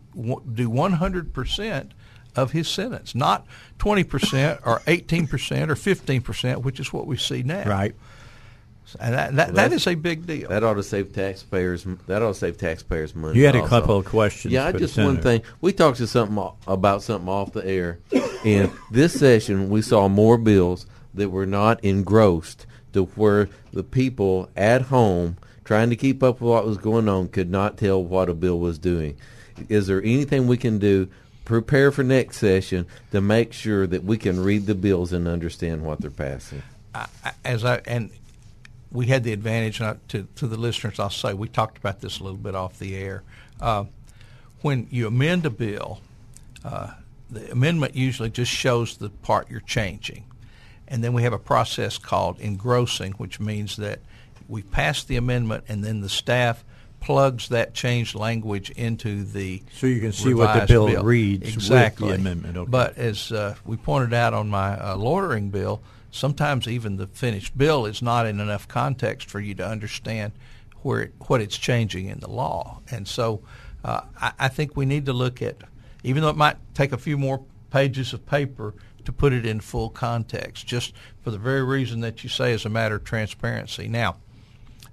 do 0.53 0.69
one 0.69 0.93
hundred 0.93 1.33
percent 1.33 1.93
of 2.35 2.51
his 2.51 2.67
sentence, 2.67 3.13
not 3.15 3.45
twenty 3.79 4.03
percent 4.03 4.59
or 4.65 4.81
eighteen 4.87 5.27
percent 5.27 5.69
or 5.71 5.75
fifteen 5.75 6.21
percent, 6.21 6.61
which 6.63 6.79
is 6.79 6.91
what 6.93 7.07
we 7.07 7.17
see 7.17 7.43
now. 7.43 7.67
Right. 7.67 7.93
and 8.99 9.13
that 9.13 9.35
that, 9.35 9.47
that 9.47 9.55
that's- 9.55 9.87
a 9.87 9.95
big 9.95 10.25
deal. 10.25 10.49
That 10.49 10.63
ought 10.63 10.75
to 10.75 10.83
save 10.83 11.13
taxpayers. 11.13 11.85
That 12.07 12.21
ought 12.21 12.29
to 12.29 12.33
save 12.33 12.57
taxpayers 12.57 13.15
money. 13.15 13.37
You 13.39 13.45
had 13.45 13.55
a 13.55 13.67
couple 13.67 13.97
of 13.97 14.05
questions 14.05 14.53
Yeah, 14.53 14.65
I 14.67 14.71
for 14.71 14.79
the 14.79 14.85
just 14.85 14.97
one 14.97 15.21
senator. 15.21 15.21
thing. 15.21 15.41
We 15.61 15.73
talked 15.73 15.97
to 15.97 16.07
something 16.07 16.41
about 16.67 17.03
something 17.03 17.29
off 17.29 17.53
the 17.53 17.65
air. 17.65 17.99
In 18.43 18.71
this 18.91 19.13
session, 19.19 19.69
we 19.69 19.81
saw 19.81 20.07
more 20.07 20.37
bills 20.37 20.85
that 21.13 21.29
were 21.29 21.45
not 21.45 21.83
engrossed 21.83 22.65
to 22.93 23.03
where 23.15 23.49
the 23.71 23.83
people 23.83 24.49
at 24.55 24.81
home 24.83 25.37
trying 25.63 25.89
to 25.91 25.95
keep 25.95 26.23
up 26.23 26.41
with 26.41 26.49
what 26.49 26.65
was 26.65 26.77
going 26.77 27.07
on 27.07 27.27
could 27.29 27.49
not 27.49 27.77
tell 27.77 28.03
what 28.03 28.29
a 28.29 28.33
bill 28.33 28.59
was 28.59 28.77
doing. 28.79 29.15
Is 29.69 29.87
there 29.87 30.01
anything 30.01 30.47
we 30.47 30.57
can 30.57 30.79
do? 30.79 31.07
Prepare 31.51 31.91
for 31.91 32.01
next 32.01 32.37
session 32.37 32.85
to 33.11 33.19
make 33.19 33.51
sure 33.51 33.85
that 33.85 34.05
we 34.05 34.17
can 34.17 34.41
read 34.41 34.67
the 34.67 34.73
bills 34.73 35.11
and 35.11 35.27
understand 35.27 35.83
what 35.83 35.99
they're 35.99 36.09
passing. 36.09 36.63
I- 36.95 37.09
as 37.43 37.65
I 37.65 37.81
and 37.85 38.09
we 38.89 39.07
had 39.07 39.25
the 39.25 39.33
advantage 39.33 39.81
I- 39.81 39.97
to 40.07 40.29
to 40.37 40.47
the 40.47 40.55
listeners. 40.55 40.97
I'll 40.97 41.09
say 41.09 41.33
we 41.33 41.49
talked 41.49 41.77
about 41.77 41.99
this 41.99 42.21
a 42.21 42.23
little 42.23 42.37
bit 42.37 42.55
off 42.55 42.79
the 42.79 42.95
air. 42.95 43.23
Uh, 43.59 43.83
when 44.61 44.87
you 44.91 45.07
amend 45.07 45.45
a 45.45 45.49
bill, 45.49 45.99
uh, 46.63 46.91
the 47.29 47.51
amendment 47.51 47.97
usually 47.97 48.29
just 48.29 48.49
shows 48.53 48.95
the 48.95 49.09
part 49.09 49.51
you're 49.51 49.59
changing, 49.59 50.23
and 50.87 51.03
then 51.03 51.11
we 51.11 51.23
have 51.23 51.33
a 51.33 51.37
process 51.37 51.97
called 51.97 52.39
engrossing, 52.39 53.11
which 53.13 53.41
means 53.41 53.75
that 53.75 53.99
we 54.47 54.61
pass 54.61 55.03
the 55.03 55.17
amendment 55.17 55.65
and 55.67 55.83
then 55.83 55.99
the 55.99 56.07
staff 56.07 56.63
plugs 57.01 57.49
that 57.49 57.73
changed 57.73 58.15
language 58.15 58.69
into 58.69 59.23
the 59.23 59.61
So 59.73 59.87
you 59.87 59.99
can 59.99 60.13
see 60.13 60.33
what 60.33 60.53
the 60.53 60.61
revised 60.61 60.67
bill 60.69 61.03
reads 61.03 61.53
exactly. 61.53 62.13
amendment, 62.13 62.55
okay. 62.55 62.69
But 62.69 62.97
as 62.97 63.31
uh, 63.31 63.55
we 63.65 63.75
pointed 63.75 64.13
out 64.13 64.33
on 64.33 64.49
my 64.49 64.79
uh, 64.79 64.95
loitering 64.95 65.49
bill, 65.49 65.81
sometimes 66.11 66.67
even 66.67 66.97
the 66.97 67.07
finished 67.07 67.57
bill 67.57 67.85
is 67.85 68.01
not 68.01 68.25
in 68.27 68.39
enough 68.39 68.67
context 68.67 69.29
for 69.29 69.39
you 69.39 69.55
to 69.55 69.67
understand 69.67 70.31
where 70.83 71.01
it, 71.01 71.13
what 71.27 71.41
it's 71.41 71.57
changing 71.57 72.07
in 72.07 72.19
the 72.19 72.29
law. 72.29 72.79
And 72.89 73.07
so 73.07 73.41
uh, 73.83 74.01
I, 74.19 74.33
I 74.39 74.47
think 74.47 74.77
we 74.77 74.85
need 74.85 75.07
to 75.07 75.13
look 75.13 75.41
at, 75.41 75.57
even 76.03 76.21
though 76.21 76.29
it 76.29 76.37
might 76.37 76.57
take 76.75 76.91
a 76.91 76.97
few 76.97 77.17
more 77.17 77.43
pages 77.71 78.13
of 78.13 78.25
paper 78.25 78.75
to 79.05 79.11
put 79.11 79.33
it 79.33 79.45
in 79.45 79.59
full 79.59 79.89
context, 79.89 80.67
just 80.67 80.93
for 81.23 81.31
the 81.31 81.39
very 81.39 81.63
reason 81.63 82.01
that 82.01 82.23
you 82.23 82.29
say 82.29 82.53
is 82.53 82.65
a 82.65 82.69
matter 82.69 82.95
of 82.95 83.03
transparency. 83.03 83.87
Now, 83.87 84.17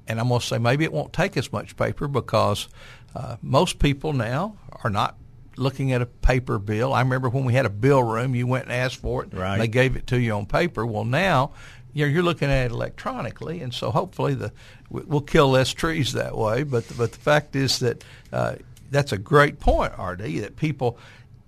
and 0.08 0.18
I'm 0.18 0.28
going 0.28 0.40
to 0.40 0.46
say 0.46 0.58
maybe 0.58 0.84
it 0.84 0.92
won't 0.92 1.12
take 1.12 1.36
as 1.36 1.52
much 1.52 1.76
paper 1.76 2.08
because 2.08 2.68
uh, 3.14 3.36
most 3.42 3.78
people 3.78 4.12
now 4.12 4.56
are 4.82 4.90
not 4.90 5.16
looking 5.56 5.92
at 5.92 6.00
a 6.02 6.06
paper 6.06 6.58
bill. 6.58 6.92
I 6.92 7.00
remember 7.00 7.28
when 7.28 7.44
we 7.44 7.52
had 7.52 7.66
a 7.66 7.70
bill 7.70 8.02
room, 8.02 8.34
you 8.34 8.46
went 8.46 8.64
and 8.64 8.72
asked 8.72 8.96
for 8.96 9.24
it, 9.24 9.32
Right. 9.34 9.52
and 9.54 9.62
they 9.62 9.68
gave 9.68 9.96
it 9.96 10.06
to 10.08 10.18
you 10.20 10.32
on 10.32 10.46
paper. 10.46 10.84
Well, 10.86 11.04
now 11.04 11.52
you 11.94 12.04
know, 12.06 12.12
you're 12.12 12.22
looking 12.22 12.48
at 12.50 12.66
it 12.66 12.70
electronically, 12.72 13.60
and 13.60 13.72
so 13.74 13.90
hopefully 13.90 14.34
the 14.34 14.52
we- 14.90 15.02
we'll 15.02 15.20
kill 15.20 15.50
less 15.50 15.72
trees 15.72 16.12
that 16.12 16.36
way. 16.36 16.62
But 16.62 16.84
but 16.96 17.12
the 17.12 17.18
fact 17.18 17.56
is 17.56 17.78
that 17.80 18.04
uh, 18.32 18.56
that's 18.90 19.10
a 19.12 19.18
great 19.18 19.58
point, 19.58 19.92
RD. 19.98 20.40
That 20.40 20.56
people, 20.56 20.98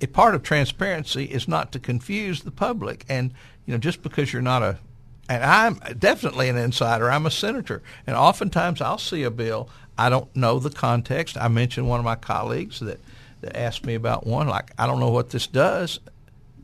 a 0.00 0.06
part 0.06 0.34
of 0.34 0.42
transparency 0.42 1.24
is 1.24 1.46
not 1.46 1.70
to 1.72 1.78
confuse 1.78 2.42
the 2.42 2.50
public, 2.50 3.04
and 3.08 3.32
you 3.66 3.72
know 3.74 3.78
just 3.78 4.02
because 4.02 4.32
you're 4.32 4.42
not 4.42 4.62
a 4.62 4.78
and 5.30 5.44
I'm 5.44 5.74
definitely 5.96 6.48
an 6.48 6.56
insider. 6.56 7.08
I'm 7.08 7.24
a 7.24 7.30
senator, 7.30 7.82
and 8.04 8.16
oftentimes 8.16 8.80
I'll 8.80 8.98
see 8.98 9.22
a 9.22 9.30
bill. 9.30 9.70
I 9.96 10.08
don't 10.08 10.34
know 10.34 10.58
the 10.58 10.70
context. 10.70 11.36
I 11.38 11.46
mentioned 11.46 11.88
one 11.88 12.00
of 12.00 12.04
my 12.04 12.16
colleagues 12.16 12.80
that, 12.80 12.98
that 13.40 13.56
asked 13.56 13.86
me 13.86 13.94
about 13.94 14.26
one. 14.26 14.48
Like, 14.48 14.72
I 14.76 14.88
don't 14.88 14.98
know 14.98 15.10
what 15.10 15.30
this 15.30 15.46
does. 15.46 16.00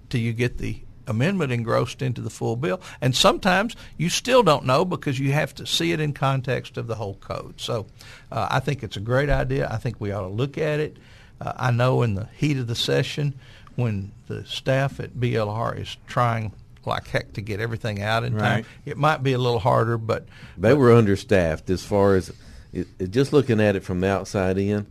Till 0.09 0.21
you 0.21 0.33
get 0.33 0.59
the 0.59 0.81
amendment 1.07 1.53
engrossed 1.53 2.03
into 2.03 2.21
the 2.21 2.31
full 2.31 2.57
bill, 2.57 2.81
and 3.01 3.15
sometimes 3.15 3.77
you 3.97 4.09
still 4.09 4.43
don't 4.43 4.65
know 4.65 4.85
because 4.85 5.21
you 5.21 5.31
have 5.31 5.55
to 5.55 5.67
see 5.67 5.93
it 5.93 6.01
in 6.01 6.13
context 6.13 6.77
of 6.77 6.89
the 6.89 6.97
whole 6.97 7.15
code. 7.15 7.61
So, 7.61 7.87
uh, 8.33 8.49
I 8.51 8.59
think 8.59 8.83
it's 8.83 8.97
a 8.97 9.01
great 9.01 9.31
idea. 9.31 9.69
I 9.71 9.77
think 9.77 10.01
we 10.01 10.11
ought 10.11 10.23
to 10.23 10.29
look 10.29 10.59
at 10.59 10.81
it. 10.81 10.97
Uh, 11.41 11.53
I 11.57 11.71
know 11.71 12.03
in 12.03 12.15
the 12.15 12.29
heat 12.37 12.57
of 12.57 12.67
the 12.67 12.75
session, 12.75 13.35
when 13.77 14.11
the 14.27 14.45
staff 14.45 14.99
at 14.99 15.15
BLR 15.15 15.79
is 15.81 15.97
trying 16.09 16.53
like 16.87 17.09
heck 17.09 17.33
to 17.35 17.41
get 17.41 17.61
everything 17.61 18.03
out 18.03 18.25
in 18.25 18.35
Right. 18.35 18.43
time. 18.43 18.65
It 18.85 18.97
might 18.97 19.23
be 19.23 19.33
a 19.33 19.39
little 19.39 19.59
harder, 19.61 19.99
but 19.99 20.27
They 20.59 20.75
were 20.75 20.93
understaffed 20.93 21.69
as 21.71 21.83
far 21.83 22.15
as 22.17 22.33
it, 22.73 22.87
it- 22.99 23.11
just 23.11 23.33
looking 23.33 23.61
at 23.61 23.77
it 23.77 23.85
from 23.85 24.01
the 24.01 24.09
outside 24.09 24.59
in. 24.59 24.87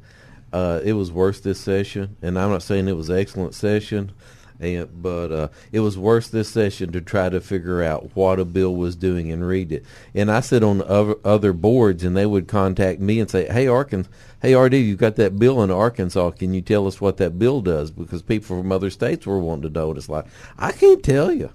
Uh, 0.53 0.79
it 0.83 0.93
was 0.93 1.11
worse 1.11 1.39
this 1.41 1.59
session, 1.59 2.15
and 2.21 2.39
I'm 2.39 2.49
not 2.49 2.63
saying 2.63 2.87
it 2.87 2.95
was 2.95 3.09
an 3.09 3.17
excellent 3.19 3.53
session, 3.55 4.13
and 4.57 4.87
but 5.01 5.29
uh, 5.31 5.47
it 5.73 5.81
was 5.81 5.97
worse 5.97 6.29
this 6.29 6.47
session 6.47 6.93
to 6.93 7.01
try 7.01 7.27
to 7.27 7.41
figure 7.41 7.83
out 7.83 8.11
what 8.15 8.39
a 8.39 8.45
bill 8.45 8.73
was 8.73 8.95
doing 8.95 9.29
and 9.33 9.45
read 9.45 9.73
it. 9.73 9.83
And 10.13 10.31
I 10.31 10.39
sit 10.39 10.63
on 10.63 10.81
other, 10.83 11.15
other 11.25 11.51
boards, 11.51 12.05
and 12.05 12.15
they 12.15 12.25
would 12.25 12.47
contact 12.47 13.01
me 13.01 13.19
and 13.19 13.29
say, 13.29 13.47
"Hey, 13.51 13.67
Arkansas, 13.67 14.09
hey 14.41 14.55
RD, 14.55 14.75
you 14.75 14.95
got 14.95 15.17
that 15.17 15.37
bill 15.37 15.61
in 15.61 15.71
Arkansas? 15.71 16.31
Can 16.31 16.53
you 16.53 16.61
tell 16.61 16.87
us 16.87 17.01
what 17.01 17.17
that 17.17 17.37
bill 17.37 17.59
does?" 17.59 17.91
Because 17.91 18.21
people 18.21 18.55
from 18.61 18.71
other 18.71 18.89
states 18.91 19.25
were 19.27 19.39
wanting 19.39 19.73
to 19.73 19.77
know. 19.77 19.89
And 19.89 19.97
It's 19.97 20.07
like 20.07 20.25
I 20.57 20.71
can't 20.71 21.03
tell 21.03 21.33
you 21.33 21.49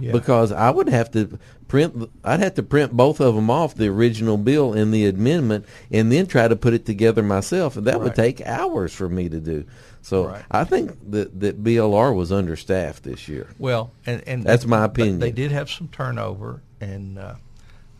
Yeah. 0.00 0.12
because 0.12 0.52
I 0.52 0.70
would 0.70 0.88
have 0.88 1.10
to 1.12 1.38
print. 1.68 2.10
I'd 2.24 2.40
have 2.40 2.54
to 2.54 2.62
print 2.62 2.92
both 2.92 3.20
of 3.20 3.34
them 3.34 3.50
off 3.50 3.74
the 3.74 3.88
original 3.88 4.36
bill 4.36 4.72
and 4.72 4.92
the 4.92 5.06
amendment, 5.06 5.66
and 5.90 6.10
then 6.10 6.26
try 6.26 6.48
to 6.48 6.56
put 6.56 6.74
it 6.74 6.86
together 6.86 7.22
myself, 7.22 7.76
and 7.76 7.86
that 7.86 8.00
would 8.00 8.14
take 8.14 8.40
hours 8.42 8.92
for 8.92 9.08
me 9.08 9.28
to 9.28 9.40
do. 9.40 9.64
So 10.02 10.26
Right. 10.28 10.42
I 10.50 10.64
think 10.64 10.96
that 11.10 11.40
that 11.40 11.62
BLR 11.62 12.14
was 12.14 12.32
understaffed 12.32 13.02
this 13.04 13.28
year. 13.28 13.48
Well, 13.58 13.92
and, 14.06 14.22
and 14.26 14.42
That's 14.42 14.66
my 14.66 14.86
but 14.86 14.90
opinion. 14.92 15.18
They 15.20 15.32
did 15.32 15.52
have 15.52 15.70
some 15.70 15.88
turnover, 15.88 16.62
and 16.80 17.18
uh, 17.18 17.34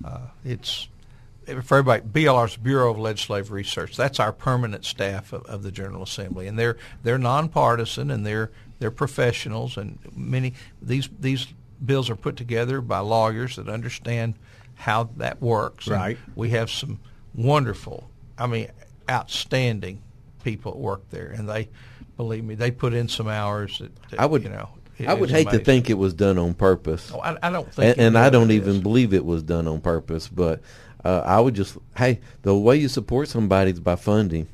uh, 0.05 0.21
it's 0.45 0.89
for 1.47 1.79
everybody. 1.79 2.03
BLR's 2.03 2.57
Bureau 2.57 2.91
of 2.91 2.99
Legislative 2.99 3.51
Research. 3.51 3.97
That's 3.97 4.21
our 4.21 4.33
permanent 4.33 4.85
staff 4.85 5.33
of, 5.33 5.45
of 5.45 5.63
the 5.63 5.71
General 5.71 6.03
Assembly, 6.03 6.47
and 6.47 6.59
they're 6.59 6.77
they're 7.03 7.19
nonpartisan 7.19 8.11
and 8.11 8.25
they're 8.25 8.51
they're 8.79 8.91
professionals. 8.91 9.77
And 9.77 9.99
many 10.15 10.55
these 10.81 11.09
these 11.19 11.49
bills 11.85 12.11
are 12.11 12.17
put 12.17 12.37
together 12.37 12.81
by 12.81 12.99
lawyers 12.99 13.57
that 13.57 13.69
understand 13.69 14.35
how 14.75 15.11
that 15.17 15.41
works. 15.41 15.87
And 15.87 15.97
Right. 15.97 16.19
we 16.35 16.51
have 16.51 16.71
some 16.71 17.01
wonderful, 17.35 18.11
I 18.39 18.47
mean, 18.47 18.69
outstanding 19.09 20.03
people 20.45 20.73
at 20.73 20.79
work 20.79 21.09
there, 21.11 21.29
and 21.29 21.49
they 21.49 21.69
believe 22.17 22.45
me, 22.45 22.55
they 22.55 22.71
put 22.71 22.95
in 22.95 23.09
some 23.09 23.29
hours. 23.29 23.79
That, 23.79 23.95
that, 24.11 24.21
I 24.21 24.27
would, 24.27 24.43
you 24.43 24.51
know. 24.51 24.71
it 24.99 25.09
I 25.09 25.15
would 25.15 25.31
is 25.31 25.37
hate 25.37 25.51
to 25.51 25.59
think 25.59 25.91
it 25.91 25.99
was 25.99 26.15
done 26.15 26.39
on 26.39 26.55
purpose. 26.55 27.11
Oh, 27.15 27.21
I, 27.21 27.37
I 27.43 27.51
don't 27.51 27.73
think, 27.73 27.97
and, 27.99 28.07
and 28.09 28.19
I 28.19 28.31
don't 28.31 28.51
is. 28.51 28.57
even 28.57 28.81
believe 28.83 29.13
it 29.15 29.25
was 29.25 29.43
done 29.43 29.67
on 29.67 29.81
purpose. 29.81 30.29
But 30.29 30.61
uh, 31.05 31.23
I 31.25 31.41
would 31.41 31.55
just, 31.55 31.77
hey, 31.97 32.21
the 32.43 32.55
way 32.55 32.77
you 32.77 32.89
support 32.89 33.29
somebody 33.29 33.71
is 33.71 33.81
by 33.81 33.97
funding, 33.97 34.49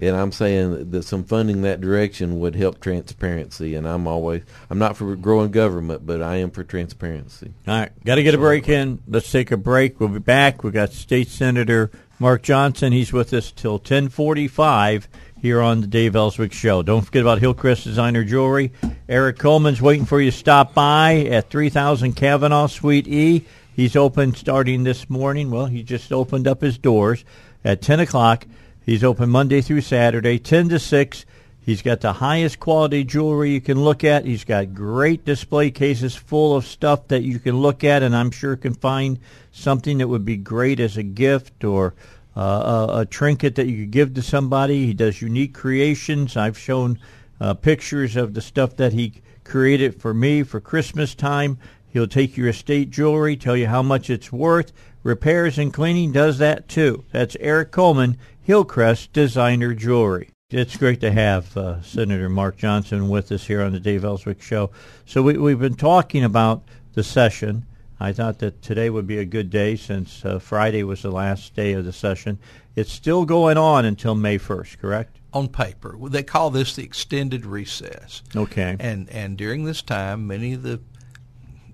and 0.00 0.16
I'm 0.16 0.32
saying 0.32 0.90
that 0.90 1.02
some 1.02 1.24
funding 1.24 1.62
that 1.62 1.80
direction 1.80 2.40
would 2.40 2.54
help 2.54 2.80
transparency. 2.80 3.74
And 3.74 3.86
I'm 3.86 4.06
always, 4.06 4.42
I'm 4.70 4.78
not 4.78 4.96
for 4.96 5.16
growing 5.16 5.50
government, 5.50 6.06
but 6.06 6.22
I 6.22 6.36
am 6.36 6.50
for 6.50 6.64
transparency. 6.64 7.52
All 7.66 7.80
right, 7.80 8.04
got 8.04 8.16
to 8.16 8.22
get 8.22 8.34
a 8.34 8.38
break 8.38 8.68
in. 8.68 9.02
Let's 9.06 9.30
take 9.30 9.50
a 9.50 9.56
break. 9.56 10.00
We'll 10.00 10.08
be 10.08 10.18
back. 10.18 10.62
We've 10.62 10.72
got 10.72 10.92
State 10.92 11.28
Senator 11.28 11.90
Mark 12.18 12.42
Johnson. 12.42 12.92
He's 12.92 13.12
with 13.12 13.32
us 13.32 13.52
till 13.52 13.74
1045 13.74 15.08
here 15.40 15.60
on 15.60 15.80
the 15.80 15.86
Dave 15.86 16.16
Elswick 16.16 16.52
Show. 16.52 16.82
Don't 16.82 17.02
forget 17.02 17.22
about 17.22 17.38
Hillcrest 17.38 17.84
Designer 17.84 18.24
Jewelry. 18.24 18.72
Eric 19.08 19.38
Coleman's 19.38 19.80
waiting 19.80 20.04
for 20.04 20.20
you 20.20 20.30
to 20.30 20.36
stop 20.36 20.74
by 20.74 21.26
at 21.26 21.50
3000 21.50 22.14
Kavanaugh 22.14 22.66
Suite 22.66 23.06
E. 23.06 23.44
He's 23.74 23.94
open 23.94 24.34
starting 24.34 24.82
this 24.82 25.08
morning. 25.08 25.50
Well, 25.50 25.66
he 25.66 25.84
just 25.84 26.12
opened 26.12 26.48
up 26.48 26.60
his 26.60 26.78
doors 26.78 27.24
at 27.64 27.80
10 27.80 28.00
o'clock. 28.00 28.44
He's 28.88 29.04
open 29.04 29.28
Monday 29.28 29.60
through 29.60 29.82
Saturday, 29.82 30.38
10 30.38 30.70
to 30.70 30.78
6. 30.78 31.26
He's 31.60 31.82
got 31.82 32.00
the 32.00 32.14
highest 32.14 32.58
quality 32.58 33.04
jewelry 33.04 33.50
you 33.50 33.60
can 33.60 33.84
look 33.84 34.02
at. 34.02 34.24
He's 34.24 34.44
got 34.44 34.72
great 34.72 35.26
display 35.26 35.70
cases 35.70 36.16
full 36.16 36.56
of 36.56 36.64
stuff 36.64 37.06
that 37.08 37.22
you 37.22 37.38
can 37.38 37.58
look 37.58 37.84
at, 37.84 38.02
and 38.02 38.16
I'm 38.16 38.30
sure 38.30 38.56
can 38.56 38.72
find 38.72 39.18
something 39.52 39.98
that 39.98 40.08
would 40.08 40.24
be 40.24 40.38
great 40.38 40.80
as 40.80 40.96
a 40.96 41.02
gift 41.02 41.64
or 41.64 41.92
uh, 42.34 42.88
a, 42.88 43.00
a 43.00 43.04
trinket 43.04 43.56
that 43.56 43.66
you 43.66 43.84
could 43.84 43.90
give 43.90 44.14
to 44.14 44.22
somebody. 44.22 44.86
He 44.86 44.94
does 44.94 45.20
unique 45.20 45.52
creations. 45.52 46.34
I've 46.34 46.56
shown 46.56 46.98
uh, 47.42 47.52
pictures 47.52 48.16
of 48.16 48.32
the 48.32 48.40
stuff 48.40 48.76
that 48.76 48.94
he 48.94 49.20
created 49.44 50.00
for 50.00 50.14
me 50.14 50.44
for 50.44 50.62
Christmas 50.62 51.14
time. 51.14 51.58
He'll 51.90 52.06
take 52.06 52.38
your 52.38 52.48
estate 52.48 52.88
jewelry, 52.88 53.36
tell 53.36 53.56
you 53.56 53.66
how 53.66 53.82
much 53.82 54.08
it's 54.08 54.32
worth. 54.32 54.72
Repairs 55.02 55.58
and 55.58 55.74
cleaning 55.74 56.12
does 56.12 56.38
that 56.38 56.68
too. 56.68 57.04
That's 57.12 57.36
Eric 57.40 57.70
Coleman, 57.70 58.16
Hillcrest 58.48 59.12
Designer 59.12 59.74
Jewelry. 59.74 60.30
It's 60.48 60.78
great 60.78 61.02
to 61.02 61.12
have 61.12 61.54
uh, 61.54 61.82
Senator 61.82 62.30
Mark 62.30 62.56
Johnson 62.56 63.10
with 63.10 63.30
us 63.30 63.46
here 63.46 63.60
on 63.60 63.72
the 63.72 63.78
Dave 63.78 64.06
Elswick 64.06 64.40
Show. 64.40 64.70
So 65.04 65.20
we, 65.20 65.36
we've 65.36 65.58
been 65.58 65.74
talking 65.74 66.24
about 66.24 66.62
the 66.94 67.04
session. 67.04 67.66
I 68.00 68.14
thought 68.14 68.38
that 68.38 68.62
today 68.62 68.88
would 68.88 69.06
be 69.06 69.18
a 69.18 69.26
good 69.26 69.50
day 69.50 69.76
since 69.76 70.24
uh, 70.24 70.38
Friday 70.38 70.82
was 70.82 71.02
the 71.02 71.10
last 71.10 71.54
day 71.54 71.74
of 71.74 71.84
the 71.84 71.92
session. 71.92 72.38
It's 72.74 72.90
still 72.90 73.26
going 73.26 73.58
on 73.58 73.84
until 73.84 74.14
May 74.14 74.38
1st, 74.38 74.78
correct? 74.78 75.18
on 75.34 75.48
paper. 75.48 75.98
They 76.08 76.22
call 76.22 76.48
this 76.48 76.74
the 76.74 76.84
extended 76.84 77.44
recess. 77.44 78.22
Okay. 78.34 78.78
And 78.80 79.10
and 79.10 79.36
during 79.36 79.64
this 79.64 79.82
time, 79.82 80.26
many 80.26 80.54
of 80.54 80.62
the 80.62 80.80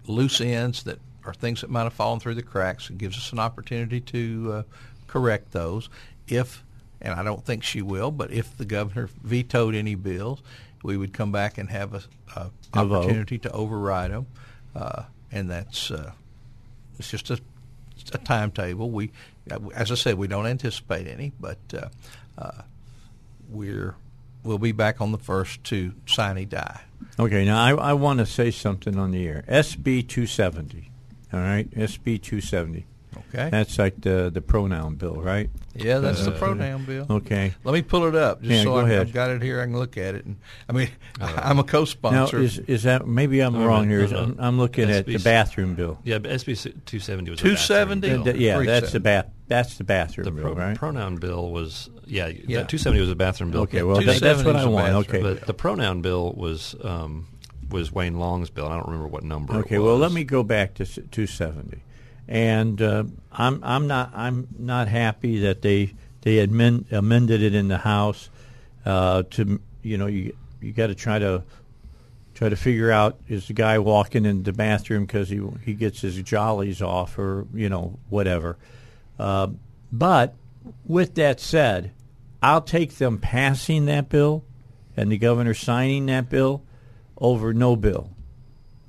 loose 0.08 0.40
ends 0.40 0.82
that 0.82 0.98
are 1.24 1.34
things 1.34 1.60
that 1.60 1.70
might 1.70 1.84
have 1.84 1.92
fallen 1.92 2.18
through 2.18 2.34
the 2.34 2.42
cracks, 2.42 2.90
it 2.90 2.98
gives 2.98 3.16
us 3.16 3.30
an 3.30 3.38
opportunity 3.38 4.00
to 4.00 4.52
uh, 4.52 4.62
correct 5.06 5.52
those. 5.52 5.88
If 6.26 6.63
and 7.04 7.14
I 7.14 7.22
don't 7.22 7.44
think 7.44 7.62
she 7.62 7.82
will, 7.82 8.10
but 8.10 8.32
if 8.32 8.56
the 8.56 8.64
governor 8.64 9.08
vetoed 9.22 9.74
any 9.76 9.94
bills, 9.94 10.42
we 10.82 10.96
would 10.96 11.12
come 11.12 11.30
back 11.30 11.58
and 11.58 11.70
have 11.70 11.94
a, 11.94 12.02
a 12.34 12.50
A 12.72 12.84
vote. 12.84 13.04
opportunity 13.04 13.38
to 13.38 13.50
override 13.52 14.10
them, 14.10 14.26
uh, 14.74 15.04
and 15.30 15.48
that's 15.50 15.90
uh, 15.92 16.10
it's 16.98 17.10
just 17.10 17.30
a, 17.30 17.38
a 18.12 18.18
timetable. 18.18 18.90
We, 18.90 19.12
as 19.74 19.92
I 19.92 19.94
said, 19.94 20.16
we 20.18 20.26
don't 20.26 20.46
anticipate 20.46 21.06
any, 21.06 21.32
but 21.38 21.58
uh, 21.72 21.88
uh, 22.38 22.62
we're 23.50 23.94
we'll 24.42 24.58
be 24.58 24.72
back 24.72 25.00
on 25.00 25.12
the 25.12 25.18
first 25.18 25.62
to 25.64 25.92
sine 26.06 26.48
die. 26.48 26.80
Okay, 27.18 27.44
now 27.44 27.62
I, 27.62 27.90
I 27.90 27.92
want 27.92 28.18
to 28.18 28.26
say 28.26 28.50
something 28.50 28.98
on 28.98 29.10
the 29.10 29.26
air. 29.26 29.44
SB 29.48 30.08
270. 30.08 30.90
All 31.32 31.40
right, 31.40 31.70
SB 31.70 32.20
270. 32.22 32.86
Okay. 33.32 33.48
That's 33.50 33.78
like 33.78 34.00
the 34.00 34.30
the 34.32 34.40
pronoun 34.40 34.96
bill, 34.96 35.16
right? 35.16 35.50
yeah, 35.76 35.98
that's 35.98 36.24
the 36.24 36.32
Uh, 36.32 36.38
pronoun 36.38 36.84
bill. 36.84 37.06
Okay. 37.10 37.52
Let 37.64 37.72
me 37.72 37.82
pull 37.82 38.04
it 38.06 38.14
up 38.14 38.40
just 38.42 38.50
Yeah, 38.52 38.62
so 38.62 38.70
go 38.70 38.76
I, 38.78 38.82
ahead. 38.84 39.00
I've 39.08 39.12
got 39.12 39.30
it 39.30 39.42
here. 39.42 39.60
I 39.60 39.64
can 39.64 39.76
look 39.76 39.96
at 39.96 40.14
it. 40.14 40.24
And 40.24 40.36
I 40.68 40.72
mean, 40.72 40.88
I'm 41.20 41.58
a 41.58 41.64
co-sponsor. 41.64 42.38
is 42.38 42.58
is 42.60 42.84
that 42.84 43.06
maybe 43.06 43.40
I'm 43.40 43.54
No, 43.54 43.66
wrong 43.66 43.88
no, 43.88 43.98
here? 43.98 44.06
no, 44.08 44.12
no. 44.12 44.22
I'm, 44.22 44.36
I'm 44.40 44.58
looking 44.58 44.90
at 44.90 45.06
the 45.06 45.18
bathroom 45.18 45.74
bill. 45.74 45.98
Yeah, 46.04 46.18
but 46.18 46.30
SB 46.30 46.62
270 46.86 47.30
was 47.30 47.40
a 47.40 47.42
270? 47.42 48.00
bathroom 48.08 48.20
Uh, 48.20 48.24
bill. 48.24 48.36
yeah, 48.36 48.58
that's 48.62 48.86
the 48.86 48.90
seven. 48.92 49.02
bath. 49.02 49.26
That's 49.46 49.76
the 49.76 49.84
bathroom 49.84 50.24
The 50.24 50.30
bill, 50.30 50.42
pro- 50.54 50.54
right? 50.54 50.76
pronoun 50.76 51.16
bill 51.16 51.50
was 51.50 51.90
yeah, 52.06 52.26
Yeah. 52.28 52.32
yeah. 52.46 52.62
270 52.64 53.00
was 53.00 53.10
a 53.10 53.14
bathroom 53.16 53.50
bill. 53.50 53.62
Okay, 53.62 53.82
well, 53.82 53.96
that, 53.96 54.06
that's 54.06 54.20
270 54.20 54.46
what 54.46 54.56
is 54.60 54.62
I 54.62 54.68
a 54.68 54.70
want. 54.70 55.06
bathroom. 55.08 55.24
Okay. 55.26 55.34
But 55.40 55.46
the 55.46 55.54
pronoun 55.54 56.00
bill 56.02 56.32
was 56.32 56.74
um, 56.82 57.26
was 57.70 57.90
Wayne 57.92 58.18
Long's 58.18 58.50
bill. 58.50 58.66
I 58.68 58.74
don't 58.76 58.86
remember 58.86 59.08
what 59.08 59.24
number. 59.24 59.54
Okay, 59.56 59.76
it 59.76 59.78
well, 59.80 59.98
let 59.98 60.12
me 60.12 60.22
go 60.24 60.42
back 60.42 60.74
to 60.74 60.84
270, 60.86 61.82
and 62.28 62.80
uh, 62.80 63.04
I'm 63.32 63.60
I'm 63.62 63.86
not 63.86 64.12
I'm 64.14 64.48
not 64.58 64.88
happy 64.88 65.40
that 65.40 65.62
they 65.62 65.94
they 66.22 66.38
amend, 66.40 66.86
amended 66.90 67.42
it 67.42 67.54
in 67.54 67.68
the 67.68 67.78
House 67.78 68.30
uh, 68.84 69.24
to 69.30 69.60
you 69.82 69.98
know 69.98 70.06
you 70.06 70.36
you 70.60 70.72
got 70.72 70.88
to 70.88 70.94
try 70.94 71.18
to 71.18 71.42
try 72.34 72.48
to 72.48 72.56
figure 72.56 72.90
out 72.90 73.18
is 73.28 73.46
the 73.46 73.52
guy 73.52 73.78
walking 73.78 74.24
in 74.24 74.42
the 74.42 74.52
bathroom 74.52 75.04
because 75.04 75.28
he 75.28 75.40
he 75.64 75.74
gets 75.74 76.00
his 76.00 76.20
jollies 76.22 76.82
off 76.82 77.18
or 77.18 77.46
you 77.54 77.68
know 77.68 77.98
whatever, 78.08 78.56
uh, 79.18 79.48
but 79.92 80.34
with 80.86 81.14
that 81.14 81.40
said, 81.40 81.92
I'll 82.42 82.62
take 82.62 82.94
them 82.94 83.18
passing 83.18 83.84
that 83.86 84.08
bill 84.08 84.44
and 84.96 85.12
the 85.12 85.18
governor 85.18 85.54
signing 85.54 86.06
that 86.06 86.30
bill 86.30 86.62
over 87.18 87.52
no 87.52 87.76
bill 87.76 88.10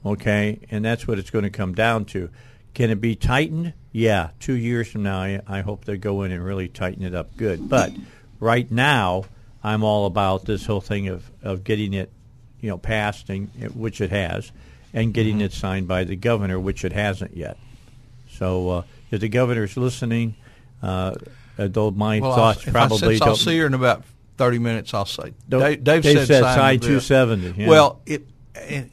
okay? 0.05 0.59
And 0.69 0.85
that's 0.85 1.07
what 1.07 1.19
it's 1.19 1.29
going 1.29 1.43
to 1.43 1.49
come 1.49 1.73
down 1.73 2.05
to. 2.05 2.29
Can 2.75 2.89
it 2.91 3.01
be 3.01 3.15
tightened? 3.15 3.73
Yeah, 3.93 4.31
two 4.39 4.53
years 4.53 4.89
from 4.89 5.03
now, 5.03 5.19
I, 5.19 5.41
I 5.47 5.61
hope 5.61 5.85
they 5.85 5.97
go 5.97 6.23
in 6.23 6.31
and 6.31 6.43
really 6.45 6.67
tighten 6.67 7.03
it 7.03 7.15
up 7.15 7.35
good. 7.37 7.69
But 7.69 7.93
right 8.41 8.69
now, 8.69 9.25
I'm 9.63 9.83
all 9.83 10.05
about 10.05 10.45
this 10.45 10.65
whole 10.65 10.81
thing 10.81 11.07
of, 11.07 11.29
of 11.41 11.63
getting 11.63 11.93
it, 11.93 12.11
you 12.59 12.69
know, 12.69 12.77
passed, 12.77 13.29
and, 13.29 13.49
which 13.73 14.01
it 14.01 14.11
has, 14.11 14.51
and 14.93 15.13
getting 15.13 15.39
it 15.39 15.53
signed 15.53 15.87
by 15.87 16.03
the 16.03 16.17
governor, 16.17 16.59
which 16.59 16.83
it 16.83 16.91
hasn't 16.91 17.37
yet. 17.37 17.57
So 18.29 18.69
uh, 18.69 18.83
if 19.09 19.21
the 19.21 19.29
governor's 19.29 19.77
listening, 19.77 20.35
uh, 20.83 21.15
though 21.55 21.91
my 21.91 22.19
Well, 22.19 22.35
thoughts 22.35 22.67
I'll, 22.67 22.73
probably 22.73 22.97
I, 22.97 23.17
since 23.17 23.21
I'll 23.21 23.35
see 23.37 23.57
her 23.59 23.67
in 23.67 23.73
about 23.73 24.03
thirty 24.37 24.59
minutes, 24.59 24.93
I'll 24.93 25.05
say. 25.05 25.33
Dave, 25.47 25.81
Dave, 25.81 26.03
Dave 26.03 26.03
said, 26.03 26.27
said 26.27 26.43
sign 26.43 26.57
sign 26.57 26.79
the 26.79 26.87
bill. 26.87 26.99
270, 26.99 27.61
yeah. 27.61 27.69
Well, 27.69 28.01
it, 28.05 28.27
and 28.55 28.91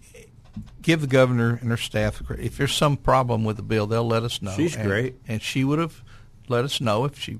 give 0.82 1.00
the 1.00 1.06
governor 1.06 1.58
and 1.60 1.70
her 1.70 1.76
staff. 1.76 2.20
If 2.38 2.56
there's 2.58 2.74
some 2.74 2.96
problem 2.96 3.44
with 3.44 3.56
the 3.56 3.62
bill, 3.62 3.86
they'll 3.86 4.04
let 4.06 4.22
us 4.24 4.42
know. 4.42 4.54
She's 4.56 4.76
And- 4.76 4.86
great. 4.88 5.14
and 5.28 5.40
she 5.40 5.64
would 5.64 5.78
have 5.78 6.02
let 6.48 6.64
us 6.64 6.80
know 6.80 7.04
if 7.04 7.18
she 7.18 7.38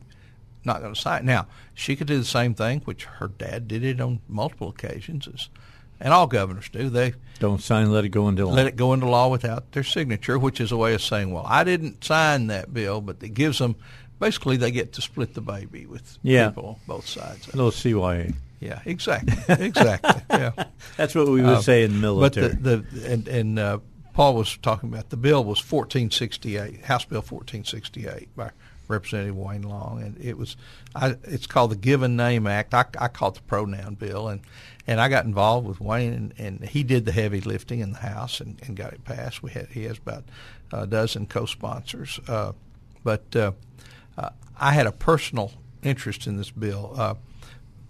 not 0.65 0.81
going 0.81 0.95
to 0.95 1.01
sign. 1.01 1.25
Now 1.27 1.47
she 1.75 1.97
could 1.97 2.07
do 2.07 2.19
the 2.19 2.25
same 2.25 2.55
thing, 2.55 2.83
which 2.85 3.05
her 3.05 3.29
dad 3.29 3.67
did 3.67 3.83
it 3.85 4.01
on 4.01 4.21
multiple 4.29 4.69
occasions, 4.69 5.27
is, 5.27 5.49
and 6.01 6.15
all 6.15 6.29
governors 6.29 6.69
do. 6.69 6.89
They 6.89 7.15
don't 7.41 7.61
sign, 7.61 7.91
let 7.91 8.05
it 8.05 8.11
go 8.11 8.29
into 8.29 8.47
law. 8.47 8.53
let 8.53 8.67
it 8.69 8.77
go 8.77 8.93
into 8.93 9.09
law 9.09 9.29
without 9.29 9.73
their 9.73 9.83
signature, 9.83 10.39
which 10.39 10.61
is 10.61 10.71
a 10.71 10.77
way 10.77 10.95
of 10.95 11.03
saying, 11.03 11.33
"Well, 11.33 11.45
I 11.49 11.65
didn't 11.65 12.05
sign 12.05 12.47
that 12.47 12.73
bill," 12.73 13.01
but 13.01 13.17
it 13.23 13.35
gives 13.35 13.59
them 13.59 13.75
basically 14.21 14.57
they 14.57 14.71
get 14.71 14.93
to 14.93 15.03
split 15.03 15.35
the 15.35 15.41
baby 15.41 15.85
with 15.85 16.17
Yeah. 16.23 16.51
people 16.51 16.69
on 16.69 16.77
both 16.87 17.09
sides. 17.09 17.49
a 17.53 17.57
little 17.57 17.73
CYA. 17.73 18.35
Yeah, 18.63 18.81
exactly, 18.85 19.35
exactly. 19.49 20.23
yeah, 20.31 20.53
That's 20.97 21.15
what 21.15 21.27
we 21.27 21.43
would 21.43 21.59
Uh, 21.59 21.63
say 21.63 21.83
in 21.83 21.93
the 21.95 21.99
military. 21.99 22.49
But 22.55 22.63
the, 22.63 22.77
the 22.79 23.13
and 23.13 23.29
and 23.29 23.59
uh, 23.59 23.79
Paul 24.15 24.35
was 24.37 24.57
talking 24.59 24.89
about 24.89 25.11
the 25.11 25.17
bill 25.17 25.43
was 25.43 25.59
1468, 25.59 26.85
House 26.85 27.05
Bill 27.05 27.19
1468 27.23 28.29
by 28.37 28.51
Representative 28.89 29.37
Wayne 29.37 29.63
Long, 29.63 30.03
and 30.03 30.17
it 30.21 30.39
was 30.39 30.57
I, 30.95 31.17
it's 31.25 31.47
called 31.47 31.71
the 31.73 31.77
Given 31.77 32.17
Name 32.17 32.47
Act. 32.47 32.73
I, 32.75 32.85
I 33.01 33.09
call 33.09 33.31
it 33.31 33.35
the 33.37 33.43
pronoun 33.43 33.95
bill, 33.97 34.29
and 34.29 34.41
and 34.87 35.01
I 35.01 35.09
got 35.09 35.25
involved 35.25 35.67
with 35.67 35.81
Wayne, 35.81 36.13
and, 36.13 36.35
and 36.39 36.69
he 36.69 36.83
did 36.85 37.05
the 37.05 37.13
heavy 37.13 37.41
lifting 37.41 37.81
in 37.81 37.93
the 37.93 37.99
House 37.99 38.41
and, 38.41 38.61
and 38.67 38.77
got 38.77 38.93
it 38.93 39.05
passed. 39.05 39.43
We 39.43 39.51
had 39.51 39.69
he 39.69 39.85
has 39.85 39.99
about 39.99 40.25
a 40.73 40.87
dozen 40.87 41.27
co-sponsors, 41.27 42.21
uh, 42.29 42.53
but 43.03 43.25
uh, 43.35 43.53
uh, 44.19 44.31
I 44.59 44.73
had 44.73 44.87
a 44.87 44.93
personal 44.93 45.53
interest 45.83 46.27
in 46.29 46.37
this 46.37 46.51
bill. 46.51 46.95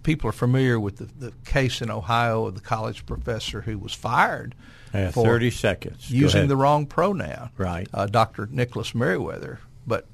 People 0.03 0.29
are 0.29 0.33
familiar 0.33 0.79
with 0.79 0.97
the, 0.97 1.05
the 1.05 1.33
case 1.45 1.81
in 1.81 1.89
Ohio 1.89 2.45
of 2.45 2.55
the 2.55 2.61
college 2.61 3.05
professor 3.05 3.61
who 3.61 3.77
was 3.77 3.93
fired 3.93 4.53
Yeah, 4.93 5.11
for 5.11 5.25
30 5.25 5.49
seconds. 5.51 6.11
Using 6.11 6.47
the 6.47 6.55
wrong 6.57 6.85
pronoun. 6.85 7.49
Right. 7.57 7.87
Uh, 7.93 8.05
Dr. 8.05 8.47
Nicholas 8.51 8.93
Meriwether, 8.93 9.59
but 9.87 10.05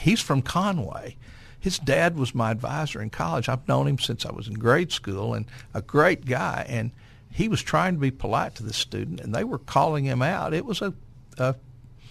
he's 0.00 0.20
from 0.20 0.42
Conway. 0.42 1.16
His 1.58 1.78
dad 1.78 2.16
was 2.18 2.34
my 2.34 2.50
advisor 2.50 3.02
in 3.02 3.10
college. 3.10 3.48
I've 3.48 3.66
known 3.68 3.86
him 3.88 3.98
since 3.98 4.24
I 4.24 4.32
was 4.32 4.46
in 4.48 4.54
grade 4.54 4.92
school, 4.92 5.34
and 5.34 5.46
a 5.74 5.82
great 5.82 6.24
guy. 6.24 6.64
And 6.68 6.92
he 7.30 7.48
was 7.48 7.60
trying 7.62 7.94
to 7.94 8.00
be 8.00 8.10
polite 8.10 8.54
to 8.56 8.62
the 8.62 8.72
student, 8.72 9.20
and 9.20 9.34
they 9.34 9.42
were 9.44 9.58
calling 9.58 10.04
him 10.04 10.22
out. 10.22 10.54
It 10.54 10.64
was 10.64 10.80
a, 10.80 10.94
a 11.38 11.54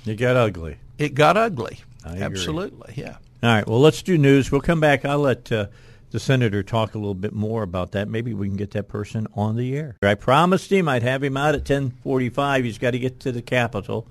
It 0.06 0.16
got 0.16 0.36
ugly. 0.36 0.78
it 0.98 1.14
got 1.16 1.38
ugly. 1.38 1.80
Absolutely, 2.06 2.94
yeah. 2.98 3.18
All 3.42 3.50
right. 3.50 3.66
Well, 3.68 3.80
let's 3.80 4.02
do 4.04 4.18
news. 4.18 4.52
We'll 4.52 4.62
come 4.62 4.80
back. 4.80 5.06
I'll 5.06 5.20
let 5.20 5.52
uh, 5.52 5.68
the 6.12 6.20
senator 6.20 6.64
talk 6.64 6.96
a 6.96 6.98
little 6.98 7.14
bit 7.14 7.34
more 7.34 7.64
about 7.64 7.92
that. 7.92 8.08
Maybe 8.08 8.34
we 8.34 8.48
can 8.48 8.58
get 8.58 8.72
that 8.72 8.88
person 8.88 9.28
on 9.36 9.56
the 9.56 9.76
air. 9.76 9.98
I 10.02 10.16
promised 10.16 10.72
him 10.72 10.88
I'd 10.88 11.04
have 11.04 11.24
him 11.24 11.36
out 11.38 11.56
at 11.56 11.66
ten 11.66 11.92
forty-five. 12.04 12.64
He's 12.64 12.78
got 12.78 12.92
to 12.92 13.00
get 13.00 13.20
to 13.22 13.32
the 13.32 13.42
Capitol. 13.42 14.08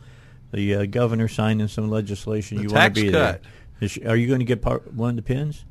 The 0.52 0.74
uh, 0.74 0.86
governor 0.86 1.28
signing 1.28 1.68
some 1.68 1.90
legislation. 1.90 2.58
The 2.58 2.62
you 2.64 2.68
want 2.70 2.94
to 2.94 3.02
be 3.02 3.10
cut. 3.10 3.42
there? 3.42 3.50
Is, 3.80 3.98
are 4.06 4.16
you 4.16 4.28
going 4.28 4.38
to 4.38 4.44
get 4.44 4.62
part, 4.62 4.92
one 4.94 5.10
of 5.10 5.16
the 5.16 5.22
pins? 5.22 5.64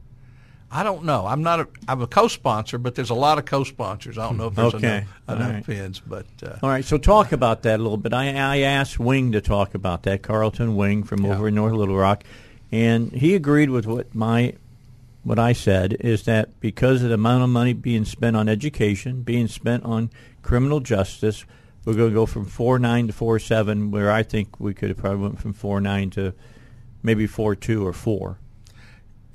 I 0.69 0.81
don't 0.83 1.05
know. 1.05 1.27
I'm 1.27 1.43
not 1.43 1.59
a. 1.59 1.67
I'm 1.87 2.01
a 2.01 2.07
co-sponsor, 2.07 2.79
but 2.79 2.95
there's 2.95 3.11
a 3.11 3.15
lot 3.15 3.37
of 3.37 3.45
co-sponsors. 3.45 4.17
I 4.17 4.27
don't 4.27 4.37
know 4.37 4.47
if 4.47 4.55
there's 4.55 4.73
Okay. 4.73 5.05
enough, 5.27 5.37
enough 5.37 5.53
right. 5.53 5.65
pins, 5.65 6.01
but 6.05 6.25
uh, 6.41 6.57
All 6.63 6.69
right, 6.69 6.83
so 6.83 6.97
talk 6.97 7.31
about 7.31 7.61
that 7.61 7.79
a 7.79 7.83
little 7.83 7.95
bit. 7.97 8.11
I, 8.11 8.29
I 8.29 8.57
asked 8.61 8.99
Wing 8.99 9.31
to 9.33 9.39
talk 9.41 9.75
about 9.75 10.01
that, 10.03 10.23
Carlton 10.23 10.75
Wing 10.75 11.03
from 11.03 11.25
over 11.27 11.47
in 11.47 11.55
North 11.55 11.73
Little 11.73 11.95
Rock, 11.95 12.23
and 12.71 13.11
he 13.11 13.35
agreed 13.35 13.69
with 13.69 13.85
what 13.85 14.15
my 14.15 14.55
what 15.23 15.39
I 15.39 15.53
said 15.53 15.97
is 15.99 16.23
that 16.23 16.59
because 16.59 17.01
of 17.01 17.09
the 17.09 17.15
amount 17.15 17.43
of 17.43 17.49
money 17.49 17.73
being 17.73 18.05
spent 18.05 18.35
on 18.35 18.49
education, 18.49 19.23
being 19.23 19.47
spent 19.47 19.83
on 19.83 20.09
criminal 20.41 20.81
justice, 20.81 21.45
we're 21.85 21.93
going 21.93 22.09
to 22.09 22.15
go 22.15 22.25
from 22.25 22.45
four 22.45 22.77
nine 22.79 23.07
to 23.07 23.13
four 23.13 23.39
seven, 23.39 23.91
where 23.91 24.11
I 24.11 24.23
think 24.23 24.59
we 24.59 24.73
could 24.73 24.89
have 24.89 24.97
probably 24.97 25.19
went 25.19 25.39
from 25.39 25.53
four 25.53 25.81
nine 25.81 26.09
to 26.11 26.33
maybe 27.01 27.27
four 27.27 27.55
two 27.55 27.85
or 27.85 27.93
four. 27.93 28.39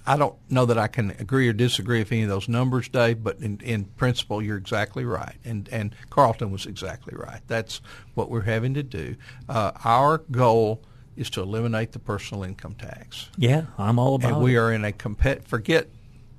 I 0.06 0.16
don't 0.16 0.36
know 0.48 0.65
that 0.65 0.78
I 0.78 0.89
can 0.89 1.10
agree 1.19 1.48
or 1.48 1.52
disagree 1.52 1.98
with 1.98 2.10
any 2.10 2.23
of 2.23 2.31
those 2.31 2.48
numbers, 2.48 2.89
Dave. 2.89 3.23
But 3.23 3.40
in, 3.40 3.60
in 3.60 3.85
principle, 3.85 4.40
you're 4.43 4.56
exactly 4.56 5.05
right, 5.05 5.36
and 5.44 5.69
and 5.70 5.94
Carlton 6.10 6.51
was 6.51 6.66
exactly 6.66 7.15
right. 7.16 7.40
That's 7.47 7.81
what 8.15 8.31
we're 8.31 8.43
having 8.43 8.74
to 8.74 8.82
do. 8.82 9.16
Uh, 9.48 9.73
our 9.85 10.19
goal 10.31 10.82
is 11.19 11.28
to 11.31 11.43
eliminate 11.43 11.93
the 11.93 11.99
personal 11.99 12.45
income 12.45 12.74
tax. 12.74 13.28
Yeah, 13.36 13.65
I'm 13.77 13.99
all 13.99 14.15
about 14.15 14.35
and 14.35 14.43
we 14.43 14.55
it. 14.55 14.59
are 14.59 14.73
in 14.73 14.85
a 14.85 14.93
compet. 14.93 15.45
Forget 15.45 15.89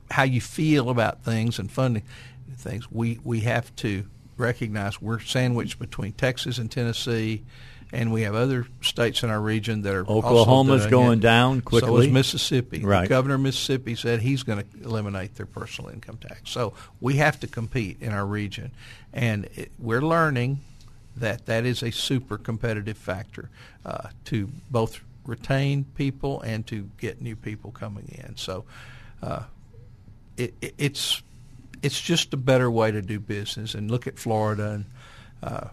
how 0.10 0.24
you 0.24 0.42
feel 0.42 0.90
about 0.90 1.24
things 1.24 1.60
and 1.60 1.70
funding 1.70 2.04
things. 2.58 2.90
We 2.92 3.20
we 3.24 3.42
have 3.42 3.76
to 3.78 4.06
recognize 4.38 5.02
we're 5.02 5.20
sandwiched 5.20 5.80
between 5.80 6.14
Texas 6.14 6.58
and 6.58 6.72
Tennessee, 6.72 7.44
and 7.92 8.14
we 8.14 8.22
have 8.22 8.36
other 8.36 8.68
states 8.82 9.22
in 9.22 9.30
our 9.30 9.42
region 9.42 9.82
that 9.82 9.94
are 9.94 10.10
Oklahoma's 10.10 10.88
going 10.88 11.20
it. 11.20 11.24
down 11.24 11.60
quickly. 11.60 11.90
So 11.90 11.98
is 11.98 12.08
Mississippi. 12.08 12.80
Right. 12.84 13.02
The 13.02 13.10
governor 13.10 13.36
of 13.36 13.42
Mississippi 13.42 13.96
said 13.96 14.22
he's 14.22 14.44
going 14.44 14.64
to 14.64 14.84
eliminate 14.84 15.36
their 15.36 15.46
personal 15.46 15.92
income 15.92 16.18
tax. 16.18 16.50
So 16.52 16.74
we 17.02 17.18
have 17.18 17.40
to 17.42 17.48
compete 17.48 17.98
in 18.02 18.14
our 18.14 18.26
region, 18.26 18.72
and 19.14 19.46
it, 19.56 19.72
we're 19.78 20.02
learning 20.02 20.62
that 21.20 21.46
that 21.46 21.66
is 21.66 21.84
a 21.84 21.92
super 21.92 22.38
competitive 22.38 22.98
factor 22.98 23.50
uh, 23.86 24.10
to 24.26 24.50
both 24.70 25.02
retain 25.26 25.86
people 25.96 26.42
and 26.42 26.66
to 26.68 26.90
get 26.98 27.22
new 27.22 27.36
people 27.36 27.72
coming 27.72 28.08
in. 28.24 28.36
So 28.36 28.66
uh, 29.22 29.44
it, 30.38 30.54
it, 30.62 30.74
it's 30.78 31.22
it's 31.82 32.00
just 32.02 32.34
a 32.34 32.38
better 32.38 32.70
way 32.70 32.92
to 32.92 33.02
do 33.02 33.20
business. 33.20 33.76
And 33.76 33.90
look 33.90 34.08
at 34.08 34.18
Florida 34.18 34.72
and 34.72 34.86
uh, 35.42 35.70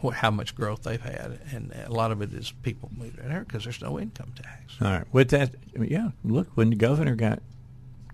what, 0.00 0.14
how 0.14 0.30
much 0.30 0.54
growth 0.54 0.82
they've 0.82 1.00
had, 1.00 1.38
and 1.52 1.72
a 1.86 1.92
lot 1.92 2.10
of 2.10 2.20
it 2.20 2.32
is 2.32 2.52
people 2.62 2.90
moving 2.96 3.28
there 3.28 3.44
because 3.46 3.64
there's 3.64 3.80
no 3.80 3.98
income 3.98 4.32
tax. 4.34 4.76
All 4.80 4.90
right. 4.90 5.06
With 5.12 5.30
that, 5.30 5.54
yeah. 5.78 6.10
Look, 6.24 6.48
when 6.54 6.70
the 6.70 6.76
governor 6.76 7.14
got 7.14 7.40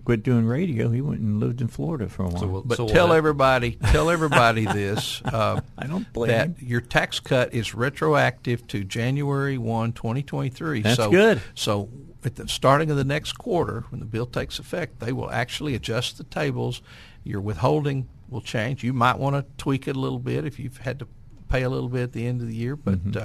quit 0.09 0.23
doing 0.23 0.45
radio, 0.45 0.89
he 0.89 1.01
went 1.01 1.19
and 1.21 1.39
lived 1.39 1.61
in 1.61 1.67
Florida 1.67 2.09
for 2.09 2.23
a 2.23 2.27
while. 2.29 2.39
So 2.41 2.47
we'll- 2.47 2.61
But 2.63 2.77
so 2.77 2.85
we'll 2.85 2.93
tell 2.95 3.13
everybody, 3.13 3.77
tell 3.91 4.09
everybody 4.17 4.65
this. 4.65 5.21
Uh, 5.23 5.61
I 5.77 5.85
don't 5.85 6.11
blame 6.13 6.29
that 6.29 6.45
him. 6.47 6.55
your 6.59 6.81
tax 6.81 7.19
cut 7.19 7.53
is 7.53 7.75
retroactive 7.75 8.65
to 8.69 8.83
January 8.83 9.57
1, 9.59 9.93
2023. 9.93 10.81
That's 10.81 10.95
so, 10.95 11.11
good. 11.11 11.41
So 11.53 11.89
at 12.23 12.37
the 12.37 12.47
starting 12.47 12.89
of 12.89 12.97
the 12.97 13.03
next 13.03 13.33
quarter, 13.33 13.85
when 13.91 13.99
the 13.99 14.05
bill 14.07 14.25
takes 14.25 14.57
effect, 14.57 14.99
they 14.99 15.11
will 15.13 15.29
actually 15.29 15.75
adjust 15.75 16.17
the 16.17 16.23
tables. 16.23 16.81
Your 17.23 17.41
withholding 17.41 18.09
will 18.29 18.41
change. 18.41 18.83
You 18.83 18.93
might 18.93 19.19
want 19.19 19.35
to 19.35 19.45
tweak 19.63 19.87
it 19.87 19.95
a 19.95 19.99
little 19.99 20.17
bit 20.19 20.43
if 20.43 20.57
you've 20.59 20.77
had 20.77 20.97
to 20.99 21.07
pay 21.49 21.61
a 21.63 21.69
little 21.69 21.89
bit 21.89 22.01
at 22.01 22.13
the 22.13 22.25
end 22.25 22.41
of 22.41 22.47
the 22.47 22.55
year, 22.55 22.75
but 22.75 22.95
Mm-hmm. 23.05 23.17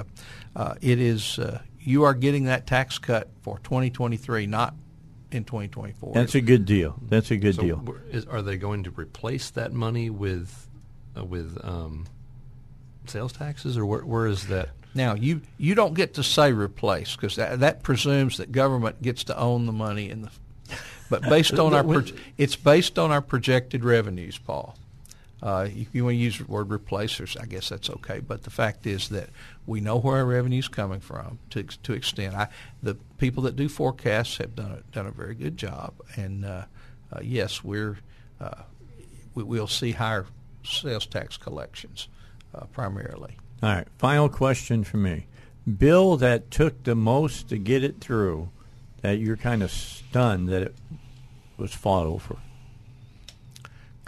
uh, 0.57 0.61
uh, 0.63 0.75
it 0.83 1.01
is 1.01 1.39
uh, 1.39 1.61
you 1.81 2.05
are 2.05 2.15
getting 2.15 2.45
that 2.45 2.67
tax 2.67 2.99
cut 2.99 3.29
for 3.43 3.59
2023, 3.61 4.47
not 4.47 4.75
in 5.35 5.45
2024. 5.45 6.15
That's 6.15 6.35
a 6.37 6.41
good 6.41 6.65
deal. 6.65 6.97
That's 7.09 7.31
a 7.31 7.37
good 7.37 7.57
So 7.57 7.63
deal. 7.63 7.77
where- 7.77 8.01
is, 8.11 8.25
are 8.27 8.41
they 8.41 8.57
going 8.57 8.85
to 8.85 8.91
replace 8.91 9.51
that 9.51 9.73
money 9.73 10.09
with 10.09 10.69
uh, 11.17 11.25
with 11.25 11.59
um, 11.65 12.07
sales 13.07 13.33
taxes, 13.33 13.77
or 13.77 13.85
where, 13.85 14.05
where 14.05 14.27
is 14.27 14.47
that? 14.47 14.71
Now 14.95 15.15
you 15.15 15.43
you 15.59 15.75
don't 15.75 15.95
get 15.95 16.15
to 16.15 16.23
say 16.23 16.53
replace 16.53 17.17
because 17.17 17.35
that, 17.37 17.61
that 17.61 17.83
presumes 17.83 18.37
that 18.37 18.53
government 18.53 19.03
gets 19.03 19.25
to 19.25 19.37
own 19.39 19.67
the 19.67 19.73
money 19.73 20.09
in 20.09 20.23
the. 20.23 20.31
But 21.11 21.23
based 21.23 21.55
on 21.59 21.75
our 21.75 21.83
When- 21.83 22.13
it's 22.39 22.57
based 22.57 22.99
on 22.99 23.11
our 23.11 23.21
projected 23.21 23.85
revenues, 23.85 24.39
Paul. 24.39 24.77
Uh, 25.45 25.69
if 25.71 25.95
you 25.95 26.05
want 26.05 26.15
to 26.15 26.19
use 26.19 26.39
the 26.39 26.45
word 26.45 26.71
replacers, 26.71 27.37
I 27.37 27.45
guess 27.45 27.69
that's 27.69 27.91
okay. 27.91 28.21
But 28.21 28.45
the 28.45 28.51
fact 28.51 28.87
is 28.87 29.11
that 29.11 29.29
we 29.67 29.83
know 29.83 29.99
where 29.99 30.17
our 30.17 30.25
revenue 30.25 30.59
is 30.59 30.69
coming 30.69 31.01
from 31.01 31.39
to 31.51 31.65
to 31.65 31.93
extent. 31.93 32.35
I, 32.35 32.49
the 32.83 32.95
people 33.19 33.43
that 33.43 33.55
do 33.55 33.69
forecasts 33.69 34.39
have 34.39 34.57
done 34.57 34.73
a, 34.73 34.93
done 34.93 35.07
a 35.07 35.11
very 35.11 35.35
good 35.35 35.59
job, 35.59 35.93
and 36.17 36.47
uh, 36.47 36.65
uh, 37.13 37.21
yes, 37.23 37.63
we're 37.63 37.99
uh, 38.41 38.63
we, 39.35 39.43
we'll 39.43 39.67
see 39.67 39.93
higher 39.93 40.25
sales 40.65 41.05
tax 41.05 41.37
collections 41.37 42.09
uh, 42.55 42.65
primarily. 42.73 43.37
All 43.63 43.69
right. 43.69 43.87
Final 43.99 44.31
question 44.31 44.83
for 44.83 44.97
me. 44.97 45.27
Bill 45.79 46.17
that 46.17 46.51
took 46.51 46.85
the 46.85 46.95
most 46.95 47.49
to 47.51 47.59
get 47.59 47.85
it 47.85 48.01
through, 48.01 48.49
that 49.03 49.19
you're 49.19 49.37
kind 49.37 49.63
of 49.63 49.71
stunned 49.71 50.49
that 50.49 50.63
it 50.63 50.75
was 51.59 51.75
fought 51.75 52.07
over. 52.07 52.37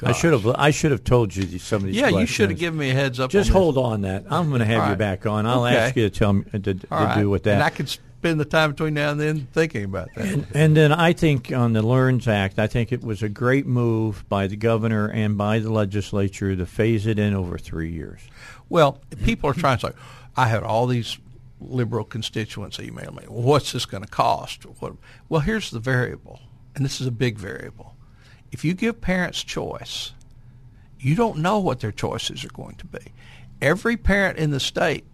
I 0.03 0.13
should 0.13 0.33
have. 0.33 0.47
I 0.47 0.71
should 0.71 0.91
have 0.91 1.05
told 1.05 1.35
you 1.35 1.59
some 1.59 1.83
of 1.83 1.87
these. 1.87 1.97
Yeah, 1.97 2.09
you 2.09 2.27
should 2.27 2.51
have 2.51 2.59
given 2.59 2.79
me 2.79 2.91
a 2.91 2.95
heads 2.95 3.19
up. 3.21 3.31
Just 3.31 3.51
on 3.51 3.53
this. 3.55 3.63
hold 3.63 3.79
on 3.79 4.01
that. 4.03 4.25
I'm 4.31 4.49
going 4.49 4.61
to 4.61 4.67
have 4.67 4.81
All 4.81 4.85
you 4.87 4.91
right. 4.91 4.99
back 4.99 5.27
on. 5.27 5.47
I'll 5.47 5.65
Okay. 5.65 5.77
ask 5.77 5.97
you 5.97 6.09
to 6.09 6.19
tell 6.19 6.33
me 6.35 6.45
to, 6.53 6.59
to 6.75 6.87
right. 6.91 7.19
do 7.21 7.31
with 7.31 7.45
that. 7.45 7.55
And 7.55 7.63
I 7.63 7.71
could 7.71 7.89
spend 7.89 8.39
the 8.41 8.45
time 8.45 8.73
between 8.73 8.95
now 8.95 9.11
and 9.13 9.21
then 9.21 9.49
thinking 9.53 9.85
about 9.85 10.09
that. 10.17 10.27
And, 10.27 10.47
and 10.55 10.77
then 10.77 10.93
I 10.93 11.13
think 11.13 11.51
on 11.53 11.73
the 11.73 11.83
Learns 11.83 12.29
Act, 12.29 12.59
I 12.59 12.67
think 12.67 12.93
it 12.93 13.03
was 13.03 13.23
a 13.23 13.29
great 13.29 13.67
move 13.67 14.29
by 14.29 14.47
the 14.47 14.57
governor 14.57 15.09
and 15.09 15.39
by 15.39 15.59
the 15.61 15.73
legislature 15.73 16.55
to 16.57 16.67
phase 16.67 17.07
it 17.07 17.19
in 17.19 17.35
over 17.35 17.57
three 17.59 17.91
years. 17.91 18.21
well, 18.69 19.01
people 19.25 19.49
are 19.51 19.55
trying 19.55 19.79
to 19.79 19.89
say, 19.89 19.93
I 20.37 20.49
had 20.49 20.63
all 20.63 20.87
these 20.87 21.19
liberal 21.61 22.05
constituents 22.05 22.79
email 22.79 23.13
me. 23.13 23.25
Well, 23.29 23.43
what's 23.43 23.73
this 23.73 23.87
going 23.87 24.03
to 24.03 24.09
cost? 24.11 24.65
What, 24.81 24.93
well, 25.31 25.41
here's 25.41 25.71
the 25.71 25.79
variable, 25.81 26.41
and 26.75 26.85
this 26.85 27.01
is 27.01 27.07
a 27.07 27.11
big 27.13 27.39
variable. 27.39 27.96
If 28.57 28.65
you 28.65 28.73
give 28.73 29.03
parents 29.03 29.45
choice, 29.45 30.15
you 30.99 31.15
don't 31.15 31.41
know 31.41 31.59
what 31.59 31.81
their 31.81 31.93
choices 31.93 32.43
are 32.43 32.49
going 32.49 32.77
to 32.77 32.87
be. 32.87 33.13
Every 33.61 33.99
parent 33.99 34.39
in 34.39 34.51
the 34.51 34.61
state 34.61 35.05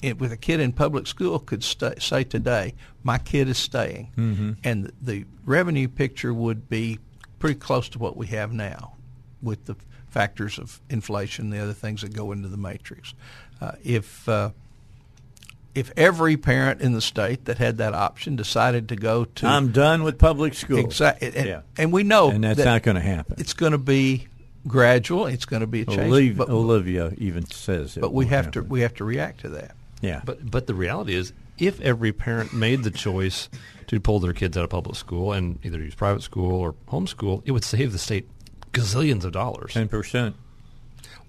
it, 0.00 0.20
with 0.20 0.30
a 0.30 0.36
kid 0.36 0.60
in 0.60 0.70
public 0.70 1.08
school 1.08 1.40
could 1.40 1.64
stay, 1.64 1.94
say 1.98 2.22
today, 2.22 2.72
my 3.02 3.18
kid 3.18 3.48
is 3.48 3.58
staying, 3.58 4.12
mm-hmm. 4.16 4.52
and 4.62 4.84
the, 4.84 4.92
the 5.02 5.26
revenue 5.44 5.88
picture 5.88 6.32
would 6.32 6.68
be 6.68 7.00
pretty 7.40 7.58
close 7.58 7.88
to 7.88 7.98
what 7.98 8.16
we 8.16 8.28
have 8.28 8.52
now, 8.52 8.94
with 9.42 9.64
the 9.64 9.74
factors 10.06 10.56
of 10.56 10.80
inflation, 10.88 11.50
the 11.50 11.58
other 11.58 11.72
things 11.72 12.02
that 12.02 12.14
go 12.14 12.30
into 12.30 12.46
the 12.46 12.56
matrix. 12.56 13.12
Uh, 13.60 13.72
if 13.82 14.28
uh, 14.28 14.50
if 15.74 15.92
every 15.96 16.36
parent 16.36 16.80
in 16.80 16.92
the 16.92 17.00
state 17.00 17.46
that 17.46 17.58
had 17.58 17.78
that 17.78 17.94
option 17.94 18.36
decided 18.36 18.88
to 18.90 18.96
go 18.96 19.24
to, 19.24 19.46
I'm 19.46 19.72
done 19.72 20.02
with 20.02 20.18
public 20.18 20.54
school. 20.54 20.78
Exactly, 20.78 21.32
and, 21.34 21.46
yeah. 21.46 21.60
and 21.76 21.92
we 21.92 22.04
know, 22.04 22.30
and 22.30 22.44
that's 22.44 22.58
that 22.58 22.64
not 22.64 22.82
going 22.82 22.94
to 22.96 23.00
happen. 23.00 23.36
It's 23.38 23.54
going 23.54 23.72
to 23.72 23.78
be 23.78 24.28
gradual. 24.66 25.26
It's 25.26 25.44
going 25.44 25.60
to 25.60 25.66
be 25.66 25.82
a 25.82 25.86
change. 25.86 26.00
Olivia, 26.00 26.34
but, 26.34 26.48
Olivia 26.48 27.12
even 27.18 27.46
says, 27.46 27.98
but 28.00 28.12
we 28.12 28.26
have 28.26 28.46
happen. 28.46 28.62
to 28.64 28.68
we 28.68 28.80
have 28.80 28.94
to 28.94 29.04
react 29.04 29.40
to 29.40 29.48
that. 29.50 29.74
Yeah, 30.00 30.22
but 30.24 30.48
but 30.48 30.66
the 30.66 30.74
reality 30.74 31.14
is, 31.14 31.32
if 31.58 31.80
every 31.80 32.12
parent 32.12 32.52
made 32.52 32.84
the 32.84 32.90
choice 32.90 33.48
to 33.88 34.00
pull 34.00 34.20
their 34.20 34.32
kids 34.32 34.56
out 34.56 34.64
of 34.64 34.70
public 34.70 34.96
school 34.96 35.32
and 35.32 35.58
either 35.64 35.78
use 35.78 35.94
private 35.94 36.22
school 36.22 36.52
or 36.54 36.74
homeschool, 36.88 37.42
it 37.44 37.50
would 37.50 37.64
save 37.64 37.92
the 37.92 37.98
state 37.98 38.28
gazillions 38.72 39.24
of 39.24 39.32
dollars. 39.32 39.72
Ten 39.72 39.88
percent. 39.88 40.36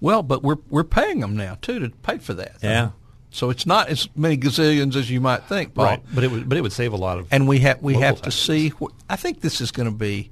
Well, 0.01 0.23
but 0.23 0.43
we're 0.43 0.57
we're 0.69 0.84
paying 0.84 1.22
them 1.22 1.35
now 1.35 1.57
too 1.61 1.80
to 1.80 1.89
pay 1.89 2.19
for 2.19 2.34
that. 2.35 2.57
Yeah. 2.61 2.91
So 3.36 3.49
it's 3.49 3.66
not 3.66 3.90
as 3.90 4.07
many 4.16 4.38
gazillions 4.38 4.95
as 4.95 5.12
you 5.12 5.20
might 5.20 5.44
think, 5.44 5.74
Paul. 5.74 5.86
Right, 5.86 6.03
but 6.14 6.24
it 6.24 6.32
would 6.32 6.48
but 6.48 6.57
it 6.57 6.62
would 6.62 6.72
save 6.72 6.94
a 6.94 6.98
lot 6.98 7.20
of. 7.20 7.28
And 7.32 7.49
we 7.49 7.60
have 7.60 7.82
we 7.82 7.95
have 7.95 8.22
taxes. 8.22 8.34
to 8.34 8.41
see. 8.45 8.70
What, 8.70 8.94
I 9.10 9.18
think 9.18 9.41
this 9.41 9.60
is 9.60 9.72
going 9.72 9.90
to 9.90 9.95
be, 9.95 10.32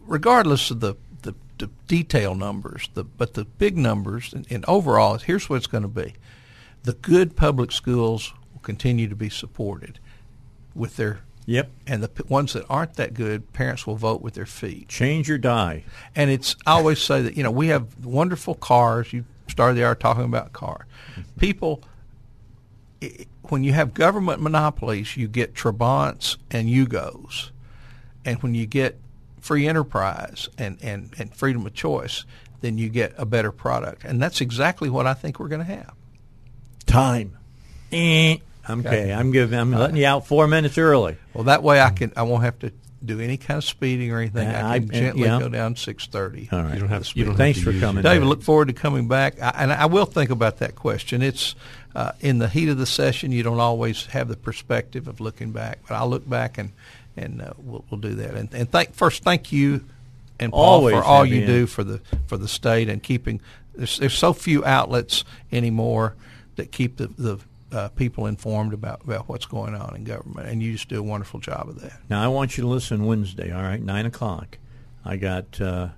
regardless 0.00 0.72
of 0.72 0.80
the, 0.80 0.96
the, 1.22 1.36
the 1.58 1.70
detail 1.86 2.34
numbers, 2.34 2.88
the 2.94 3.04
but 3.04 3.34
the 3.34 3.44
big 3.44 3.76
numbers 3.76 4.32
and, 4.32 4.44
and 4.50 4.64
overall, 4.66 5.18
here's 5.18 5.48
what 5.48 5.56
it's 5.56 5.68
going 5.68 5.84
to 5.84 5.88
be: 5.88 6.14
the 6.82 6.94
good 6.94 7.36
public 7.36 7.70
schools 7.70 8.32
will 8.52 8.62
continue 8.62 9.08
to 9.08 9.16
be 9.16 9.30
supported 9.30 10.00
with 10.74 10.96
their 10.96 11.20
Yep. 11.46 11.70
And 11.86 12.02
the 12.02 12.08
p- 12.08 12.24
ones 12.26 12.54
that 12.54 12.64
aren't 12.70 12.94
that 12.94 13.14
good, 13.14 13.52
parents 13.52 13.86
will 13.86 13.96
vote 13.96 14.22
with 14.22 14.34
their 14.34 14.46
feet. 14.46 14.88
Change 14.88 15.30
or 15.30 15.38
die. 15.38 15.84
And 16.16 16.30
it's 16.30 16.56
I 16.66 16.72
always 16.72 17.00
say 17.00 17.22
that 17.22 17.36
you 17.36 17.44
know 17.44 17.50
we 17.52 17.68
have 17.68 18.04
wonderful 18.04 18.54
cars. 18.54 19.12
You 19.12 19.24
started 19.46 19.76
the 19.76 19.84
hour 19.84 19.94
talking 19.94 20.24
about 20.24 20.52
car. 20.52 20.86
Mm-hmm. 21.12 21.38
People, 21.38 21.82
it, 23.00 23.28
when 23.44 23.64
you 23.64 23.72
have 23.72 23.94
government 23.94 24.40
monopolies, 24.40 25.16
you 25.16 25.28
get 25.28 25.54
Trabants 25.54 26.36
and 26.50 26.68
Yugos, 26.68 27.50
and 28.24 28.42
when 28.42 28.54
you 28.54 28.66
get 28.66 28.98
free 29.40 29.68
enterprise 29.68 30.48
and, 30.56 30.78
and, 30.82 31.10
and 31.18 31.34
freedom 31.34 31.66
of 31.66 31.74
choice, 31.74 32.24
then 32.62 32.78
you 32.78 32.88
get 32.88 33.12
a 33.18 33.26
better 33.26 33.52
product. 33.52 34.04
And 34.04 34.20
that's 34.22 34.40
exactly 34.40 34.88
what 34.88 35.06
I 35.06 35.12
think 35.14 35.38
we're 35.38 35.48
going 35.48 35.66
to 35.66 35.72
have. 35.72 35.92
Time. 36.86 37.36
Eh. 37.92 38.38
Okay, 38.68 39.12
I'm 39.12 39.30
giving. 39.30 39.58
I'm 39.58 39.72
letting 39.72 39.96
you 39.96 40.06
out 40.06 40.26
four 40.26 40.46
minutes 40.46 40.78
early. 40.78 41.18
Well, 41.34 41.44
that 41.44 41.62
way 41.62 41.82
I 41.82 41.90
can. 41.90 42.12
I 42.16 42.22
won't 42.22 42.44
have 42.44 42.58
to 42.60 42.72
do 43.04 43.20
any 43.20 43.36
kind 43.36 43.58
of 43.58 43.64
speeding 43.64 44.10
or 44.10 44.20
anything. 44.20 44.48
Yeah, 44.48 44.66
I 44.66 44.78
can 44.78 44.90
I- 44.90 44.98
gently 44.98 45.24
yeah. 45.24 45.38
go 45.38 45.50
down 45.50 45.76
six 45.76 46.06
thirty. 46.06 46.48
All 46.50 46.62
right. 46.62 46.72
You 46.72 46.80
don't 46.80 46.88
have. 46.88 47.06
You 47.14 47.26
don't 47.26 47.36
Thanks 47.36 47.58
have 47.58 47.66
to 47.66 47.72
for 47.74 47.78
coming, 47.78 48.02
your- 48.02 48.14
David, 48.14 48.26
look 48.26 48.42
forward 48.42 48.68
to 48.68 48.72
coming 48.72 49.06
back, 49.06 49.38
I, 49.38 49.50
and 49.58 49.70
I 49.70 49.84
will 49.84 50.06
think 50.06 50.30
about 50.30 50.58
that 50.58 50.76
question. 50.76 51.20
It's 51.20 51.54
uh, 51.94 52.12
in 52.20 52.38
the 52.38 52.48
heat 52.48 52.68
of 52.68 52.78
the 52.78 52.86
session. 52.86 53.32
You 53.32 53.42
don't 53.42 53.60
always 53.60 54.06
have 54.06 54.28
the 54.28 54.36
perspective 54.36 55.08
of 55.08 55.20
looking 55.20 55.52
back, 55.52 55.78
but 55.88 55.94
I'll 55.94 56.08
look 56.08 56.28
back 56.28 56.58
and 56.58 56.72
and 57.16 57.42
uh, 57.42 57.52
we'll, 57.58 57.84
we'll 57.90 58.00
do 58.00 58.14
that. 58.14 58.34
And, 58.34 58.52
and 58.52 58.70
thank 58.70 58.94
first, 58.94 59.22
thank 59.22 59.52
you 59.52 59.84
and 60.40 60.52
Paul 60.52 60.62
Always 60.64 60.96
for 60.96 61.04
all 61.04 61.24
you 61.24 61.40
to- 61.42 61.46
do 61.46 61.66
for 61.66 61.84
the 61.84 62.00
for 62.26 62.36
the 62.36 62.48
state 62.48 62.88
and 62.88 63.02
keeping. 63.02 63.40
There's, 63.74 63.98
there's 63.98 64.14
so 64.18 64.32
few 64.32 64.64
outlets 64.64 65.24
anymore 65.52 66.14
that 66.56 66.72
keep 66.72 66.96
the 66.96 67.08
the 67.08 67.38
uh, 67.72 67.88
people 67.88 68.26
informed 68.26 68.72
about, 68.72 69.02
about 69.02 69.28
what's 69.28 69.46
going 69.46 69.74
on 69.74 69.96
in 69.96 70.04
government, 70.04 70.48
and 70.48 70.62
you 70.62 70.72
just 70.72 70.88
do 70.88 71.00
a 71.00 71.02
wonderful 71.02 71.40
job 71.40 71.68
of 71.68 71.80
that. 71.80 71.98
Now 72.08 72.22
I 72.22 72.28
want 72.28 72.56
you 72.56 72.62
to 72.62 72.68
listen 72.68 73.04
Wednesday. 73.04 73.50
All 73.52 73.62
right, 73.62 73.82
nine 73.82 74.06
o'clock. 74.06 74.58
I 75.04 75.16
got 75.16 75.60
uh, 75.60 75.88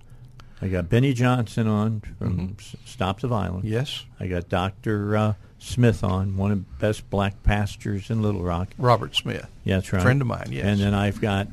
I 0.62 0.68
got 0.68 0.88
Benny 0.88 1.12
Johnson 1.12 1.66
on 1.66 2.02
from 2.18 2.56
S 2.58 2.76
Stop 2.86 3.20
the 3.20 3.28
Violence. 3.28 3.66
Yes, 3.66 4.04
I 4.18 4.26
got 4.26 4.48
Doctor 4.48 5.16
uh, 5.16 5.34
Smith 5.66 6.02
on, 6.04 6.36
one 6.36 6.50
of 6.52 6.58
the 6.58 6.64
best 6.78 7.08
black 7.10 7.42
pastors 7.42 8.10
in 8.10 8.22
Little 8.22 8.42
Rock. 8.42 8.68
Robert 8.78 9.14
Smith. 9.16 9.46
Yeah, 9.64 9.76
that's 9.76 9.92
right. 9.92 10.02
Friend 10.02 10.20
of 10.20 10.26
mine, 10.26 10.48
yes. 10.50 10.64
And 10.64 10.80
then 10.80 10.94
I've 10.94 11.20
got 11.20 11.48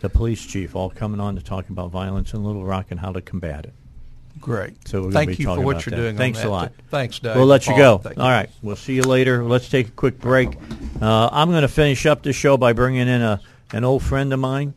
the 0.00 0.08
police 0.08 0.44
chief 0.44 0.76
all 0.76 0.90
coming 0.90 1.20
on 1.20 1.36
to 1.36 1.42
talk 1.42 1.68
about 1.68 1.90
violence 1.90 2.32
in 2.32 2.44
Little 2.44 2.64
Rock 2.64 2.86
and 2.90 3.00
how 3.00 3.12
to 3.12 3.20
combat 3.20 3.64
it. 3.64 3.74
Great. 4.40 4.86
So 4.86 5.02
we're 5.02 5.10
Thank 5.10 5.30
be 5.30 5.34
you 5.36 5.44
for 5.44 5.50
talking 5.50 5.64
what 5.64 5.84
you're 5.84 5.90
that. 5.90 5.96
doing. 5.96 6.14
on 6.14 6.16
Thanks 6.16 6.44
a 6.44 6.48
lot. 6.48 6.72
Thanks, 6.90 7.18
Doug. 7.18 7.36
We'll 7.36 7.46
let 7.46 7.66
you 7.66 7.72
Paul, 7.72 7.78
go. 7.78 7.98
thank 7.98 8.18
All 8.18 8.28
right. 8.28 8.48
We'll 8.62 8.76
see 8.76 8.94
you 8.94 9.02
later. 9.02 9.42
Let's 9.42 9.68
take 9.68 9.88
a 9.88 9.92
quick 9.92 10.18
break. 10.20 10.50
Uh, 11.00 11.28
I'm 11.32 11.50
going 11.50 11.62
to 11.62 11.68
finish 11.68 12.06
up 12.06 12.22
the 12.22 12.32
show 12.32 12.56
by 12.56 12.72
bringing 12.72 13.08
in 13.08 13.22
a 13.22 13.40
an 13.72 13.84
old 13.84 14.02
friend 14.02 14.32
of 14.32 14.40
mine. 14.40 14.74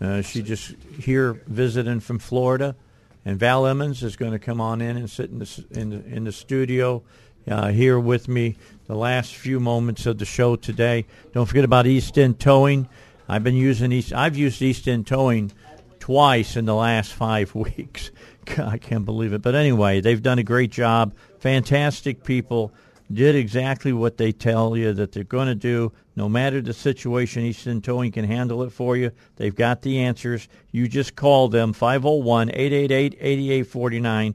Uh, 0.00 0.22
she 0.22 0.42
just 0.42 0.74
here 1.00 1.32
visiting 1.46 2.00
from 2.00 2.18
Florida, 2.18 2.76
and 3.24 3.38
Val 3.38 3.66
Emmons 3.66 4.02
is 4.02 4.16
going 4.16 4.32
to 4.32 4.38
come 4.38 4.60
on 4.60 4.80
in 4.80 4.96
and 4.96 5.10
sit 5.10 5.30
in 5.30 5.38
the 5.38 5.64
in 5.70 5.90
the, 5.90 6.04
in 6.04 6.24
the 6.24 6.32
studio 6.32 7.02
uh, 7.50 7.68
here 7.68 7.98
with 7.98 8.28
me 8.28 8.56
the 8.86 8.94
last 8.94 9.34
few 9.34 9.60
moments 9.60 10.06
of 10.06 10.18
the 10.18 10.24
show 10.24 10.56
today. 10.56 11.06
Don't 11.32 11.46
forget 11.46 11.64
about 11.64 11.86
East 11.86 12.18
End 12.18 12.38
Towing. 12.40 12.88
I've 13.28 13.44
been 13.44 13.56
using 13.56 13.92
East. 13.92 14.12
I've 14.12 14.36
used 14.36 14.62
East 14.62 14.88
End 14.88 15.06
Towing 15.06 15.52
twice 16.00 16.56
in 16.56 16.64
the 16.64 16.74
last 16.74 17.12
five 17.12 17.54
weeks. 17.54 18.10
I 18.56 18.78
can't 18.78 19.04
believe 19.04 19.32
it. 19.34 19.42
But 19.42 19.54
anyway, 19.54 20.00
they've 20.00 20.22
done 20.22 20.38
a 20.38 20.42
great 20.42 20.70
job. 20.70 21.14
Fantastic 21.38 22.24
people. 22.24 22.72
Did 23.12 23.36
exactly 23.36 23.92
what 23.92 24.18
they 24.18 24.32
tell 24.32 24.76
you 24.76 24.92
that 24.92 25.12
they're 25.12 25.24
going 25.24 25.48
to 25.48 25.54
do. 25.54 25.92
No 26.14 26.28
matter 26.28 26.60
the 26.60 26.74
situation, 26.74 27.42
East 27.42 27.66
End 27.66 27.84
Towing 27.84 28.12
can 28.12 28.24
handle 28.24 28.62
it 28.62 28.70
for 28.70 28.96
you. 28.96 29.12
They've 29.36 29.54
got 29.54 29.82
the 29.82 30.00
answers. 30.00 30.48
You 30.72 30.88
just 30.88 31.14
call 31.14 31.48
them 31.48 31.72
501 31.72 32.50
888 32.50 33.14
8849. 33.20 34.34